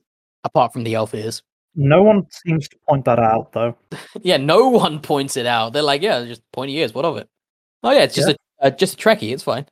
apart 0.45 0.73
from 0.73 0.85
the 0.85 0.95
elf 0.95 1.15
ears. 1.15 1.43
No 1.77 2.03
one 2.03 2.27
seems 2.31 2.69
to 2.69 2.77
point 2.89 3.05
that 3.05 3.19
out, 3.21 3.53
though. 3.53 3.77
Yeah, 4.23 4.37
no 4.39 4.69
one 4.69 5.01
points 5.01 5.37
it 5.37 5.47
out. 5.47 5.73
They're 5.73 5.83
like, 5.83 6.03
yeah, 6.03 6.25
just 6.25 6.43
pointy 6.53 6.77
ears. 6.79 6.93
What 6.93 7.05
of 7.07 7.17
it? 7.17 7.29
Oh 7.83 7.91
yeah, 7.93 8.03
it's 8.03 8.15
just 8.15 8.29
a 8.29 8.37
uh, 8.61 8.71
just 8.71 8.95
a 8.95 8.97
Trekkie. 8.97 9.33
It's 9.33 9.43
fine. 9.45 9.65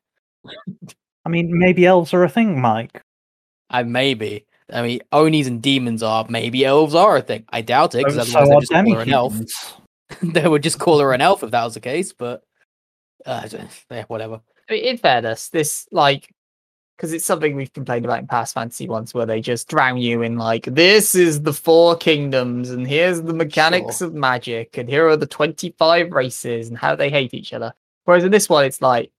I 1.24 1.28
mean, 1.28 1.58
maybe 1.58 1.84
elves 1.86 2.14
are 2.14 2.24
a 2.24 2.28
thing, 2.28 2.60
Mike. 2.60 3.02
I 3.70 3.82
maybe. 3.82 4.46
I 4.72 4.82
mean, 4.82 5.00
Onis 5.12 5.46
and 5.46 5.62
demons 5.62 6.02
are. 6.02 6.26
Maybe 6.28 6.64
elves 6.64 6.94
are 6.94 7.16
a 7.16 7.22
thing. 7.22 7.44
I 7.50 7.62
doubt 7.62 7.94
it 7.94 8.04
because 8.04 8.30
So 8.30 8.38
otherwise 8.38 8.66
they 8.68 8.76
are 8.76 8.82
just 8.84 8.86
call 8.86 8.94
her 8.94 9.02
an 9.02 9.12
elf. 9.12 9.80
they 10.22 10.48
would 10.48 10.62
just 10.62 10.78
call 10.78 11.00
her 11.00 11.12
an 11.12 11.20
elf 11.20 11.42
if 11.42 11.50
that 11.50 11.64
was 11.64 11.74
the 11.74 11.80
case. 11.80 12.12
But 12.12 12.42
uh, 13.26 13.48
yeah, 13.90 14.04
whatever. 14.08 14.40
I 14.68 14.72
mean, 14.72 14.84
in 14.84 14.98
fairness, 14.98 15.48
this 15.48 15.86
like 15.90 16.32
because 16.98 17.12
it's 17.12 17.24
something 17.24 17.54
we've 17.54 17.72
complained 17.72 18.04
about 18.04 18.18
in 18.18 18.26
past 18.26 18.54
fantasy 18.54 18.88
ones 18.88 19.14
where 19.14 19.24
they 19.26 19.40
just 19.40 19.68
drown 19.68 19.98
you 19.98 20.22
in 20.22 20.36
like 20.36 20.64
this 20.64 21.14
is 21.14 21.42
the 21.42 21.52
four 21.52 21.96
kingdoms 21.96 22.70
and 22.70 22.86
here's 22.88 23.22
the 23.22 23.32
mechanics 23.32 23.98
Sure. 23.98 24.08
of 24.08 24.14
magic 24.14 24.76
and 24.76 24.88
here 24.88 25.06
are 25.06 25.16
the 25.16 25.26
25 25.26 26.10
races 26.10 26.68
and 26.68 26.76
how 26.76 26.96
they 26.96 27.08
hate 27.08 27.34
each 27.34 27.52
other 27.52 27.72
whereas 28.04 28.24
in 28.24 28.32
this 28.32 28.48
one 28.48 28.64
it's 28.64 28.82
like 28.82 29.12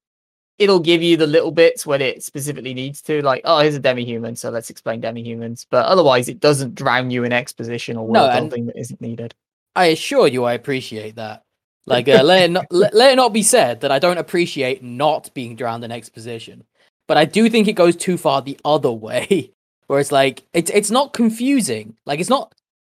it'll 0.59 0.79
give 0.79 1.01
you 1.01 1.17
the 1.17 1.25
little 1.25 1.51
bits 1.51 1.85
when 1.85 2.01
it 2.01 2.21
specifically 2.23 2.73
needs 2.73 3.01
to 3.01 3.21
like 3.23 3.41
oh 3.45 3.59
here's 3.59 3.75
a 3.75 3.79
demi-human 3.79 4.35
so 4.35 4.49
let's 4.49 4.69
explain 4.69 4.99
demi-humans 5.01 5.65
but 5.69 5.85
otherwise 5.85 6.29
it 6.29 6.39
doesn't 6.39 6.75
drown 6.75 7.09
you 7.09 7.23
in 7.23 7.33
exposition 7.33 7.97
or 7.97 8.07
No, 8.09 8.29
and- 8.29 8.51
that 8.51 8.77
isn't 8.77 9.01
needed 9.01 9.33
I 9.75 9.85
assure 9.85 10.27
you, 10.27 10.43
I 10.43 10.53
appreciate 10.53 11.15
that. 11.15 11.43
Like, 11.85 12.07
uh, 12.07 12.21
let, 12.23 12.43
it 12.43 12.51
not, 12.51 12.67
let, 12.71 12.93
let 12.93 13.13
it 13.13 13.15
not 13.15 13.33
be 13.33 13.43
said 13.43 13.81
that 13.81 13.91
I 13.91 13.99
don't 13.99 14.17
appreciate 14.17 14.83
not 14.83 15.33
being 15.33 15.55
drowned 15.55 15.83
in 15.83 15.91
exposition, 15.91 16.63
but 17.07 17.17
I 17.17 17.25
do 17.25 17.49
think 17.49 17.67
it 17.67 17.73
goes 17.73 17.95
too 17.95 18.17
far 18.17 18.41
the 18.41 18.59
other 18.65 18.91
way, 18.91 19.51
where 19.87 19.99
it's 19.99 20.11
like 20.11 20.43
it's 20.53 20.69
it's 20.71 20.91
not 20.91 21.13
confusing. 21.13 21.95
Like, 22.05 22.19
it's 22.19 22.29
not 22.29 22.53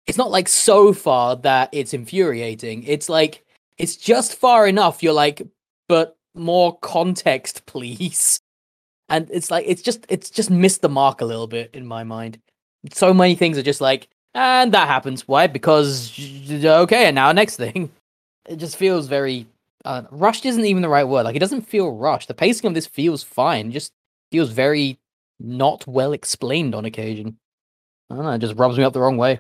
it's 0.08 0.18
not 0.18 0.32
like 0.32 0.48
so 0.48 0.92
far 0.92 1.36
that 1.38 1.70
it's 1.72 1.94
infuriating. 1.94 2.84
It's 2.84 3.08
like 3.08 3.46
it's 3.78 3.96
just 3.96 4.36
far 4.36 4.68
enough. 4.68 5.04
You're 5.04 5.14
like, 5.14 5.42
but 5.88 6.18
more 6.36 6.78
context, 6.80 7.66
please. 7.66 8.40
And 9.10 9.30
it's 9.32 9.52
like 9.52 9.66
it's 9.68 9.82
just 9.82 10.06
it's 10.10 10.30
just 10.30 10.50
missed 10.50 10.82
the 10.82 10.90
mark 10.90 11.22
a 11.22 11.26
little 11.26 11.48
bit 11.48 11.72
in 11.74 11.86
my 11.86 12.04
mind. 12.04 12.40
So 12.94 13.14
many 13.14 13.36
things 13.36 13.58
are 13.58 13.64
just 13.64 13.82
like, 13.82 14.08
and 14.34 14.72
that 14.74 14.88
happens. 14.88 15.28
Why? 15.28 15.48
Because 15.48 16.18
okay, 16.50 17.06
and 17.06 17.16
now 17.16 17.32
next 17.34 17.58
thing. 17.58 17.92
It 18.48 18.56
just 18.56 18.76
feels 18.76 19.08
very 19.08 19.46
uh, 19.86 20.04
rushed. 20.12 20.46
Isn't 20.46 20.66
even 20.66 20.82
the 20.82 20.90
right 20.90 21.08
word. 21.08 21.24
Like 21.24 21.36
it 21.36 21.40
doesn't 21.40 21.68
feel 21.68 21.92
rushed. 21.92 22.28
The 22.30 22.34
pacing 22.34 22.68
of 22.68 22.74
this 22.74 22.88
feels 22.88 23.22
fine. 23.22 23.68
It 23.68 23.74
just 23.74 23.92
feels 24.32 24.50
very 24.52 24.98
not 25.40 25.86
well 25.88 26.14
explained 26.14 26.74
on 26.74 26.86
occasion. 26.86 27.38
I 28.10 28.16
don't 28.16 28.26
know. 28.26 28.32
It 28.32 28.40
just 28.40 28.56
rubs 28.56 28.78
me 28.78 28.84
up 28.84 28.94
the 28.94 29.02
wrong 29.02 29.18
way. 29.18 29.40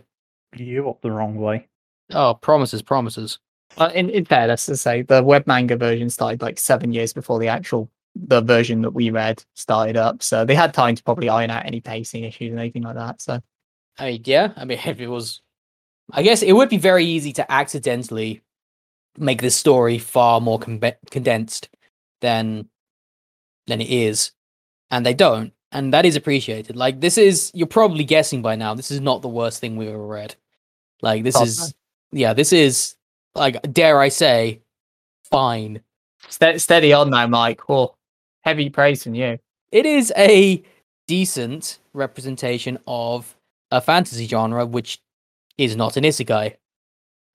You 0.55 0.89
up 0.89 1.01
the 1.01 1.11
wrong 1.11 1.35
way. 1.35 1.67
Oh, 2.13 2.33
promises, 2.33 2.81
promises. 2.81 3.39
Uh, 3.77 3.89
in, 3.93 4.09
in 4.09 4.25
fairness 4.25 4.65
to 4.65 4.75
say, 4.75 5.01
the 5.01 5.23
web 5.23 5.47
manga 5.47 5.75
version 5.75 6.09
started 6.09 6.41
like 6.41 6.59
seven 6.59 6.91
years 6.91 7.13
before 7.13 7.39
the 7.39 7.47
actual 7.47 7.89
the 8.15 8.41
version 8.41 8.81
that 8.81 8.91
we 8.91 9.09
read 9.09 9.43
started 9.53 9.95
up, 9.95 10.21
so 10.21 10.43
they 10.43 10.55
had 10.55 10.73
time 10.73 10.95
to 10.95 11.03
probably 11.03 11.29
iron 11.29 11.49
out 11.49 11.65
any 11.65 11.79
pacing 11.79 12.25
issues 12.25 12.51
and 12.51 12.59
anything 12.59 12.83
like 12.83 12.95
that. 12.95 13.21
So 13.21 13.41
I 13.97 14.11
mean, 14.11 14.21
yeah. 14.25 14.51
I 14.55 14.65
mean, 14.65 14.79
if 14.85 14.99
it 14.99 15.07
was, 15.07 15.41
I 16.11 16.23
guess 16.23 16.41
it 16.41 16.53
would 16.53 16.69
be 16.69 16.77
very 16.77 17.05
easy 17.05 17.31
to 17.33 17.51
accidentally 17.51 18.41
make 19.17 19.41
this 19.41 19.55
story 19.55 19.97
far 19.97 20.41
more 20.41 20.59
condensed 20.59 21.69
than 22.21 22.69
than 23.67 23.81
it 23.81 23.89
is, 23.89 24.31
and 24.89 25.05
they 25.05 25.13
don't, 25.13 25.53
and 25.71 25.93
that 25.93 26.05
is 26.05 26.15
appreciated. 26.15 26.75
Like 26.75 26.99
this 26.99 27.17
is, 27.17 27.51
you're 27.53 27.67
probably 27.67 28.03
guessing 28.03 28.41
by 28.41 28.55
now, 28.55 28.73
this 28.73 28.91
is 28.91 28.99
not 28.99 29.21
the 29.21 29.29
worst 29.29 29.59
thing 29.59 29.75
we've 29.77 29.89
ever 29.89 30.05
read. 30.05 30.35
Like 31.01 31.23
this 31.23 31.37
Oh, 31.37 31.43
is, 31.43 31.73
yeah, 32.11 32.33
this 32.33 32.51
is 32.51 32.95
like, 33.35 33.61
dare 33.73 33.99
I 33.99 34.09
say, 34.09 34.61
fine. 35.29 35.81
ste- 36.29 36.57
steady 36.59 36.93
on 36.93 37.09
now, 37.09 37.27
Mike. 37.27 37.61
Oh, 37.69 37.95
heavy 38.43 38.69
praise 38.69 39.03
from 39.03 39.15
you. 39.15 39.37
it 39.71 39.85
is 39.85 40.11
a 40.17 40.63
decent 41.07 41.79
representation 41.93 42.77
of 42.87 43.35
a 43.71 43.79
fantasy 43.81 44.27
genre 44.27 44.65
which 44.65 44.99
is 45.57 45.75
not 45.75 45.97
an 45.97 46.03
isekai 46.03 46.55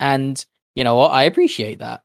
and 0.01 0.45
you 0.75 0.83
know 0.83 0.97
what 0.97 1.13
i 1.13 1.23
appreciate 1.25 1.79
that 1.79 2.03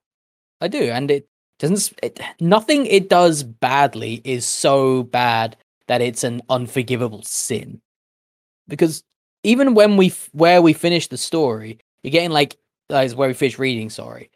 i 0.60 0.68
do 0.68 0.84
and 0.84 1.10
it 1.10 1.28
doesn't 1.60 1.94
it, 2.04 2.20
nothing 2.40 2.86
it 2.86 3.10
does 3.10 3.42
badly 3.44 4.22
is 4.26 4.46
so 4.46 5.04
bad 5.04 5.56
that 5.88 6.02
it's 6.02 6.24
an 6.24 6.42
unforgivable 6.50 7.24
sin 7.24 7.82
because 8.68 9.04
even 9.44 9.74
when 9.74 9.98
we 9.98 10.08
f- 10.08 10.30
where 10.34 10.62
we 10.62 10.74
finish 10.74 11.08
the 11.08 11.18
story 11.18 11.80
you're 12.04 12.12
getting 12.12 12.32
like 12.32 12.58
uh, 12.92 12.98
is 12.98 13.16
where 13.16 13.28
we 13.28 13.34
finish 13.34 13.58
reading 13.58 13.90
sorry 13.90 14.30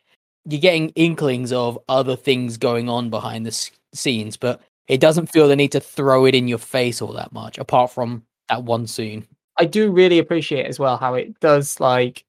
you're 0.48 0.62
getting 0.62 0.90
inklings 0.90 1.52
of 1.52 1.78
other 1.90 2.16
things 2.16 2.58
going 2.58 2.88
on 2.90 3.10
behind 3.10 3.46
the 3.46 3.70
scenes 3.94 4.38
but 4.38 4.62
it 4.88 5.00
doesn't 5.00 5.32
feel 5.32 5.48
the 5.48 5.56
need 5.56 5.72
to 5.72 5.80
throw 5.80 6.26
it 6.26 6.36
in 6.36 6.48
your 6.48 6.58
face 6.60 7.02
all 7.02 7.14
that 7.14 7.34
much, 7.34 7.58
apart 7.58 7.92
from 7.92 8.24
that 8.50 8.64
one 8.64 8.86
scene. 8.88 9.28
I 9.58 9.66
do 9.66 9.92
really 9.92 10.20
appreciate 10.20 10.66
as 10.66 10.80
well 10.80 10.98
how 10.98 11.16
it 11.16 11.40
does 11.40 11.80
like 11.80 12.26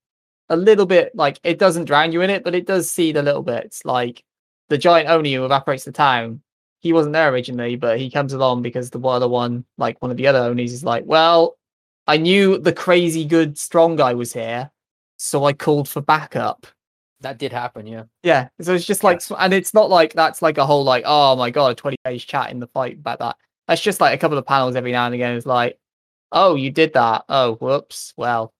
a 0.49 0.57
little 0.57 0.87
bit 0.87 1.15
like 1.15 1.41
it 1.43 1.59
doesn't 1.59 1.87
drown 1.87 2.13
you 2.13 2.23
in 2.23 2.31
it, 2.31 2.45
but 2.45 2.55
it 2.55 2.67
does 2.67 2.91
seed 2.91 3.17
a 3.17 3.23
little 3.23 3.43
bit. 3.43 3.77
Like 3.85 4.25
the 4.69 4.79
giant 4.79 5.09
Oni 5.09 5.35
who 5.35 5.45
evaporates 5.45 5.85
the 5.85 5.93
town. 5.93 6.41
He 6.81 6.93
wasn't 6.93 7.15
there 7.15 7.31
originally, 7.33 7.75
but 7.77 7.99
he 7.99 8.11
comes 8.11 8.33
along 8.33 8.63
because 8.63 8.91
the 8.91 9.01
other 9.01 9.29
one, 9.29 9.65
like 9.77 10.01
one 10.01 10.11
of 10.11 10.17
the 10.17 10.27
other 10.27 10.39
Onis, 10.39 10.73
is 10.73 10.85
like, 10.85 11.05
well, 11.05 11.57
I 12.07 12.17
knew 12.17 12.59
the 12.59 12.73
crazy 12.73 13.25
good 13.25 13.59
strong 13.59 13.97
guy 13.97 14.15
was 14.15 14.33
here, 14.33 14.71
so 15.17 15.45
I 15.45 15.53
called 15.53 15.89
for 15.89 16.01
backup. 16.01 16.67
That 17.21 17.39
did 17.39 17.53
happen, 17.53 17.87
yeah. 17.87 18.05
Yeah, 18.23 18.49
so 18.61 18.75
it's 18.75 18.85
just 18.87 19.03
like, 19.03 19.17
s- 19.17 19.33
and 19.39 19.55
it's 19.55 19.73
not 19.73 19.89
like 19.89 20.13
that's 20.13 20.43
like 20.43 20.59
a 20.59 20.67
whole 20.67 20.85
like, 20.85 21.05
oh 21.07 21.35
my 21.37 21.51
god, 21.51 21.73
a 21.73 21.75
twenty 21.75 21.97
page 22.05 22.27
chat 22.27 22.51
in 22.51 22.61
the 22.61 22.67
fight 22.69 22.99
about 22.99 23.19
that. 23.21 23.37
That's 23.69 23.81
just 23.81 24.01
like 24.01 24.15
a 24.15 24.19
couple 24.19 24.37
of 24.39 24.47
panels 24.47 24.77
every 24.77 24.93
now 24.93 25.07
and 25.07 25.15
again. 25.15 25.35
It's 25.37 25.47
like, 25.47 25.79
oh, 26.33 26.55
you 26.55 26.71
did 26.71 26.93
that. 26.93 27.25
Oh, 27.29 27.55
whoops. 27.55 28.13
Well, 28.17 28.53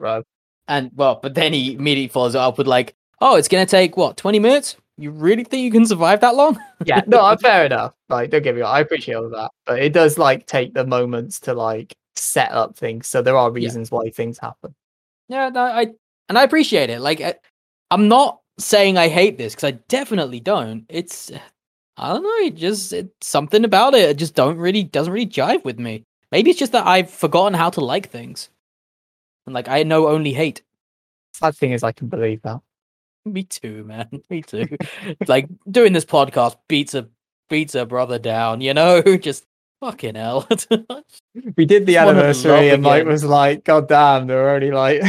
row. 0.00 0.22
And 0.68 0.90
well, 0.94 1.18
but 1.22 1.34
then 1.34 1.52
he 1.52 1.74
immediately 1.74 2.08
follows 2.08 2.34
it 2.34 2.40
up 2.40 2.58
with 2.58 2.66
like, 2.66 2.94
"Oh, 3.20 3.36
it's 3.36 3.48
gonna 3.48 3.66
take 3.66 3.96
what 3.96 4.16
twenty 4.16 4.38
minutes? 4.38 4.76
You 4.98 5.10
really 5.10 5.44
think 5.44 5.62
you 5.64 5.70
can 5.70 5.84
survive 5.86 6.20
that 6.20 6.34
long?" 6.36 6.58
Yeah, 6.84 7.02
no, 7.06 7.20
I'm 7.24 7.38
fair 7.38 7.66
enough. 7.66 7.92
Like, 8.08 8.30
don't 8.30 8.42
get 8.42 8.54
me 8.54 8.62
wrong, 8.62 8.74
I 8.74 8.80
appreciate 8.80 9.14
all 9.14 9.24
of 9.26 9.30
that, 9.32 9.50
but 9.66 9.80
it 9.80 9.92
does 9.92 10.16
like 10.18 10.46
take 10.46 10.74
the 10.74 10.86
moments 10.86 11.38
to 11.40 11.54
like 11.54 11.94
set 12.14 12.50
up 12.52 12.76
things. 12.76 13.06
So 13.08 13.20
there 13.22 13.36
are 13.36 13.50
reasons 13.50 13.90
why 13.90 14.10
things 14.10 14.38
happen. 14.38 14.74
Yeah, 15.28 15.48
no, 15.48 15.62
I 15.62 15.88
and 16.28 16.38
I 16.38 16.42
appreciate 16.42 16.90
it. 16.90 17.00
Like, 17.00 17.20
I, 17.20 17.34
I'm 17.90 18.08
not 18.08 18.40
saying 18.58 18.96
I 18.98 19.08
hate 19.08 19.38
this 19.38 19.54
because 19.54 19.68
I 19.68 19.78
definitely 19.88 20.40
don't. 20.40 20.84
It's 20.88 21.30
I 21.96 22.12
don't 22.12 22.22
know, 22.22 22.46
it 22.46 22.54
just 22.56 22.92
it's 22.92 23.26
something 23.26 23.64
about 23.64 23.94
it. 23.94 24.10
It 24.10 24.16
just 24.18 24.34
don't 24.34 24.58
really 24.58 24.84
doesn't 24.84 25.12
really 25.12 25.26
jive 25.26 25.64
with 25.64 25.78
me. 25.78 26.04
Maybe 26.32 26.50
it's 26.50 26.58
just 26.58 26.72
that 26.72 26.86
I've 26.86 27.10
forgotten 27.10 27.54
how 27.54 27.70
to 27.70 27.80
like 27.80 28.10
things, 28.10 28.50
and 29.46 29.54
like 29.54 29.68
I 29.68 29.82
know 29.82 30.08
only 30.08 30.32
hate. 30.32 30.62
Sad 31.34 31.56
thing 31.56 31.72
is, 31.72 31.82
I 31.82 31.92
can 31.92 32.08
believe 32.08 32.42
that. 32.42 32.60
Me 33.24 33.42
too, 33.44 33.84
man. 33.84 34.08
Me 34.30 34.42
too. 34.42 34.66
like 35.26 35.48
doing 35.70 35.92
this 35.92 36.04
podcast 36.04 36.56
beats 36.68 36.94
a 36.94 37.08
beats 37.48 37.74
a 37.74 37.86
brother 37.86 38.18
down. 38.18 38.60
You 38.60 38.74
know, 38.74 39.02
just 39.16 39.46
fucking 39.80 40.14
hell. 40.14 40.48
We 41.56 41.66
did 41.66 41.86
the 41.86 41.94
Just 41.94 42.08
anniversary, 42.08 42.70
and 42.70 42.82
Mike 42.82 43.02
again. 43.02 43.12
was 43.12 43.24
like, 43.24 43.64
"God 43.64 43.88
damn, 43.88 44.26
there 44.26 44.42
were 44.42 44.50
only 44.50 44.70
like 44.70 45.02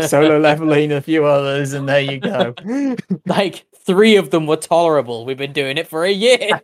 solo 0.08 0.38
leveling 0.38 0.92
a 0.92 1.00
few 1.00 1.24
others, 1.24 1.72
and 1.72 1.88
there 1.88 2.00
you 2.00 2.18
go." 2.18 2.54
like 3.26 3.64
three 3.86 4.16
of 4.16 4.30
them 4.30 4.46
were 4.46 4.56
tolerable. 4.56 5.24
We've 5.24 5.38
been 5.38 5.52
doing 5.52 5.78
it 5.78 5.86
for 5.88 6.04
a 6.04 6.10
year. 6.10 6.60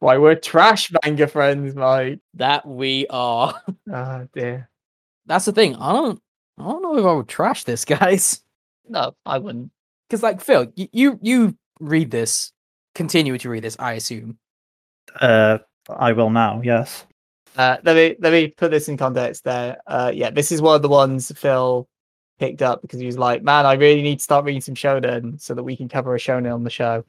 Why 0.00 0.18
we're 0.18 0.34
trash 0.34 0.92
manga 1.04 1.28
friends, 1.28 1.74
Mike. 1.76 2.18
that 2.34 2.66
we 2.66 3.06
are. 3.08 3.54
Oh 3.92 4.28
dear. 4.34 4.68
That's 5.26 5.44
the 5.44 5.52
thing. 5.52 5.76
I 5.76 5.92
don't. 5.92 6.20
I 6.58 6.64
don't 6.64 6.82
know 6.82 6.98
if 6.98 7.04
I 7.04 7.12
would 7.12 7.28
trash 7.28 7.64
this, 7.64 7.84
guys. 7.84 8.42
No, 8.88 9.14
I 9.24 9.38
wouldn't. 9.38 9.70
Because 10.08 10.22
like 10.22 10.40
Phil, 10.40 10.72
you, 10.74 10.88
you 10.92 11.18
you 11.22 11.56
read 11.80 12.10
this, 12.10 12.52
continue 12.94 13.38
to 13.38 13.48
read 13.48 13.62
this. 13.62 13.76
I 13.78 13.92
assume. 13.94 14.38
Uh, 15.20 15.58
I 15.88 16.12
will 16.12 16.30
now. 16.30 16.60
Yes. 16.62 17.06
Uh, 17.56 17.76
let 17.82 17.96
me 17.96 18.16
let 18.20 18.32
me 18.32 18.48
put 18.48 18.70
this 18.70 18.88
in 18.88 18.96
context. 18.96 19.44
There, 19.44 19.76
uh, 19.86 20.10
yeah, 20.14 20.30
this 20.30 20.52
is 20.52 20.62
one 20.62 20.76
of 20.76 20.82
the 20.82 20.88
ones 20.88 21.30
Phil 21.36 21.86
picked 22.38 22.62
up 22.62 22.80
because 22.82 22.98
he 22.98 23.06
was 23.06 23.18
like, 23.18 23.42
"Man, 23.42 23.66
I 23.66 23.74
really 23.74 24.02
need 24.02 24.18
to 24.18 24.24
start 24.24 24.44
reading 24.44 24.62
some 24.62 24.74
shonen 24.74 25.40
so 25.40 25.54
that 25.54 25.62
we 25.62 25.76
can 25.76 25.88
cover 25.88 26.14
a 26.14 26.18
shonen 26.18 26.54
on 26.54 26.64
the 26.64 26.70
show." 26.70 27.04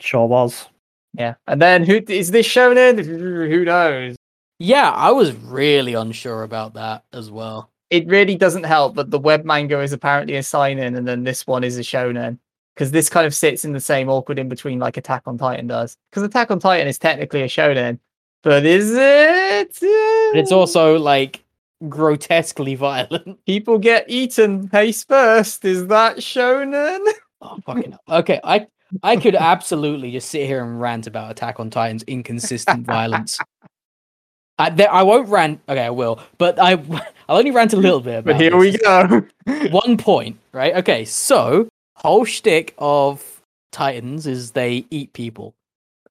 Sure 0.00 0.26
was. 0.26 0.68
Yeah, 1.14 1.34
and 1.46 1.62
then 1.62 1.84
who 1.84 2.00
is 2.08 2.30
this 2.30 2.48
shonen? 2.48 3.04
Who 3.50 3.64
knows? 3.64 4.16
Yeah, 4.58 4.90
I 4.90 5.12
was 5.12 5.32
really 5.32 5.94
unsure 5.94 6.42
about 6.42 6.74
that 6.74 7.04
as 7.12 7.30
well. 7.30 7.70
It 7.90 8.08
really 8.08 8.36
doesn't 8.36 8.64
help, 8.64 8.94
but 8.94 9.10
the 9.10 9.18
web 9.18 9.44
manga 9.44 9.80
is 9.80 9.92
apparently 9.92 10.36
a 10.36 10.42
seinen, 10.42 10.96
and 10.96 11.06
then 11.06 11.22
this 11.22 11.46
one 11.46 11.62
is 11.62 11.78
a 11.78 11.82
shonen 11.82 12.38
because 12.74 12.90
this 12.90 13.08
kind 13.08 13.26
of 13.26 13.34
sits 13.34 13.64
in 13.64 13.72
the 13.72 13.80
same 13.80 14.08
awkward 14.08 14.38
in 14.38 14.48
between 14.48 14.78
like 14.78 14.96
Attack 14.96 15.22
on 15.26 15.38
Titan 15.38 15.66
does. 15.66 15.96
Because 16.10 16.22
Attack 16.24 16.50
on 16.50 16.58
Titan 16.58 16.88
is 16.88 16.98
technically 16.98 17.42
a 17.42 17.48
shonen, 17.48 17.98
but 18.46 18.64
is 18.64 18.92
it? 18.94 19.76
But 19.80 20.38
it's 20.38 20.52
also 20.52 21.00
like 21.00 21.42
grotesquely 21.88 22.76
violent. 22.76 23.44
People 23.46 23.76
get 23.76 24.04
eaten 24.06 24.68
face 24.68 25.02
first. 25.02 25.64
Is 25.64 25.88
that 25.88 26.18
shonen? 26.18 27.00
Oh 27.42 27.58
fucking 27.66 27.90
hell. 27.90 28.18
okay! 28.20 28.38
I 28.44 28.68
I 29.02 29.16
could 29.16 29.34
absolutely 29.34 30.12
just 30.12 30.30
sit 30.30 30.46
here 30.46 30.62
and 30.62 30.80
rant 30.80 31.08
about 31.08 31.32
Attack 31.32 31.58
on 31.58 31.70
Titan's 31.70 32.04
inconsistent 32.04 32.86
violence. 32.86 33.36
I, 34.58 34.70
there, 34.70 34.90
I 34.92 35.02
won't 35.02 35.28
rant. 35.28 35.60
Okay, 35.68 35.84
I 35.84 35.90
will, 35.90 36.20
but 36.38 36.56
I 36.60 36.74
I'll 37.28 37.38
only 37.38 37.50
rant 37.50 37.72
a 37.72 37.76
little 37.76 38.00
bit. 38.00 38.20
About 38.20 38.34
But 38.34 38.40
here 38.40 38.52
this. 38.52 38.60
we 38.60 38.78
go. 38.78 39.26
One 39.70 39.96
point, 39.96 40.38
right? 40.52 40.76
Okay, 40.76 41.04
so 41.04 41.68
whole 41.96 42.24
shtick 42.24 42.74
of 42.78 43.42
Titans 43.72 44.28
is 44.28 44.52
they 44.52 44.86
eat 44.90 45.12
people. 45.14 45.52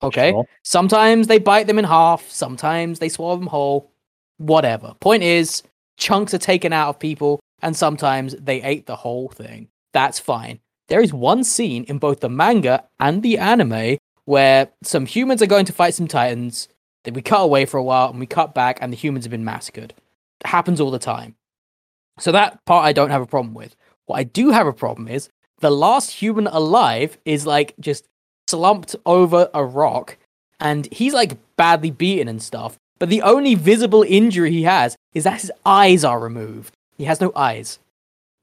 Okay, 0.04 0.32
Sure. 0.32 0.48
sometimes 0.64 1.28
they 1.28 1.40
bite 1.40 1.68
them 1.68 1.80
in 1.80 1.86
half, 1.86 2.30
sometimes 2.30 3.00
they 3.00 3.10
swallow 3.10 3.38
them 3.38 3.48
whole. 3.48 3.92
Whatever. 4.38 4.96
Point 5.00 5.24
is, 5.24 5.64
chunks 5.98 6.34
are 6.34 6.38
taken 6.40 6.74
out 6.74 6.90
of 6.90 7.00
people, 7.00 7.40
and 7.62 7.76
sometimes 7.76 8.36
they 8.36 8.62
ate 8.62 8.86
the 8.86 8.96
whole 8.98 9.30
thing. 9.30 9.70
That's 9.94 10.20
fine. 10.20 10.60
There 10.90 11.02
is 11.02 11.14
one 11.14 11.44
scene 11.44 11.86
in 11.86 11.98
both 11.98 12.20
the 12.20 12.30
manga 12.30 12.84
and 13.00 13.24
the 13.24 13.38
anime 13.38 13.98
where 14.26 14.68
some 14.84 15.06
humans 15.06 15.42
are 15.42 15.48
going 15.48 15.66
to 15.66 15.74
fight 15.74 15.94
some 15.94 16.08
titans. 16.08 16.68
Then 17.06 17.14
we 17.14 17.22
cut 17.22 17.42
away 17.42 17.66
for 17.66 17.78
a 17.78 17.84
while 17.84 18.10
and 18.10 18.20
we 18.20 18.26
cut 18.26 18.54
back, 18.54 18.78
and 18.82 18.92
the 18.92 18.98
humans 18.98 19.26
have 19.26 19.32
been 19.32 19.46
massacred. 19.46 19.94
It 20.42 20.48
happens 20.48 20.82
all 20.82 20.92
the 20.92 21.00
time. 21.00 21.36
So 22.20 22.32
that 22.34 22.64
part 22.66 22.86
I 22.86 22.94
don't 22.94 23.10
have 23.12 23.22
a 23.22 23.26
problem 23.28 23.54
with. 23.54 23.76
What 24.06 24.18
I 24.18 24.24
do 24.24 24.52
have 24.52 24.68
a 24.68 24.74
problem 24.74 25.08
is 25.08 25.30
the 25.60 25.72
last 25.72 26.12
human 26.12 26.48
alive 26.48 27.18
is 27.26 27.46
like 27.46 27.74
just 27.80 28.08
slumped 28.48 28.96
over 29.06 29.50
a 29.54 29.64
rock 29.64 30.18
and 30.60 30.88
he's 30.92 31.14
like 31.14 31.38
badly 31.56 31.92
beaten 31.92 32.28
and 32.28 32.42
stuff. 32.42 32.78
But 33.00 33.10
the 33.10 33.22
only 33.22 33.56
visible 33.56 34.04
injury 34.08 34.52
he 34.52 34.64
has 34.64 34.96
is 35.14 35.26
that 35.26 35.42
his 35.42 35.52
eyes 35.66 36.04
are 36.04 36.20
removed. 36.20 36.74
He 36.98 37.06
has 37.06 37.20
no 37.20 37.32
eyes. 37.36 37.80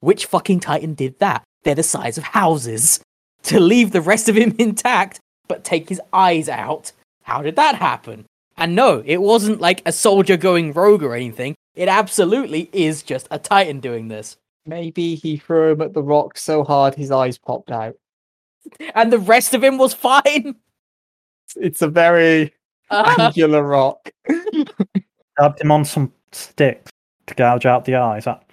Which 0.00 0.26
fucking 0.26 0.60
Titan 0.60 0.94
did 0.94 1.18
that? 1.20 1.42
They're 1.62 1.74
the 1.74 1.82
size 1.82 2.18
of 2.18 2.24
houses. 2.24 3.00
To 3.46 3.58
leave 3.58 3.90
the 3.90 4.00
rest 4.00 4.28
of 4.28 4.36
him 4.36 4.54
intact, 4.60 5.18
but 5.48 5.64
take 5.64 5.88
his 5.88 6.00
eyes 6.12 6.48
out. 6.48 6.92
How 7.24 7.42
did 7.42 7.56
that 7.56 7.74
happen? 7.74 8.24
And 8.56 8.76
no, 8.76 9.02
it 9.04 9.16
wasn't 9.16 9.60
like 9.60 9.82
a 9.84 9.90
soldier 9.90 10.36
going 10.36 10.72
rogue 10.72 11.02
or 11.02 11.16
anything. 11.16 11.56
It 11.74 11.88
absolutely 11.88 12.70
is 12.72 13.02
just 13.02 13.26
a 13.32 13.40
Titan 13.40 13.80
doing 13.80 14.06
this. 14.06 14.36
Maybe 14.64 15.16
he 15.16 15.38
threw 15.38 15.72
him 15.72 15.82
at 15.82 15.92
the 15.92 16.04
rock 16.04 16.38
so 16.38 16.62
hard 16.62 16.94
his 16.94 17.10
eyes 17.10 17.36
popped 17.36 17.72
out. 17.72 17.96
And 18.94 19.12
the 19.12 19.18
rest 19.18 19.54
of 19.54 19.62
him 19.62 19.78
was 19.78 19.94
fine. 19.94 20.56
It's 21.56 21.82
a 21.82 21.88
very 21.88 22.54
uh-huh. 22.90 23.26
angular 23.26 23.62
rock. 23.62 24.10
Dabbed 25.38 25.60
him 25.60 25.72
on 25.72 25.84
some 25.84 26.12
sticks 26.32 26.90
to 27.26 27.34
gouge 27.34 27.66
out 27.66 27.84
the 27.84 27.96
eyes. 27.96 28.24
That, 28.24 28.44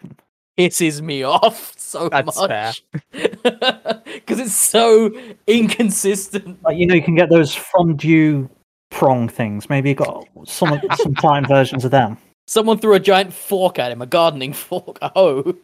pisses 0.59 1.01
me 1.01 1.23
off 1.23 1.73
so 1.77 2.09
That's 2.09 2.37
much 2.37 2.83
because 3.11 4.39
it's 4.39 4.53
so 4.53 5.09
inconsistent. 5.47 6.61
like, 6.63 6.77
you 6.77 6.85
know, 6.85 6.95
you 6.95 7.01
can 7.01 7.15
get 7.15 7.29
those 7.29 7.55
fondue 7.55 8.49
prong 8.89 9.29
things. 9.29 9.69
Maybe 9.69 9.89
you 9.89 9.95
got 9.95 10.27
some 10.45 10.81
some 10.95 11.15
time 11.15 11.45
versions 11.45 11.85
of 11.85 11.91
them. 11.91 12.17
Someone 12.45 12.77
threw 12.77 12.95
a 12.95 12.99
giant 12.99 13.31
fork 13.31 13.79
at 13.79 13.91
him, 13.91 14.01
a 14.01 14.05
gardening 14.05 14.53
fork, 14.53 14.97
a 15.01 15.09
hoe. 15.15 15.43
Oh. 15.45 15.57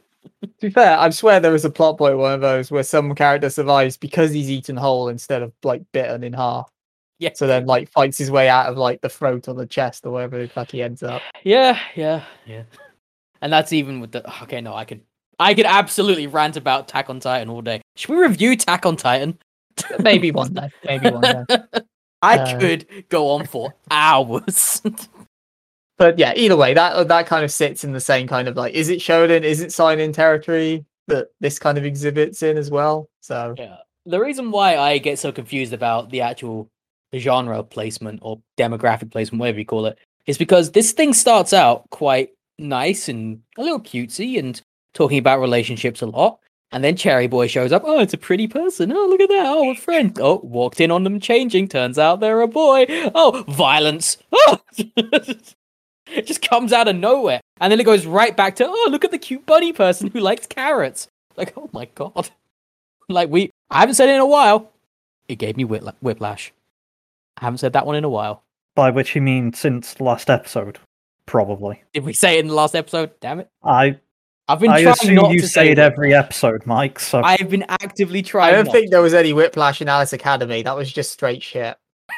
To 0.44 0.50
be 0.62 0.70
fair, 0.70 0.98
I 0.98 1.10
swear 1.10 1.40
there 1.40 1.52
was 1.52 1.66
a 1.66 1.70
plot 1.70 1.98
point 1.98 2.18
one 2.18 2.34
of 2.34 2.42
those 2.42 2.72
where 2.72 2.84
some 2.84 3.14
character 3.16 3.50
survives 3.50 3.98
because 3.98 4.32
he's 4.32 4.50
eaten 4.50 4.78
whole 4.78 5.10
instead 5.10 5.42
of 5.42 5.52
like 5.64 5.84
bitten 5.92 6.24
in 6.24 6.34
half. 6.34 6.70
Yeah, 7.20 7.30
So 7.34 7.48
then 7.48 7.66
like 7.66 7.90
fights 7.90 8.18
his 8.18 8.30
way 8.30 8.50
out 8.50 8.68
of 8.68 8.78
like 8.78 9.02
the 9.02 9.10
throat 9.10 9.48
or 9.48 9.54
the 9.54 9.66
chest 9.66 10.06
or 10.06 10.12
wherever 10.12 10.38
the 10.38 10.48
fuck 10.50 10.72
he 10.72 10.82
ends 10.84 11.02
up. 11.04 11.22
yeah, 11.44 11.80
yeah, 11.96 12.24
yeah. 12.46 12.64
And 13.42 13.52
that's 13.54 13.72
even 13.74 14.00
with 14.02 14.12
the 14.12 14.28
okay. 14.44 14.60
No, 14.62 14.74
I 14.74 14.84
could, 14.86 15.02
I 15.40 15.54
could 15.54 15.66
absolutely 15.66 16.28
rant 16.28 16.58
about 16.58 16.90
Attack 16.90 17.10
on 17.10 17.20
Titan 17.20 17.50
all 17.50 17.62
day. 17.62 17.82
Should 17.96 18.10
we 18.10 18.18
review 18.18 18.52
Attack 18.52 18.86
on 18.86 18.96
Titan? 18.98 19.38
Maybe 20.00 20.32
one 20.32 20.54
day. 20.54 20.70
Maybe 20.86 21.10
one 21.10 21.22
day. 21.22 21.44
I 22.22 22.38
Uh, 22.40 22.60
could 22.60 23.06
go 23.10 23.30
on 23.30 23.46
for 23.46 23.74
hours. 23.92 24.82
But 25.98 26.20
yeah, 26.20 26.34
either 26.36 26.58
way, 26.58 26.74
that 26.74 27.08
that 27.08 27.28
kind 27.28 27.44
of 27.44 27.52
sits 27.52 27.84
in 27.84 27.94
the 27.94 28.00
same 28.00 28.28
kind 28.28 28.48
of 28.48 28.58
like, 28.58 28.74
is 28.74 28.90
it 28.90 29.00
shonen? 29.00 29.44
Is 29.44 29.62
it 29.62 29.72
seinen 29.72 30.12
territory 30.12 30.86
that 31.08 31.28
this 31.40 31.60
kind 31.60 31.78
of 31.78 31.86
exhibits 31.86 32.44
in 32.44 32.58
as 32.58 32.70
well? 32.70 33.10
So 33.22 33.56
Yeah. 33.58 33.78
The 34.06 34.20
reason 34.20 34.52
why 34.52 34.78
I 34.78 35.00
get 35.00 35.18
so 35.18 35.32
confused 35.32 35.74
about 35.74 36.12
the 36.12 36.22
actual 36.22 36.70
genre 37.16 37.64
placement 37.64 38.20
or 38.22 38.40
demographic 38.58 39.12
placement, 39.12 39.40
whatever 39.40 39.60
you 39.60 39.66
call 39.66 39.86
it, 39.88 39.98
is 40.28 40.38
because 40.38 40.72
this 40.72 40.92
thing 40.92 41.14
starts 41.14 41.54
out 41.54 41.90
quite 41.90 42.30
nice 42.60 43.10
and 43.10 43.42
a 43.58 43.64
little 43.64 43.80
cutesy 43.80 44.38
and 44.38 44.62
talking 44.94 45.18
about 45.18 45.40
relationships 45.40 46.02
a 46.02 46.06
lot. 46.06 46.40
And 46.72 46.84
then 46.84 46.96
Cherry 46.98 47.28
Boy 47.28 47.48
shows 47.48 47.72
up. 47.72 47.84
Oh, 47.86 48.00
it's 48.00 48.14
a 48.14 48.18
pretty 48.18 48.48
person. 48.48 48.92
Oh, 48.92 49.06
look 49.08 49.22
at 49.22 49.30
that. 49.30 49.46
Oh, 49.46 49.72
a 49.72 49.76
friend. 49.76 50.18
Oh, 50.20 50.42
walked 50.44 50.82
in 50.82 50.92
on 50.92 51.04
them 51.04 51.20
changing. 51.20 51.68
Turns 51.70 51.98
out 51.98 52.20
they're 52.20 52.42
a 52.42 52.48
boy. 52.48 52.86
Oh, 53.16 53.46
violence. 53.48 54.18
Oh! 54.48 54.60
it 56.14 56.28
just 56.28 56.42
comes 56.42 56.74
out 56.74 56.88
of 56.88 56.96
nowhere. 56.96 57.42
And 57.60 57.72
then 57.72 57.80
it 57.80 57.86
goes 57.86 58.06
right 58.06 58.36
back 58.36 58.56
to, 58.58 58.66
oh, 58.68 58.88
look 58.92 59.06
at 59.06 59.12
the 59.12 59.18
cute 59.18 59.46
bunny 59.46 59.74
person 59.74 60.10
who 60.12 60.20
likes 60.20 60.48
carrots. 60.48 61.08
Like, 61.36 61.54
oh 61.58 61.70
my 61.74 61.86
god. 61.96 62.30
Like 63.08 63.30
we, 63.30 63.52
I 63.70 63.82
haven't 63.82 63.94
said 63.94 64.10
it 64.10 64.16
in 64.16 64.22
a 64.22 64.26
while. 64.26 64.72
It 65.28 65.36
gave 65.36 65.58
me 65.58 65.64
whipla- 65.64 65.94
whiplash. 66.02 66.52
I 67.38 67.46
haven't 67.46 67.60
said 67.60 67.74
that 67.74 67.86
one 67.86 67.96
in 67.96 68.04
a 68.04 68.10
while. 68.10 68.42
By 68.74 68.90
which 68.90 69.16
you 69.16 69.22
mean 69.22 69.54
since 69.54 69.94
the 69.94 70.04
last 70.04 70.28
episode, 70.28 70.80
probably. 71.28 71.84
Did 71.94 72.04
we 72.04 72.14
say 72.14 72.38
it 72.38 72.40
in 72.40 72.48
the 72.48 72.56
last 72.56 72.76
episode? 72.76 73.12
Damn 73.20 73.42
it! 73.42 73.50
I 73.64 74.00
I've 74.48 74.60
been 74.60 74.72
I 74.72 74.82
trying 74.82 74.94
assume 74.94 75.16
not 75.16 75.32
you 75.34 75.40
to 75.42 75.48
say 75.48 75.68
it 75.68 75.70
whiplash. 75.78 75.92
every 75.92 76.14
episode, 76.16 76.66
Mike. 76.66 77.00
So 77.00 77.22
I've 77.24 77.50
been 77.50 77.66
actively 77.70 78.24
trying. 78.24 78.50
I 78.50 78.56
don't 78.56 78.66
not 78.66 78.74
think 78.74 78.90
there 78.90 79.04
was 79.04 79.14
any 79.14 79.34
whiplash 79.34 79.82
in 79.82 79.88
Alice 79.88 80.14
Academy. 80.14 80.64
That 80.64 80.76
was 80.76 80.92
just 80.92 81.12
straight 81.12 81.44
shit. 81.44 81.78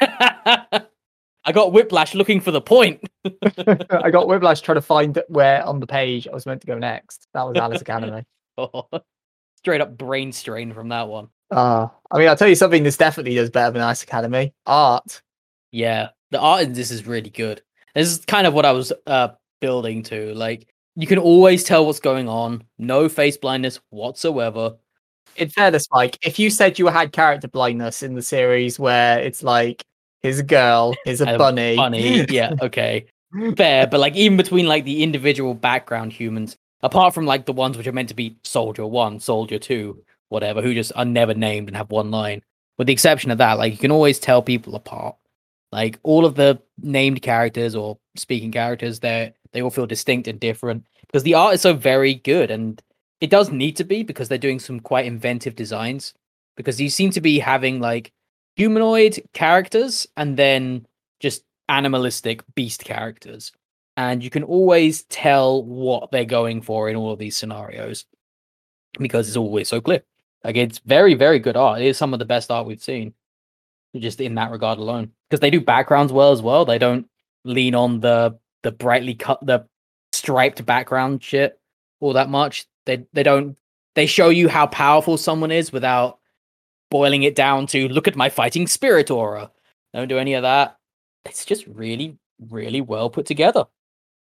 I 1.48 1.52
got 1.52 1.72
whiplash 1.72 2.14
looking 2.14 2.40
for 2.42 2.50
the 2.50 2.60
point. 2.60 3.02
I 3.24 4.10
got 4.10 4.28
whiplash 4.28 4.60
trying 4.60 4.76
to 4.76 4.82
find 4.82 5.18
where 5.28 5.64
on 5.64 5.80
the 5.80 5.86
page 5.86 6.28
I 6.28 6.34
was 6.34 6.44
meant 6.44 6.60
to 6.60 6.66
go 6.66 6.76
next. 6.76 7.26
That 7.32 7.44
was 7.44 7.56
Alice 7.56 7.80
Academy. 7.80 8.24
Straight 9.56 9.80
up 9.80 9.96
brain 9.96 10.30
strain 10.30 10.74
from 10.74 10.90
that 10.90 11.08
one. 11.08 11.28
Uh, 11.50 11.88
I 12.10 12.18
mean, 12.18 12.28
I'll 12.28 12.36
tell 12.36 12.48
you 12.48 12.54
something 12.54 12.82
this 12.82 12.98
definitely 12.98 13.34
does 13.34 13.48
better 13.48 13.70
than 13.70 13.80
Alice 13.80 14.02
Academy. 14.02 14.52
Art. 14.66 15.22
Yeah, 15.72 16.10
the 16.32 16.38
art 16.38 16.64
in 16.64 16.74
this 16.74 16.90
is 16.90 17.06
really 17.06 17.30
good. 17.30 17.62
This 17.94 18.08
is 18.08 18.26
kind 18.26 18.46
of 18.46 18.52
what 18.52 18.66
I 18.66 18.72
was 18.72 18.92
uh 19.06 19.28
building 19.62 20.02
to. 20.04 20.34
Like 20.34 20.68
you 20.96 21.06
can 21.06 21.18
always 21.18 21.64
tell 21.64 21.86
what's 21.86 21.98
going 21.98 22.28
on. 22.28 22.62
No 22.76 23.08
face 23.08 23.38
blindness 23.38 23.80
whatsoever. 23.88 24.76
In 25.36 25.48
fairness, 25.48 25.86
Mike, 25.92 26.18
if 26.20 26.38
you 26.38 26.50
said 26.50 26.78
you 26.78 26.88
had 26.88 27.12
character 27.12 27.48
blindness 27.48 28.02
in 28.02 28.14
the 28.14 28.22
series 28.22 28.78
where 28.78 29.18
it's 29.18 29.42
like, 29.42 29.82
here's 30.22 30.38
a 30.38 30.44
girl, 30.44 30.94
here's 31.04 31.20
a 31.20 31.38
bunny. 31.38 31.76
Funny, 31.76 32.26
yeah, 32.28 32.54
okay, 32.60 33.06
fair. 33.56 33.86
But 33.86 34.00
like 34.00 34.16
even 34.16 34.36
between 34.36 34.66
like 34.66 34.84
the 34.84 35.02
individual 35.02 35.54
background 35.54 36.12
humans, 36.12 36.56
apart 36.82 37.14
from 37.14 37.26
like 37.26 37.46
the 37.46 37.52
ones 37.52 37.76
which 37.76 37.86
are 37.86 37.92
meant 37.92 38.08
to 38.10 38.14
be 38.14 38.36
Soldier 38.44 38.86
One, 38.86 39.20
Soldier 39.20 39.58
Two, 39.58 40.02
whatever, 40.28 40.62
who 40.62 40.74
just 40.74 40.92
are 40.96 41.04
never 41.04 41.34
named 41.34 41.68
and 41.68 41.76
have 41.76 41.90
one 41.90 42.10
line. 42.10 42.42
With 42.76 42.86
the 42.86 42.92
exception 42.92 43.30
of 43.30 43.38
that, 43.38 43.58
like 43.58 43.72
you 43.72 43.78
can 43.78 43.90
always 43.90 44.18
tell 44.18 44.42
people 44.42 44.76
apart. 44.76 45.16
Like 45.72 45.98
all 46.02 46.24
of 46.24 46.34
the 46.34 46.60
named 46.80 47.22
characters 47.22 47.74
or 47.74 47.98
speaking 48.16 48.52
characters, 48.52 49.00
they 49.00 49.34
they 49.52 49.62
all 49.62 49.70
feel 49.70 49.86
distinct 49.86 50.28
and 50.28 50.40
different 50.40 50.86
because 51.06 51.22
the 51.22 51.34
art 51.34 51.54
is 51.54 51.60
so 51.60 51.74
very 51.74 52.14
good, 52.14 52.50
and 52.50 52.80
it 53.20 53.30
does 53.30 53.50
need 53.50 53.76
to 53.76 53.84
be 53.84 54.02
because 54.02 54.28
they're 54.28 54.38
doing 54.38 54.60
some 54.60 54.80
quite 54.80 55.06
inventive 55.06 55.56
designs. 55.56 56.14
Because 56.56 56.80
you 56.80 56.88
seem 56.88 57.10
to 57.10 57.20
be 57.20 57.38
having 57.38 57.80
like 57.80 58.12
humanoid 58.58 59.22
characters 59.32 60.06
and 60.16 60.36
then 60.36 60.84
just 61.20 61.44
animalistic 61.68 62.42
beast 62.56 62.84
characters. 62.84 63.52
And 63.96 64.22
you 64.22 64.30
can 64.30 64.42
always 64.42 65.04
tell 65.04 65.64
what 65.64 66.10
they're 66.10 66.24
going 66.24 66.62
for 66.62 66.88
in 66.88 66.96
all 66.96 67.12
of 67.12 67.18
these 67.18 67.36
scenarios 67.36 68.04
because 68.98 69.28
it's 69.28 69.36
always 69.36 69.68
so 69.68 69.80
clear. 69.80 70.02
Like 70.44 70.56
it's 70.56 70.80
very, 70.80 71.14
very 71.14 71.38
good 71.38 71.56
art. 71.56 71.80
It 71.80 71.86
is 71.86 71.96
some 71.96 72.12
of 72.12 72.18
the 72.18 72.24
best 72.24 72.50
art 72.50 72.66
we've 72.66 72.82
seen, 72.82 73.14
just 73.96 74.20
in 74.20 74.34
that 74.34 74.50
regard 74.50 74.78
alone. 74.78 75.12
Because 75.28 75.40
they 75.40 75.50
do 75.50 75.60
backgrounds 75.60 76.12
well 76.12 76.32
as 76.32 76.42
well. 76.42 76.64
They 76.64 76.78
don't 76.78 77.08
lean 77.44 77.74
on 77.74 78.00
the 78.00 78.38
the 78.62 78.72
brightly 78.72 79.14
cut 79.14 79.44
the 79.46 79.66
striped 80.12 80.66
background 80.66 81.22
shit 81.22 81.60
all 82.00 82.12
that 82.14 82.28
much. 82.28 82.66
They 82.86 83.06
they 83.12 83.22
don't 83.22 83.56
they 83.94 84.06
show 84.06 84.28
you 84.28 84.48
how 84.48 84.66
powerful 84.66 85.16
someone 85.16 85.50
is 85.50 85.72
without 85.72 86.18
boiling 86.90 87.22
it 87.22 87.34
down 87.34 87.66
to 87.68 87.88
look 87.88 88.08
at 88.08 88.16
my 88.16 88.28
fighting 88.28 88.66
spirit 88.66 89.10
aura. 89.10 89.50
Don't 89.94 90.08
do 90.08 90.18
any 90.18 90.34
of 90.34 90.42
that. 90.42 90.76
It's 91.24 91.44
just 91.44 91.66
really, 91.66 92.16
really 92.50 92.80
well 92.80 93.10
put 93.10 93.26
together. 93.26 93.64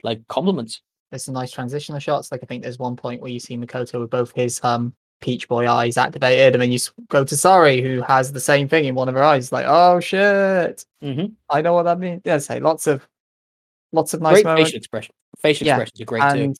Like 0.03 0.27
compliments. 0.29 0.81
There's 1.11 1.25
some 1.25 1.35
nice 1.35 1.51
transitional 1.53 2.01
shots. 2.01 2.33
Like 2.33 2.43
I 2.43 2.47
think 2.47 2.63
there's 2.63 2.79
one 2.79 2.97
point 2.97 3.21
where 3.21 3.31
you 3.31 3.41
see 3.41 3.57
Makoto 3.57 4.01
with 4.01 4.11
both 4.11 4.33
his 4.35 4.63
um 4.65 4.95
Peach 5.21 5.49
Boy 5.49 5.67
eyes 5.71 5.97
activated, 5.97 6.55
and 6.55 6.61
then 6.61 6.71
you 6.73 6.79
go 7.09 7.25
to 7.25 7.37
Sari, 7.37 7.81
who 7.81 8.03
has 8.03 8.33
the 8.33 8.41
same 8.41 8.69
thing 8.69 8.85
in 8.85 8.95
one 8.95 9.09
of 9.09 9.15
her 9.15 9.23
eyes. 9.23 9.53
Like, 9.53 9.65
oh 9.67 10.01
shit, 10.01 10.85
Mm-hmm. 11.03 11.27
I 11.49 11.63
know 11.63 11.73
what 11.75 11.85
that 11.85 11.99
means. 11.99 12.21
Yeah, 12.25 12.39
say 12.39 12.61
lots 12.61 12.87
of 12.87 13.07
lots 13.93 14.13
of 14.13 14.21
nice 14.21 14.35
Great 14.35 14.45
moments. 14.45 14.69
facial 14.71 14.79
expression. 14.79 15.15
facial 15.39 15.67
Yeah, 15.67 15.75
expressions 15.81 16.01
are 16.01 16.05
great 16.05 16.33
too. 16.35 16.55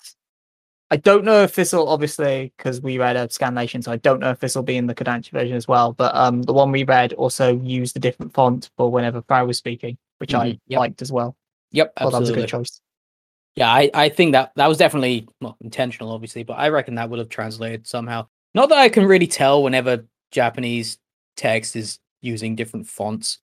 And 0.95 1.01
I 1.01 1.01
don't 1.03 1.25
know 1.25 1.43
if 1.43 1.57
this 1.57 1.73
will 1.73 1.89
obviously 1.89 2.53
because 2.57 2.81
we 2.81 2.99
read 2.99 3.17
a 3.17 3.27
Scanlation, 3.27 3.83
so 3.83 3.91
I 3.91 3.97
don't 3.97 4.21
know 4.21 4.31
if 4.31 4.39
this 4.39 4.55
will 4.55 4.63
be 4.63 4.77
in 4.77 4.87
the 4.87 4.95
Kodansha 4.95 5.31
version 5.31 5.57
as 5.57 5.67
well. 5.67 5.93
But 5.93 6.15
um, 6.15 6.43
the 6.43 6.53
one 6.53 6.71
we 6.71 6.85
read 6.85 7.13
also 7.15 7.59
used 7.59 7.97
a 7.97 8.01
different 8.01 8.33
font 8.33 8.71
for 8.77 8.91
whenever 8.91 9.21
Frau 9.23 9.45
was 9.45 9.59
speaking, 9.59 9.99
which 10.19 10.35
I 10.35 10.53
Mhm, 10.53 10.61
yep. 10.69 10.79
liked 10.79 11.03
as 11.03 11.11
well. 11.11 11.37
Yep, 11.73 11.95
Well, 12.01 12.11
that 12.13 12.21
was 12.21 12.31
a 12.31 12.35
good 12.35 12.49
choice. 12.49 12.81
Yeah, 13.57 13.69
I, 13.73 13.91
I 13.93 14.09
think 14.09 14.33
that 14.33 14.53
that 14.55 14.69
was 14.69 14.79
definitely 14.79 15.27
well 15.41 15.57
intentional, 15.61 16.13
obviously, 16.13 16.45
but 16.45 16.55
I 16.55 16.69
reckon 16.69 16.95
that 16.95 17.11
would 17.11 17.19
have 17.19 17.29
translated 17.29 17.87
somehow. 17.87 18.29
Not 18.55 18.69
that 18.69 18.79
I 18.79 18.89
can 18.89 19.05
really 19.05 19.27
tell 19.27 19.63
whenever 19.65 20.05
Japanese 20.31 20.99
text 21.37 21.75
is 21.75 21.99
using 22.21 22.55
different 22.55 22.87
fonts. 22.87 23.39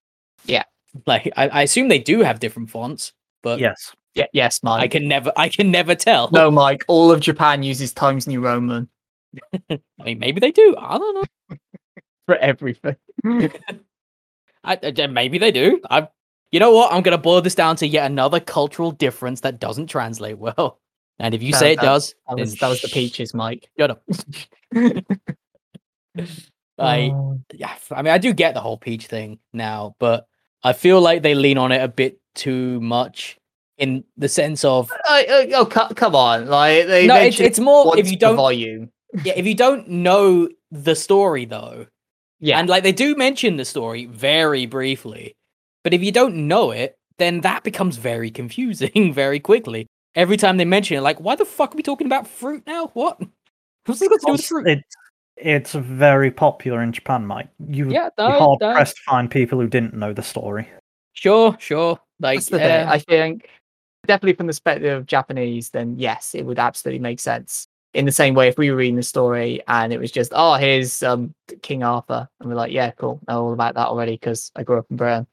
Yeah. 0.45 0.63
like 1.05 1.31
I, 1.35 1.49
I 1.49 1.61
assume 1.63 1.89
they 1.89 1.99
do 1.99 2.21
have 2.21 2.39
different 2.39 2.69
fonts, 2.69 3.11
but 3.43 3.59
Yes. 3.59 3.93
Yeah, 4.15 4.25
yes, 4.33 4.61
Mike. 4.63 4.81
I 4.83 4.87
can 4.87 5.07
never 5.07 5.31
I 5.37 5.47
can 5.49 5.71
never 5.71 5.95
tell. 5.95 6.29
No, 6.31 6.51
Mike. 6.51 6.83
All 6.87 7.11
of 7.11 7.19
Japan 7.21 7.63
uses 7.63 7.93
Times 7.93 8.27
New 8.27 8.41
Roman 8.41 8.89
I 9.69 9.79
mean 10.03 10.19
maybe 10.19 10.39
they 10.41 10.51
do. 10.51 10.75
I 10.77 10.97
don't 10.97 11.15
know. 11.15 11.57
for 12.25 12.35
everything. 12.35 12.95
I, 14.63 14.75
uh, 14.75 14.91
I- 14.97 15.07
maybe 15.07 15.37
they 15.37 15.51
do. 15.51 15.79
I 15.89 16.07
you 16.51 16.59
know 16.59 16.71
what? 16.73 16.91
I'm 16.91 17.01
gonna 17.01 17.17
boil 17.17 17.41
this 17.41 17.55
down 17.55 17.77
to 17.77 17.87
yet 17.87 18.05
another 18.11 18.39
cultural 18.41 18.91
difference 18.91 19.39
that 19.41 19.59
doesn't 19.59 19.87
translate 19.87 20.37
well. 20.37 20.79
And 21.19 21.33
if 21.33 21.41
you 21.41 21.51
No, 21.53 21.57
say 21.59 21.73
it 21.73 21.75
that- 21.77 21.83
does, 21.85 22.15
That 22.27 22.37
was 22.37 22.51
then 22.51 22.57
that 22.59 22.67
was 22.67 22.81
the 22.81 22.89
peaches, 22.89 23.33
Mike. 23.33 23.69
Shut 23.79 23.91
up. 23.91 24.03
I 26.77 27.11
Oh. 27.13 27.39
yeah, 27.53 27.75
I 27.91 28.01
mean, 28.01 28.11
I 28.13 28.17
do 28.17 28.33
get 28.33 28.53
the 28.53 28.59
whole 28.61 28.77
peach 28.77 29.07
thing 29.07 29.39
now, 29.53 29.95
but 29.99 30.25
I 30.63 30.73
feel 30.73 30.99
like 30.99 31.21
they 31.21 31.35
lean 31.35 31.57
on 31.57 31.71
it 31.71 31.81
a 31.81 31.87
bit 31.87 32.19
too 32.35 32.81
much 32.81 33.37
in 33.81 34.03
the 34.17 34.29
sense 34.29 34.63
of 34.63 34.91
Uh, 35.09 35.23
uh, 35.29 35.45
oh, 35.55 35.65
come 35.65 36.15
on! 36.15 36.45
Like 36.47 36.87
they 36.87 37.07
no, 37.07 37.15
it's, 37.15 37.39
it's 37.39 37.59
more 37.59 37.97
if 37.97 38.09
you 38.09 38.15
don't, 38.17 38.35
volume. 38.37 38.89
yeah, 39.23 39.33
if 39.35 39.45
you 39.45 39.55
don't 39.55 39.87
know 39.89 40.47
the 40.71 40.95
story 40.95 41.43
though, 41.45 41.87
Yeah, 42.39 42.59
and 42.59 42.69
like 42.69 42.83
they 42.83 42.93
do 42.93 43.15
mention 43.15 43.57
the 43.57 43.65
story 43.65 44.05
very 44.05 44.65
briefly, 44.67 45.35
but 45.83 45.93
if 45.93 46.01
you 46.03 46.11
don't 46.13 46.47
know 46.47 46.71
it, 46.71 46.95
then 47.17 47.41
that 47.41 47.63
becomes 47.63 47.97
very 47.97 48.31
confusing 48.39 49.13
very 49.13 49.39
quickly. 49.39 49.87
Every 50.15 50.37
time 50.37 50.57
they 50.57 50.65
mention 50.65 50.97
it, 50.97 51.01
like, 51.01 51.19
why 51.21 51.35
the 51.35 51.45
fuck 51.45 51.73
are 51.73 51.77
we 51.77 51.83
talking 51.83 52.07
about 52.07 52.27
fruit 52.27 52.63
now? 52.67 52.87
What? 52.93 53.19
What's 53.85 53.99
this 53.99 54.09
got 54.09 54.19
to 54.19 54.25
do 54.27 54.31
with 54.33 54.41
It's, 54.41 54.47
fruit? 54.47 54.67
it's, 54.67 54.95
it's 55.37 55.73
very 55.73 56.29
popular 56.31 56.83
in 56.83 56.91
Japan, 56.91 57.25
Mike. 57.25 57.47
You 57.67 57.85
would 57.87 57.93
Yeah, 57.95 58.09
be 58.17 58.23
no, 58.23 58.31
hard 58.37 58.59
no. 58.61 58.73
pressed 58.73 58.95
to 58.97 59.01
find 59.07 59.31
people 59.31 59.59
who 59.59 59.67
didn't 59.67 59.93
know 59.93 60.13
the 60.13 60.21
story. 60.21 60.67
Sure, 61.13 61.55
sure. 61.59 61.97
Like, 62.19 62.39
that's 62.39 62.49
the 62.49 62.57
yeah. 62.59 62.81
thing. 62.81 62.87
I 62.89 62.99
think 62.99 63.49
definitely 64.07 64.33
from 64.33 64.47
the 64.47 64.51
perspective 64.51 64.97
of 64.97 65.05
Japanese, 65.05 65.69
then 65.69 65.97
yes, 65.97 66.35
it 66.35 66.45
would 66.45 66.59
absolutely 66.59 66.99
make 66.99 67.19
sense. 67.19 67.67
In 67.93 68.05
the 68.05 68.11
same 68.11 68.35
way, 68.35 68.47
if 68.47 68.57
we 68.57 68.71
were 68.71 68.77
reading 68.77 68.95
the 68.95 69.03
story 69.03 69.61
and 69.67 69.91
it 69.91 69.99
was 69.99 70.11
just, 70.11 70.31
oh, 70.33 70.55
here's 70.55 71.03
um 71.03 71.33
King 71.61 71.83
Arthur, 71.83 72.27
and 72.39 72.49
we're 72.49 72.55
like, 72.55 72.71
yeah, 72.71 72.91
cool, 72.91 73.19
I 73.27 73.33
know 73.33 73.45
all 73.45 73.53
about 73.53 73.75
that 73.75 73.87
already 73.87 74.13
because 74.13 74.51
I 74.55 74.63
grew 74.63 74.79
up 74.79 74.87
in 74.89 74.97
Britain. 74.97 75.27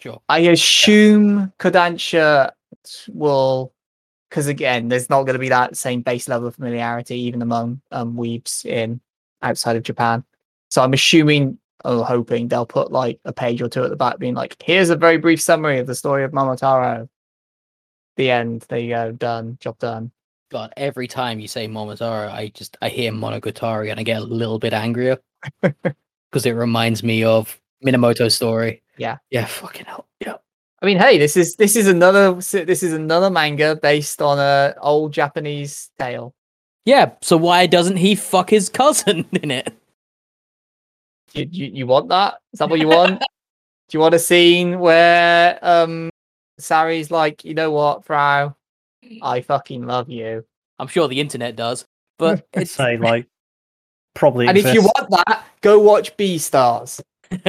sure. 0.00 0.20
I 0.28 0.40
assume 0.40 1.52
Kodansha 1.58 2.52
will, 3.08 3.74
because 4.30 4.46
again, 4.46 4.88
there's 4.88 5.10
not 5.10 5.24
going 5.24 5.34
to 5.34 5.38
be 5.38 5.50
that 5.50 5.76
same 5.76 6.00
base 6.02 6.28
level 6.28 6.48
of 6.48 6.54
familiarity 6.54 7.18
even 7.20 7.42
among 7.42 7.82
um, 7.90 8.14
weebs 8.16 8.64
in 8.64 9.00
outside 9.42 9.76
of 9.76 9.82
Japan. 9.82 10.24
So 10.70 10.82
I'm 10.82 10.94
assuming 10.94 11.58
or 11.84 12.04
hoping 12.04 12.48
they'll 12.48 12.66
put 12.66 12.90
like 12.90 13.20
a 13.24 13.32
page 13.32 13.62
or 13.62 13.68
two 13.68 13.84
at 13.84 13.90
the 13.90 13.96
back, 13.96 14.18
being 14.18 14.34
like, 14.34 14.56
"Here's 14.62 14.90
a 14.90 14.96
very 14.96 15.16
brief 15.18 15.40
summary 15.40 15.78
of 15.78 15.86
the 15.86 15.94
story 15.94 16.24
of 16.24 16.32
Momotaro." 16.32 17.08
The 18.18 18.32
end. 18.32 18.66
There 18.68 18.80
you 18.80 18.94
go. 18.94 19.12
Done. 19.12 19.58
Job 19.60 19.78
done. 19.78 20.10
God, 20.50 20.72
every 20.76 21.06
time 21.06 21.38
you 21.38 21.46
say 21.46 21.68
Momotaro, 21.68 22.28
I 22.32 22.48
just 22.48 22.76
I 22.82 22.88
hear 22.88 23.12
Monogatari 23.12 23.92
and 23.92 24.00
I 24.00 24.02
get 24.02 24.20
a 24.20 24.24
little 24.24 24.58
bit 24.58 24.72
angrier 24.72 25.18
because 25.62 26.44
it 26.44 26.52
reminds 26.52 27.04
me 27.04 27.22
of 27.22 27.60
Minamoto's 27.84 28.34
story. 28.34 28.82
Yeah. 28.96 29.18
yeah, 29.30 29.44
fucking 29.44 29.86
hell, 29.86 30.06
yeah. 30.20 30.34
I 30.82 30.86
mean, 30.86 30.98
hey, 30.98 31.18
this 31.18 31.36
is 31.36 31.54
this 31.56 31.76
is 31.76 31.86
another 31.86 32.34
this 32.34 32.82
is 32.82 32.92
another 32.92 33.30
manga 33.30 33.76
based 33.76 34.20
on 34.20 34.40
a 34.40 34.74
old 34.80 35.12
Japanese 35.12 35.90
tale. 35.96 36.34
Yeah, 36.84 37.12
so 37.20 37.36
why 37.36 37.66
doesn't 37.66 37.98
he 37.98 38.16
fuck 38.16 38.50
his 38.50 38.68
cousin 38.68 39.26
in 39.32 39.52
it? 39.52 39.72
You, 41.34 41.46
you, 41.50 41.66
you 41.66 41.86
want 41.86 42.08
that? 42.08 42.38
Is 42.52 42.58
that 42.58 42.68
what 42.68 42.80
you 42.80 42.88
want? 42.88 43.20
Do 43.88 43.96
you 43.96 44.00
want 44.00 44.14
a 44.14 44.18
scene 44.18 44.80
where 44.80 45.58
um 45.62 46.10
Sari's 46.58 47.10
like, 47.10 47.44
you 47.44 47.54
know 47.54 47.70
what, 47.70 48.04
Frau? 48.04 48.54
Mm. 49.04 49.18
I 49.22 49.40
fucking 49.40 49.86
love 49.86 50.08
you. 50.08 50.44
I'm 50.78 50.88
sure 50.88 51.08
the 51.08 51.20
internet 51.20 51.56
does, 51.56 51.86
but 52.18 52.46
it's 52.52 52.72
say 52.72 52.96
like 52.98 53.26
probably 54.14 54.46
And 54.46 54.58
if 54.58 54.72
you 54.74 54.82
want 54.82 55.10
that, 55.10 55.44
go 55.60 55.78
watch 55.78 56.16
Beastars. 56.16 57.00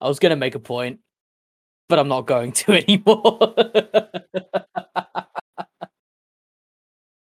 I 0.00 0.08
was 0.08 0.18
gonna 0.18 0.36
make 0.36 0.54
a 0.54 0.60
point, 0.60 1.00
but 1.88 1.98
I'm 1.98 2.08
not 2.08 2.26
going 2.26 2.52
to 2.52 2.72
anymore. 2.72 3.54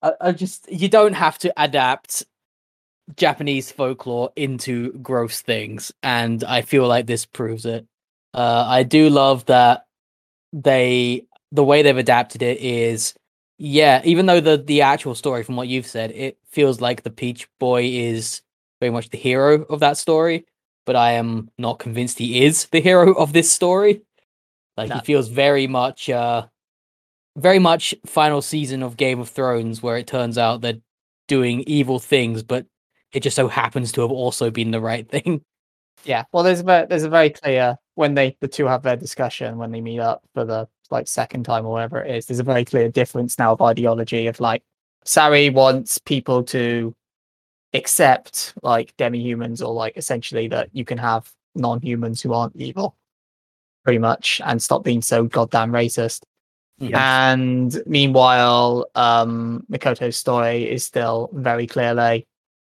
I, 0.03 0.13
I 0.21 0.33
just 0.33 0.71
you 0.71 0.89
don't 0.89 1.15
have 1.15 1.39
to 1.39 1.53
adapt 1.57 2.25
Japanese 3.17 3.71
folklore 3.71 4.33
into 4.37 4.93
gross 4.95 5.41
things, 5.43 5.93
and 6.03 6.43
I 6.45 6.63
feel 6.63 6.87
like 6.87 7.07
this 7.07 7.27
proves 7.27 7.67
it. 7.67 7.87
Uh, 8.35 8.65
I 8.69 8.83
do 8.83 9.09
love 9.09 9.45
that 9.47 9.87
they 10.53 11.25
the 11.53 11.65
way 11.65 11.83
they've 11.83 11.97
adapted 11.97 12.43
it 12.43 12.59
is 12.61 13.15
yeah 13.59 14.01
even 14.05 14.27
though 14.27 14.41
the 14.41 14.57
the 14.57 14.83
actual 14.83 15.15
story 15.15 15.43
from 15.43 15.57
what 15.57 15.69
you've 15.69 15.87
said 15.87 16.11
it 16.13 16.39
feels 16.51 16.81
like 16.81 17.03
the 17.03 17.11
peach 17.11 17.49
boy 17.61 17.85
is 17.85 18.41
very 18.81 18.91
much 18.91 19.11
the 19.11 19.19
hero 19.19 19.63
of 19.65 19.81
that 19.81 19.97
story 19.97 20.45
but 20.87 20.97
i 20.97 21.13
am 21.13 21.49
not 21.59 21.79
convinced 21.79 22.19
he 22.19 22.45
is 22.45 22.67
the 22.67 22.81
hero 22.81 23.13
of 23.15 23.33
this 23.33 23.51
story 23.51 24.03
like 24.77 24.89
No. 24.89 24.97
he 24.97 25.01
feels 25.03 25.29
very 25.29 25.67
much 25.67 26.11
uh 26.11 26.47
very 27.37 27.59
much 27.61 27.95
final 28.07 28.43
season 28.43 28.83
of 28.83 28.97
game 28.97 29.21
of 29.21 29.29
thrones 29.29 29.83
where 29.83 29.97
it 29.97 30.07
turns 30.07 30.39
out 30.39 30.61
that 30.63 30.77
doing 31.29 31.63
evil 31.67 31.99
things 31.99 32.43
but 32.43 32.67
it 33.13 33.21
just 33.21 33.37
so 33.37 33.47
happens 33.49 33.93
to 33.93 34.01
have 34.01 34.11
also 34.13 34.51
been 34.51 34.73
the 34.73 34.81
right 34.81 35.09
thing 35.15 35.43
Yeah. 36.05 36.25
Well, 36.33 36.43
there's 36.45 36.61
a 36.61 36.87
there's 36.89 37.03
a 37.05 37.09
very 37.09 37.31
clear 37.31 37.77
when 37.95 38.15
they 38.15 38.37
the 38.41 38.49
two 38.49 38.67
have 38.67 38.83
their 38.83 38.97
discussion 38.97 39.59
when 39.59 39.71
they 39.71 39.81
meet 39.81 40.01
up 40.01 40.23
for 40.35 40.45
the 40.45 40.69
like 40.91 41.09
second 41.09 41.45
time 41.45 41.65
or 41.67 41.73
whatever 41.73 42.03
it 42.03 42.15
is. 42.15 42.27
There's 42.27 42.41
a 42.41 42.45
very 42.45 42.65
clear 42.65 42.89
difference 42.89 43.39
now 43.39 43.53
of 43.53 43.63
ideology 43.63 44.27
of 44.27 44.39
like 44.41 44.63
Sari 45.05 45.51
wants 45.51 45.99
people 45.99 46.43
to 46.45 46.95
accept 47.73 48.55
like 48.63 48.97
demi-humans 48.97 49.61
or 49.61 49.73
like 49.73 49.97
essentially 49.97 50.47
that 50.49 50.69
you 50.73 50.85
can 50.85 50.99
have 50.99 51.31
non-humans 51.57 52.21
who 52.23 52.33
aren't 52.33 52.55
evil 52.57 52.97
pretty 53.83 53.99
much 53.99 54.41
and 54.45 54.63
stop 54.63 54.85
being 54.85 55.03
so 55.03 55.25
goddamn 55.25 55.73
racist 55.73 56.23
Mhm. 56.81 56.95
and 56.97 57.83
meanwhile 57.87 58.87
um 58.97 59.65
mikoto's 59.71 60.17
story 60.17 60.69
is 60.69 60.85
still 60.85 61.31
very 61.33 61.67
clearly 61.69 62.27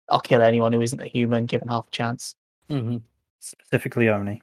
i'll 0.09 0.21
kill 0.21 0.41
anyone 0.41 0.71
who 0.71 0.81
isn't 0.81 1.01
a 1.01 1.05
human 1.07 1.45
given 1.45 1.67
half 1.67 1.87
a 1.87 1.91
chance 1.91 2.35
Mhm. 2.69 3.01
Specifically 3.39 4.09
Oni. 4.09 4.41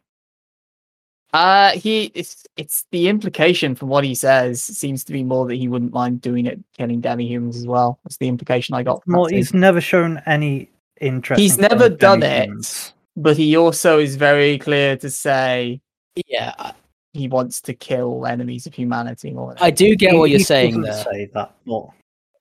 uh 1.32 1.72
he 1.72 2.11
it's 2.14 2.44
it's 2.57 2.84
the 2.92 3.09
implication 3.09 3.74
from 3.74 3.88
what 3.88 4.05
he 4.05 4.14
says 4.14 4.62
seems 4.62 5.05
to 5.05 5.12
be 5.12 5.22
more 5.24 5.47
that 5.47 5.57
he 5.57 5.68
wouldn't 5.68 5.92
mind 5.92 6.20
doing 6.20 6.47
it 6.47 6.59
killing 6.76 7.01
demi-humans 7.01 7.57
as 7.57 7.66
well 7.66 7.99
that's 8.05 8.16
the 8.18 8.28
implication 8.28 8.74
i 8.74 8.82
got 8.82 9.03
from 9.05 9.12
that 9.12 9.18
Well, 9.18 9.28
scene. 9.28 9.36
he's 9.38 9.55
never 9.55 9.80
shown 9.80 10.22
any 10.26 10.70
interest. 11.01 11.40
He's 11.40 11.57
in 11.57 11.62
never 11.62 11.88
done 11.90 12.22
it. 12.22 12.26
demi-humans. 12.28 12.94
but 13.16 13.36
he 13.36 13.57
also 13.57 13.99
is 13.99 14.16
very 14.16 14.59
clear 14.59 14.97
to 14.99 15.11
say 15.11 15.80
yeah 16.26 16.72
he 17.12 17.28
wants 17.28 17.61
to 17.62 17.74
kill 17.74 18.26
enemies 18.26 18.66
of 18.66 18.74
humanity 18.74 19.32
or 19.34 19.47
whatever. 19.49 19.64
i 19.64 19.70
do 19.70 19.94
get 19.97 20.12
He- 20.12 20.18
what 20.18 20.30
you're 20.30 20.38
he 20.38 20.44
saying 20.44 20.80
doesn't 20.80 21.05
Say 21.12 21.30
that, 21.34 21.53
but 21.66 21.90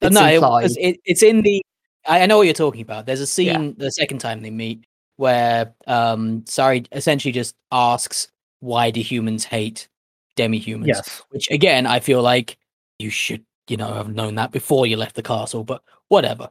Uh, 0.01 0.07
It's 0.07 0.13
no, 0.13 0.57
it, 0.59 0.71
it, 0.77 0.99
it's 1.05 1.23
in 1.23 1.41
the. 1.41 1.63
I, 2.05 2.21
I 2.23 2.25
know 2.27 2.37
what 2.37 2.43
you're 2.47 2.53
talking 2.53 2.81
about. 2.81 3.05
There's 3.05 3.21
a 3.21 3.25
scene 3.25 3.63
Yeah. 3.63 3.71
the 3.77 3.89
second 3.91 4.19
time 4.19 4.41
they 4.41 4.51
meet 4.51 4.83
where 5.17 5.73
um 5.87 6.45
Sari 6.45 6.85
essentially 6.91 7.31
just 7.31 7.55
asks 7.71 8.27
why 8.59 8.91
do 8.91 9.01
humans 9.01 9.45
hate 9.45 9.87
demi-humans? 10.35 10.87
yes, 10.87 11.23
Which 11.29 11.49
again, 11.51 11.85
I 11.85 11.99
feel 11.99 12.21
like 12.21 12.57
you 12.99 13.09
should, 13.09 13.45
you 13.67 13.77
know, 13.77 13.93
have 13.93 14.13
known 14.13 14.35
that 14.35 14.51
before 14.51 14.87
you 14.87 14.97
left 14.97 15.15
the 15.15 15.23
castle, 15.23 15.63
but 15.63 15.81
whatever. 16.09 16.49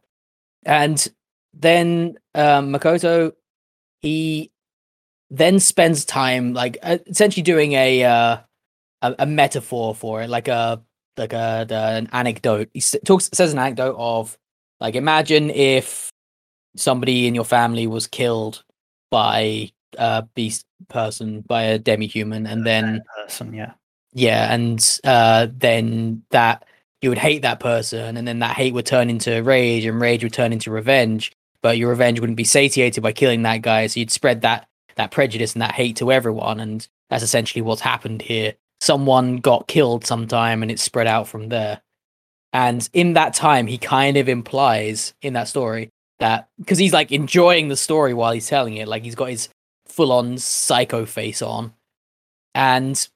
And 0.64 1.06
then 1.52 2.18
um 2.34 2.72
Makoto, 2.72 3.32
he 4.02 4.50
then 5.30 5.58
spends 5.60 6.04
time 6.04 6.52
like 6.54 6.78
uh, 6.82 6.98
essentially 7.06 7.42
doing 7.42 7.72
a 7.72 8.04
uh 8.04 8.38
a, 9.02 9.14
a 9.20 9.26
metaphor 9.26 9.94
for 9.94 10.22
it, 10.22 10.30
like 10.30 10.48
a 10.48 10.82
like 11.16 11.32
a 11.32 11.66
an 11.70 12.08
anecdote. 12.12 12.70
He 12.72 12.80
s- 12.80 12.96
talks 13.04 13.30
says 13.32 13.52
an 13.52 13.58
anecdote 13.58 13.96
of 13.98 14.38
like 14.80 14.94
imagine 14.96 15.50
if 15.50 16.12
somebody 16.76 17.26
in 17.26 17.34
your 17.34 17.44
family 17.44 17.86
was 17.86 18.06
killed 18.06 18.64
by 19.10 19.70
a 19.98 20.22
beast 20.34 20.66
person 20.88 21.40
by 21.42 21.62
a 21.62 21.78
demi-human 21.78 22.46
and 22.46 22.66
then 22.66 23.02
person, 23.16 23.54
yeah. 23.54 23.72
Yeah, 24.12 24.52
and 24.52 24.98
uh, 25.04 25.48
then 25.50 26.22
that 26.30 26.64
you 27.02 27.08
would 27.10 27.18
hate 27.18 27.42
that 27.42 27.60
person, 27.60 28.16
and 28.16 28.26
then 28.26 28.38
that 28.38 28.56
hate 28.56 28.72
would 28.72 28.86
turn 28.86 29.10
into 29.10 29.42
rage, 29.42 29.84
and 29.84 30.00
rage 30.00 30.22
would 30.22 30.32
turn 30.32 30.52
into 30.52 30.70
revenge. 30.70 31.32
But 31.62 31.78
your 31.78 31.90
revenge 31.90 32.20
wouldn't 32.20 32.36
be 32.36 32.44
satiated 32.44 33.02
by 33.02 33.12
killing 33.12 33.42
that 33.42 33.62
guy, 33.62 33.86
so 33.86 34.00
you'd 34.00 34.10
spread 34.10 34.42
that 34.42 34.68
that 34.96 35.10
prejudice 35.10 35.54
and 35.54 35.62
that 35.62 35.72
hate 35.72 35.96
to 35.96 36.12
everyone, 36.12 36.60
and 36.60 36.86
that's 37.10 37.24
essentially 37.24 37.62
what's 37.62 37.80
happened 37.80 38.22
here. 38.22 38.54
Someone 38.80 39.38
got 39.38 39.66
killed 39.66 40.06
sometime, 40.06 40.62
and 40.62 40.70
it's 40.70 40.82
spread 40.82 41.06
out 41.06 41.26
from 41.26 41.48
there. 41.48 41.82
And 42.52 42.88
in 42.92 43.14
that 43.14 43.34
time, 43.34 43.66
he 43.66 43.78
kind 43.78 44.16
of 44.16 44.28
implies 44.28 45.14
in 45.22 45.32
that 45.32 45.48
story 45.48 45.90
that 46.18 46.48
because 46.58 46.78
he's 46.78 46.92
like 46.92 47.12
enjoying 47.12 47.68
the 47.68 47.76
story 47.76 48.14
while 48.14 48.32
he's 48.32 48.46
telling 48.48 48.76
it, 48.76 48.88
like 48.88 49.02
he's 49.02 49.14
got 49.14 49.30
his 49.30 49.48
full 49.86 50.12
on 50.12 50.38
psycho 50.38 51.04
face 51.06 51.42
on, 51.42 51.72
and 52.54 53.08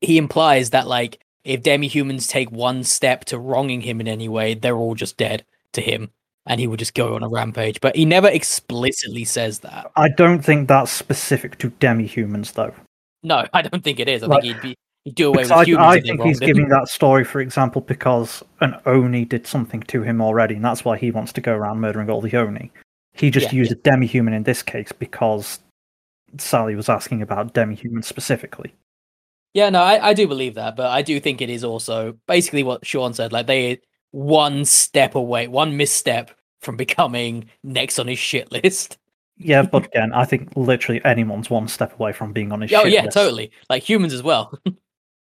he 0.00 0.18
implies 0.18 0.70
that 0.70 0.86
like 0.86 1.20
if 1.44 1.62
demi-humans 1.62 2.26
take 2.26 2.50
one 2.50 2.84
step 2.84 3.24
to 3.26 3.38
wronging 3.38 3.80
him 3.80 4.00
in 4.00 4.08
any 4.08 4.28
way, 4.28 4.54
they're 4.54 4.76
all 4.76 4.94
just 4.94 5.16
dead 5.16 5.44
to 5.72 5.80
him, 5.80 6.10
and 6.46 6.60
he 6.60 6.66
would 6.66 6.78
just 6.78 6.94
go 6.94 7.14
on 7.14 7.22
a 7.22 7.28
rampage. 7.28 7.80
But 7.80 7.96
he 7.96 8.04
never 8.04 8.28
explicitly 8.28 9.24
says 9.24 9.60
that. 9.60 9.90
I 9.96 10.08
don't 10.08 10.42
think 10.42 10.68
that's 10.68 10.92
specific 10.92 11.58
to 11.58 11.70
demi-humans, 11.70 12.52
though. 12.52 12.74
No, 13.22 13.46
I 13.52 13.62
don't 13.62 13.82
think 13.82 14.00
it 14.00 14.08
is. 14.08 14.22
I 14.22 14.26
Like, 14.26 14.42
think 14.42 14.54
he'd 14.56 14.62
be 14.62 14.76
do 15.06 15.28
away 15.28 15.42
Because 15.42 15.50
with 15.50 15.58
I, 15.58 15.64
humans. 15.64 15.86
I 15.86 16.00
think 16.00 16.22
he's 16.22 16.40
giving 16.40 16.68
that 16.68 16.88
story, 16.88 17.24
for 17.24 17.40
example, 17.40 17.80
because 17.80 18.42
an 18.60 18.74
Oni 18.86 19.24
did 19.24 19.46
something 19.46 19.80
to 19.84 20.02
him 20.02 20.20
already, 20.20 20.56
and 20.56 20.64
that's 20.64 20.84
why 20.84 20.98
he 20.98 21.10
wants 21.10 21.32
to 21.34 21.40
go 21.40 21.54
around 21.54 21.80
murdering 21.80 22.10
all 22.10 22.20
the 22.20 22.36
Oni. 22.36 22.70
He 23.14 23.30
just 23.30 23.52
Yeah, 23.52 23.58
used 23.58 23.72
a 23.72 23.76
demi-human 23.76 24.34
in 24.34 24.42
this 24.42 24.62
case 24.62 24.92
because 24.92 25.60
Sally 26.38 26.74
was 26.74 26.88
asking 26.88 27.22
about 27.22 27.54
demi-humans 27.54 28.06
specifically. 28.06 28.74
Yeah, 29.54 29.70
no, 29.70 29.82
I, 29.82 30.10
I 30.10 30.14
do 30.14 30.28
believe 30.28 30.54
that, 30.54 30.76
but 30.76 30.86
I 30.86 31.02
do 31.02 31.18
think 31.18 31.40
it 31.42 31.50
is 31.50 31.64
also 31.64 32.16
basically 32.28 32.62
what 32.62 32.86
Sean 32.86 33.14
said. 33.14 33.32
Like 33.32 33.46
they 33.46 33.80
one 34.12 34.64
step 34.64 35.14
away, 35.14 35.48
one 35.48 35.76
misstep 35.76 36.30
from 36.60 36.76
becoming 36.76 37.48
next 37.64 37.98
on 37.98 38.06
his 38.06 38.18
shit 38.18 38.52
list. 38.52 38.98
Yeah, 39.38 39.62
but 39.62 39.86
again, 39.94 40.12
I 40.12 40.24
think 40.24 40.50
literally 40.56 41.00
anyone's 41.04 41.50
one 41.50 41.68
step 41.68 41.98
away 41.98 42.12
from 42.12 42.32
being 42.32 42.52
on 42.52 42.60
his 42.60 42.72
oh 42.72 42.84
shit 42.84 42.92
yeah, 42.92 43.04
list. 43.04 43.16
totally. 43.16 43.50
Like 43.68 43.82
humans 43.82 44.12
as 44.12 44.22
well. 44.22 44.52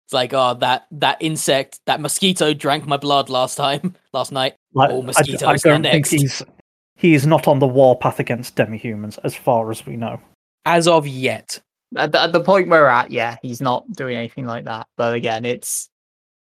it's 0.04 0.12
like, 0.12 0.32
oh, 0.34 0.54
that 0.54 0.86
that 0.92 1.16
insect, 1.20 1.80
that 1.86 2.00
mosquito 2.00 2.52
drank 2.54 2.86
my 2.86 2.96
blood 2.96 3.28
last 3.30 3.56
time, 3.56 3.94
last 4.12 4.32
night. 4.32 4.54
Like, 4.74 4.90
All 4.90 5.02
mosquitoes 5.02 5.42
I, 5.42 5.52
are 5.52 5.56
don't 5.58 5.82
think 5.82 6.06
he's 6.08 6.42
he 6.96 7.14
is 7.14 7.26
not 7.26 7.48
on 7.48 7.58
the 7.58 7.66
warpath 7.66 8.20
against 8.20 8.54
demi-humans, 8.56 9.18
as 9.24 9.34
far 9.34 9.70
as 9.70 9.84
we 9.84 9.96
know. 9.96 10.20
As 10.64 10.86
of 10.88 11.06
yet, 11.06 11.60
At 11.96 12.12
the, 12.12 12.20
at 12.22 12.32
the 12.32 12.40
point 12.42 12.68
we're 12.68 12.86
at, 12.86 13.10
yeah, 13.10 13.36
he's 13.42 13.60
not 13.60 13.90
doing 13.92 14.16
anything 14.16 14.46
like 14.46 14.64
that. 14.64 14.86
But 14.96 15.14
again, 15.14 15.44
it's 15.44 15.88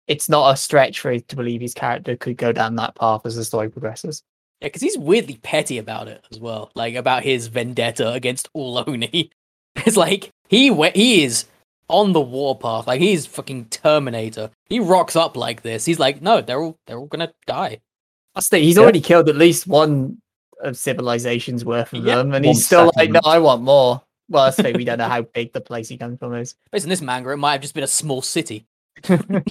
it's 0.07 0.29
not 0.29 0.51
a 0.53 0.57
stretch 0.57 0.99
for 0.99 1.11
it 1.11 1.27
to 1.29 1.35
believe 1.35 1.61
his 1.61 1.73
character 1.73 2.15
could 2.15 2.37
go 2.37 2.51
down 2.51 2.75
that 2.75 2.95
path 2.95 3.21
as 3.25 3.35
the 3.35 3.43
story 3.43 3.69
progresses. 3.69 4.21
yeah, 4.61 4.67
because 4.67 4.81
he's 4.81 4.97
weirdly 4.97 5.37
petty 5.41 5.77
about 5.79 6.07
it 6.07 6.23
as 6.31 6.39
well. 6.39 6.71
Like 6.75 6.95
about 6.95 7.23
his 7.23 7.47
vendetta 7.47 8.11
against 8.11 8.49
all 8.53 8.83
Oni. 8.87 9.31
It's 9.77 9.97
like 9.97 10.29
he 10.47 10.71
we- 10.71 10.91
he 10.91 11.23
is 11.23 11.45
on 11.87 12.13
the 12.13 12.21
warpath. 12.21 12.87
Like 12.87 13.01
he's 13.01 13.25
fucking 13.25 13.65
Terminator. 13.65 14.49
He 14.69 14.79
rocks 14.79 15.15
up 15.15 15.37
like 15.37 15.61
this. 15.61 15.85
He's 15.85 15.99
like, 15.99 16.21
no, 16.21 16.41
they're 16.41 16.61
all 16.61 16.77
they're 16.87 16.97
all 16.97 17.07
gonna 17.07 17.33
die. 17.47 17.79
That's 18.33 18.49
the, 18.49 18.57
he's 18.57 18.75
Yeah. 18.75 18.83
already 18.83 19.01
killed 19.01 19.29
at 19.29 19.35
least 19.35 19.67
one 19.67 20.17
of 20.61 20.77
civilization's 20.77 21.63
worth 21.63 21.93
of 21.93 22.03
Yeah, 22.05 22.15
them, 22.17 22.33
and 22.33 22.45
one 22.45 22.55
he's 22.55 22.65
still 22.65 22.91
like, 22.95 23.11
no. 23.11 23.19
I 23.25 23.39
want 23.39 23.61
more. 23.61 24.01
Well, 24.29 24.45
that's 24.45 24.57
the 24.57 24.63
thing, 24.63 24.77
we 24.77 24.85
don't 24.85 24.97
know 24.97 25.07
how 25.07 25.21
big 25.33 25.53
the 25.53 25.61
place 25.61 25.87
he 25.87 25.97
comes 25.97 26.17
from 26.19 26.33
is. 26.33 26.55
Based 26.71 26.85
on 26.85 26.89
this 26.89 27.01
manga, 27.01 27.29
it 27.31 27.37
might 27.37 27.53
have 27.53 27.61
just 27.61 27.73
been 27.75 27.83
a 27.83 27.87
small 27.87 28.21
city. 28.21 28.65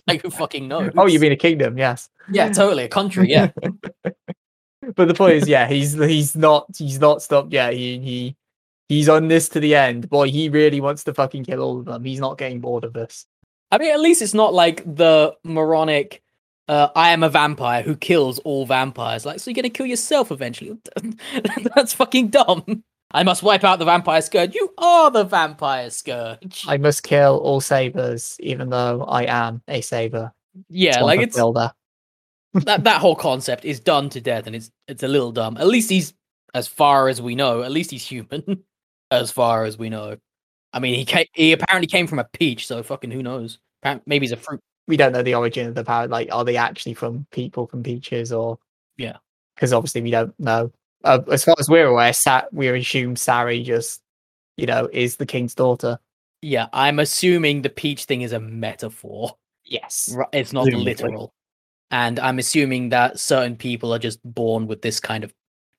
like 0.08 0.22
who 0.22 0.30
fucking 0.30 0.66
knows? 0.66 0.90
oh, 0.96 1.06
you 1.06 1.20
mean 1.20 1.30
a 1.32 1.36
kingdom? 1.36 1.78
Yes. 1.78 2.08
yeah, 2.30 2.50
totally 2.50 2.84
a 2.84 2.88
country. 2.88 3.28
Yeah, 3.30 3.50
but 4.96 5.06
the 5.08 5.14
point 5.14 5.34
is, 5.36 5.48
yeah, 5.48 5.66
he's 5.68 5.92
he's 5.94 6.34
not 6.34 6.66
he's 6.76 6.98
not 6.98 7.22
stopped 7.22 7.52
yet. 7.52 7.74
He 7.74 7.98
he 7.98 8.36
he's 8.88 9.08
on 9.08 9.28
this 9.28 9.48
to 9.50 9.60
the 9.60 9.74
end. 9.74 10.08
Boy, 10.08 10.30
he 10.30 10.48
really 10.48 10.80
wants 10.80 11.04
to 11.04 11.14
fucking 11.14 11.44
kill 11.44 11.60
all 11.60 11.78
of 11.78 11.84
them. 11.86 12.04
He's 12.04 12.20
not 12.20 12.38
getting 12.38 12.60
bored 12.60 12.84
of 12.84 12.92
this. 12.92 13.26
I 13.70 13.78
mean, 13.78 13.92
at 13.92 14.00
least 14.00 14.22
it's 14.22 14.34
not 14.34 14.54
like 14.54 14.84
the 14.84 15.34
moronic. 15.42 16.22
Uh, 16.68 16.88
I 16.94 17.10
am 17.10 17.22
a 17.22 17.28
vampire 17.28 17.82
who 17.82 17.96
kills 17.96 18.38
all 18.40 18.66
vampires. 18.66 19.26
Like, 19.26 19.40
so 19.40 19.50
you're 19.50 19.56
gonna 19.56 19.68
kill 19.68 19.86
yourself 19.86 20.30
eventually? 20.30 20.78
That's 21.74 21.92
fucking 21.92 22.28
dumb. 22.28 22.84
I 23.10 23.22
must 23.22 23.42
wipe 23.42 23.62
out 23.62 23.78
the 23.78 23.84
vampire 23.84 24.22
scourge. 24.22 24.54
You 24.54 24.72
are 24.78 25.10
the 25.10 25.24
vampire 25.24 25.90
scourge. 25.90 26.64
I 26.66 26.78
must 26.78 27.02
kill 27.02 27.38
all 27.38 27.60
sabers, 27.60 28.36
even 28.40 28.70
though 28.70 29.02
I 29.02 29.24
am 29.24 29.62
a 29.68 29.82
saber. 29.82 30.32
yeah, 30.68 31.00
like 31.02 31.20
it's 31.20 31.36
builder. 31.36 31.72
that 32.54 32.84
that 32.84 33.00
whole 33.00 33.16
concept 33.16 33.64
is 33.64 33.80
done 33.80 34.08
to 34.10 34.20
death, 34.20 34.46
and 34.46 34.56
it's 34.56 34.70
it's 34.88 35.02
a 35.02 35.08
little 35.08 35.32
dumb. 35.32 35.56
At 35.56 35.66
least 35.66 35.90
he's, 35.90 36.14
as 36.54 36.66
far 36.66 37.08
as 37.08 37.20
we 37.20 37.34
know, 37.34 37.62
at 37.62 37.72
least 37.72 37.90
he's 37.90 38.06
human. 38.06 38.64
as 39.20 39.30
far 39.30 39.64
as 39.64 39.78
we 39.78 39.88
know, 39.88 40.16
I 40.72 40.80
mean, 40.80 40.94
he 40.94 41.04
came, 41.04 41.26
he 41.32 41.52
apparently 41.52 41.86
came 41.86 42.06
from 42.06 42.18
a 42.18 42.24
peach, 42.24 42.66
so 42.66 42.82
fucking 42.82 43.10
who 43.10 43.22
knows? 43.22 43.58
Maybe 44.06 44.24
he's 44.24 44.32
a 44.32 44.36
fruit. 44.36 44.60
we 44.88 44.96
don't 44.96 45.12
know 45.12 45.22
the 45.22 45.34
origin 45.34 45.68
of 45.68 45.74
the 45.74 45.84
power. 45.84 46.08
Like, 46.08 46.28
are 46.32 46.44
they 46.44 46.56
actually 46.56 46.94
from 46.94 47.26
people 47.30 47.66
from 47.66 47.82
peaches 47.82 48.32
or? 48.32 48.58
Yeah. 48.96 49.16
Because 49.54 49.72
obviously 49.72 50.00
we 50.00 50.10
don't 50.10 50.38
know. 50.40 50.72
Uh, 51.04 51.20
as 51.30 51.44
far 51.44 51.54
as 51.58 51.68
we're 51.68 51.86
aware, 51.86 52.12
Sa- 52.12 52.46
we 52.50 52.68
assume 52.68 53.14
Sari 53.14 53.62
just, 53.62 54.00
you 54.56 54.66
know, 54.66 54.88
is 54.92 55.16
the 55.16 55.26
king's 55.26 55.54
daughter. 55.54 55.98
Yeah, 56.42 56.66
I'm 56.72 56.98
assuming 56.98 57.62
the 57.62 57.70
peach 57.70 58.04
thing 58.04 58.22
is 58.22 58.32
a 58.32 58.40
metaphor. 58.40 59.36
Yes. 59.64 60.14
It's 60.32 60.52
not 60.52 60.64
Presumably. 60.64 60.94
literal. 60.94 61.34
And 61.90 62.18
I'm 62.18 62.38
assuming 62.38 62.88
that 62.88 63.20
certain 63.20 63.56
people 63.56 63.94
are 63.94 63.98
just 63.98 64.18
born 64.24 64.66
with 64.66 64.82
this 64.82 64.98
kind 64.98 65.24
of 65.24 65.32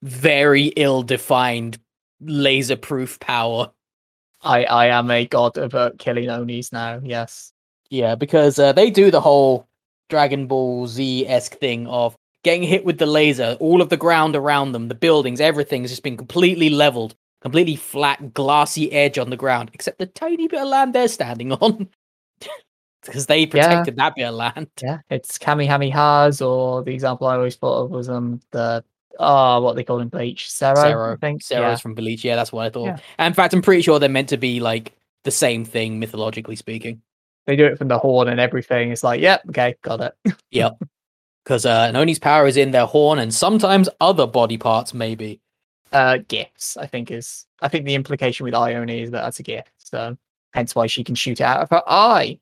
very 0.04 0.68
ill 0.76 1.04
defined 1.04 1.80
laser 2.22 2.76
proof 2.76 3.20
power. 3.20 3.72
I 4.42 4.66
I 4.66 4.88
am 4.88 5.12
a 5.12 5.26
god 5.26 5.58
of 5.58 5.76
uh, 5.76 5.92
killing 5.98 6.30
Onis 6.30 6.72
now. 6.72 7.00
Yes. 7.04 7.52
Yeah, 7.90 8.16
because 8.16 8.60
uh, 8.60 8.74
they 8.74 8.90
do 8.90 9.12
the 9.12 9.22
whole 9.22 9.68
Dragon 10.10 10.48
Ball 10.48 10.88
Z 10.88 11.28
esque 11.28 11.56
thing 11.60 11.88
of 11.88 12.16
getting 12.44 12.64
hit 12.64 12.86
with 12.86 13.00
the 13.00 13.08
laser, 13.08 13.58
all 13.60 13.82
of 13.82 13.90
the 13.90 13.98
ground 13.98 14.36
around 14.36 14.72
them, 14.72 14.88
the 14.88 14.96
buildings, 14.96 15.42
everything's 15.42 15.90
just 15.90 16.04
been 16.04 16.16
completely 16.16 16.70
leveled, 16.70 17.16
completely 17.42 17.76
flat, 17.76 18.36
glassy 18.36 18.92
edge 18.92 19.18
on 19.18 19.32
the 19.32 19.36
ground, 19.36 19.72
except 19.74 19.98
the 19.98 20.06
tiny 20.06 20.48
bit 20.48 20.62
of 20.62 20.68
land 20.68 20.94
they're 20.94 21.08
standing 21.08 21.52
on. 21.52 21.90
Because 23.02 23.28
they 23.28 23.46
protected 23.46 23.98
that 23.98 24.16
bit 24.16 24.24
of 24.24 24.34
land. 24.34 24.68
Yeah. 24.82 24.98
It's 25.12 25.38
Kamehamehas, 25.38 26.44
or 26.44 26.84
the 26.84 26.92
example 26.92 27.28
I 27.28 27.36
always 27.36 27.56
thought 27.56 27.84
of 27.84 27.92
was 27.92 28.10
um 28.10 28.42
the 28.50 28.84
oh 29.20 29.62
what 29.62 29.76
they 29.76 29.84
call 29.84 30.00
in 30.00 30.10
Bleach, 30.10 30.50
Cero. 30.50 31.14
I 31.14 31.16
think. 31.18 31.44
Cero's 31.44 31.62
Yeah. 31.62 31.76
from 31.78 31.96
Bleach. 31.96 32.24
Yeah, 32.24 32.36
that's 32.36 32.52
what 32.52 32.66
I 32.66 32.70
thought. 32.70 32.86
Yeah. 32.86 32.98
And 33.18 33.28
in 33.32 33.34
fact, 33.34 33.54
I'm 33.54 33.62
pretty 33.62 33.82
sure 33.82 34.00
they're 34.00 34.10
meant 34.10 34.30
to 34.30 34.38
be 34.38 34.60
like 34.60 34.94
the 35.24 35.32
same 35.32 35.66
thing, 35.66 36.00
mythologically 36.00 36.56
speaking. 36.56 37.02
They 37.48 37.56
do 37.56 37.66
it 37.66 37.78
from 37.78 37.88
the 37.90 38.00
horn 38.00 38.28
and 38.28 38.40
everything. 38.40 38.92
It's 38.92 39.04
like, 39.04 39.22
yep, 39.22 39.42
okay, 39.50 39.76
got 39.82 40.02
it. 40.02 40.14
Yep. 40.52 40.78
Because 41.44 41.66
uh, 41.66 41.92
Noni's 41.92 42.18
power 42.20 42.48
is 42.48 42.58
in 42.58 42.72
their 42.72 42.88
horn 42.88 43.20
and 43.20 43.32
sometimes 43.34 43.88
other 44.02 44.26
body 44.26 44.58
parts, 44.58 44.94
maybe. 44.94 45.40
uh 45.92 46.18
gifts 46.28 46.76
i 46.78 46.88
think 46.88 47.12
is 47.12 47.46
i 47.62 47.68
think 47.68 47.86
the 47.86 47.94
implication 47.94 48.44
with 48.44 48.56
ione 48.56 48.90
is 48.90 49.12
that 49.12 49.22
that's 49.22 49.40
a 49.40 49.44
gift 49.44 49.70
so 49.78 50.18
hence 50.56 50.74
why 50.74 50.88
she 50.88 51.04
can 51.04 51.14
shoot 51.14 51.40
it 51.40 51.44
out 51.44 51.62
of 51.62 51.70
her 51.70 51.84
eye 51.88 52.40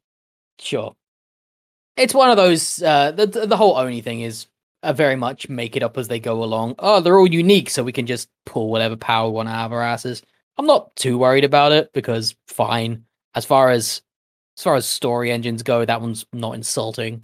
Sure. 0.60 0.96
It's 1.98 2.14
one 2.14 2.30
of 2.30 2.38
those. 2.38 2.82
Uh, 2.82 3.12
the 3.12 3.26
the 3.28 3.58
whole 3.58 3.76
Oni 3.78 4.02
thing 4.02 4.22
is 4.22 4.46
uh, 4.46 4.50
Uh, 4.84 4.94
very 4.94 5.16
much 5.16 5.50
make 5.50 5.76
it 5.76 5.84
up 5.84 5.98
as 5.98 6.08
they 6.08 6.20
go 6.20 6.44
along. 6.44 6.76
Oh, 6.80 7.00
they're 7.00 7.18
all 7.18 7.28
unique, 7.28 7.70
so 7.70 7.84
we 7.84 7.94
can 7.94 8.06
just 8.06 8.30
pull 8.46 8.70
whatever 8.70 8.96
power 8.96 9.30
we 9.30 9.36
want 9.36 9.50
out 9.50 9.66
of 9.66 9.74
our 9.74 9.82
asses. 9.82 10.22
I'm 10.58 10.68
not 10.68 10.96
too 10.96 11.18
worried 11.18 11.46
about 11.46 11.72
it 11.72 11.92
because 11.94 12.36
fine. 12.48 13.06
As 13.34 13.46
far 13.46 13.72
as 13.72 14.02
as 14.58 14.64
far 14.64 14.76
as 14.76 14.86
story 14.86 15.32
engines 15.32 15.64
go, 15.64 15.84
that 15.86 16.02
one's 16.02 16.26
not 16.34 16.54
insulting. 16.54 17.24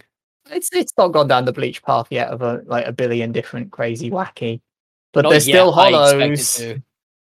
it's 0.50 0.70
it's 0.72 0.92
not 0.98 1.08
gone 1.08 1.28
down 1.28 1.44
the 1.44 1.52
bleach 1.52 1.82
path 1.82 2.08
yet 2.10 2.28
of 2.28 2.42
a 2.42 2.62
like 2.66 2.86
a 2.86 2.92
billion 2.92 3.30
different 3.30 3.70
crazy 3.70 4.10
wacky 4.10 4.60
but 5.12 5.22
Not 5.22 5.30
there's 5.30 5.48
yet, 5.48 5.54
still 5.54 5.74
I 5.74 5.88
expect 5.88 6.60
it 6.60 6.66
hollows. 6.66 6.82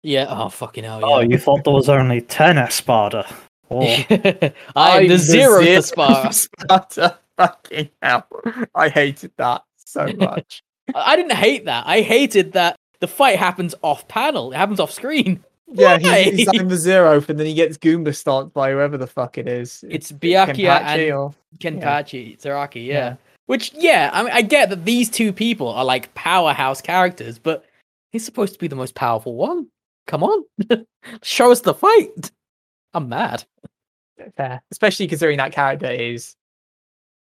Yeah. 0.03 0.27
Oh 0.29 0.49
fucking 0.49 0.85
hell. 0.85 1.01
Oh, 1.03 1.21
you 1.21 1.39
thought 1.39 1.65
there 1.65 1.73
was 1.73 1.89
only 1.89 2.21
ten 2.21 2.59
Espada? 2.59 3.27
Oh, 3.73 3.87
I'm 4.75 5.07
the 5.07 5.17
zero 5.17 5.63
to 5.63 5.81
Sparta. 5.81 6.33
Sparta. 6.33 7.19
fucking 7.37 7.89
hell 8.03 8.27
i 8.75 8.89
hated 8.89 9.31
that 9.37 9.63
so 9.93 10.07
much 10.17 10.63
I 10.95 11.15
didn't 11.15 11.37
hate 11.37 11.67
that. 11.67 11.85
I 11.87 12.01
hated 12.01 12.53
that 12.53 12.77
the 12.99 13.07
fight 13.07 13.39
happens 13.39 13.77
off 13.83 14.09
panel. 14.09 14.53
It 14.53 14.57
happens 14.57 14.81
off 14.81 14.91
screen. 14.91 15.45
yeah 15.73 15.99
he's, 15.99 16.35
he's 16.35 16.47
Why? 16.49 16.59
on 16.59 16.67
the 16.67 16.77
zero 16.77 17.25
and 17.29 17.39
then 17.39 17.47
he 17.47 17.55
gets 17.55 17.79
goomba 17.79 18.13
stomped 18.13 18.53
by 18.53 18.73
whoever 18.73 18.99
the 18.99 19.07
fuck 19.07 19.39
it 19.39 19.47
is 19.47 19.85
It's 19.89 20.11
Byakuya 20.11 20.81
Kenpachi 20.81 20.85
and 20.85 21.13
or 21.13 21.35
Kenpachi, 21.59 22.41
Zaraki, 22.41 22.87
yeah. 22.87 22.95
Yeah. 22.95 23.17
Which, 23.47 23.73
yeah, 23.75 24.11
I 24.13 24.23
mean, 24.23 24.33
I 24.33 24.43
get 24.43 24.71
that 24.71 24.85
these 24.85 25.11
two 25.11 25.33
people 25.33 25.69
are 25.69 25.85
like 25.85 26.15
powerhouse 26.15 26.81
characters, 26.81 27.39
but 27.39 27.65
he's 28.13 28.25
supposed 28.25 28.53
to 28.53 28.59
be 28.61 28.69
the 28.69 28.77
most 28.77 28.95
powerful 28.95 29.35
one. 29.35 29.67
Come 30.07 30.23
on, 30.23 30.45
show 31.23 31.51
us 31.51 31.61
the 31.61 31.75
fight. 31.75 32.31
I'm 32.95 33.09
mad. 33.09 33.45
fair, 34.37 34.63
especially 34.71 35.09
considering 35.09 35.39
that 35.39 35.53
character 35.53 35.91
is 35.91 36.37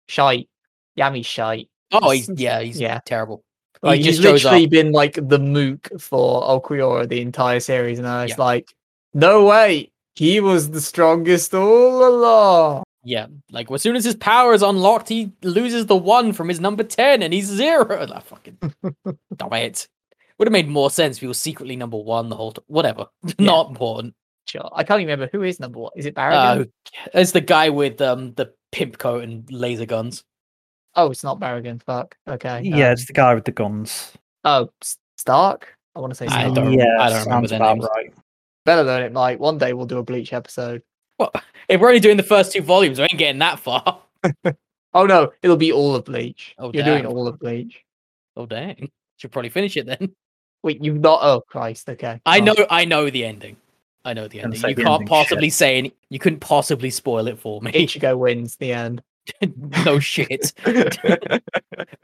shite. 0.09 0.49
Yammy's 0.99 1.27
shite. 1.27 1.69
Oh, 1.93 2.11
he's 2.11 2.29
yeah, 2.37 2.61
he's 2.61 2.81
Yeah. 2.81 3.01
terrible. 3.05 3.43
Like 3.83 4.01
he 4.01 4.07
he's 4.07 4.21
literally 4.21 4.67
been 4.67 4.91
like 4.93 5.15
the 5.15 5.39
mook 5.39 5.89
for 6.01 6.43
Ulquiorra 6.43 7.09
the 7.09 7.21
entire 7.21 7.61
series, 7.61 7.99
and 7.99 8.09
I 8.09 8.23
was 8.25 8.31
Yeah. 8.31 8.37
like, 8.39 8.75
no 9.15 9.45
way, 9.47 9.93
he 10.17 10.41
was 10.41 10.71
the 10.71 10.81
strongest 10.81 11.55
all 11.55 12.07
along. 12.07 12.83
Yeah, 13.05 13.27
like 13.53 13.71
as 13.71 13.81
soon 13.81 13.95
as 13.97 14.05
his 14.05 14.17
power 14.17 14.53
is 14.53 14.63
unlocked, 14.63 15.09
he 15.09 15.31
loses 15.43 15.87
the 15.87 15.97
one 15.97 16.33
from 16.33 16.49
his 16.49 16.59
number 16.61 16.83
ten, 16.83 17.23
and 17.23 17.33
he's 17.33 17.47
zero. 17.47 18.05
Like, 18.09 18.25
fucking 18.25 18.59
damn 19.37 19.53
it. 19.53 19.89
Would 20.39 20.47
have 20.49 20.53
made 20.53 20.69
more 20.69 20.91
sense 20.91 21.17
if 21.17 21.21
he 21.23 21.27
was 21.27 21.39
secretly 21.39 21.75
number 21.77 21.97
one 21.97 22.29
the 22.29 22.37
whole 22.37 22.53
time. 22.53 22.65
Whatever, 22.67 23.07
not 23.39 23.69
important. 23.71 24.15
Sure, 24.47 24.69
I 24.73 24.83
can't 24.83 25.01
even 25.01 25.13
remember 25.13 25.29
who 25.33 25.43
is 25.45 25.61
number 25.61 25.79
one. 25.79 25.93
Is 25.97 26.07
it 26.07 26.15
Uh, 26.19 26.21
Barragan? 26.21 26.71
it's 27.15 27.33
the 27.33 27.41
guy 27.41 27.71
with 27.71 28.01
um 28.01 28.35
the 28.35 28.53
pimp 28.73 28.99
coat 28.99 29.23
and 29.23 29.51
laser 29.53 29.87
guns. 29.87 30.25
Oh, 30.99 31.11
it's 31.11 31.25
not 31.25 31.41
Barragan. 31.41 31.83
Fuck. 31.83 32.17
Okay. 32.29 32.61
Yeah, 32.65 32.89
um, 32.89 32.93
it's 32.93 33.07
the 33.07 33.13
guy 33.15 33.35
with 33.35 33.45
the 33.45 33.53
guns. 33.53 34.13
Oh, 34.45 34.69
Stark. 35.17 35.75
I 35.97 36.01
want 36.01 36.11
to 36.13 36.15
say 36.15 36.27
I 36.27 36.51
don't- 36.51 36.73
yeah, 36.73 36.97
I 37.01 37.09
don't 37.11 37.25
remember 37.25 37.49
sounds 37.49 37.81
their 37.81 37.89
right. 37.97 38.13
Better 38.65 38.83
learn 38.85 39.03
it. 39.03 39.13
Like 39.15 39.41
one 39.41 39.59
day 39.59 39.73
we'll 39.73 39.87
do 39.87 39.99
a 39.99 40.03
Bleach 40.03 40.33
episode. 40.33 40.83
Well, 41.19 41.33
if 41.69 41.81
we're 41.81 41.89
only 41.89 42.01
doing 42.01 42.17
the 42.17 42.23
first 42.23 42.53
two 42.53 42.61
volumes, 42.63 42.99
we 42.99 43.05
ain't 43.05 43.19
getting 43.19 43.39
that 43.41 43.59
far. 43.59 44.01
Oh 44.95 45.05
no, 45.05 45.33
it'll 45.43 45.59
be 45.59 45.71
all 45.71 45.95
of 45.95 46.07
Bleach. 46.07 46.55
Oh, 46.59 46.73
You're 46.73 46.83
doing 46.83 47.05
all 47.05 47.29
of 47.29 47.39
Bleach. 47.39 47.85
Oh 48.37 48.47
dang, 48.47 48.91
should 49.19 49.31
probably 49.31 49.51
finish 49.51 49.77
it 49.77 49.85
then. 49.87 50.15
Wait, 50.63 50.83
you've 50.83 50.99
not? 51.01 51.21
Oh 51.23 51.43
Christ. 51.43 51.89
Okay. 51.91 52.21
I 52.25 52.41
Oh. 52.41 52.45
know, 52.45 52.55
I 52.71 52.87
know 52.87 53.11
the 53.11 53.25
ending. 53.27 53.57
I 54.07 54.15
know 54.15 54.29
the 54.29 54.41
ending. 54.41 54.61
You 54.61 54.75
the 54.75 54.83
can't 54.83 54.95
ending, 54.95 55.09
possibly 55.09 55.51
say 55.51 55.77
any. 55.77 55.93
You 56.09 56.19
couldn't 56.19 56.41
possibly 56.41 56.89
spoil 56.91 57.29
it 57.29 57.39
for 57.39 57.61
me. 57.61 57.71
Ichigo 57.73 58.17
wins 58.19 58.57
the 58.57 58.73
end. 58.73 59.03
no 59.85 59.99
shit. 59.99 60.53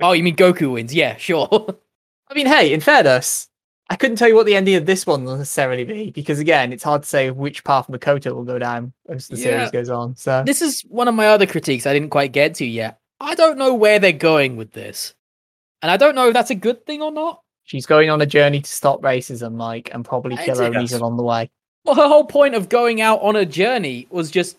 Oh, 0.00 0.12
you 0.12 0.22
mean 0.22 0.36
Goku 0.36 0.72
wins? 0.72 0.94
Yeah, 0.94 1.16
sure. 1.16 1.48
I 2.28 2.34
mean, 2.34 2.46
hey, 2.46 2.72
in 2.72 2.80
fairness, 2.80 3.48
I 3.90 3.96
couldn't 3.96 4.16
tell 4.16 4.28
you 4.28 4.34
what 4.34 4.46
the 4.46 4.56
ending 4.56 4.74
of 4.76 4.86
this 4.86 5.06
one 5.06 5.24
will 5.24 5.36
necessarily 5.36 5.84
be 5.84 6.10
because, 6.10 6.38
again, 6.38 6.72
it's 6.72 6.82
hard 6.82 7.02
to 7.02 7.08
say 7.08 7.30
which 7.30 7.64
path 7.64 7.86
Mikoto 7.88 8.34
will 8.34 8.44
go 8.44 8.58
down 8.58 8.92
as 9.08 9.28
the 9.28 9.36
Yeah. 9.36 9.42
series 9.42 9.70
goes 9.70 9.90
on. 9.90 10.16
So, 10.16 10.42
this 10.44 10.62
is 10.62 10.82
one 10.88 11.06
of 11.08 11.14
my 11.14 11.26
other 11.28 11.46
critiques 11.46 11.86
I 11.86 11.92
didn't 11.92 12.10
quite 12.10 12.32
get 12.32 12.54
to 12.56 12.66
yet. 12.66 12.98
I 13.20 13.34
don't 13.34 13.58
know 13.58 13.74
where 13.74 13.98
they're 13.98 14.12
going 14.12 14.56
with 14.56 14.72
this. 14.72 15.14
And 15.82 15.90
I 15.90 15.96
don't 15.96 16.14
know 16.14 16.28
if 16.28 16.34
that's 16.34 16.50
a 16.50 16.54
good 16.54 16.86
thing 16.86 17.02
or 17.02 17.10
not. 17.12 17.40
she's 17.66 17.86
going 17.86 18.10
on 18.10 18.20
a 18.20 18.26
journey 18.26 18.60
to 18.60 18.70
stop 18.70 19.00
racism, 19.00 19.54
Mike, 19.54 19.88
and 19.92 20.04
probably 20.04 20.36
kill 20.36 20.60
a- 20.60 20.66
Onis 20.66 20.90
Yes. 20.90 21.00
along 21.00 21.16
the 21.16 21.22
way. 21.22 21.50
Well, 21.84 21.94
her 21.94 22.08
whole 22.08 22.24
point 22.24 22.54
of 22.54 22.68
going 22.70 23.00
out 23.00 23.20
on 23.22 23.36
a 23.36 23.44
journey 23.46 24.06
was 24.10 24.30
just 24.30 24.56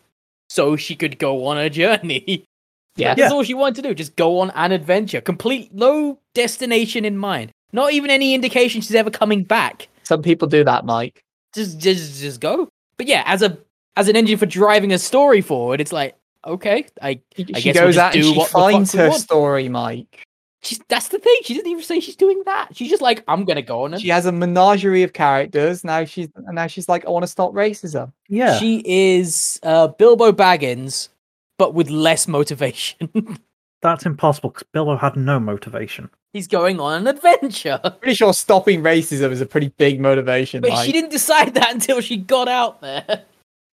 so 0.49 0.76
she 0.76 0.95
could 0.95 1.18
go 1.20 1.45
on 1.47 1.57
a 1.57 1.70
journey. 1.70 2.45
Yeah. 2.96 3.14
That's 3.16 3.32
all 3.32 3.43
she 3.43 3.54
wanted 3.54 3.76
to 3.76 3.82
do, 3.89 3.93
just 3.93 4.16
go 4.16 4.39
on 4.39 4.52
an 4.52 4.72
adventure. 4.72 5.22
Complete 5.22 5.74
no 5.74 6.20
destination 6.34 7.06
in 7.06 7.18
mind. 7.18 7.52
Not 7.74 7.91
even 7.93 8.10
any 8.10 8.34
indication 8.34 8.82
she's 8.82 8.96
ever 8.96 9.10
coming 9.10 9.43
back. 9.43 9.89
Some 10.04 10.22
people 10.22 10.48
do 10.48 10.64
that, 10.64 10.86
Mike. 10.86 11.22
Just 11.54 11.78
just 11.80 12.20
just 12.22 12.39
go. 12.39 12.70
But 12.98 13.08
yeah, 13.08 13.24
as 13.26 13.41
a 13.41 13.58
as 13.98 14.08
an 14.08 14.16
engine 14.16 14.38
for 14.38 14.46
driving 14.46 14.93
a 14.93 15.00
story 15.00 15.41
forward, 15.41 15.82
it's 15.82 15.91
like, 15.91 16.16
okay, 16.46 16.86
I 17.02 17.10
I 17.10 17.20
she 17.38 17.43
guess 17.43 17.64
we'll 17.66 17.74
goes 17.74 17.96
just 17.96 17.98
out 18.06 18.14
and 18.14 18.24
do 18.24 18.32
she 18.32 18.38
what 18.38 18.50
finds 18.50 18.93
her 18.93 19.12
story, 19.12 19.68
Mike. 19.68 20.24
she's 20.64 20.80
that's 20.88 21.10
the 21.10 21.20
thing. 21.20 21.36
She 21.43 21.54
doesn't 21.56 21.70
even 21.70 21.84
say 21.84 22.00
she's 22.00 22.16
doing 22.16 22.41
that. 22.46 22.70
She's 22.74 22.89
just 22.89 23.02
like, 23.02 23.24
I'm 23.28 23.43
gonna 23.46 23.62
go 23.62 23.84
on 23.84 23.93
and 23.93 24.02
She 24.02 24.10
has 24.10 24.26
a 24.26 24.32
menagerie 24.32 25.04
of 25.04 25.12
characters. 25.14 25.84
Now 25.84 26.06
she's 26.06 26.30
and 26.36 26.56
now 26.56 26.68
she's 26.68 26.88
like, 26.88 27.06
I 27.06 27.10
want 27.10 27.24
to 27.24 27.28
stop 27.28 27.52
racism. 27.54 28.14
Yeah, 28.30 28.58
She 28.58 28.84
is 28.86 29.60
uh, 29.64 29.88
Bilbo 29.89 30.32
Baggins, 30.32 31.10
but 31.58 31.74
with 31.74 31.89
less 31.89 32.28
motivation. 32.28 33.10
that's 33.82 34.06
impossible 34.06 34.49
because 34.51 34.68
Bilbo 34.72 34.97
had 34.97 35.16
no 35.16 35.39
motivation. 35.39 36.10
He's 36.34 36.47
going 36.47 36.80
on 36.80 37.01
an 37.01 37.08
adventure. 37.08 37.80
Pretty 38.01 38.16
sure 38.16 38.34
stopping 38.34 38.82
racism 38.82 39.32
is 39.32 39.41
a 39.41 39.45
pretty 39.45 39.70
big 39.78 40.01
motivation. 40.01 40.62
But 40.62 40.72
Mike. 40.72 40.86
she 40.86 40.91
didn't 40.91 41.12
decide 41.12 41.53
that 41.53 41.74
until 41.74 42.01
she 42.01 42.18
got 42.18 42.47
out 42.49 42.82
there. 42.82 43.24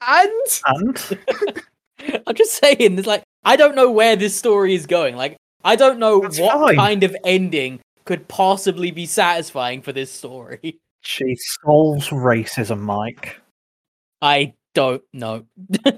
And 0.07 0.31
And 0.67 1.19
I'm 2.27 2.35
just 2.35 2.53
saying, 2.61 2.99
it's 2.99 3.07
like, 3.07 3.25
I 3.45 3.57
don't 3.57 3.75
know 3.75 3.91
where 3.91 4.17
this 4.17 4.37
story 4.37 4.75
is 4.75 4.87
going. 4.87 5.17
Like, 5.17 5.37
I 5.65 5.77
don't 5.77 5.99
know 5.99 6.21
That's 6.21 6.39
what 6.39 6.53
fine. 6.53 6.77
kind 6.77 7.05
of 7.05 7.17
ending 7.25 7.81
could 8.05 8.27
possibly 8.29 8.91
be 8.91 9.07
satisfying 9.07 9.83
for 9.83 9.93
this 9.93 10.11
story. 10.11 10.79
she 11.03 11.37
solves 11.65 12.09
racism, 12.09 12.81
Mike. 12.81 13.41
I 14.21 14.55
don't 14.75 15.03
know. 15.13 15.47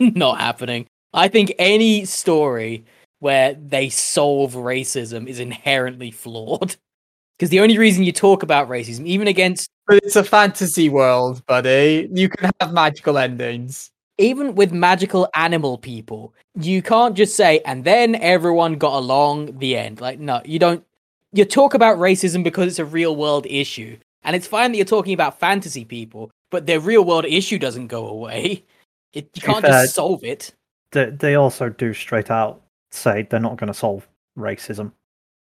Not 0.01 0.41
happening. 0.41 0.87
I 1.15 1.29
think 1.29 1.55
any 1.59 2.05
story 2.05 2.85
where 3.21 3.55
they 3.55 3.89
solve 3.89 4.53
racism 4.55 5.27
is 5.27 5.41
inherently 5.41 6.11
flawed. 6.11 6.77
Because 7.37 7.51
the 7.51 7.59
only 7.59 7.79
reason 7.79 8.05
you 8.05 8.13
talk 8.13 8.45
about 8.45 8.69
racism, 8.69 9.07
even 9.07 9.27
against, 9.27 9.69
but 9.89 9.97
it's 10.05 10.15
a 10.15 10.23
fantasy 10.23 10.89
world, 10.89 11.45
buddy. 11.47 12.09
You 12.13 12.29
can 12.29 12.49
have 12.61 12.73
magical 12.73 13.19
endings. 13.19 13.91
even 14.19 14.55
with 14.55 14.73
magical 14.73 15.29
animal 15.35 15.77
people, 15.77 16.33
you 16.61 16.81
can't 16.81 17.17
just 17.17 17.35
say, 17.35 17.59
and 17.67 17.83
then 17.83 18.15
everyone 18.15 18.77
got 18.77 18.97
along 18.97 19.59
the 19.59 19.77
end. 19.77 20.01
Like, 20.01 20.21
no, 20.21 20.43
you 20.45 20.61
don't. 20.61 20.85
You 21.33 21.45
talk 21.45 21.75
about 21.75 21.99
racism 21.99 22.45
because 22.45 22.69
it's 22.69 22.79
a 22.79 22.85
real 22.85 23.17
world 23.17 23.47
issue. 23.51 23.97
And 24.23 24.37
it's 24.37 24.47
fine 24.47 24.71
that 24.71 24.77
you're 24.79 24.87
talking 24.87 25.13
about 25.13 25.41
fantasy 25.41 25.85
people, 25.85 26.31
but 26.53 26.67
their 26.67 26.79
real 26.79 27.05
world 27.05 27.25
issue 27.25 27.59
doesn't 27.59 27.89
go 27.89 28.07
away. 28.07 28.65
It, 29.13 29.29
you 29.35 29.43
can't 29.43 29.65
just 29.65 29.95
solve 29.95 30.23
it. 30.23 30.53
They, 30.95 31.11
they 31.11 31.35
also 31.35 31.69
do 31.69 31.93
straight 31.93 32.31
out 32.31 32.63
say 32.91 33.27
they're 33.29 33.41
not 33.41 33.57
going 33.57 33.69
to 33.69 33.75
solve 33.75 34.09
racism 34.39 34.93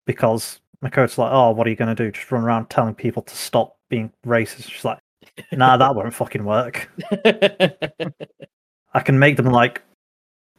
because 0.06 0.60
Mikoto's 0.84 1.18
like, 1.18 1.32
oh, 1.32 1.52
what 1.52 1.68
are 1.68 1.70
you 1.70 1.76
going 1.76 1.96
to 1.96 2.04
do? 2.04 2.12
Just 2.12 2.32
run 2.32 2.44
around 2.44 2.70
telling 2.70 2.96
people 2.96 3.22
to 3.22 3.36
stop 3.36 3.78
being 3.90 4.12
racist? 4.26 4.70
She's 4.70 4.84
like, 4.84 5.00
nah, 5.52 5.78
that 5.78 5.96
won't 5.96 6.14
fucking 6.14 6.44
work. 6.44 6.90
I 8.94 9.00
can 9.00 9.18
make 9.20 9.38
them 9.38 9.46
like 9.46 9.82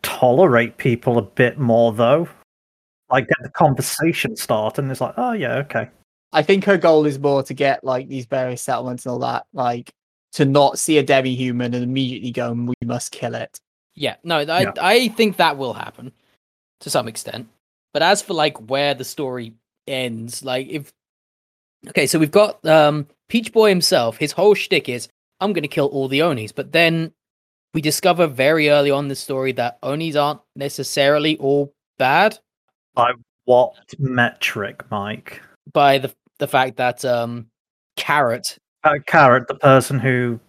tolerate 0.02 0.76
people 0.76 1.18
a 1.18 1.22
bit 1.22 1.58
more 1.58 1.92
though. 1.92 2.28
Like 3.10 3.28
get 3.28 3.36
the 3.42 3.50
conversation 3.50 4.34
started, 4.36 4.82
and 4.82 4.90
it's 4.90 5.00
like, 5.00 5.14
oh 5.16 5.32
yeah, 5.32 5.56
okay. 5.56 5.88
I 6.32 6.42
think 6.42 6.64
her 6.64 6.78
goal 6.78 7.06
is 7.06 7.18
more 7.18 7.42
to 7.44 7.54
get 7.54 7.84
like 7.84 8.08
these 8.08 8.26
various 8.26 8.62
settlements 8.62 9.04
and 9.04 9.12
all 9.12 9.18
that, 9.20 9.44
like 9.52 9.92
to 10.32 10.44
not 10.44 10.78
see 10.78 10.98
a 10.98 11.02
demi-human 11.02 11.74
and 11.74 11.84
immediately 11.84 12.32
go, 12.32 12.52
"We 12.52 12.74
must 12.84 13.12
kill 13.12 13.34
it." 13.34 13.60
Yeah, 13.94 14.16
no, 14.24 14.38
I 14.38 14.42
Yeah. 14.62 14.72
I 14.80 15.08
think 15.08 15.36
that 15.36 15.56
will 15.56 15.74
happen 15.74 16.12
to 16.80 16.90
some 16.90 17.08
extent. 17.08 17.48
But 17.92 18.02
as 18.02 18.22
for 18.22 18.34
like 18.34 18.58
where 18.70 18.94
the 18.94 19.04
story 19.04 19.54
ends, 19.86 20.44
like 20.44 20.68
if 20.68 20.92
okay, 21.88 22.06
so 22.06 22.18
we've 22.18 22.30
got 22.30 22.64
um 22.66 23.06
Peach 23.28 23.52
Boy 23.52 23.68
himself. 23.68 24.16
His 24.16 24.32
whole 24.32 24.54
shtick 24.54 24.88
is 24.88 25.08
I'm 25.40 25.52
gonna 25.52 25.68
kill 25.68 25.86
all 25.86 26.08
the 26.08 26.22
Onis, 26.22 26.52
but 26.52 26.72
then 26.72 27.12
we 27.72 27.80
discover 27.80 28.26
very 28.26 28.68
early 28.70 28.90
on 28.90 29.04
in 29.04 29.08
the 29.08 29.16
story 29.16 29.52
that 29.52 29.78
Onis 29.82 30.16
aren't 30.16 30.40
necessarily 30.56 31.36
all 31.38 31.72
bad 31.98 32.38
By 32.94 33.12
What 33.44 33.74
metric, 33.98 34.82
Mike? 34.90 35.40
by 35.72 35.98
the 35.98 36.12
the 36.38 36.48
fact 36.48 36.76
that 36.76 37.04
um 37.04 37.46
Carrot, 37.96 38.58
Uh, 38.82 38.98
Carrot, 39.06 39.46
the 39.48 39.54
person 39.54 40.00
who 40.00 40.40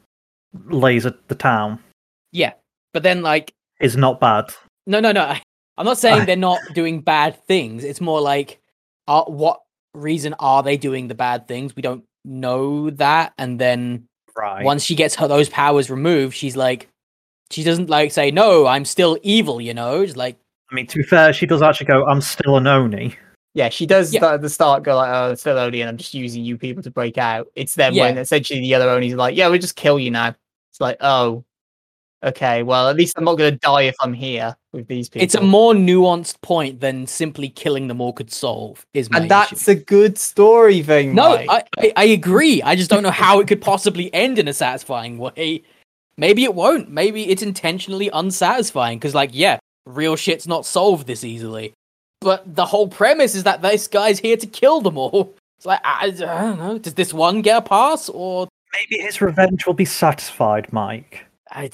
lays 0.65 1.05
at 1.05 1.27
the 1.27 1.35
town, 1.35 1.77
yeah, 2.31 2.53
but 2.95 3.03
then 3.03 3.21
like 3.21 3.53
is 3.81 3.97
not 3.97 4.21
bad. 4.21 4.45
No, 4.87 5.01
no, 5.01 5.11
no. 5.11 5.21
I- 5.23 5.41
I'm 5.77 5.85
not 5.85 5.97
saying 5.97 6.25
they're 6.25 6.37
not 6.37 6.61
doing 6.73 7.01
bad 7.01 7.35
things. 7.45 7.83
It's 7.83 7.99
more 7.99 8.21
like, 8.21 8.61
uh, 9.09 9.25
what 9.25 9.59
reason 9.93 10.33
are 10.39 10.63
they 10.63 10.77
doing 10.77 11.09
the 11.09 11.15
bad 11.15 11.45
things? 11.49 11.75
We 11.75 11.81
don't 11.81 12.05
know 12.23 12.89
that. 12.91 13.33
And 13.37 13.59
then 13.59 14.05
Right. 14.37 14.63
once 14.63 14.85
she 14.85 14.95
gets 14.95 15.15
her 15.15 15.27
those 15.27 15.49
powers 15.49 15.89
removed, 15.89 16.33
she's 16.37 16.55
like, 16.55 16.87
she 17.51 17.61
doesn't 17.63 17.89
like 17.89 18.13
say, 18.13 18.31
"No, 18.31 18.65
I'm 18.65 18.85
still 18.85 19.17
evil." 19.23 19.59
You 19.59 19.73
know, 19.73 20.05
just 20.05 20.15
like, 20.15 20.37
I 20.71 20.75
mean, 20.75 20.87
to 20.87 20.97
be 20.99 21.03
fair, 21.03 21.33
she 21.33 21.45
does 21.45 21.61
actually 21.61 21.87
go, 21.87 22.05
I'm 22.05 22.21
still 22.21 22.55
an 22.55 22.65
Oni. 22.67 23.13
Yeah, 23.53 23.67
she 23.67 23.85
does 23.85 24.13
Yeah. 24.13 24.33
at 24.35 24.41
the 24.41 24.49
start 24.49 24.83
go 24.83 24.95
like, 24.95 25.11
"Oh, 25.13 25.31
it's 25.31 25.41
still 25.41 25.57
Oni, 25.59 25.81
and 25.81 25.89
I'm 25.89 25.97
just 25.97 26.13
using 26.13 26.45
you 26.45 26.57
people 26.57 26.83
to 26.83 26.89
break 26.91 27.17
out." 27.17 27.47
It's 27.55 27.75
then 27.75 27.95
when 27.95 28.17
essentially 28.17 28.61
the 28.61 28.73
other 28.75 28.89
Onis 28.89 29.11
are 29.13 29.17
like, 29.17 29.35
"Yeah, 29.35 29.49
we'll 29.49 29.59
just 29.59 29.75
kill 29.75 29.99
you 29.99 30.09
now." 30.11 30.29
It's 30.71 30.79
like, 30.79 30.97
oh, 31.01 31.43
okay. 32.23 32.63
Well, 32.63 32.89
at 32.89 32.95
least 32.95 33.17
I'm 33.17 33.23
not 33.23 33.37
going 33.37 33.53
to 33.53 33.59
die 33.59 33.83
if 33.83 33.95
I'm 34.01 34.13
here 34.13 34.55
with 34.71 34.87
these 34.87 35.09
people. 35.09 35.23
it's 35.23 35.35
a 35.35 35.41
more 35.41 35.73
nuanced 35.73 36.41
point 36.41 36.79
than 36.79 37.07
simply 37.07 37.49
killing 37.49 37.87
them 37.87 38.01
all 38.01 38.13
could 38.13 38.31
solve. 38.31 38.85
Is 38.93 39.09
my 39.09 39.17
and 39.17 39.25
issue. 39.25 39.29
that's 39.29 39.67
a 39.67 39.75
good 39.75 40.17
story 40.17 40.81
thing. 40.81 41.15
No, 41.15 41.31
Mike. 41.31 41.49
I, 41.49 41.63
I, 41.77 41.93
I 41.97 42.03
agree. 42.05 42.61
I 42.61 42.75
just 42.75 42.89
don't 42.89 43.03
know 43.03 43.11
how 43.11 43.39
it 43.39 43.47
could 43.47 43.61
possibly 43.61 44.13
end 44.13 44.39
in 44.39 44.47
a 44.47 44.53
satisfying 44.53 45.17
way. 45.17 45.63
Maybe 46.17 46.43
it 46.43 46.55
won't. 46.55 46.89
Maybe 46.89 47.29
it's 47.29 47.41
intentionally 47.41 48.09
unsatisfying 48.13 48.99
because, 48.99 49.13
like, 49.13 49.31
yeah, 49.33 49.59
real 49.85 50.15
shit's 50.15 50.47
not 50.47 50.65
solved 50.65 51.07
this 51.07 51.23
easily. 51.23 51.73
But 52.21 52.55
the 52.55 52.65
whole 52.65 52.87
premise 52.87 53.35
is 53.35 53.43
that 53.43 53.61
this 53.61 53.87
guy's 53.87 54.19
here 54.19 54.37
to 54.37 54.47
kill 54.47 54.81
them 54.81 54.97
all. 54.97 55.35
It's 55.57 55.65
like, 55.65 55.81
I, 55.83 56.07
I 56.07 56.09
don't 56.09 56.57
know. 56.57 56.77
Does 56.77 56.93
this 56.93 57.13
one 57.13 57.41
get 57.41 57.57
a 57.57 57.61
pass 57.61 58.09
or. 58.09 58.47
Maybe 58.73 59.01
his 59.01 59.21
revenge 59.21 59.65
will 59.65 59.73
be 59.73 59.85
satisfied, 59.85 60.71
Mike. 60.73 61.25
I, 61.55 61.69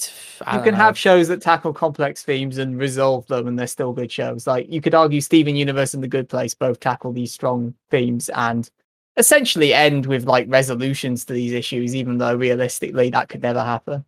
I 0.46 0.58
you 0.58 0.64
can 0.64 0.74
know. 0.74 0.78
have 0.80 0.98
shows 0.98 1.28
that 1.30 1.42
tackle 1.42 1.74
complex 1.74 2.24
themes 2.24 2.60
and 2.60 2.78
resolve 2.78 3.26
them, 3.28 3.48
and 3.48 3.58
they're 3.58 3.66
still 3.68 3.94
good 3.94 4.12
shows. 4.12 4.46
Like 4.46 4.70
you 4.70 4.80
could 4.80 4.94
argue 4.94 5.22
Steven 5.22 5.56
Universe 5.56 5.94
and 5.96 6.04
The 6.04 6.08
Good 6.08 6.30
Place 6.30 6.54
both 6.54 6.80
tackle 6.80 7.12
these 7.14 7.32
strong 7.32 7.74
themes 7.90 8.30
and 8.30 8.70
essentially 9.18 9.74
end 9.74 10.06
with 10.06 10.26
like 10.26 10.46
resolutions 10.50 11.26
to 11.26 11.34
these 11.34 11.52
issues, 11.52 11.96
even 11.96 12.20
though 12.20 12.36
realistically 12.36 13.10
that 13.10 13.30
could 13.30 13.42
never 13.42 13.64
happen. 13.64 14.06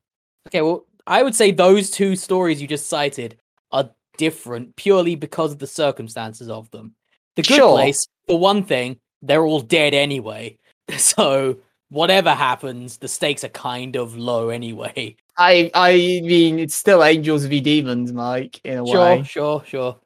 Okay, 0.48 0.62
well, 0.62 0.86
I 1.08 1.24
would 1.24 1.36
say 1.36 1.52
those 1.52 1.90
two 1.90 2.16
stories 2.16 2.62
you 2.62 2.68
just 2.68 2.88
cited 2.88 3.38
are 3.72 3.90
different 4.18 4.76
purely 4.76 5.16
because 5.16 5.52
of 5.52 5.60
the 5.60 5.68
circumstances 5.68 6.50
of 6.50 6.70
them. 6.72 6.94
The 7.36 7.42
Good 7.42 7.56
Sure. 7.56 7.76
Place, 7.78 8.08
for 8.28 8.38
one 8.38 8.64
thing, 8.64 9.00
they're 9.24 9.46
all 9.46 9.62
dead 9.62 9.94
anyway. 9.94 10.58
So 10.98 11.60
whatever 11.90 12.32
happens, 12.34 12.98
the 12.98 13.08
stakes 13.08 13.44
are 13.46 13.50
kind 13.50 13.96
of 13.96 14.18
low 14.18 14.50
anyway. 14.50 15.16
I 15.38 15.72
I 15.74 15.94
mean, 16.24 16.60
it's 16.60 16.76
still 16.76 17.04
Angels 17.04 17.46
v 17.46 17.60
Demons, 17.60 18.14
Mike, 18.14 18.62
in 18.64 18.80
a 18.80 18.86
Sure, 18.88 19.00
way. 19.18 19.24
sure, 19.24 19.64
sure. 19.66 20.00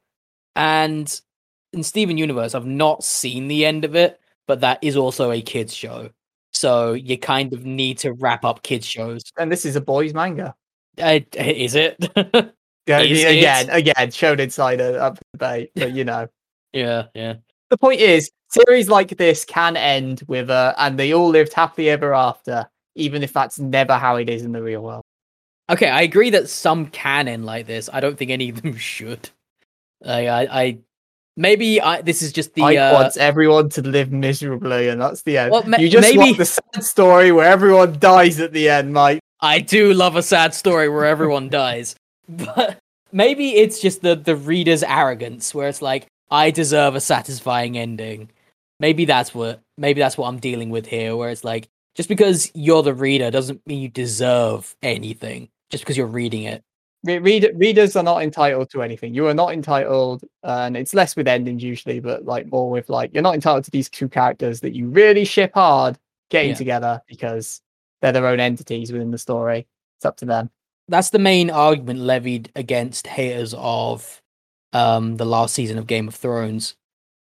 And 0.56 1.20
in 1.72 1.82
Steven 1.82 2.16
Universe, 2.18 2.54
I've 2.54 2.66
not 2.66 3.04
seen 3.04 3.48
the 3.48 3.64
end 3.66 3.84
of 3.84 3.94
it, 3.94 4.20
but 4.46 4.60
that 4.60 4.78
is 4.82 4.96
also 4.96 5.30
a 5.30 5.42
kids 5.42 5.74
show. 5.74 6.10
So 6.52 6.94
you 6.94 7.18
kind 7.18 7.52
of 7.52 7.64
need 7.64 7.98
to 7.98 8.12
wrap 8.14 8.44
up 8.44 8.62
kids 8.62 8.86
shows. 8.86 9.22
And 9.38 9.52
this 9.52 9.66
is 9.66 9.76
a 9.76 9.80
boys' 9.80 10.14
manga. 10.14 10.54
Uh, 11.00 11.20
is 11.36 11.74
it? 11.74 11.96
Yeah, 12.86 13.00
Is 13.00 13.22
it? 13.22 13.36
again, 13.38 13.70
again, 13.70 14.10
shown 14.10 14.40
insider 14.40 14.98
up 14.98 15.18
for 15.18 15.22
debate, 15.34 15.70
but 15.76 15.92
you 15.92 16.04
know. 16.04 16.26
yeah, 16.72 17.04
yeah. 17.14 17.34
the 17.70 17.76
point 17.76 18.00
is, 18.00 18.30
series 18.50 18.88
like 18.88 19.16
this 19.18 19.44
can 19.44 19.76
end 19.76 20.22
with 20.26 20.48
a, 20.50 20.74
and 20.78 20.98
they 20.98 21.12
all 21.12 21.28
lived 21.28 21.52
happily 21.52 21.90
ever 21.90 22.14
after, 22.14 22.66
even 22.96 23.22
if 23.22 23.32
that's 23.32 23.58
never 23.58 23.94
how 23.98 24.16
it 24.16 24.28
is 24.30 24.42
in 24.42 24.52
the 24.52 24.62
real 24.62 24.82
world. 24.82 25.04
Okay, 25.70 25.88
I 25.88 26.02
agree 26.02 26.30
that 26.30 26.48
some 26.48 26.86
can 26.86 27.28
end 27.28 27.44
like 27.44 27.66
this. 27.66 27.90
I 27.92 28.00
don't 28.00 28.16
think 28.16 28.30
any 28.30 28.48
of 28.48 28.62
them 28.62 28.76
should. 28.76 29.30
I, 30.04 30.26
I, 30.28 30.60
I 30.62 30.78
maybe 31.36 31.80
I. 31.80 32.02
This 32.02 32.22
is 32.22 32.32
just 32.32 32.54
the. 32.54 32.62
Mike 32.62 32.78
uh, 32.78 32.92
wants 32.94 33.16
everyone 33.16 33.68
to 33.70 33.82
live 33.82 34.12
miserably, 34.12 34.88
and 34.88 35.00
that's 35.00 35.22
the 35.22 35.38
end. 35.38 35.52
Well, 35.52 35.64
ma- 35.64 35.78
you 35.78 35.88
just 35.88 36.06
maybe- 36.08 36.18
want 36.18 36.38
the 36.38 36.44
sad 36.46 36.84
story 36.84 37.32
where 37.32 37.46
everyone 37.46 37.98
dies 37.98 38.40
at 38.40 38.52
the 38.52 38.68
end, 38.68 38.92
Mike. 38.92 39.20
I 39.40 39.60
do 39.60 39.92
love 39.92 40.16
a 40.16 40.22
sad 40.22 40.54
story 40.54 40.88
where 40.88 41.04
everyone 41.04 41.48
dies, 41.50 41.94
but 42.28 42.78
maybe 43.12 43.56
it's 43.56 43.80
just 43.80 44.02
the 44.02 44.14
the 44.16 44.36
reader's 44.36 44.82
arrogance, 44.82 45.54
where 45.54 45.68
it's 45.68 45.82
like 45.82 46.06
I 46.30 46.50
deserve 46.50 46.94
a 46.94 47.00
satisfying 47.00 47.76
ending. 47.76 48.30
Maybe 48.80 49.04
that's 49.04 49.34
what 49.34 49.60
maybe 49.76 50.00
that's 50.00 50.16
what 50.16 50.28
I'm 50.28 50.38
dealing 50.38 50.70
with 50.70 50.86
here, 50.86 51.16
where 51.16 51.30
it's 51.30 51.44
like 51.44 51.68
just 51.96 52.08
because 52.08 52.52
you're 52.54 52.84
the 52.84 52.94
reader 52.94 53.30
doesn't 53.30 53.60
mean 53.66 53.82
you 53.82 53.88
deserve 53.88 54.76
anything. 54.82 55.48
Just 55.70 55.84
because 55.84 55.96
you're 55.96 56.06
reading 56.06 56.44
it. 56.44 56.62
Read- 57.04 57.52
readers 57.54 57.94
are 57.94 58.02
not 58.02 58.22
entitled 58.22 58.70
to 58.70 58.82
anything. 58.82 59.14
You 59.14 59.28
are 59.28 59.34
not 59.34 59.52
entitled, 59.52 60.24
and 60.42 60.76
it's 60.76 60.94
less 60.94 61.14
with 61.14 61.28
endings 61.28 61.62
usually, 61.62 62.00
but 62.00 62.24
like 62.24 62.50
more 62.50 62.68
with 62.70 62.88
like 62.88 63.12
you're 63.14 63.22
not 63.22 63.34
entitled 63.34 63.64
to 63.64 63.70
these 63.70 63.88
two 63.88 64.08
characters 64.08 64.60
that 64.60 64.74
you 64.74 64.88
really 64.88 65.24
ship 65.24 65.52
hard 65.54 65.96
getting 66.30 66.50
Yeah. 66.50 66.56
together 66.56 67.02
because 67.06 67.60
they're 68.02 68.12
their 68.12 68.26
own 68.26 68.40
entities 68.40 68.92
within 68.92 69.10
the 69.12 69.18
story. 69.18 69.66
It's 69.98 70.04
up 70.04 70.16
to 70.18 70.24
them. 70.24 70.50
That's 70.88 71.10
the 71.10 71.18
main 71.18 71.50
argument 71.50 72.00
levied 72.00 72.50
against 72.56 73.06
haters 73.06 73.54
of 73.56 74.20
um 74.72 75.16
the 75.18 75.24
last 75.24 75.54
season 75.54 75.78
of 75.78 75.86
Game 75.86 76.08
of 76.08 76.14
Thrones, 76.16 76.74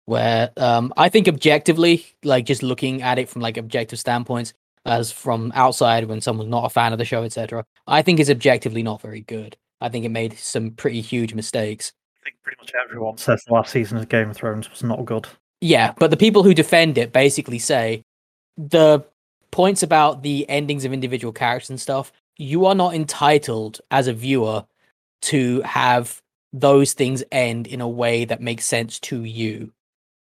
where 0.04 0.50
um 0.58 0.92
I 0.98 1.08
think 1.08 1.28
objectively, 1.28 2.04
like 2.24 2.44
just 2.44 2.62
looking 2.62 3.00
at 3.02 3.18
it 3.18 3.28
from 3.30 3.40
like 3.40 3.56
objective 3.56 3.98
standpoints, 3.98 4.52
as 4.84 5.12
from 5.12 5.52
outside 5.54 6.04
when 6.04 6.20
someone's 6.20 6.50
not 6.50 6.64
a 6.64 6.70
fan 6.70 6.92
of 6.92 6.98
the 6.98 7.04
show, 7.04 7.22
etc. 7.22 7.64
I 7.86 8.02
think 8.02 8.20
it's 8.20 8.30
objectively 8.30 8.82
not 8.82 9.00
very 9.00 9.20
good. 9.20 9.56
I 9.80 9.88
think 9.88 10.04
it 10.04 10.10
made 10.10 10.38
some 10.38 10.70
pretty 10.72 11.00
huge 11.00 11.34
mistakes. 11.34 11.92
I 12.22 12.30
think 12.30 12.36
pretty 12.42 12.58
much 12.60 12.72
everyone 12.84 13.18
says 13.18 13.44
the 13.44 13.54
last 13.54 13.72
season 13.72 13.98
of 13.98 14.08
Game 14.08 14.30
of 14.30 14.36
Thrones 14.36 14.70
was 14.70 14.82
not 14.82 15.04
good. 15.04 15.26
Yeah, 15.60 15.92
but 15.98 16.10
the 16.10 16.16
people 16.16 16.42
who 16.42 16.54
defend 16.54 16.98
it 16.98 17.12
basically 17.12 17.58
say 17.58 18.02
the 18.56 19.04
points 19.50 19.82
about 19.82 20.22
the 20.22 20.48
endings 20.48 20.84
of 20.84 20.92
individual 20.92 21.32
characters 21.32 21.70
and 21.70 21.80
stuff, 21.80 22.12
you 22.36 22.66
are 22.66 22.74
not 22.74 22.94
entitled 22.94 23.80
as 23.90 24.08
a 24.08 24.12
viewer 24.12 24.64
to 25.22 25.60
have 25.62 26.20
those 26.52 26.92
things 26.92 27.22
end 27.30 27.66
in 27.66 27.80
a 27.80 27.88
way 27.88 28.24
that 28.24 28.40
makes 28.40 28.64
sense 28.64 28.98
to 29.00 29.24
you. 29.24 29.72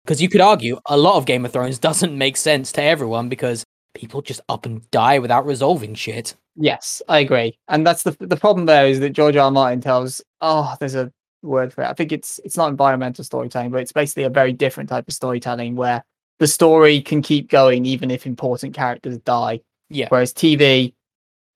Because 0.04 0.22
you 0.22 0.30
could 0.30 0.42
argue 0.42 0.80
a 0.86 0.98
lot 0.98 1.16
of 1.16 1.26
Game 1.26 1.46
of 1.46 1.52
Thrones 1.52 1.80
doesn't 1.80 2.18
make 2.18 2.38
sense 2.38 2.72
to 2.74 2.84
everyone 2.84 3.30
because 3.30 3.64
people 3.94 4.22
just 4.22 4.42
up 4.50 4.66
and 4.66 4.90
die 4.92 5.20
without 5.20 5.46
resolving 5.46 5.96
shit. 5.96 6.36
Yes, 6.56 7.02
I 7.10 7.20
agree. 7.20 7.58
And 7.68 7.86
that's 7.86 8.04
the 8.04 8.12
the 8.20 8.38
problem 8.38 8.66
there 8.66 8.88
is 8.88 9.00
that 9.00 9.12
George 9.12 9.36
R. 9.36 9.46
R. 9.46 9.52
Martin 9.52 9.82
tells 9.82 10.22
oh, 10.42 10.76
there's 10.80 10.96
a 10.96 11.12
word 11.42 11.74
for 11.74 11.84
it. 11.84 11.88
I 11.88 11.94
think 11.94 12.12
it's 12.12 12.40
it's 12.46 12.58
not 12.58 12.70
environmental 12.70 13.24
storytelling, 13.24 13.72
but 13.72 13.82
it's 13.82 13.92
basically 13.92 14.24
a 14.24 14.30
very 14.30 14.54
different 14.54 14.90
type 14.90 15.08
of 15.08 15.14
storytelling 15.14 15.76
where 15.76 16.04
the 16.40 16.48
story 16.48 17.02
can 17.02 17.22
keep 17.22 17.50
going 17.50 17.86
even 17.86 18.12
if 18.12 18.26
important 18.26 18.74
characters 18.74 19.18
die. 19.20 19.62
Yeah. 19.90 20.08
Whereas 20.10 20.34
TV 20.34 20.94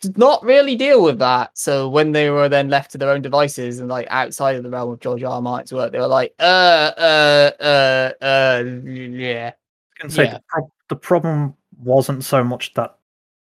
does 0.01 0.15
not 0.17 0.43
really 0.43 0.75
deal 0.75 1.03
with 1.03 1.19
that. 1.19 1.57
So 1.57 1.89
when 1.89 2.11
they 2.11 2.29
were 2.29 2.49
then 2.49 2.69
left 2.69 2.91
to 2.91 2.97
their 2.97 3.09
own 3.09 3.21
devices 3.21 3.79
and 3.79 3.89
like 3.89 4.07
outside 4.09 4.55
of 4.55 4.63
the 4.63 4.69
realm 4.69 4.91
of 4.91 4.99
George 4.99 5.23
R. 5.23 5.33
R. 5.33 5.41
Martin's 5.41 5.73
work, 5.73 5.91
they 5.91 5.99
were 5.99 6.07
like, 6.07 6.33
uh, 6.39 6.91
uh, 6.97 7.51
uh, 7.59 8.11
uh, 8.23 8.63
yeah. 8.83 9.51
I 9.97 10.01
can 10.01 10.09
say 10.09 10.25
Yeah. 10.25 10.33
the, 10.33 10.43
prob- 10.47 10.71
the 10.89 10.95
problem 10.95 11.55
wasn't 11.81 12.23
so 12.23 12.43
much 12.43 12.73
that 12.75 12.97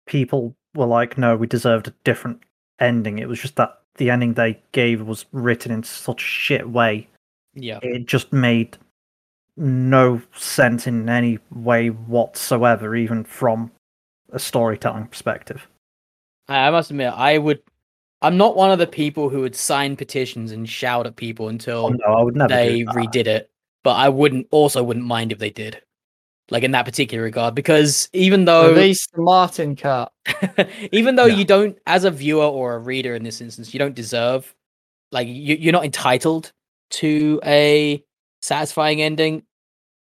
people 0.06 0.56
were 0.76 0.86
like, 0.86 1.18
no, 1.18 1.36
we 1.36 1.48
deserved 1.48 1.88
a 1.88 1.94
different 2.04 2.42
ending. 2.80 3.20
It 3.20 3.28
was 3.28 3.40
just 3.40 3.56
that 3.58 3.80
the 3.96 4.10
ending 4.10 4.34
they 4.34 4.62
gave 4.72 5.02
was 5.06 5.26
written 5.32 5.72
in 5.72 5.84
such 5.84 6.24
a 6.24 6.26
shit 6.26 6.70
way. 6.70 7.08
Yeah. 7.54 7.80
It 7.82 8.06
just 8.06 8.32
made 8.32 8.78
no 9.58 10.22
sense 10.36 10.88
in 10.88 11.10
any 11.10 11.40
way 11.52 11.90
whatsoever, 11.90 12.96
even 12.96 13.24
from 13.24 13.72
a 14.32 14.40
storytelling 14.40 15.08
perspective. 15.08 15.68
I 16.48 16.70
must 16.70 16.90
admit, 16.92 17.14
I 17.16 17.38
would. 17.38 17.62
I'm 18.22 18.38
not 18.38 18.56
one 18.56 18.72
of 18.72 18.80
the 18.80 18.88
people 18.88 19.30
who 19.30 19.42
would 19.42 19.56
sign 19.56 19.96
petitions 19.96 20.52
and 20.52 20.70
shout 20.70 21.08
at 21.08 21.16
people 21.16 21.50
until 21.50 21.86
Oh, 21.88 21.90
no, 21.90 22.06
I 22.06 22.22
would 22.24 22.36
never. 22.36 22.54
they 22.54 22.84
redid 22.84 23.26
it. 23.28 23.50
But 23.84 23.96
I 23.96 24.10
wouldn't 24.10 24.48
also 24.52 24.84
wouldn't 24.84 25.06
mind 25.06 25.32
if 25.32 25.40
they 25.40 25.50
did. 25.50 25.82
Like 26.52 26.64
in 26.64 26.72
that 26.72 26.84
particular 26.86 27.24
regard, 27.24 27.56
because 27.56 28.10
even 28.14 28.46
though 28.46 28.74
Release 28.74 29.08
the 29.08 29.22
Martin 29.22 29.76
cut. 29.76 30.12
even 30.92 31.16
though 31.16 31.26
Yeah. 31.26 31.38
you 31.38 31.46
don't 31.46 31.78
as 31.88 32.04
a 32.04 32.12
viewer 32.12 32.44
or 32.46 32.76
a 32.76 32.80
reader 32.80 33.16
in 33.16 33.24
this 33.24 33.40
instance, 33.42 33.74
you 33.74 33.80
don't 33.80 33.96
deserve 33.96 34.54
like 35.14 35.28
you, 35.28 35.56
you're 35.56 35.72
not 35.72 35.86
entitled 35.86 36.52
to 36.92 37.40
a 37.46 38.04
satisfying 38.42 39.02
ending. 39.02 39.44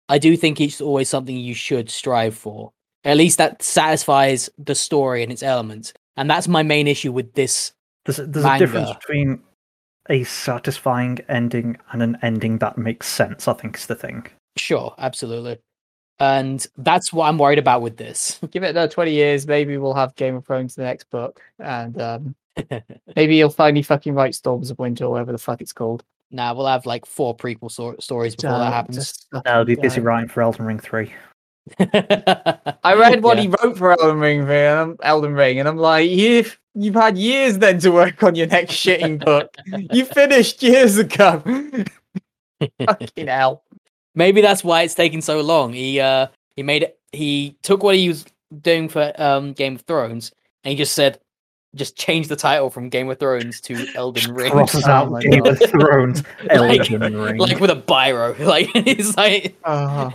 I 0.09 0.19
do 0.19 0.37
think 0.37 0.61
it's 0.61 0.81
always 0.81 1.09
something 1.09 1.37
you 1.37 1.55
should 1.55 1.89
strive 1.89 2.37
for. 2.37 2.73
At 3.05 3.17
least 3.17 3.39
that 3.39 3.63
satisfies 3.63 4.51
the 4.59 4.75
story 4.75 5.23
and 5.23 5.33
its 5.33 5.43
elements. 5.43 5.93
And 6.17 6.29
that's 6.29 6.49
my 6.49 6.63
main 6.63 6.89
issue 6.89 7.13
with 7.13 7.33
this 7.35 7.73
There's, 8.05 8.19
there's 8.19 8.45
a 8.45 8.59
difference 8.59 8.93
between 8.95 9.43
a 10.11 10.25
satisfying 10.25 11.21
ending 11.29 11.79
and 11.93 12.03
an 12.03 12.19
ending 12.23 12.59
that 12.59 12.77
makes 12.77 13.07
sense. 13.07 13.47
I 13.47 13.55
think 13.55 13.77
is 13.77 13.87
the 13.87 13.95
thing. 13.95 14.27
Sure, 14.57 14.95
absolutely. 14.99 15.59
And 16.23 16.65
that's 16.79 17.13
what 17.13 17.27
I'm 17.29 17.37
worried 17.37 17.59
about 17.59 17.83
with 17.83 17.97
this. 17.97 18.39
give 18.53 18.63
it 18.63 18.71
another 18.71 18.91
20 18.93 19.11
years 19.13 19.47
maybe 19.47 19.77
we'll 19.77 19.93
have 19.95 20.15
game 20.15 20.37
of 20.37 20.47
thrones 20.47 20.75
the 20.77 20.83
next 20.85 21.11
book 21.11 21.41
and 21.59 22.01
um 22.01 22.35
maybe 23.17 23.37
you'll 23.37 23.51
finally 23.51 23.83
fucking 23.83 24.15
write 24.15 24.35
storms 24.35 24.71
of 24.71 24.79
winter 24.79 25.05
or 25.05 25.11
whatever 25.13 25.33
the 25.33 25.39
fuck 25.39 25.61
it's 25.61 25.73
called 25.73 26.05
now 26.31 26.55
we'll 26.55 26.67
have 26.67 26.87
like 26.87 27.05
four 27.07 27.37
prequel 27.37 27.71
so- 27.71 27.97
stories 27.99 28.37
before 28.37 28.53
Uh, 28.57 28.59
that 28.61 28.73
happens. 28.73 28.97
just 28.97 29.27
No, 29.33 29.43
I'll 29.47 29.65
be 29.65 29.75
busy 29.75 29.97
don't. 29.97 30.05
writing 30.05 30.29
for 30.29 30.43
Elden 30.43 30.65
Ring 30.67 30.79
three. 30.79 31.13
i 31.81 32.95
read 32.97 33.23
what 33.23 33.37
Yeah. 33.37 33.43
he 33.43 33.49
wrote 33.49 33.79
for 33.79 33.93
elden 33.93 34.19
ring 34.19 34.41
and 34.51 34.99
elden 35.03 35.33
ring 35.35 35.61
and 35.61 35.69
i'm 35.69 35.77
like 35.77 36.11
you've 36.11 36.59
you've 36.75 36.97
had 36.97 37.17
years 37.17 37.59
then 37.59 37.79
to 37.79 37.91
work 37.93 38.21
on 38.25 38.35
your 38.35 38.49
next 38.49 38.73
shitting 38.75 39.25
book 39.25 39.55
you 39.93 40.05
finished 40.05 40.61
years 40.61 40.99
ago 40.99 41.41
fucking 42.85 43.29
hell 43.29 43.63
Maybe 44.15 44.41
that's 44.41 44.63
why 44.65 44.83
it's 44.83 44.95
taking 44.95 45.21
so 45.23 45.41
long. 45.41 45.73
He 45.73 46.01
uh 46.01 46.27
he 46.57 46.63
made 46.63 46.83
it 46.85 46.99
he 47.13 47.57
took 47.63 47.83
what 47.83 47.97
he 47.97 48.09
was 48.09 48.25
doing 48.61 48.89
for 48.89 49.13
um 49.21 49.53
Game 49.53 49.75
of 49.77 49.83
Thrones 49.83 50.33
and 50.65 50.71
he 50.71 50.77
just 50.77 50.93
said 50.95 51.19
just 51.75 51.97
change 51.97 52.29
the 52.29 52.37
title 52.37 52.69
from 52.69 52.91
Game 52.91 53.09
of 53.09 53.19
Thrones 53.19 53.59
to 53.63 53.87
Elden 53.95 54.35
Ring. 54.35 54.51
Crosses 54.53 54.85
Oh 54.87 54.91
out 54.91 55.11
my 55.11 55.23
Game 55.23 55.43
God. 55.43 55.63
of 55.63 55.71
Thrones, 55.71 56.23
Like- 56.45 56.91
Elden 56.91 57.17
Ring. 57.17 57.39
like 57.39 57.59
with 57.61 57.71
a 57.71 57.77
biro. 57.77 58.39
Like 58.45 58.69
it's 58.75 59.17
like 59.17 59.57
oh, 59.65 60.13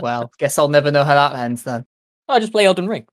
well 0.00 0.30
guess 0.38 0.58
i'll 0.58 0.68
never 0.68 0.90
know 0.90 1.04
how 1.04 1.14
that 1.14 1.34
ends 1.38 1.62
then 1.62 1.84
I'll 2.28 2.40
just 2.40 2.52
play 2.52 2.66
Elden 2.66 2.88
Ring. 2.88 3.06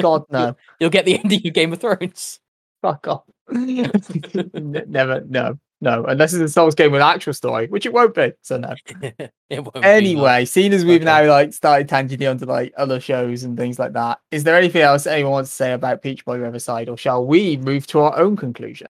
god 0.00 0.24
no 0.30 0.56
You'll 0.80 0.90
get 0.90 1.04
the 1.04 1.18
ending 1.18 1.46
of 1.46 1.52
Game 1.54 1.72
of 1.72 1.80
Thrones. 1.80 2.40
fuck 2.82 3.06
off 3.06 3.22
never 3.50 5.20
no 5.28 5.58
no, 5.82 6.04
unless 6.04 6.32
it's 6.32 6.40
a 6.42 6.48
Souls 6.48 6.76
game 6.76 6.92
with 6.92 7.00
an 7.02 7.08
actual 7.08 7.34
story, 7.34 7.66
which 7.66 7.84
it 7.84 7.92
won't 7.92 8.14
be. 8.14 8.32
So 8.42 8.56
no. 8.56 8.72
it 9.02 9.24
won't 9.50 9.74
be. 9.74 9.82
Anyway, 9.82 10.44
seeing 10.44 10.72
as 10.72 10.84
we've 10.84 11.02
Okay. 11.02 11.04
now 11.04 11.28
like 11.28 11.52
started 11.52 11.88
tangenting 11.88 12.30
onto 12.30 12.46
like 12.46 12.72
other 12.76 13.00
shows 13.00 13.42
and 13.42 13.58
things 13.58 13.80
like 13.80 13.92
that, 13.94 14.20
is 14.30 14.44
there 14.44 14.56
anything 14.56 14.80
else 14.82 15.06
anyone 15.08 15.32
wants 15.32 15.50
to 15.50 15.56
say 15.56 15.72
about 15.72 16.00
Peach 16.00 16.24
Boy 16.24 16.38
Riverside, 16.38 16.88
or 16.88 16.96
shall 16.96 17.26
we 17.26 17.56
move 17.56 17.86
to 17.88 17.98
our 17.98 18.16
own 18.16 18.36
conclusion? 18.36 18.86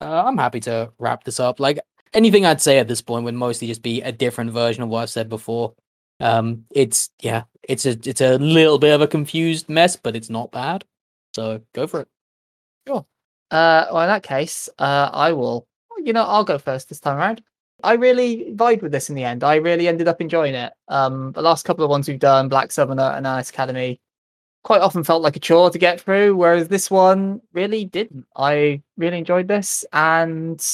Uh, 0.00 0.24
I'm 0.26 0.36
happy 0.36 0.58
to 0.60 0.90
wrap 0.98 1.22
this 1.22 1.38
up. 1.38 1.60
Like 1.60 1.78
anything 2.12 2.44
I'd 2.44 2.60
say 2.60 2.78
at 2.80 2.88
this 2.88 3.00
point 3.00 3.24
would 3.24 3.34
mostly 3.34 3.68
just 3.68 3.82
be 3.82 4.02
a 4.02 4.10
different 4.10 4.50
version 4.50 4.82
of 4.82 4.88
what 4.88 5.02
I've 5.02 5.10
said 5.10 5.28
before. 5.28 5.74
Um, 6.18 6.64
it's 6.70 7.10
yeah, 7.22 7.44
it's 7.62 7.86
a 7.86 7.90
it's 7.90 8.20
a 8.20 8.36
little 8.38 8.80
bit 8.80 8.94
of 8.94 9.00
a 9.00 9.06
confused 9.06 9.68
mess, 9.68 9.94
but 9.94 10.16
it's 10.16 10.28
not 10.28 10.50
bad. 10.50 10.84
So 11.36 11.60
go 11.72 11.86
for 11.86 12.00
it. 12.00 12.08
Sure. 12.88 13.06
Uh, 13.52 13.86
well, 13.92 14.02
in 14.02 14.08
that 14.08 14.24
case, 14.24 14.68
uh, 14.78 15.10
I 15.12 15.32
will. 15.32 15.68
You 16.06 16.12
know, 16.12 16.22
I'll 16.22 16.44
go 16.44 16.56
first 16.56 16.88
this 16.88 17.00
time 17.00 17.18
around. 17.18 17.42
I 17.82 17.94
really 17.94 18.52
vibed 18.54 18.82
with 18.82 18.92
this 18.92 19.08
in 19.10 19.16
the 19.16 19.24
end. 19.24 19.42
I 19.42 19.56
really 19.56 19.88
ended 19.88 20.06
up 20.06 20.20
enjoying 20.20 20.54
it. 20.54 20.72
Um, 20.86 21.32
the 21.32 21.42
last 21.42 21.64
couple 21.64 21.82
of 21.82 21.90
ones 21.90 22.06
we've 22.06 22.20
done, 22.20 22.48
Black 22.48 22.70
Summoner 22.70 23.02
and 23.16 23.26
Alice 23.26 23.50
Academy, 23.50 24.00
quite 24.62 24.82
often 24.82 25.02
felt 25.02 25.22
like 25.22 25.34
a 25.34 25.40
chore 25.40 25.68
to 25.68 25.78
get 25.78 26.00
through, 26.00 26.36
whereas 26.36 26.68
this 26.68 26.92
one 26.92 27.40
really 27.52 27.84
didn't. 27.84 28.24
I 28.36 28.82
really 28.96 29.18
enjoyed 29.18 29.48
this, 29.48 29.84
and 29.92 30.64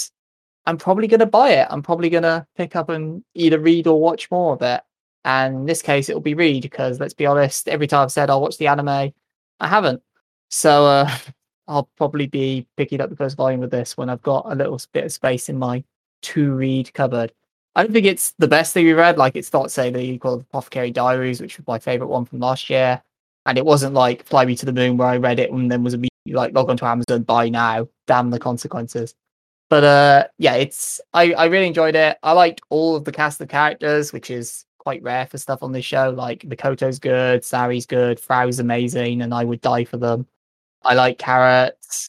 I'm 0.67 0.77
probably 0.77 1.09
going 1.09 1.21
to 1.21 1.27
buy 1.27 1.53
it. 1.53 1.67
I'm 1.71 1.83
probably 1.83 2.11
going 2.11 2.25
to 2.25 2.47
pick 2.59 2.77
up 2.77 2.91
and 2.91 3.25
either 3.35 3.59
read 3.59 3.87
or 3.87 3.99
watch 3.99 4.31
more 4.31 4.53
of 4.53 4.61
it. 4.61 4.83
And 5.25 5.57
in 5.57 5.65
this 5.65 5.81
case, 5.81 6.11
it'll 6.11 6.21
be 6.21 6.35
read 6.35 6.63
because 6.63 7.01
let's 7.01 7.15
be 7.15 7.25
honest, 7.25 7.69
every 7.69 7.87
time 7.87 8.03
I've 8.03 8.13
said 8.13 8.29
I'll 8.29 8.43
watch 8.43 8.59
the 8.59 8.67
anime, 8.67 8.89
I 8.89 9.13
haven't. 9.61 10.03
So 10.51 10.85
uh, 10.85 11.11
I'll 11.73 11.89
probably 11.97 12.27
be 12.27 12.67
picking 12.77 13.01
up 13.01 13.09
the 13.09 13.17
first 13.17 13.37
volume 13.37 13.63
of 13.63 13.71
this 13.71 13.97
when 13.97 14.11
I've 14.11 14.23
got 14.23 14.45
a 14.47 14.55
little 14.55 14.79
bit 14.93 15.05
of 15.05 15.13
space 15.13 15.49
in 15.49 15.59
my 15.59 15.83
to 16.23 16.53
read 16.53 16.93
cupboard. 16.93 17.33
I 17.75 17.83
don't 17.83 17.93
think 17.93 18.05
it's 18.05 18.33
the 18.33 18.47
best 18.47 18.75
thing 18.75 18.85
we 18.85 18.93
read. 18.93 19.17
Like 19.17 19.37
it's 19.37 19.53
not 19.53 19.71
say 19.71 19.91
the 19.91 20.01
equal 20.01 20.35
Apothecary 20.35 20.91
Diaries, 20.91 21.41
which 21.41 21.57
was 21.57 21.67
my 21.67 21.79
favorite 21.79 22.09
one 22.09 22.27
from 22.27 22.41
last 22.41 22.69
year, 22.69 23.03
and 23.47 23.57
it 23.57 23.65
wasn't 23.65 23.95
like 23.95 24.25
Fly 24.25 24.45
Me 24.45 24.55
to 24.57 24.67
the 24.67 24.73
Moon 24.73 24.99
where 24.99 25.09
I 25.09 25.17
read 25.17 25.39
it 25.39 25.51
and 25.51 25.73
then 25.73 25.83
was 25.83 25.95
immediately 25.95 26.35
like 26.35 26.53
log 26.53 26.69
on 26.69 26.77
to 26.77 26.85
Amazon 26.85 27.23
buy 27.23 27.49
now. 27.49 27.89
Damn 28.07 28.31
the 28.31 28.39
consequences. 28.39 29.15
But 29.71 29.85
uh, 29.85 30.25
yeah, 30.37 30.57
it's 30.57 31.01
I 31.15 31.33
I 31.33 31.47
really 31.47 31.67
enjoyed 31.67 31.97
it. 31.97 32.19
I 32.23 32.33
liked 32.33 32.61
all 32.69 32.97
of 32.97 33.05
the 33.05 33.13
cast 33.13 33.41
of 33.41 33.49
characters, 33.49 34.13
which 34.13 34.31
is 34.31 34.67
quite 34.79 35.03
rare 35.03 35.27
for 35.27 35.39
stuff 35.39 35.63
on 35.63 35.73
this 35.73 35.87
show. 35.87 36.11
Like 36.11 36.41
Mikoto's 36.41 36.99
good, 36.99 37.43
Sari's 37.43 37.87
good, 37.87 38.21
Frau's 38.21 38.59
amazing, 38.59 39.23
and 39.23 39.33
I 39.33 39.45
would 39.45 39.63
die 39.63 39.85
for 39.85 39.97
them. 39.97 40.27
I 40.85 40.95
like 40.95 41.19
carrots. 41.19 42.09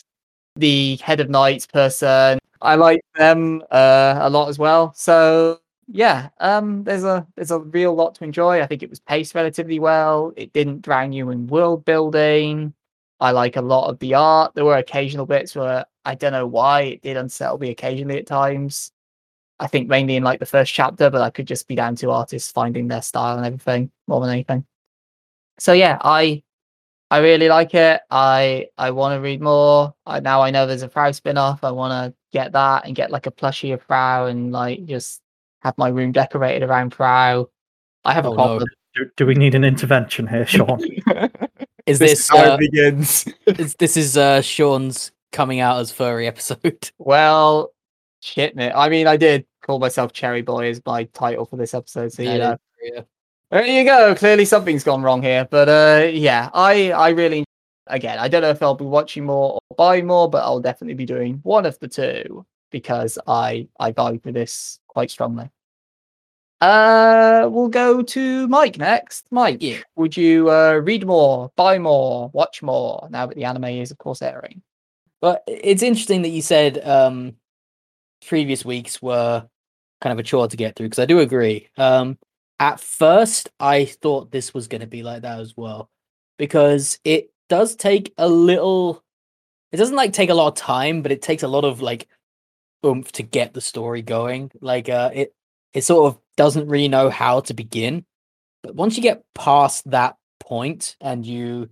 The 0.55 0.97
head 0.97 1.19
of 1.19 1.29
knights 1.29 1.65
person, 1.65 2.39
I 2.63 2.75
like 2.75 3.01
them 3.15 3.61
uh, 3.71 4.17
a 4.21 4.29
lot 4.29 4.47
as 4.47 4.57
well. 4.57 4.93
So 4.95 5.59
yeah, 5.87 6.29
um, 6.39 6.85
there's 6.85 7.03
a 7.03 7.27
there's 7.35 7.51
a 7.51 7.59
real 7.59 7.93
lot 7.93 8.15
to 8.15 8.23
enjoy. 8.23 8.61
I 8.61 8.67
think 8.67 8.81
it 8.81 8.89
was 8.89 9.01
paced 9.01 9.35
relatively 9.35 9.79
well. 9.79 10.31
It 10.37 10.53
didn't 10.53 10.81
drown 10.81 11.11
you 11.11 11.29
in 11.29 11.47
world 11.47 11.83
building. 11.83 12.73
I 13.19 13.31
like 13.31 13.57
a 13.57 13.61
lot 13.61 13.89
of 13.89 13.99
the 13.99 14.13
art. 14.13 14.55
There 14.55 14.65
were 14.65 14.77
occasional 14.77 15.25
bits 15.25 15.55
where 15.55 15.85
I 16.05 16.15
don't 16.15 16.31
know 16.31 16.47
why 16.47 16.81
it 16.81 17.01
did 17.01 17.17
unsettle 17.17 17.57
me 17.57 17.69
occasionally 17.69 18.17
at 18.17 18.27
times. 18.27 18.91
I 19.59 19.67
think 19.67 19.89
mainly 19.89 20.15
in 20.15 20.23
like 20.23 20.39
the 20.39 20.45
first 20.45 20.73
chapter, 20.73 21.09
but 21.09 21.21
I 21.21 21.29
could 21.29 21.47
just 21.47 21.67
be 21.67 21.75
down 21.75 21.95
to 21.97 22.11
artists 22.11 22.51
finding 22.51 22.87
their 22.87 23.01
style 23.01 23.37
and 23.37 23.45
everything 23.45 23.91
more 24.07 24.21
than 24.21 24.29
anything. 24.29 24.65
So 25.59 25.73
yeah, 25.73 25.97
I 26.01 26.43
I 27.13 27.19
really 27.19 27.47
like 27.47 27.75
it. 27.75 28.01
I 28.09 28.69
I 28.75 28.89
want 28.89 29.15
to 29.15 29.21
read 29.21 29.39
more. 29.39 29.93
I, 30.07 30.19
now 30.19 30.41
I 30.41 30.49
know 30.49 30.65
there's 30.65 30.81
a 30.81 30.89
Frau 30.89 31.11
spin-off. 31.11 31.63
I 31.63 31.69
want 31.69 31.91
to 31.91 32.17
get 32.31 32.53
that 32.53 32.87
and 32.87 32.95
get 32.95 33.11
like 33.11 33.27
a 33.27 33.31
plushie 33.31 33.71
of 33.71 33.83
Frau 33.83 34.25
and 34.25 34.51
like 34.51 34.83
just 34.85 35.21
have 35.61 35.77
my 35.77 35.89
room 35.89 36.11
decorated 36.11 36.63
around 36.67 36.91
Frau. 36.95 37.47
I 38.03 38.13
have 38.13 38.25
a 38.25 38.29
Oh, 38.29 38.31
no. 38.31 38.35
problem. 38.35 38.67
Do, 38.95 39.05
do 39.15 39.25
we 39.27 39.35
need 39.35 39.53
an 39.53 39.63
intervention 39.63 40.25
here, 40.25 40.47
Sean? 40.47 40.79
Is 41.85 41.99
This 41.99 42.11
this 42.11 42.19
is 42.21 42.29
how 42.29 42.37
uh, 42.39 42.55
it 42.55 42.59
begins. 42.71 43.25
is, 43.45 43.75
this 43.75 43.95
is 43.95 44.17
uh 44.17 44.41
Sean's 44.41 45.11
coming 45.31 45.59
out 45.59 45.79
as 45.81 45.91
furry 45.91 46.25
episode? 46.25 46.89
well, 46.97 47.73
shit, 48.21 48.55
man. 48.55 48.71
I 48.73 48.89
mean, 48.89 49.05
I 49.05 49.17
did 49.17 49.45
call 49.61 49.77
myself 49.77 50.13
Cherry 50.13 50.41
Boy 50.41 50.69
as 50.69 50.81
my 50.83 51.03
title 51.03 51.45
for 51.45 51.57
this 51.57 51.75
episode, 51.75 52.11
so 52.11 52.23
you 52.23 52.39
know. 52.39 52.57
yeah. 52.81 53.01
There 53.53 53.67
you 53.67 53.83
go. 53.83 54.15
Clearly 54.15 54.45
something's 54.45 54.83
gone 54.83 55.03
wrong 55.03 55.21
here, 55.21 55.47
but 55.47 55.69
uh, 55.69 56.07
yeah, 56.11 56.49
I 56.55 56.91
I 56.91 57.09
really 57.09 57.45
again 57.85 58.17
I 58.17 58.27
don't 58.27 58.41
know 58.41 58.49
if 58.49 58.63
I'll 58.63 58.73
be 58.73 58.83
watching 58.83 59.25
more 59.25 59.59
or 59.69 59.75
buying 59.77 60.07
more, 60.07 60.27
but 60.27 60.41
I'll 60.41 60.59
definitely 60.59 60.95
be 60.95 61.05
doing 61.05 61.39
one 61.43 61.67
of 61.67 61.77
the 61.77 61.87
two 61.87 62.47
because 62.71 63.19
I 63.27 63.67
I 63.79 63.91
vibe 63.91 64.25
with 64.25 64.33
this 64.33 64.79
quite 64.87 65.11
strongly. 65.11 65.51
Uh, 66.61 67.47
we'll 67.51 67.67
go 67.67 68.01
to 68.01 68.47
Mike 68.47 68.79
next. 68.79 69.27
Mike, 69.29 69.57
Yeah. 69.61 69.81
would 69.97 70.17
you 70.17 70.49
uh, 70.49 70.81
read 70.83 71.05
more, 71.05 71.51
buy 71.55 71.77
more, 71.77 72.31
watch 72.33 72.63
more 72.63 73.07
now 73.11 73.27
that 73.27 73.35
the 73.35 73.43
anime 73.43 73.65
is 73.65 73.91
of 73.91 73.99
course 73.99 74.23
airing? 74.23 74.63
But 75.21 75.43
it's 75.45 75.83
interesting 75.83 76.23
that 76.23 76.29
you 76.29 76.41
said 76.41 76.79
um 76.83 77.35
previous 78.25 78.65
weeks 78.65 78.99
were 78.99 79.47
kind 80.01 80.11
of 80.11 80.17
a 80.17 80.23
chore 80.23 80.47
to 80.47 80.57
get 80.57 80.75
through 80.75 80.87
because 80.87 80.97
I 80.97 81.05
do 81.05 81.19
agree. 81.19 81.69
Um 81.77 82.17
at 82.59 82.79
first 82.79 83.49
I 83.59 83.85
thought 83.85 84.31
this 84.31 84.53
was 84.53 84.67
going 84.67 84.81
to 84.81 84.87
be 84.87 85.03
like 85.03 85.23
that 85.23 85.39
as 85.39 85.55
well 85.57 85.89
because 86.37 86.99
it 87.03 87.31
does 87.49 87.75
take 87.75 88.13
a 88.17 88.27
little 88.27 89.03
it 89.71 89.77
doesn't 89.77 89.95
like 89.95 90.13
take 90.13 90.29
a 90.29 90.33
lot 90.35 90.47
of 90.47 90.55
time 90.55 91.01
but 91.01 91.11
it 91.11 91.21
takes 91.21 91.43
a 91.43 91.47
lot 91.47 91.65
of 91.65 91.81
like 91.81 92.07
oomph 92.85 93.11
to 93.13 93.23
get 93.23 93.53
the 93.53 93.61
story 93.61 94.01
going. 94.01 94.51
Like 94.61 94.89
uh 94.89 95.11
it 95.13 95.33
it 95.73 95.83
sort 95.83 96.13
of 96.13 96.19
doesn't 96.37 96.67
really 96.67 96.87
know 96.87 97.09
how 97.09 97.41
to 97.41 97.53
begin. 97.53 98.05
But 98.61 98.75
once 98.75 98.95
you 98.95 99.03
get 99.03 99.23
past 99.35 99.89
that 99.91 100.15
point 100.39 100.95
and 101.01 101.25
you 101.25 101.69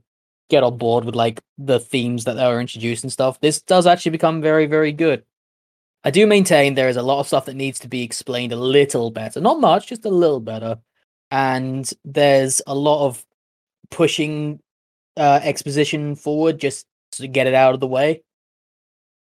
get 0.49 0.64
on 0.64 0.78
board 0.78 1.06
with 1.06 1.16
like 1.16 1.41
the 1.58 1.80
themes 1.80 2.26
that 2.26 2.38
are 2.38 2.60
introduced 2.60 3.03
and 3.03 3.12
stuff, 3.12 3.40
this 3.40 3.62
does 3.62 3.88
actually 3.88 4.12
become 4.12 4.41
very, 4.41 4.66
very 4.66 4.91
good. 4.91 5.24
I 6.03 6.11
do 6.11 6.26
maintain 6.26 6.73
there 6.73 6.90
is 6.90 6.98
a 6.98 7.03
lot 7.03 7.19
of 7.19 7.28
stuff 7.28 7.45
that 7.45 7.56
needs 7.56 7.80
to 7.80 7.88
be 7.88 8.02
explained 8.02 8.52
a 8.52 8.56
little 8.56 9.11
better. 9.11 9.40
Not 9.40 9.60
much, 9.60 9.88
just 9.88 10.06
a 10.06 10.10
little 10.10 10.40
better. 10.40 10.80
And 11.30 11.90
there's 12.03 12.61
a 12.65 12.73
lot 12.73 13.06
of 13.06 13.23
pushing 13.91 14.60
uh, 15.15 15.40
exposition 15.44 16.15
forward 16.15 16.60
just 16.60 16.88
to 17.14 17.28
get 17.28 17.48
it 17.48 17.53
out 17.53 17.73
of 17.73 17.80
the 17.80 17.88
way. 17.88 18.23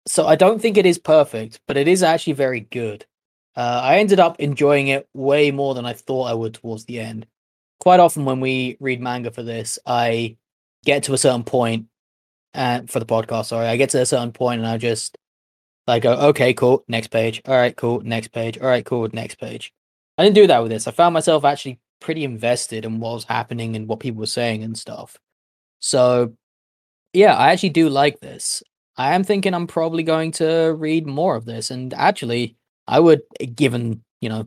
So 0.06 0.26
I 0.26 0.36
don't 0.36 0.62
think 0.62 0.76
it 0.76 0.86
is 0.86 0.98
perfect, 0.98 1.60
but 1.66 1.76
it 1.76 1.88
is 1.88 2.02
actually 2.02 2.34
very 2.34 2.60
good. 2.60 3.05
Uh, 3.56 3.80
I 3.82 3.98
ended 3.98 4.20
up 4.20 4.38
enjoying 4.38 4.88
it 4.88 5.09
way 5.12 5.51
more 5.51 5.74
than 5.74 5.84
I 5.84 5.92
thought 5.92 6.30
I 6.30 6.34
would 6.34 6.55
towards 6.55 6.84
the 6.84 7.01
end. 7.01 7.26
Quite 7.80 8.01
often, 8.01 8.24
when 8.24 8.40
we 8.40 8.76
read 8.80 9.01
manga 9.01 9.30
for 9.30 9.42
this, 9.42 9.78
I 9.84 10.36
get 10.84 11.05
to 11.05 11.14
a 11.14 11.18
certain 11.18 11.44
point 11.44 11.86
uh, 12.55 12.82
for 12.86 13.01
the 13.01 13.06
podcast. 13.06 13.47
Sorry, 13.47 13.66
I 13.66 13.76
get 13.76 13.90
to 13.90 14.01
a 14.01 14.06
certain 14.06 14.32
point 14.32 14.60
and 14.60 14.68
I 14.68 14.78
just 14.78 15.18
like 15.86 16.02
go, 16.02 16.12
okay, 16.12 16.55
cool, 16.55 16.85
next 16.89 17.09
page. 17.09 17.43
All 17.47 17.57
right, 17.57 17.77
cool, 17.77 18.01
next 18.01 18.28
page. 18.28 18.59
All 18.59 18.69
right, 18.69 18.85
cool, 18.85 19.09
next 19.12 19.36
page. 19.36 19.73
I 20.19 20.24
didn't 20.24 20.36
do 20.36 20.47
that 20.47 20.62
with 20.62 20.70
this. 20.70 20.86
I 20.86 20.93
found 20.93 21.15
myself 21.15 21.44
actually 21.44 21.81
pretty 22.01 22.24
invested 22.24 22.85
in 22.85 23.01
what 23.01 23.15
was 23.15 23.24
happening 23.24 23.77
and 23.77 23.89
what 23.89 24.01
people 24.01 24.20
were 24.20 24.27
saying 24.27 24.62
and 24.62 24.77
stuff. 24.77 25.16
So, 25.81 26.35
yeah, 27.12 27.35
I 27.35 27.52
actually 27.52 27.70
do 27.70 27.89
like 27.89 28.20
this. 28.20 28.62
I 28.97 29.15
am 29.15 29.24
thinking 29.24 29.55
I'm 29.55 29.66
probably 29.66 30.02
going 30.02 30.32
to 30.32 30.74
read 30.77 31.07
more 31.07 31.36
of 31.36 31.44
this. 31.44 31.70
And 31.70 31.94
actually, 31.94 32.57
I 32.86 33.01
would, 33.01 33.23
given 33.55 34.05
you 34.20 34.28
know, 34.28 34.47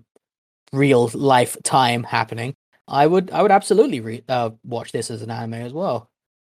real 0.71 1.09
life 1.13 1.57
time 1.63 2.03
happening, 2.03 2.55
I 2.87 3.07
would, 3.07 3.31
I 3.31 3.41
would 3.41 3.51
absolutely 3.51 3.99
read, 3.99 4.23
uh, 4.29 4.51
watch 4.63 4.91
this 4.91 5.09
as 5.09 5.21
an 5.21 5.31
anime 5.31 5.55
as 5.55 5.73
well. 5.73 6.09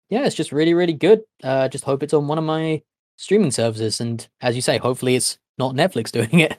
Yeah, 0.10 0.26
it's 0.26 0.36
just 0.36 0.52
really, 0.52 0.74
really 0.74 0.94
good. 0.94 1.22
Uh, 1.44 1.68
just 1.68 1.84
hope 1.84 2.04
it's 2.04 2.14
on 2.14 2.28
one 2.28 2.38
of 2.38 2.44
my 2.44 2.82
streaming 3.18 3.52
services, 3.52 4.00
and 4.00 4.28
as 4.42 4.56
you 4.56 4.62
say, 4.62 4.78
hopefully 4.78 5.16
it's 5.16 5.38
not 5.58 5.76
Netflix 5.76 6.12
doing 6.12 6.40
it. 6.40 6.58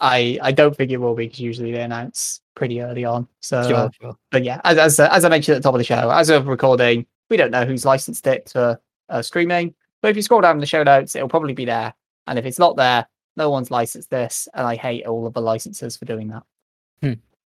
I 0.00 0.38
I 0.42 0.50
don't 0.52 0.74
think 0.76 0.90
it 0.90 0.96
will 0.96 1.14
be 1.14 1.26
because 1.26 1.40
usually 1.40 1.72
they 1.72 1.82
announce 1.82 2.40
pretty 2.54 2.80
early 2.82 3.04
on. 3.04 3.28
So, 3.40 3.58
uh, 3.60 3.68
Sure, 3.68 3.90
sure. 4.00 4.16
but 4.30 4.44
yeah, 4.44 4.60
as 4.64 4.78
as, 4.78 4.98
as 5.00 5.24
I 5.24 5.28
mentioned 5.28 5.56
at 5.56 5.62
the 5.62 5.66
top 5.66 5.74
of 5.74 5.78
the 5.78 5.84
show, 5.84 6.10
as 6.10 6.30
of 6.30 6.48
recording, 6.48 7.06
we 7.28 7.36
don't 7.36 7.50
know 7.50 7.64
who's 7.64 7.84
licensed 7.84 8.26
it 8.26 8.46
to 8.46 8.78
uh, 9.08 9.22
streaming. 9.22 9.74
But 10.02 10.08
if 10.10 10.16
you 10.16 10.22
scroll 10.22 10.40
down 10.40 10.56
in 10.56 10.60
the 10.60 10.66
show 10.66 10.82
notes, 10.82 11.14
it'll 11.14 11.28
probably 11.28 11.52
be 11.52 11.66
there. 11.66 11.92
And 12.26 12.38
if 12.38 12.46
it's 12.46 12.58
not 12.58 12.76
there, 12.76 13.06
no 13.36 13.50
one's 13.50 13.70
licensed 13.70 14.08
this, 14.10 14.48
and 14.54 14.66
I 14.66 14.74
hate 14.76 15.04
all 15.06 15.26
of 15.26 15.34
the 15.34 15.42
licenses 15.42 15.96
for 15.96 16.06
doing 16.06 16.28
that. 16.28 16.42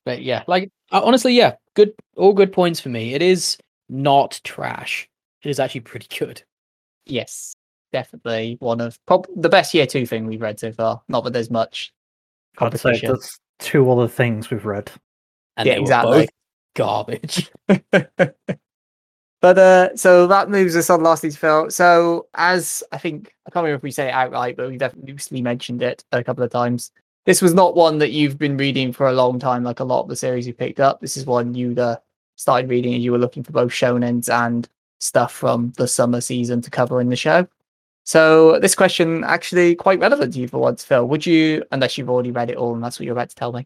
But 0.06 0.22
yeah, 0.22 0.44
like 0.48 0.70
uh, 0.92 1.02
honestly, 1.02 1.34
yeah, 1.34 1.56
good, 1.76 1.94
all 2.18 2.34
good 2.34 2.52
points 2.52 2.82
for 2.82 2.90
me. 2.90 3.14
It 3.14 3.22
is 3.22 3.58
not 3.88 4.42
trash. 4.44 5.08
It 5.44 5.50
is 5.50 5.62
actually 5.62 5.82
pretty 5.82 6.08
good. 6.18 6.44
Yes, 7.06 7.54
definitely 7.94 8.58
one 8.60 8.82
of 8.82 9.00
prob- 9.06 9.28
the 9.36 9.50
best 9.50 9.74
year 9.74 9.88
two 9.88 10.06
thing 10.06 10.26
we've 10.26 10.42
read 10.42 10.60
so 10.60 10.74
far. 10.74 11.02
Not 11.08 11.24
that 11.24 11.32
there's 11.32 11.50
much 11.50 11.94
I'd 12.58 12.74
say 12.78 12.90
competition. 12.90 13.08
there's 13.08 13.40
two 13.60 13.90
other 13.90 14.10
things 14.10 14.50
we've 14.50 14.66
read. 14.66 14.92
And 15.56 15.68
Yeah, 15.68 15.76
exactly. 15.76 16.28
garbage. 16.76 17.50
But 19.44 19.60
uh, 19.60 19.94
so 19.98 20.26
that 20.28 20.50
moves 20.50 20.74
us 20.78 20.90
on 20.90 21.04
lastly 21.04 21.30
to 21.30 21.38
Phil. 21.38 21.70
So 21.70 22.28
as 22.34 22.82
I 22.94 22.98
think 22.98 23.36
I 23.46 23.52
can't 23.52 23.66
remember 23.66 23.76
if 23.76 23.84
we 23.84 23.92
say 23.92 24.08
it 24.08 24.14
outright, 24.14 24.56
but 24.56 24.70
we 24.70 24.78
definitely 24.78 25.12
loosely 25.12 25.42
mentioned 25.42 25.84
it 25.84 26.02
a 26.14 26.24
couple 26.24 26.46
of 26.46 26.50
times. 26.50 26.94
This 27.26 27.42
was 27.42 27.54
not 27.54 27.76
one 27.76 27.98
that 27.98 28.12
you've 28.12 28.38
been 28.38 28.56
reading 28.56 28.94
for 28.94 29.08
a 29.08 29.12
long 29.12 29.40
time, 29.40 29.66
like 29.66 29.82
a 29.82 29.84
lot 29.84 30.04
of 30.04 30.08
the 30.08 30.16
series 30.16 30.48
you 30.48 30.54
picked 30.54 30.80
up. 30.80 31.02
This 31.02 31.18
is 31.18 31.26
one 31.26 31.54
you 31.54 31.76
uh, 31.78 31.98
started 32.38 32.70
reading 32.70 32.94
and 32.94 33.04
you 33.04 33.12
were 33.12 33.18
looking 33.18 33.44
for 33.44 33.52
both 33.52 33.74
shonens 33.74 34.30
and 34.30 34.70
stuff 35.02 35.34
from 35.34 35.74
the 35.76 35.90
summer 35.90 36.22
season 36.22 36.62
to 36.62 36.70
cover 36.72 37.02
in 37.02 37.10
the 37.10 37.18
show. 37.18 37.46
So 38.06 38.60
this 38.60 38.76
question 38.76 39.24
actually 39.24 39.76
quite 39.76 40.00
relevant 40.00 40.34
to 40.34 40.40
you 40.40 40.48
for 40.48 40.60
once, 40.60 40.84
Phil. 40.84 41.08
Would 41.08 41.26
you, 41.26 41.64
unless 41.72 41.98
you've 41.98 42.10
already 42.10 42.32
read 42.32 42.50
it 42.50 42.58
all 42.58 42.74
and 42.74 42.84
that's 42.84 43.00
what 43.00 43.06
you're 43.06 43.14
about 43.14 43.30
to 43.30 43.36
tell 43.36 43.54
me, 43.54 43.66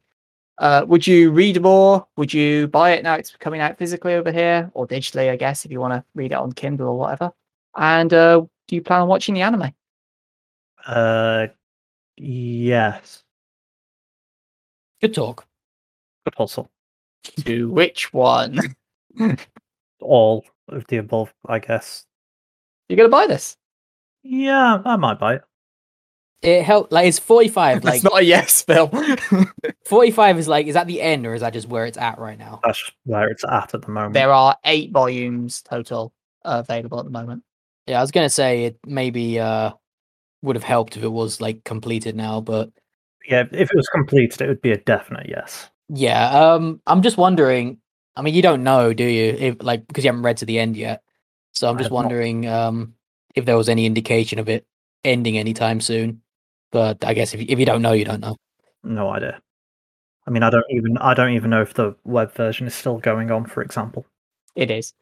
uh, 0.60 0.86
would 0.88 1.06
you 1.06 1.32
read 1.32 1.62
more? 1.62 2.06
Would 2.18 2.34
you 2.34 2.68
buy 2.68 2.92
it 2.92 3.04
now? 3.04 3.16
It's 3.16 3.32
coming 3.32 3.62
out 3.62 3.78
physically 3.78 4.14
over 4.14 4.32
here 4.32 4.72
or 4.74 4.88
digitally, 4.88 5.30
I 5.30 5.36
guess, 5.36 5.66
if 5.66 5.72
you 5.72 5.80
want 5.80 5.94
to 5.94 6.04
read 6.16 6.32
it 6.32 6.36
on 6.36 6.52
Kindle 6.52 6.88
or 6.88 6.98
whatever. 6.98 7.32
And 7.76 8.14
uh, 8.14 8.46
do 8.68 8.76
you 8.76 8.82
plan 8.82 9.02
on 9.02 9.08
watching 9.08 9.36
the 9.36 9.42
anime? 9.42 9.72
Uh, 10.86 11.48
yes. 12.16 13.24
Good 15.02 15.14
talk. 15.14 15.46
Good 16.26 16.36
hustle. 16.36 16.72
To 17.46 17.70
which 17.70 18.14
one? 18.14 18.76
All 20.00 20.46
of 20.70 20.88
the 20.88 20.98
above, 20.98 21.34
I 21.46 21.60
guess. 21.60 22.06
You're 22.90 22.98
gonna 22.98 23.10
buy 23.10 23.28
this? 23.28 23.58
Yeah, 24.30 24.82
I 24.84 24.96
might 24.98 25.20
buy 25.20 25.36
it. 25.36 25.42
It 26.42 26.64
helped. 26.64 26.92
Like 26.92 27.08
it's 27.08 27.20
forty-five. 27.20 27.84
Like 27.84 27.96
It's 27.96 28.04
not 28.04 28.20
a 28.20 28.24
yes, 28.24 28.62
Phil. 28.62 28.92
forty-five 29.86 30.38
is 30.38 30.48
like 30.48 30.68
is 30.68 30.76
that 30.76 30.88
the 30.88 31.02
end 31.02 31.26
or 31.26 31.34
is 31.34 31.42
that 31.42 31.54
just 31.54 31.68
where 31.68 31.86
it's 31.86 31.98
at 31.98 32.20
right 32.20 32.38
now? 32.38 32.60
That's 32.64 32.78
just 32.80 32.94
where 33.06 33.28
it's 33.30 33.44
at 33.50 33.74
at 33.74 33.82
the 33.82 33.88
moment. 33.90 34.14
there 34.14 34.32
are 34.32 34.56
eight 34.66 34.92
volumes 34.92 35.62
total 35.64 36.14
available 36.46 37.00
at 37.00 37.06
the 37.06 37.12
moment. 37.12 37.44
Yeah, 37.88 38.00
I 38.00 38.02
was 38.02 38.12
gonna 38.12 38.30
say 38.30 38.66
it 38.66 38.78
maybe 38.86 39.40
uh 39.40 39.72
would 40.44 40.56
have 40.56 40.64
helped 40.64 40.96
if 40.98 41.04
it 41.04 41.08
was 41.12 41.42
like 41.42 41.64
completed 41.64 42.16
now, 42.16 42.40
but 42.42 42.70
Yeah, 43.28 43.46
if 43.52 43.72
it 43.72 43.76
was 43.76 43.88
completed, 43.88 44.42
it 44.42 44.48
would 44.48 44.62
be 44.62 44.72
a 44.72 44.78
definite 44.78 45.28
yes. 45.30 45.70
yeah. 45.90 46.30
Um, 46.54 46.82
I'm 46.86 47.02
just 47.02 47.18
wondering. 47.18 47.80
I 48.16 48.22
mean, 48.22 48.34
you 48.36 48.42
don't 48.42 48.64
know, 48.64 48.94
do 48.94 49.04
you? 49.04 49.26
If 49.38 49.64
like 49.64 49.88
because 49.88 50.04
you 50.04 50.10
haven't 50.10 50.24
read 50.24 50.38
to 50.38 50.46
the 50.46 50.60
end 50.60 50.76
yet. 50.78 51.02
So 51.54 51.68
I'm 51.70 51.76
I 51.76 51.80
just 51.80 51.86
have 51.86 51.92
not. 51.94 51.96
wondering 52.04 52.48
um 52.48 52.94
if 53.38 53.46
there 53.46 53.58
was 53.58 53.70
any 53.70 53.86
indication 53.86 54.40
of 54.40 54.50
it 54.50 54.66
ending 55.04 55.38
anytime 55.38 55.80
soon. 55.80 56.22
But 56.72 57.06
I 57.06 57.14
guess 57.14 57.34
if 57.34 57.42
if 57.42 57.60
you 57.60 57.66
don't 57.66 57.82
know, 57.82 57.94
you 57.94 58.06
don't 58.06 58.20
know. 58.20 58.36
No 58.84 59.10
idea. 59.10 59.40
I 60.26 60.32
mean, 60.32 60.44
I 60.44 60.50
don't 60.50 60.66
even 60.70 60.98
I 60.98 61.14
don't 61.14 61.34
even 61.34 61.50
know 61.50 61.62
if 61.62 61.74
the 61.74 61.96
web 62.04 62.34
version 62.34 62.68
is 62.68 62.76
still 62.76 62.98
going 62.98 63.32
on. 63.32 63.46
For 63.46 63.62
example. 63.62 64.06
It 64.56 64.72
is. 64.72 64.94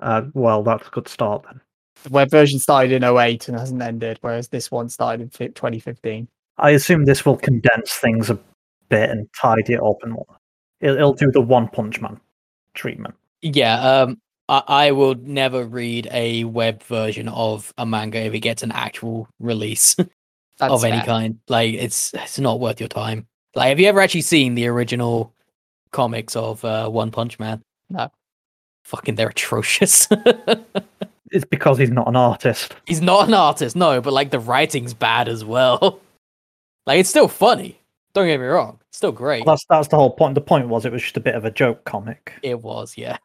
Uh, 0.00 0.22
well, 0.34 0.62
that's 0.62 0.86
a 0.86 0.90
good 0.90 1.08
start 1.08 1.42
then. 1.44 1.60
The 2.04 2.10
web 2.10 2.30
version 2.30 2.58
started 2.58 2.92
in 2.92 3.02
08 3.02 3.48
and 3.48 3.58
hasn't 3.58 3.82
ended, 3.82 4.18
whereas 4.20 4.48
this 4.48 4.70
one 4.70 4.88
started 4.88 5.22
in 5.22 5.30
2015. 5.30 6.28
I 6.58 6.70
assume 6.70 7.04
this 7.04 7.24
will 7.24 7.38
condense 7.38 7.94
things 7.94 8.30
a 8.30 8.38
bit 8.88 9.10
and 9.10 9.28
tidy 9.40 9.74
it 9.74 9.82
up 9.82 9.96
and 10.02 10.14
whatnot. 10.14 10.40
It'll, 10.80 10.96
it'll 10.96 11.12
do 11.14 11.30
the 11.32 11.40
One 11.40 11.68
Punch 11.68 12.00
Man 12.00 12.20
treatment. 12.74 13.14
Yeah. 13.42 13.80
Um, 13.80 14.20
I, 14.48 14.62
I 14.66 14.90
will 14.92 15.14
never 15.14 15.64
read 15.64 16.08
a 16.10 16.44
web 16.44 16.82
version 16.82 17.28
of 17.28 17.72
a 17.78 17.86
manga 17.86 18.20
if 18.20 18.34
it 18.34 18.40
gets 18.40 18.62
an 18.62 18.72
actual 18.72 19.28
release. 19.38 19.96
That's 20.58 20.72
of 20.72 20.84
any 20.84 20.98
fair. 20.98 21.06
kind. 21.06 21.38
Like 21.48 21.74
it's 21.74 22.12
it's 22.14 22.38
not 22.38 22.58
worth 22.58 22.80
your 22.80 22.88
time. 22.88 23.26
Like 23.54 23.68
have 23.68 23.78
you 23.78 23.86
ever 23.86 24.00
actually 24.00 24.22
seen 24.22 24.54
the 24.54 24.66
original 24.66 25.32
comics 25.92 26.34
of 26.34 26.64
uh, 26.64 26.88
One 26.88 27.10
Punch 27.12 27.38
Man? 27.38 27.62
No. 27.88 28.10
Fucking 28.84 29.14
they're 29.14 29.28
atrocious. 29.28 30.08
It's 31.30 31.44
because 31.44 31.78
he's 31.78 31.90
not 31.90 32.08
an 32.08 32.16
artist. 32.16 32.74
He's 32.86 33.00
not 33.00 33.28
an 33.28 33.34
artist, 33.34 33.76
no, 33.76 34.00
but 34.00 34.12
like 34.12 34.30
the 34.30 34.38
writing's 34.38 34.94
bad 34.94 35.28
as 35.28 35.44
well. 35.44 36.00
like 36.86 37.00
it's 37.00 37.10
still 37.10 37.28
funny. 37.28 37.80
Don't 38.14 38.26
get 38.26 38.40
me 38.40 38.46
wrong. 38.46 38.78
It's 38.88 38.98
still 38.98 39.12
great. 39.12 39.44
That's 39.44 39.64
that's 39.68 39.88
the 39.88 39.96
whole 39.96 40.10
point. 40.10 40.34
The 40.34 40.40
point 40.40 40.68
was 40.68 40.84
it 40.84 40.92
was 40.92 41.02
just 41.02 41.16
a 41.16 41.20
bit 41.20 41.34
of 41.34 41.44
a 41.44 41.50
joke 41.50 41.84
comic. 41.84 42.32
It 42.42 42.62
was, 42.62 42.96
yeah. 42.96 43.18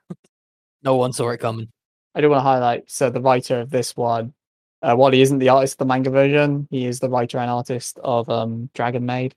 No 0.83 0.95
one 0.95 1.13
saw 1.13 1.29
it 1.29 1.39
coming. 1.39 1.67
I 2.15 2.21
do 2.21 2.29
want 2.29 2.39
to 2.39 2.43
highlight 2.43 2.89
so 2.89 3.09
the 3.09 3.21
writer 3.21 3.59
of 3.61 3.69
this 3.69 3.95
one, 3.95 4.33
uh, 4.81 4.95
while 4.95 5.11
he 5.11 5.21
isn't 5.21 5.39
the 5.39 5.49
artist 5.49 5.75
of 5.75 5.77
the 5.79 5.85
manga 5.85 6.09
version, 6.09 6.67
he 6.69 6.85
is 6.85 6.99
the 6.99 7.09
writer 7.09 7.39
and 7.39 7.49
artist 7.49 7.97
of 8.03 8.29
um, 8.29 8.69
Dragon 8.73 9.05
Maid 9.05 9.33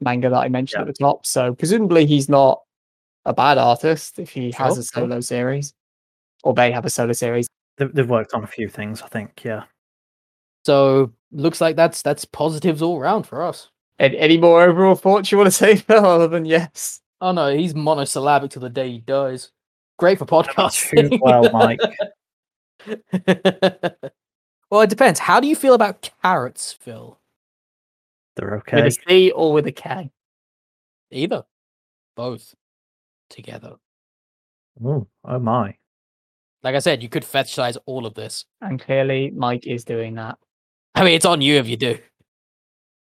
manga 0.00 0.28
that 0.28 0.38
I 0.40 0.48
mentioned 0.48 0.80
Yeah. 0.84 0.88
at 0.88 0.94
the 0.94 1.04
top. 1.04 1.24
So 1.24 1.54
presumably 1.54 2.04
he's 2.06 2.28
not 2.28 2.60
a 3.24 3.32
bad 3.32 3.56
artist 3.56 4.18
if 4.18 4.30
he 4.30 4.50
has 4.52 4.54
Sure, 4.54 4.70
a 4.70 4.74
sure. 4.74 4.84
solo 4.84 5.20
series, 5.20 5.74
or 6.42 6.52
they 6.54 6.72
have 6.72 6.84
a 6.84 6.90
solo 6.90 7.12
series. 7.12 7.46
They've, 7.78 7.92
they've 7.94 8.08
worked 8.10 8.34
on 8.34 8.42
a 8.44 8.48
few 8.48 8.68
things, 8.68 9.00
I 9.00 9.06
think. 9.08 9.42
Yeah. 9.44 9.62
So 10.64 11.12
looks 11.30 11.60
like 11.60 11.76
that's 11.76 12.02
that's 12.02 12.24
positives 12.24 12.82
all 12.82 13.00
round 13.00 13.26
for 13.26 13.42
us. 13.42 13.68
Any, 13.98 14.18
any 14.18 14.38
more 14.38 14.62
overall 14.62 14.94
thoughts 14.94 15.30
you 15.32 15.38
want 15.38 15.46
to 15.46 15.50
say, 15.52 15.76
Phil, 15.76 16.04
other 16.04 16.28
than 16.28 16.44
yes? 16.44 17.00
Oh 17.20 17.32
no, 17.32 17.54
he's 17.54 17.74
monosyllabic 17.74 18.50
till 18.50 18.62
the 18.62 18.68
day 18.68 18.90
he 18.90 18.98
dies. 18.98 19.50
Great 19.98 20.18
for 20.18 20.26
Too 20.26 20.34
podcasting. 20.34 21.20
well, 21.20 21.50
Mike. 21.52 21.80
well, 24.70 24.80
it 24.80 24.90
depends. 24.90 25.20
How 25.20 25.40
do 25.40 25.46
you 25.46 25.56
feel 25.56 25.74
about 25.74 26.10
carrots, 26.22 26.72
Phil? 26.72 27.18
They're 28.36 28.56
okay. 28.56 28.82
With 28.82 28.84
okay. 28.84 29.02
a 29.04 29.08
C 29.08 29.30
or 29.30 29.52
with 29.52 29.66
a 29.66 29.72
K? 29.72 30.10
Either, 31.10 31.44
both, 32.16 32.54
together. 33.28 33.74
Oh, 34.82 35.06
oh 35.24 35.38
my. 35.38 35.76
Like 36.62 36.74
I 36.74 36.78
said, 36.78 37.02
you 37.02 37.08
could 37.08 37.24
fetishize 37.24 37.76
all 37.86 38.06
of 38.06 38.14
this. 38.14 38.44
And 38.60 38.80
clearly, 38.80 39.30
Mike 39.34 39.66
is 39.66 39.84
doing 39.84 40.14
that. 40.14 40.38
I 40.94 41.04
mean, 41.04 41.14
it's 41.14 41.26
on 41.26 41.40
you 41.42 41.56
if 41.56 41.68
you 41.68 41.76
do. 41.76 41.98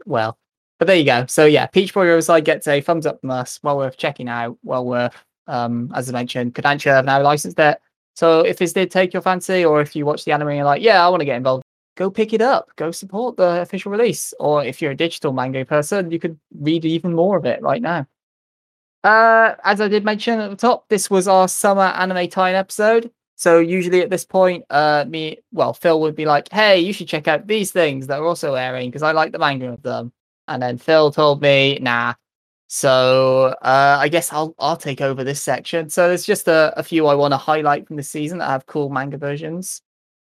well. 0.06 0.38
But 0.78 0.86
there 0.86 0.96
you 0.96 1.04
go. 1.04 1.26
So 1.26 1.44
yeah, 1.44 1.66
Peach 1.66 1.92
Boy 1.92 2.06
Riverside 2.06 2.46
gets 2.46 2.66
a 2.66 2.80
thumbs 2.80 3.04
up 3.04 3.20
from 3.20 3.30
us. 3.30 3.60
Well 3.62 3.76
worth 3.76 3.98
checking 3.98 4.28
out. 4.28 4.56
Well 4.62 4.86
worth, 4.86 5.14
um, 5.46 5.90
as 5.94 6.08
I 6.08 6.12
mentioned, 6.12 6.54
Kodansha 6.54 6.90
have 6.90 7.04
now 7.04 7.22
licensed 7.22 7.58
it. 7.58 7.80
So 8.16 8.40
if 8.40 8.58
this 8.58 8.72
did 8.72 8.90
take 8.90 9.12
your 9.12 9.22
fancy, 9.22 9.64
or 9.64 9.80
if 9.80 9.96
you 9.96 10.04
watch 10.04 10.24
the 10.24 10.32
anime 10.32 10.48
and 10.48 10.56
you're 10.58 10.66
like, 10.66 10.82
yeah, 10.82 11.04
I 11.04 11.08
want 11.08 11.20
to 11.20 11.24
get 11.24 11.36
involved, 11.36 11.64
go 11.96 12.10
pick 12.10 12.32
it 12.32 12.42
up. 12.42 12.70
Go 12.76 12.90
support 12.90 13.36
the 13.36 13.60
official 13.62 13.92
release. 13.92 14.34
Or 14.40 14.64
if 14.64 14.80
you're 14.82 14.92
a 14.92 14.96
digital 14.96 15.32
manga 15.32 15.64
person, 15.64 16.10
you 16.10 16.18
could 16.18 16.38
read 16.58 16.84
even 16.84 17.14
more 17.14 17.36
of 17.36 17.46
it 17.46 17.62
right 17.62 17.82
now. 17.82 18.06
Uh, 19.02 19.54
as 19.64 19.80
I 19.80 19.88
did 19.88 20.04
mention 20.04 20.40
at 20.40 20.50
the 20.50 20.56
top, 20.56 20.88
this 20.88 21.08
was 21.08 21.28
our 21.28 21.48
summer 21.48 21.82
anime 21.82 22.28
tie-in 22.28 22.56
episode. 22.56 23.10
So 23.36 23.58
usually 23.58 24.02
at 24.02 24.10
this 24.10 24.26
point, 24.26 24.64
uh, 24.68 25.06
me, 25.08 25.38
well, 25.52 25.72
Phil 25.72 25.98
would 26.02 26.14
be 26.14 26.26
like, 26.26 26.52
"Hey, 26.52 26.80
you 26.80 26.92
should 26.92 27.08
check 27.08 27.26
out 27.26 27.46
these 27.46 27.72
things 27.72 28.06
that 28.06 28.20
are 28.20 28.26
also 28.26 28.54
airing 28.54 28.90
because 28.90 29.02
I 29.02 29.12
like 29.12 29.32
the 29.32 29.38
manga 29.38 29.72
of 29.72 29.82
them." 29.82 30.12
And 30.46 30.62
then 30.62 30.76
Phil 30.76 31.10
told 31.10 31.40
me, 31.40 31.78
"Nah." 31.80 32.14
So 32.72 33.46
uh, 33.62 33.98
I 33.98 34.08
guess 34.08 34.32
I'll 34.32 34.54
I'll 34.60 34.76
take 34.76 35.00
over 35.00 35.24
this 35.24 35.42
section. 35.42 35.90
So 35.90 36.06
there's 36.06 36.24
just 36.24 36.46
a, 36.46 36.72
a 36.76 36.84
few 36.84 37.08
I 37.08 37.14
want 37.16 37.32
to 37.32 37.36
highlight 37.36 37.88
from 37.88 37.96
the 37.96 38.02
season 38.04 38.38
that 38.38 38.46
have 38.46 38.64
cool 38.66 38.88
manga 38.90 39.18
versions. 39.18 39.82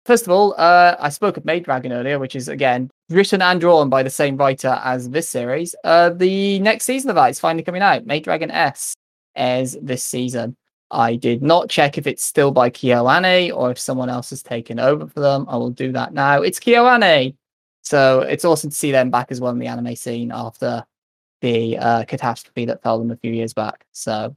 First 0.05 0.25
of 0.27 0.31
all, 0.33 0.53
uh, 0.57 0.97
I 0.99 1.07
spoke 1.07 1.37
of 1.37 1.45
Maid 1.45 1.63
Dragon 1.63 1.93
earlier, 1.93 2.19
which 2.19 2.35
is 2.35 2.49
again 2.49 2.91
written 3.09 3.41
and 3.41 3.61
drawn 3.61 3.89
by 3.89 4.03
the 4.03 4.09
same 4.09 4.35
writer 4.35 4.77
as 4.83 5.09
this 5.09 5.29
series. 5.29 5.73
Uh, 5.85 6.09
the 6.09 6.59
next 6.59 6.83
season 6.83 7.09
of 7.09 7.15
that 7.15 7.29
is 7.29 7.39
finally 7.39 7.63
coming 7.63 7.81
out. 7.81 8.05
Maid 8.05 8.25
Dragon 8.25 8.51
S 8.51 8.93
airs 9.37 9.77
this 9.81 10.03
season. 10.03 10.57
I 10.91 11.15
did 11.15 11.41
not 11.41 11.69
check 11.69 11.97
if 11.97 12.07
it's 12.07 12.25
still 12.25 12.51
by 12.51 12.69
KyoAni 12.69 13.55
or 13.55 13.71
if 13.71 13.79
someone 13.79 14.09
else 14.09 14.31
has 14.31 14.43
taken 14.43 14.81
over 14.81 15.07
for 15.07 15.21
them. 15.21 15.45
I 15.47 15.55
will 15.55 15.71
do 15.71 15.93
that 15.93 16.13
now. 16.13 16.41
It's 16.41 16.59
KyoAni. 16.59 17.37
So 17.83 18.19
it's 18.19 18.43
awesome 18.43 18.69
to 18.69 18.75
see 18.75 18.91
them 18.91 19.09
back 19.09 19.31
as 19.31 19.39
well 19.39 19.53
in 19.53 19.59
the 19.59 19.67
anime 19.67 19.95
scene 19.95 20.29
after 20.33 20.85
the 21.43 21.77
uh, 21.77 22.05
catastrophe 22.05 22.63
that 22.65 22.81
fell 22.81 22.97
them 22.97 23.11
a 23.11 23.17
few 23.17 23.31
years 23.31 23.53
back. 23.53 23.85
So, 23.91 24.35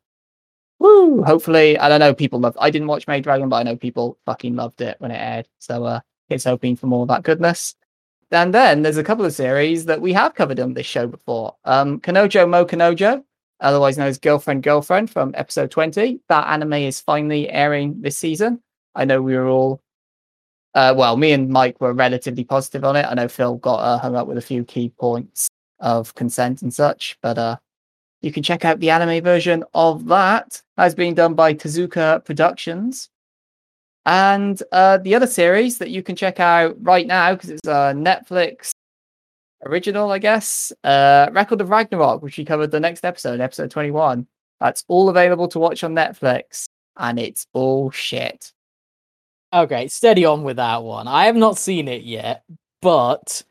woo! 0.80 1.22
Hopefully, 1.22 1.78
I 1.78 1.88
don't 1.88 2.00
know. 2.00 2.12
People 2.12 2.40
loved. 2.40 2.58
I 2.60 2.68
didn't 2.68 2.88
watch 2.88 3.06
Maid 3.06 3.22
Dragon, 3.22 3.48
but 3.48 3.56
I 3.56 3.62
know 3.62 3.76
people 3.76 4.18
fucking 4.26 4.56
loved 4.56 4.80
it 4.80 4.96
when 4.98 5.12
it 5.12 5.18
aired. 5.18 5.48
So, 5.60 5.84
uh, 5.84 6.00
it's 6.28 6.44
hoping 6.44 6.74
for 6.74 6.88
more 6.88 7.02
of 7.02 7.08
that 7.08 7.22
goodness. 7.22 7.76
And 8.32 8.52
then 8.52 8.82
there's 8.82 8.96
a 8.96 9.04
couple 9.04 9.24
of 9.24 9.32
series 9.32 9.84
that 9.84 10.00
we 10.00 10.12
have 10.14 10.34
covered 10.34 10.58
on 10.58 10.74
this 10.74 10.86
show 10.86 11.06
before. 11.06 11.54
Um, 11.64 12.00
Kanojo 12.00 12.48
Mo 12.50 12.64
Kanojo, 12.64 13.22
otherwise 13.60 13.96
known 13.96 14.08
as 14.08 14.18
Girlfriend 14.18 14.64
Girlfriend 14.64 15.08
from 15.08 15.32
episode 15.36 15.70
20. 15.70 16.20
That 16.28 16.48
anime 16.48 16.72
is 16.72 17.00
finally 17.00 17.48
airing 17.48 18.00
this 18.00 18.18
season. 18.18 18.60
I 18.96 19.04
know 19.04 19.22
we 19.22 19.36
were 19.36 19.46
all, 19.46 19.80
uh, 20.74 20.92
well, 20.96 21.16
me 21.16 21.30
and 21.30 21.48
Mike 21.50 21.80
were 21.80 21.92
relatively 21.92 22.42
positive 22.42 22.84
on 22.84 22.96
it. 22.96 23.06
I 23.08 23.14
know 23.14 23.28
Phil 23.28 23.58
got 23.58 23.76
uh, 23.76 23.98
hung 23.98 24.16
up 24.16 24.26
with 24.26 24.38
a 24.38 24.42
few 24.42 24.64
key 24.64 24.88
points 24.88 25.48
of 25.80 26.14
consent 26.14 26.62
and 26.62 26.72
such, 26.72 27.18
but 27.22 27.38
uh, 27.38 27.56
you 28.22 28.32
can 28.32 28.42
check 28.42 28.64
out 28.64 28.80
the 28.80 28.90
anime 28.90 29.22
version 29.22 29.64
of 29.74 30.06
that 30.06 30.60
as 30.78 30.94
being 30.94 31.14
done 31.14 31.34
by 31.34 31.54
Tezuka 31.54 32.24
Productions. 32.24 33.08
And 34.04 34.62
uh, 34.72 34.98
the 34.98 35.14
other 35.14 35.26
series 35.26 35.78
that 35.78 35.90
you 35.90 36.02
can 36.02 36.16
check 36.16 36.40
out 36.40 36.76
right 36.80 37.06
now, 37.06 37.34
because 37.34 37.50
it's 37.50 37.66
a 37.66 37.92
Netflix 37.94 38.72
original, 39.64 40.12
I 40.12 40.18
guess, 40.18 40.72
uh, 40.84 41.28
Record 41.32 41.60
of 41.60 41.70
Ragnarok, 41.70 42.22
which 42.22 42.38
we 42.38 42.44
covered 42.44 42.70
the 42.70 42.80
next 42.80 43.04
episode, 43.04 43.40
episode 43.40 43.70
21. 43.70 44.26
That's 44.60 44.84
all 44.88 45.08
available 45.08 45.48
to 45.48 45.58
watch 45.58 45.84
on 45.84 45.94
Netflix, 45.94 46.66
and 46.96 47.18
it's 47.18 47.46
all 47.52 47.90
shit. 47.90 48.52
Okay, 49.52 49.88
steady 49.88 50.24
on 50.24 50.42
with 50.42 50.56
that 50.56 50.82
one. 50.82 51.08
I 51.08 51.26
have 51.26 51.36
not 51.36 51.58
seen 51.58 51.88
it 51.88 52.02
yet, 52.02 52.44
but 52.80 53.42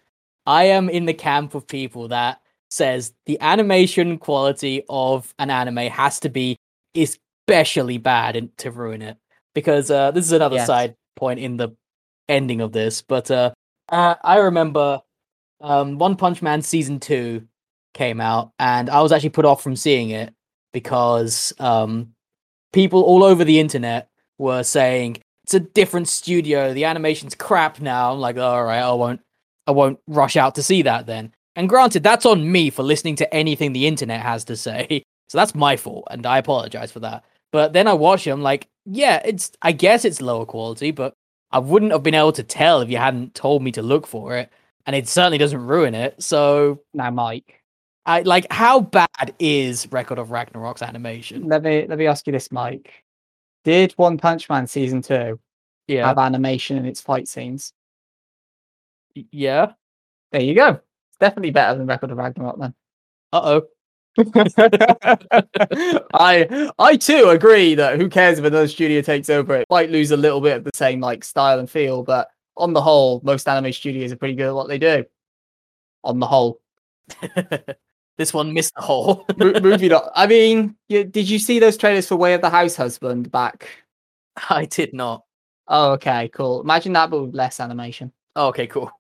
I 0.46 0.66
am 0.66 0.90
in 0.90 1.06
the 1.06 1.14
camp 1.14 1.56
of 1.56 1.68
people 1.68 2.10
that 2.10 2.42
says 2.70 3.14
the 3.26 3.40
animation 3.42 4.18
quality 4.18 4.84
of 4.90 5.34
an 5.40 5.50
anime 5.50 5.78
has 5.92 6.20
to 6.22 6.30
be 6.30 6.58
especially 6.96 7.98
bad 7.98 8.36
in, 8.36 8.50
to 8.58 8.72
ruin 8.72 9.02
it. 9.02 9.18
Because 9.54 9.90
uh, 9.90 10.12
this 10.12 10.26
is 10.26 10.32
another 10.34 10.58
Yes. 10.58 10.68
side 10.68 10.96
point 11.16 11.40
in 11.40 11.58
the 11.58 11.70
ending 12.28 12.60
of 12.62 12.72
this, 12.74 13.02
but 13.02 13.30
uh, 13.32 13.52
uh, 13.90 14.16
I 14.24 14.38
remember 14.38 15.02
um, 15.62 15.98
One 15.98 16.16
Punch 16.16 16.42
Man 16.42 16.62
season 16.62 17.00
two 17.00 17.48
came 17.94 18.20
out, 18.20 18.52
and 18.60 18.90
I 18.90 19.02
was 19.02 19.12
actually 19.12 19.30
put 19.30 19.46
off 19.46 19.64
from 19.64 19.76
seeing 19.76 20.10
it 20.10 20.34
because 20.74 21.54
um, 21.60 22.14
people 22.74 23.02
all 23.04 23.24
over 23.24 23.46
the 23.46 23.60
internet 23.60 24.10
were 24.38 24.64
saying 24.64 25.18
it's 25.46 25.54
a 25.54 25.60
different 25.60 26.08
studio. 26.10 26.74
The 26.74 26.84
animation's 26.86 27.36
crap 27.36 27.80
now. 27.80 28.12
I'm 28.12 28.20
like, 28.20 28.38
all 28.38 28.64
right, 28.66 28.82
I 28.82 28.92
won't, 28.92 29.22
I 29.68 29.72
won't 29.72 30.00
rush 30.08 30.36
out 30.38 30.56
to 30.56 30.64
see 30.64 30.82
that 30.84 31.06
then. 31.06 31.34
And 31.56 31.70
granted, 31.70 32.04
that's 32.04 32.26
on 32.26 32.52
me 32.52 32.70
for 32.70 32.84
listening 32.84 33.16
to 33.18 33.34
anything 33.34 33.74
the 33.74 33.88
internet 33.88 34.22
has 34.22 34.44
to 34.46 34.56
say. 34.56 35.04
So 35.28 35.40
that's 35.40 35.56
my 35.56 35.76
fault, 35.76 36.08
and 36.12 36.24
I 36.24 36.38
apologize 36.38 36.92
for 36.92 37.00
that. 37.00 37.26
But 37.52 37.74
then 37.74 37.88
I 37.88 37.94
watch 37.94 38.28
it, 38.28 38.30
I'm 38.30 38.44
like, 38.44 38.68
yeah, 38.86 39.24
it's, 39.26 39.52
I 39.64 39.72
guess 39.72 40.06
it's 40.06 40.22
lower 40.22 40.46
quality, 40.46 40.92
but 40.92 41.16
I 41.52 41.58
wouldn't 41.58 41.94
have 41.94 42.04
been 42.04 42.14
able 42.14 42.32
to 42.34 42.44
tell 42.44 42.82
if 42.82 42.92
you 42.92 42.98
hadn't 42.98 43.34
told 43.34 43.64
me 43.64 43.72
to 43.72 43.82
look 43.82 44.06
for 44.06 44.38
it, 44.38 44.52
and 44.86 44.96
it 44.96 45.08
certainly 45.08 45.40
doesn't 45.40 45.66
ruin 45.66 45.96
it. 45.96 46.22
So, 46.22 46.80
Now, 46.94 47.10
Mike, 47.10 47.64
I 48.06 48.22
like, 48.22 48.46
how 48.52 48.82
bad 48.82 49.34
is 49.40 49.92
Record 49.92 50.20
of 50.20 50.30
Ragnarok's 50.30 50.84
animation? 50.84 51.48
let 51.48 51.64
me 51.64 51.88
let 51.88 51.98
me 51.98 52.06
ask 52.06 52.28
you 52.28 52.32
this, 52.32 52.52
Mike. 52.52 52.94
Did 53.64 53.94
One 53.94 54.20
Punch 54.20 54.48
Man 54.48 54.68
season 54.68 55.02
two 55.02 55.40
Yeah, 55.88 56.06
have 56.06 56.20
animation 56.20 56.78
in 56.78 56.86
its 56.86 57.02
fight 57.02 57.28
scenes? 57.28 57.74
Yeah. 59.32 59.74
There 60.32 60.42
you 60.42 60.56
go. 60.56 60.70
It's 60.70 61.18
definitely 61.20 61.52
better 61.52 61.78
than 61.78 61.88
Record 61.88 62.12
of 62.12 62.18
Ragnarok 62.18 62.60
then. 62.60 62.74
Uh 63.34 63.62
oh. 63.62 63.68
I 66.14 66.72
I 66.80 66.96
too 66.96 67.30
agree 67.30 67.76
that 67.76 67.98
who 68.00 68.08
cares 68.08 68.40
if 68.40 68.46
another 68.46 68.68
studio 68.68 69.02
takes 69.02 69.30
over 69.30 69.56
it 69.56 69.68
might 69.70 69.90
lose 69.90 70.12
a 70.12 70.18
little 70.18 70.40
bit 70.40 70.56
of 70.56 70.64
the 70.64 70.72
same 70.74 71.02
like 71.02 71.24
style 71.24 71.60
and 71.60 71.70
feel, 71.70 72.02
but 72.04 72.30
on 72.58 72.74
the 72.74 72.82
whole, 72.82 73.22
most 73.24 73.48
anime 73.48 73.74
studios 73.74 74.12
are 74.12 74.16
pretty 74.18 74.36
good 74.36 74.48
at 74.48 74.56
what 74.56 74.68
they 74.68 74.78
do. 74.78 75.04
On 76.04 76.20
the 76.20 76.28
whole, 76.28 76.62
this 78.18 78.34
one 78.34 78.54
missed 78.54 78.74
the 78.76 78.82
whole 78.82 79.26
Mo- 79.38 79.60
moving 79.60 79.92
on. 79.92 80.10
I 80.16 80.28
mean, 80.28 80.76
you, 80.88 81.04
did 81.04 81.30
you 81.30 81.40
see 81.40 81.60
those 81.60 81.78
trailers 81.78 82.08
for 82.08 82.16
Way 82.16 82.34
of 82.34 82.42
the 82.42 82.50
House 82.50 82.76
Husband 82.76 83.30
back? 83.32 83.68
I 84.50 84.66
did 84.66 84.94
not. 84.94 85.24
Oh, 85.68 85.94
okay, 85.94 86.30
cool. 86.30 86.62
Imagine 86.62 86.94
that, 86.94 87.10
but 87.10 87.24
with 87.24 87.36
less 87.36 87.60
animation. 87.60 88.12
Oh, 88.36 88.48
okay, 88.48 88.68
cool. 88.68 88.92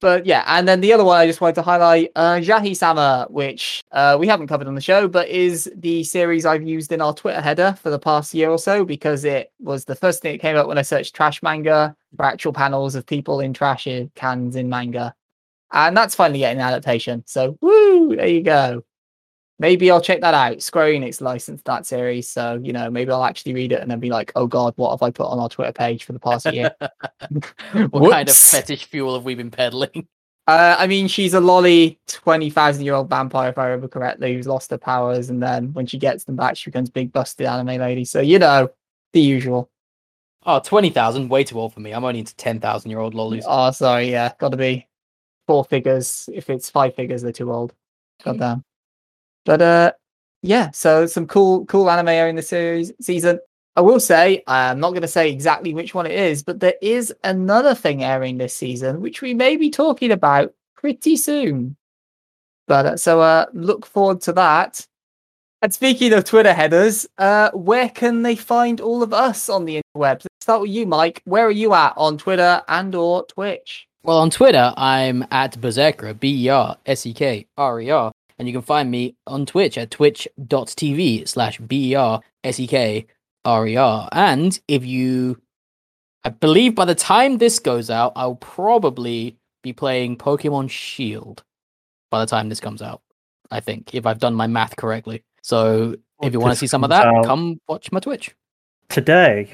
But 0.00 0.24
yeah, 0.24 0.44
and 0.46 0.66
then 0.66 0.80
the 0.80 0.94
other 0.94 1.04
one 1.04 1.18
I 1.20 1.26
just 1.26 1.42
wanted 1.42 1.56
to 1.56 1.62
highlight, 1.62 2.10
uh, 2.16 2.36
Jahy 2.36 2.74
Sama, 2.74 3.26
which 3.28 3.82
uh, 3.92 4.16
we 4.18 4.26
haven't 4.26 4.46
covered 4.46 4.66
on 4.66 4.74
the 4.74 4.80
show, 4.80 5.06
but 5.06 5.28
is 5.28 5.70
the 5.76 6.02
series 6.04 6.46
I've 6.46 6.62
used 6.62 6.90
in 6.90 7.02
our 7.02 7.12
Twitter 7.12 7.40
header 7.42 7.76
for 7.82 7.90
the 7.90 7.98
past 7.98 8.32
year 8.32 8.48
or 8.48 8.58
so 8.58 8.82
because 8.86 9.26
it 9.26 9.52
was 9.60 9.84
the 9.84 9.94
first 9.94 10.22
thing 10.22 10.32
that 10.32 10.40
came 10.40 10.56
up 10.56 10.66
when 10.66 10.78
I 10.78 10.82
searched 10.82 11.14
trash 11.14 11.42
manga 11.42 11.94
for 12.16 12.24
actual 12.24 12.54
panels 12.54 12.94
of 12.94 13.04
people 13.04 13.40
in 13.40 13.52
trash 13.52 13.86
cans 14.14 14.56
in 14.56 14.70
manga. 14.70 15.14
And 15.70 15.94
that's 15.94 16.14
finally 16.14 16.38
getting 16.40 16.60
an 16.60 16.66
adaptation. 16.66 17.22
So, 17.26 17.58
woo, 17.60 18.16
there 18.16 18.26
you 18.26 18.42
go. 18.42 18.82
Maybe 19.60 19.90
I'll 19.90 20.00
check 20.00 20.22
that 20.22 20.32
out. 20.32 20.62
Square 20.62 20.94
Enix 20.94 21.20
licensed 21.20 21.66
that 21.66 21.84
series. 21.84 22.26
So, 22.26 22.58
you 22.62 22.72
know, 22.72 22.90
maybe 22.90 23.12
I'll 23.12 23.26
actually 23.26 23.52
read 23.52 23.72
it 23.72 23.82
and 23.82 23.90
then 23.90 24.00
be 24.00 24.08
like, 24.08 24.32
oh 24.34 24.46
God, 24.46 24.72
what 24.76 24.90
have 24.90 25.02
I 25.02 25.10
put 25.10 25.26
on 25.26 25.38
our 25.38 25.50
Twitter 25.50 25.70
page 25.72 26.04
for 26.04 26.14
the 26.14 26.18
past 26.18 26.50
year? 26.50 26.74
what 27.90 28.10
kind 28.10 28.26
of 28.26 28.34
fetish 28.34 28.86
fuel 28.86 29.14
have 29.14 29.24
we 29.24 29.34
been 29.34 29.52
peddling? 29.52 30.08
Uh, 30.46 30.74
I 30.76 30.88
mean, 30.88 31.06
she's 31.06 31.34
a 31.34 31.38
lolly, 31.38 32.00
twenty 32.08 32.50
thousand 32.50 32.84
year 32.84 32.94
old 32.94 33.08
vampire, 33.08 33.50
if 33.50 33.58
I 33.58 33.66
remember 33.66 33.86
correctly, 33.86 34.34
who's 34.34 34.48
lost 34.48 34.70
her 34.72 34.78
powers, 34.78 35.30
and 35.30 35.40
then 35.40 35.72
when 35.74 35.86
she 35.86 35.96
gets 35.96 36.24
them 36.24 36.34
back, 36.34 36.56
she 36.56 36.70
becomes 36.70 36.90
big 36.90 37.12
busted 37.12 37.46
anime 37.46 37.78
lady. 37.80 38.04
So 38.04 38.20
you 38.20 38.40
know, 38.40 38.68
the 39.12 39.20
usual. 39.20 39.70
Oh, 40.44 40.58
20,000, 40.58 41.28
way 41.28 41.44
too 41.44 41.60
old 41.60 41.72
for 41.72 41.78
me. 41.78 41.92
I'm 41.92 42.02
only 42.02 42.18
into 42.20 42.34
10,000 42.34 42.90
year 42.90 42.98
old 42.98 43.14
lollies. 43.14 43.44
Oh, 43.46 43.70
sorry, 43.70 44.10
yeah, 44.10 44.32
got 44.40 44.48
to 44.48 44.56
be 44.56 44.88
four 45.46 45.64
figures. 45.64 46.28
If 46.32 46.50
it's 46.50 46.68
five 46.68 46.96
figures, 46.96 47.22
they're 47.22 47.30
too 47.30 47.52
old. 47.52 47.72
Goddamn. 48.24 48.64
But 49.44 49.62
uh, 49.62 49.92
yeah. 50.42 50.70
So 50.72 51.06
some 51.06 51.26
cool, 51.26 51.66
cool 51.66 51.90
anime 51.90 52.08
airing 52.08 52.36
this 52.36 52.48
series 52.48 52.92
season. 53.00 53.40
I 53.76 53.82
will 53.82 54.00
say, 54.00 54.42
I'm 54.46 54.80
not 54.80 54.90
going 54.90 55.02
to 55.02 55.08
say 55.08 55.30
exactly 55.30 55.74
which 55.74 55.94
one 55.94 56.06
it 56.06 56.12
is, 56.12 56.42
but 56.42 56.60
there 56.60 56.74
is 56.82 57.14
another 57.22 57.74
thing 57.74 58.02
airing 58.02 58.36
this 58.36 58.54
season, 58.54 59.00
which 59.00 59.22
we 59.22 59.32
may 59.32 59.56
be 59.56 59.70
talking 59.70 60.10
about 60.10 60.52
pretty 60.76 61.16
soon. 61.16 61.76
But 62.66 62.86
uh, 62.86 62.96
so 62.96 63.20
uh, 63.20 63.46
look 63.52 63.86
forward 63.86 64.20
to 64.22 64.32
that. 64.34 64.84
And 65.62 65.72
speaking 65.72 66.12
of 66.14 66.24
Twitter 66.24 66.54
headers, 66.54 67.06
uh, 67.18 67.50
where 67.52 67.88
can 67.90 68.22
they 68.22 68.34
find 68.34 68.80
all 68.80 69.02
of 69.02 69.12
us 69.12 69.48
on 69.48 69.66
the 69.66 69.76
interwebs? 69.76 70.24
Let's 70.24 70.28
start 70.40 70.62
with 70.62 70.70
you, 70.70 70.86
Mike. 70.86 71.20
Where 71.24 71.46
are 71.46 71.50
you 71.50 71.74
at 71.74 71.92
on 71.96 72.16
Twitter 72.16 72.62
and 72.66 72.94
or 72.94 73.26
Twitch? 73.26 73.86
Well, 74.02 74.18
on 74.18 74.30
Twitter, 74.30 74.72
I'm 74.76 75.26
at 75.30 75.60
Berserker, 75.60 76.14
B 76.14 76.46
E 76.46 76.48
R 76.48 76.78
S 76.86 77.04
E 77.04 77.12
K 77.12 77.46
R 77.58 77.80
E 77.80 77.90
R. 77.90 78.10
And 78.40 78.48
you 78.48 78.54
can 78.54 78.62
find 78.62 78.90
me 78.90 79.16
on 79.26 79.44
Twitch 79.44 79.76
at 79.76 79.90
twitch.tv 79.90 81.28
slash 81.28 81.58
B 81.58 81.90
E 81.90 81.94
R 81.94 82.22
S 82.42 82.58
E 82.58 82.66
K 82.66 83.06
R 83.44 83.68
E 83.68 83.76
R. 83.76 84.08
And 84.12 84.58
if 84.66 84.82
you, 84.82 85.38
I 86.24 86.30
believe 86.30 86.74
by 86.74 86.86
the 86.86 86.94
time 86.94 87.36
this 87.36 87.58
goes 87.58 87.90
out, 87.90 88.14
I'll 88.16 88.36
probably 88.36 89.36
be 89.62 89.74
playing 89.74 90.16
Pokemon 90.16 90.70
Shield 90.70 91.42
by 92.10 92.20
the 92.20 92.26
time 92.26 92.48
this 92.48 92.60
comes 92.60 92.80
out. 92.80 93.02
I 93.50 93.60
think, 93.60 93.94
if 93.94 94.06
I've 94.06 94.20
done 94.20 94.34
my 94.34 94.46
math 94.46 94.74
correctly. 94.74 95.22
So 95.42 95.96
if 96.22 96.32
you 96.32 96.40
want 96.40 96.54
to 96.54 96.58
see 96.58 96.66
some 96.66 96.82
of 96.82 96.88
that, 96.88 97.04
out 97.04 97.26
come 97.26 97.60
watch 97.68 97.92
my 97.92 98.00
Twitch. 98.00 98.34
Today. 98.88 99.50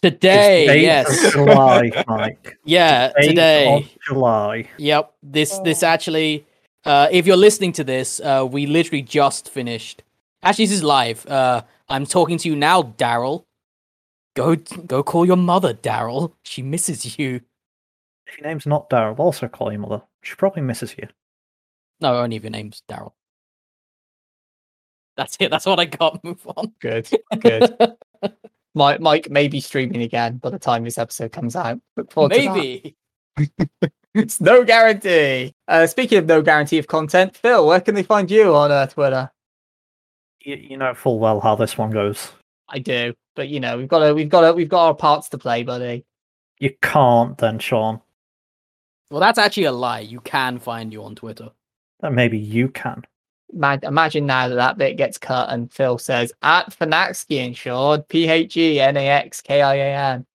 is 0.00 0.12
Today, 0.12 0.80
yes. 0.80 1.32
July, 1.32 1.90
Mike. 2.06 2.56
Yeah, 2.64 3.10
8th 3.20 3.28
today. 3.30 3.74
of 3.74 4.02
July. 4.06 4.68
Yep. 4.78 5.12
This 5.24 5.58
this 5.64 5.82
oh. 5.82 5.88
actually 5.88 6.46
uh 6.84 7.08
if 7.10 7.26
you're 7.26 7.36
listening 7.36 7.72
to 7.72 7.84
this, 7.84 8.20
uh 8.20 8.46
we 8.50 8.66
literally 8.66 9.02
just 9.02 9.50
finished. 9.50 10.02
Actually 10.42 10.66
this 10.66 10.76
is 10.76 10.82
live. 10.82 11.26
Uh 11.26 11.62
I'm 11.88 12.06
talking 12.06 12.38
to 12.38 12.48
you 12.48 12.56
now, 12.56 12.82
Daryl. 12.82 13.44
Go 14.34 14.56
go 14.56 15.02
call 15.02 15.26
your 15.26 15.36
mother, 15.36 15.74
Daryl. 15.74 16.32
She 16.42 16.62
misses 16.62 17.18
you. 17.18 17.40
If 18.26 18.38
your 18.38 18.46
name's 18.46 18.66
not 18.66 18.90
Daryl, 18.90 19.18
also 19.18 19.48
call 19.48 19.72
your 19.72 19.80
mother. 19.80 20.02
She 20.22 20.34
probably 20.34 20.62
misses 20.62 20.94
you. 20.98 21.08
No, 22.00 22.18
only 22.18 22.36
if 22.36 22.42
your 22.42 22.50
name's 22.50 22.82
Daryl. 22.88 23.12
That's 25.16 25.36
it. 25.40 25.50
That's 25.50 25.66
what 25.66 25.80
I 25.80 25.86
got. 25.86 26.22
Move 26.24 26.46
on. 26.56 26.72
Good, 26.80 27.08
good. 27.40 27.76
Mike, 28.74 29.00
Mike 29.00 29.28
may 29.28 29.48
be 29.48 29.60
streaming 29.60 30.02
again 30.02 30.36
by 30.36 30.50
the 30.50 30.58
time 30.58 30.84
this 30.84 30.98
episode 30.98 31.32
comes 31.32 31.56
out. 31.56 31.80
Look 31.96 32.12
forward 32.12 32.32
to 32.34 32.94
that. 33.36 33.92
Maybe. 34.14 34.24
It's 34.24 34.40
no 34.40 34.64
guarantee. 34.64 35.54
Uh, 35.66 35.86
speaking 35.86 36.18
of 36.18 36.26
no 36.26 36.42
guarantee 36.42 36.78
of 36.78 36.86
content, 36.86 37.36
Phil, 37.36 37.66
where 37.66 37.80
can 37.80 37.94
they 37.94 38.02
find 38.02 38.30
you 38.30 38.54
on 38.54 38.70
uh, 38.70 38.86
Twitter? 38.86 39.30
You, 40.40 40.56
you 40.56 40.76
know 40.76 40.94
full 40.94 41.18
well 41.18 41.40
how 41.40 41.56
this 41.56 41.76
one 41.76 41.90
goes. 41.90 42.32
I 42.68 42.78
do, 42.78 43.14
but 43.34 43.48
you 43.48 43.60
know 43.60 43.76
we've 43.76 43.88
got 43.88 44.06
to, 44.06 44.14
we've 44.14 44.28
got 44.28 44.42
to, 44.42 44.52
we've 44.52 44.68
got 44.68 44.86
our 44.86 44.94
parts 44.94 45.28
to 45.30 45.38
play, 45.38 45.62
buddy. 45.62 46.04
You 46.58 46.74
can't 46.82 47.36
then, 47.38 47.58
Sean. 47.58 48.00
Well, 49.10 49.20
that's 49.20 49.38
actually 49.38 49.64
a 49.64 49.72
lie. 49.72 50.00
You 50.00 50.20
can 50.20 50.58
find 50.58 50.92
you 50.92 51.02
on 51.02 51.14
Twitter. 51.14 51.50
Then 52.00 52.14
maybe 52.14 52.38
you 52.38 52.68
can. 52.68 53.04
Imagine 53.54 54.26
now 54.26 54.48
that 54.48 54.56
that 54.56 54.76
bit 54.76 54.98
gets 54.98 55.16
cut 55.16 55.50
and 55.50 55.72
Phil 55.72 55.96
says 55.96 56.32
at 56.42 56.68
Phenaxkian 56.68 57.56
Short, 57.56 58.06
P 58.08 58.28
H 58.28 58.56
E 58.58 58.78
N 58.78 58.98
A 58.98 59.08
X 59.08 59.40
K 59.40 59.62
I 59.62 59.74
A 59.76 60.12
N. 60.14 60.26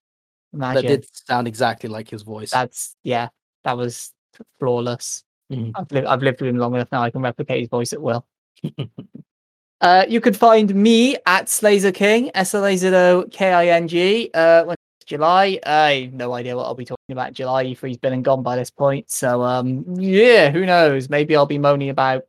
That 0.54 0.82
did 0.82 1.06
sound 1.12 1.48
exactly 1.48 1.90
like 1.90 2.10
his 2.10 2.24
voice. 2.24 2.52
that's 2.52 2.95
yeah, 3.04 3.30
that 3.64 3.77
was 3.77 4.14
flawless. 4.60 5.23
Mhm. 5.52 5.72
I've 5.76 5.91
lived 5.91 6.07
I've 6.07 6.23
lived 6.23 6.41
with 6.41 6.49
him 6.49 6.57
long 6.57 6.76
enough 6.76 6.90
now. 6.91 7.03
I 7.03 7.11
can 7.11 7.22
replicate 7.22 7.60
his 7.60 7.69
voice 7.69 7.94
at 7.94 8.02
will. 8.02 8.26
uh, 9.81 10.06
you 10.07 10.22
can 10.22 10.34
find 10.34 10.73
me 10.73 11.18
at 11.26 11.49
Slazer 11.49 11.91
King, 11.91 12.31
S 12.34 12.53
L 12.53 12.65
A 12.65 12.76
Z 12.76 12.88
O 12.94 13.26
K 13.31 13.52
I 13.52 13.68
N 13.68 13.88
G. 13.88 14.30
Uh, 14.34 14.64
when 14.64 14.76
it's 14.99 15.06
July, 15.06 15.60
I 15.65 16.03
have 16.06 16.14
no 16.14 16.34
idea 16.34 16.56
what 16.56 16.64
I'll 16.64 16.76
be 16.76 16.85
talking 16.85 17.11
about. 17.11 17.34
July, 17.34 17.65
E3's 17.65 17.98
been 17.98 18.14
and 18.14 18.23
gone 18.23 18.44
by 18.44 18.56
this 18.56 18.69
point, 18.69 19.11
so 19.11 19.41
um, 19.41 19.84
yeah, 19.99 20.49
who 20.49 20.65
knows? 20.65 21.10
Maybe 21.10 21.35
I'll 21.35 21.45
be 21.45 21.57
moaning 21.57 21.90
about 21.90 22.23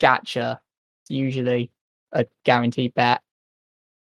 Gacha. 0.00 0.58
It's 1.02 1.10
usually 1.10 1.70
a 2.12 2.26
guaranteed 2.44 2.94
bet. 2.94 3.22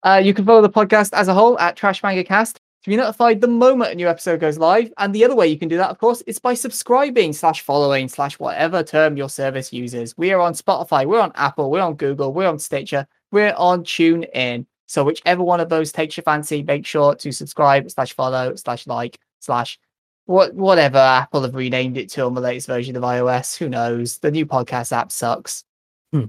Uh, 0.04 0.22
you 0.24 0.34
can 0.34 0.46
follow 0.46 0.62
the 0.62 0.70
podcast 0.70 1.14
as 1.14 1.28
a 1.28 1.34
whole 1.34 1.60
at 1.60 1.76
Trash 1.76 2.02
Manga 2.02 2.24
Cast 2.24 2.61
to 2.84 2.90
be 2.90 2.96
notified 2.96 3.42
the 3.42 3.48
moment 3.48 3.92
a 3.92 3.96
new 3.96 4.08
episode 4.08 4.40
goes 4.40 4.58
live. 4.58 4.92
And 4.98 5.14
the 5.14 5.24
other 5.24 5.36
way 5.36 5.48
you 5.48 5.58
can 5.58 5.70
do 5.70 5.78
that, 5.78 5.92
of 5.92 6.00
course, 6.00 6.22
is 6.22 6.40
by 6.40 6.56
subscribing 6.56 7.32
slash 7.32 7.62
following 7.62 8.08
slash 8.08 8.40
whatever 8.40 8.82
term 8.82 9.18
your 9.18 9.30
service 9.30 9.72
uses. 9.72 10.18
We 10.18 10.32
are 10.32 10.40
on 10.40 10.54
Spotify, 10.54 11.06
we're 11.06 11.20
on 11.20 11.32
Apple, 11.36 11.70
we're 11.70 11.82
on 11.82 11.94
Google, 11.94 12.34
we're 12.34 12.48
on 12.48 12.58
Stitcher, 12.58 13.06
we're 13.32 13.54
on 13.56 13.84
TuneIn. 13.84 14.66
So 14.88 15.04
whichever 15.04 15.44
one 15.44 15.60
of 15.60 15.70
those 15.70 15.92
takes 15.92 16.18
your 16.18 16.24
fancy, 16.24 16.64
make 16.64 16.86
sure 16.86 17.14
to 17.16 17.32
subscribe 17.32 17.90
slash 17.92 18.14
follow 18.14 18.56
slash 18.56 18.88
like 18.88 19.20
slash 19.40 19.80
what 20.26 20.54
whatever 20.56 20.98
Apple 20.98 21.44
have 21.44 21.56
renamed 21.56 21.98
it 21.98 22.10
to 22.10 22.26
on 22.26 22.34
the 22.34 22.42
latest 22.42 22.68
version 22.68 22.96
of 22.96 23.04
iOS. 23.04 23.56
Who 23.58 23.70
knows? 23.70 24.18
The 24.18 24.32
new 24.32 24.46
podcast 24.46 24.92
app 24.92 25.12
sucks. 25.12 25.64
Hmm. 26.12 26.26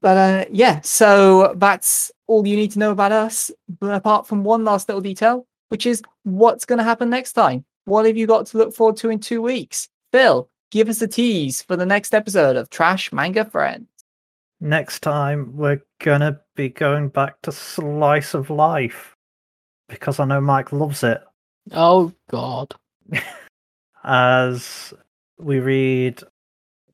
But 0.00 0.16
uh, 0.16 0.44
yeah, 0.50 0.80
so 0.82 1.54
that's 1.56 2.10
all 2.26 2.46
you 2.46 2.56
need 2.56 2.72
to 2.72 2.78
know 2.78 2.90
about 2.90 3.12
us. 3.12 3.50
But 3.80 3.94
apart 3.94 4.26
from 4.26 4.44
one 4.44 4.64
last 4.64 4.88
little 4.88 5.00
detail, 5.00 5.46
which 5.74 5.86
is 5.86 6.04
what's 6.22 6.64
going 6.64 6.78
to 6.78 6.84
happen 6.84 7.10
next 7.10 7.32
time. 7.32 7.64
What 7.84 8.06
have 8.06 8.16
you 8.16 8.28
got 8.28 8.46
to 8.46 8.58
look 8.58 8.72
forward 8.72 8.96
to 8.98 9.10
in 9.10 9.18
two 9.18 9.42
weeks? 9.42 9.88
Phil, 10.12 10.48
give 10.70 10.88
us 10.88 11.02
a 11.02 11.08
tease 11.08 11.62
for 11.62 11.74
the 11.74 11.84
next 11.84 12.14
episode 12.14 12.54
of 12.54 12.70
Trash 12.70 13.12
Manga 13.12 13.44
Friends. 13.44 13.88
Next 14.60 15.00
time, 15.00 15.56
we're 15.56 15.82
gonna 15.98 16.40
be 16.54 16.68
going 16.68 17.08
back 17.08 17.42
to 17.42 17.50
Slice 17.50 18.34
of 18.34 18.50
Life 18.50 19.16
because 19.88 20.20
I 20.20 20.26
know 20.26 20.40
Mike 20.40 20.70
loves 20.70 21.02
it. 21.02 21.20
Oh 21.72 22.12
God. 22.30 22.72
As 24.04 24.94
we 25.40 25.58
read 25.58 26.22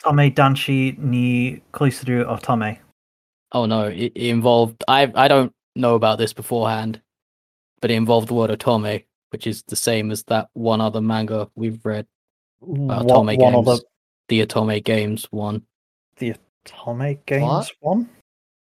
Tome 0.03 0.31
Danshi 0.31 0.97
ni 0.97 1.61
Koisuru 1.75 2.25
Otome. 2.25 2.79
Oh 3.53 3.67
no, 3.67 3.89
it, 3.89 4.13
it 4.15 4.29
involved. 4.29 4.83
I 4.89 5.13
I 5.15 5.29
don't 5.29 5.53
know 5.77 5.97
about 5.97 6.17
this 6.17 6.33
beforehand, 6.33 7.03
but 7.81 7.91
it 7.91 7.95
involved 7.95 8.29
the 8.29 8.35
word 8.35 8.51
otome, 8.51 9.05
which 9.31 9.47
is 9.47 9.63
the 9.65 9.77
same 9.77 10.11
as 10.11 10.23
that 10.25 10.49
one 10.55 10.81
other 10.81 11.01
manga 11.01 11.49
we've 11.55 11.85
read 11.85 12.07
about 12.63 13.05
One, 13.07 13.27
Otome 13.27 13.39
one 13.39 13.55
of 13.55 13.65
games. 13.65 13.81
the 14.29 14.29
The 14.29 14.47
Otome 14.47 14.85
games 14.85 15.25
one. 15.31 15.63
The 16.19 16.35
Otome 16.67 17.19
games 17.27 17.73
one. 17.81 18.09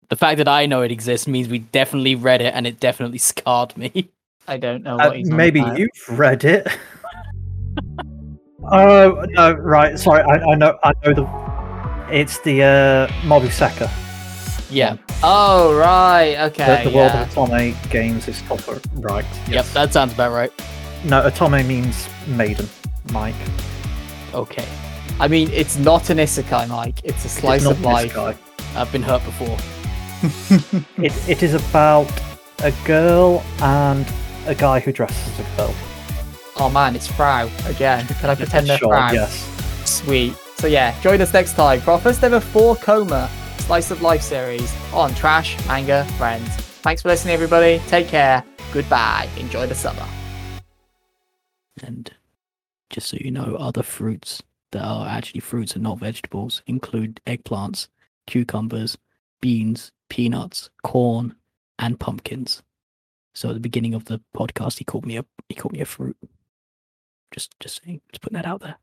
The 0.08 0.16
fact 0.16 0.38
that 0.38 0.48
I 0.48 0.66
know 0.66 0.82
it 0.82 0.92
exists 0.92 1.26
means 1.26 1.48
we 1.48 1.58
definitely 1.60 2.14
read 2.14 2.40
it, 2.40 2.54
and 2.54 2.66
it 2.66 2.80
definitely 2.80 3.18
scarred 3.32 3.76
me. 3.76 4.10
I 4.48 4.56
don't 4.56 4.82
know 4.84 4.98
Uh, 4.98 5.10
he's 5.12 5.30
maybe 5.30 5.60
about. 5.60 5.78
you've 5.78 6.08
read 6.08 6.44
it. 6.44 6.66
oh 8.70 9.24
no! 9.30 9.52
Right, 9.54 9.98
sorry. 9.98 10.22
I, 10.22 10.52
I 10.52 10.54
know. 10.54 10.78
I 10.84 10.92
know 11.04 11.14
the. 11.14 11.26
It's 12.12 12.38
the 12.40 12.62
uh, 12.62 13.06
Mobuseka. 13.22 13.90
Yeah. 14.70 14.96
Oh 15.22 15.76
right, 15.76 16.36
okay. 16.50 16.84
the 16.84 16.90
world 16.90 17.12
yeah. 17.12 17.22
of 17.22 17.28
Otome 17.30 17.90
games 17.90 18.28
is 18.28 18.42
proper. 18.42 18.80
Right. 18.94 19.24
Yep. 19.48 19.64
That 19.66 19.92
sounds 19.92 20.12
about 20.12 20.32
right. 20.32 20.52
No, 21.04 21.22
Otome 21.22 21.66
means 21.66 22.08
maiden. 22.26 22.68
Mike. 23.12 23.34
Okay. 24.34 24.66
I 25.20 25.28
mean, 25.28 25.48
it's 25.52 25.78
not 25.78 26.10
an 26.10 26.18
isekai, 26.18 26.68
Mike. 26.68 27.00
It's 27.04 27.24
a 27.24 27.28
slice 27.28 27.62
It's 27.62 27.70
of 27.70 27.80
not 27.80 27.92
life. 27.92 28.06
this 28.08 28.16
guy. 28.16 28.36
I've 28.74 28.90
been 28.92 29.02
hurt 29.02 29.24
before. 29.24 29.56
It, 30.98 31.28
it 31.28 31.42
is 31.42 31.54
about 31.54 32.10
a 32.64 32.72
girl 32.84 33.42
and 33.60 34.06
a 34.46 34.54
guy 34.54 34.80
who 34.80 34.90
dresses 34.92 35.38
as 35.38 35.40
a 35.40 35.56
girl. 35.56 35.74
Oh 36.56 36.70
man, 36.70 36.96
it's 36.96 37.06
Frau 37.06 37.48
again. 37.66 38.06
Can 38.06 38.30
I 38.30 38.34
pretend 38.42 38.66
they're 38.66 38.78
Sure, 38.78 38.88
Frau? 38.88 39.12
yes. 39.12 39.44
Sweet. 39.84 40.34
So 40.56 40.66
yeah, 40.66 40.98
join 41.02 41.20
us 41.20 41.32
next 41.32 41.52
time 41.54 41.80
for 41.80 41.92
our 41.92 42.00
first 42.00 42.24
ever 42.24 42.40
four 42.40 42.76
koma 42.76 43.30
slice 43.66 43.90
of 43.90 44.00
life 44.00 44.22
series 44.22 44.72
on 44.92 45.12
Trash 45.16 45.56
Manga 45.66 46.04
Friends. 46.18 46.48
Thanks 46.82 47.02
for 47.02 47.08
listening, 47.08 47.34
everybody. 47.34 47.80
Take 47.88 48.06
care. 48.06 48.44
Goodbye. 48.72 49.28
Enjoy 49.38 49.66
the 49.66 49.74
summer. 49.74 50.06
And 51.82 52.14
just 52.90 53.08
so 53.08 53.16
you 53.20 53.32
know, 53.32 53.56
other 53.58 53.82
fruits 53.82 54.40
that 54.70 54.84
are 54.84 55.08
actually 55.08 55.40
fruits 55.40 55.74
and 55.74 55.82
not 55.82 55.98
vegetables 55.98 56.62
include 56.68 57.20
eggplants, 57.26 57.88
cucumbers, 58.28 58.96
beans, 59.40 59.90
peanuts, 60.08 60.70
corn, 60.84 61.34
and 61.76 61.98
pumpkins. 61.98 62.62
So 63.34 63.48
at 63.48 63.54
the 63.54 63.60
beginning 63.60 63.94
of 63.94 64.04
the 64.04 64.20
podcast, 64.32 64.78
he 64.78 64.84
called 64.84 65.06
me 65.06 65.16
a 65.16 65.24
he 65.48 65.56
called 65.56 65.72
me 65.72 65.80
a 65.80 65.86
fruit. 65.86 66.16
Just 67.34 67.58
just 67.58 67.82
saying, 67.82 68.00
just 68.12 68.22
putting 68.22 68.36
that 68.36 68.46
out 68.46 68.60
there. 68.60 68.76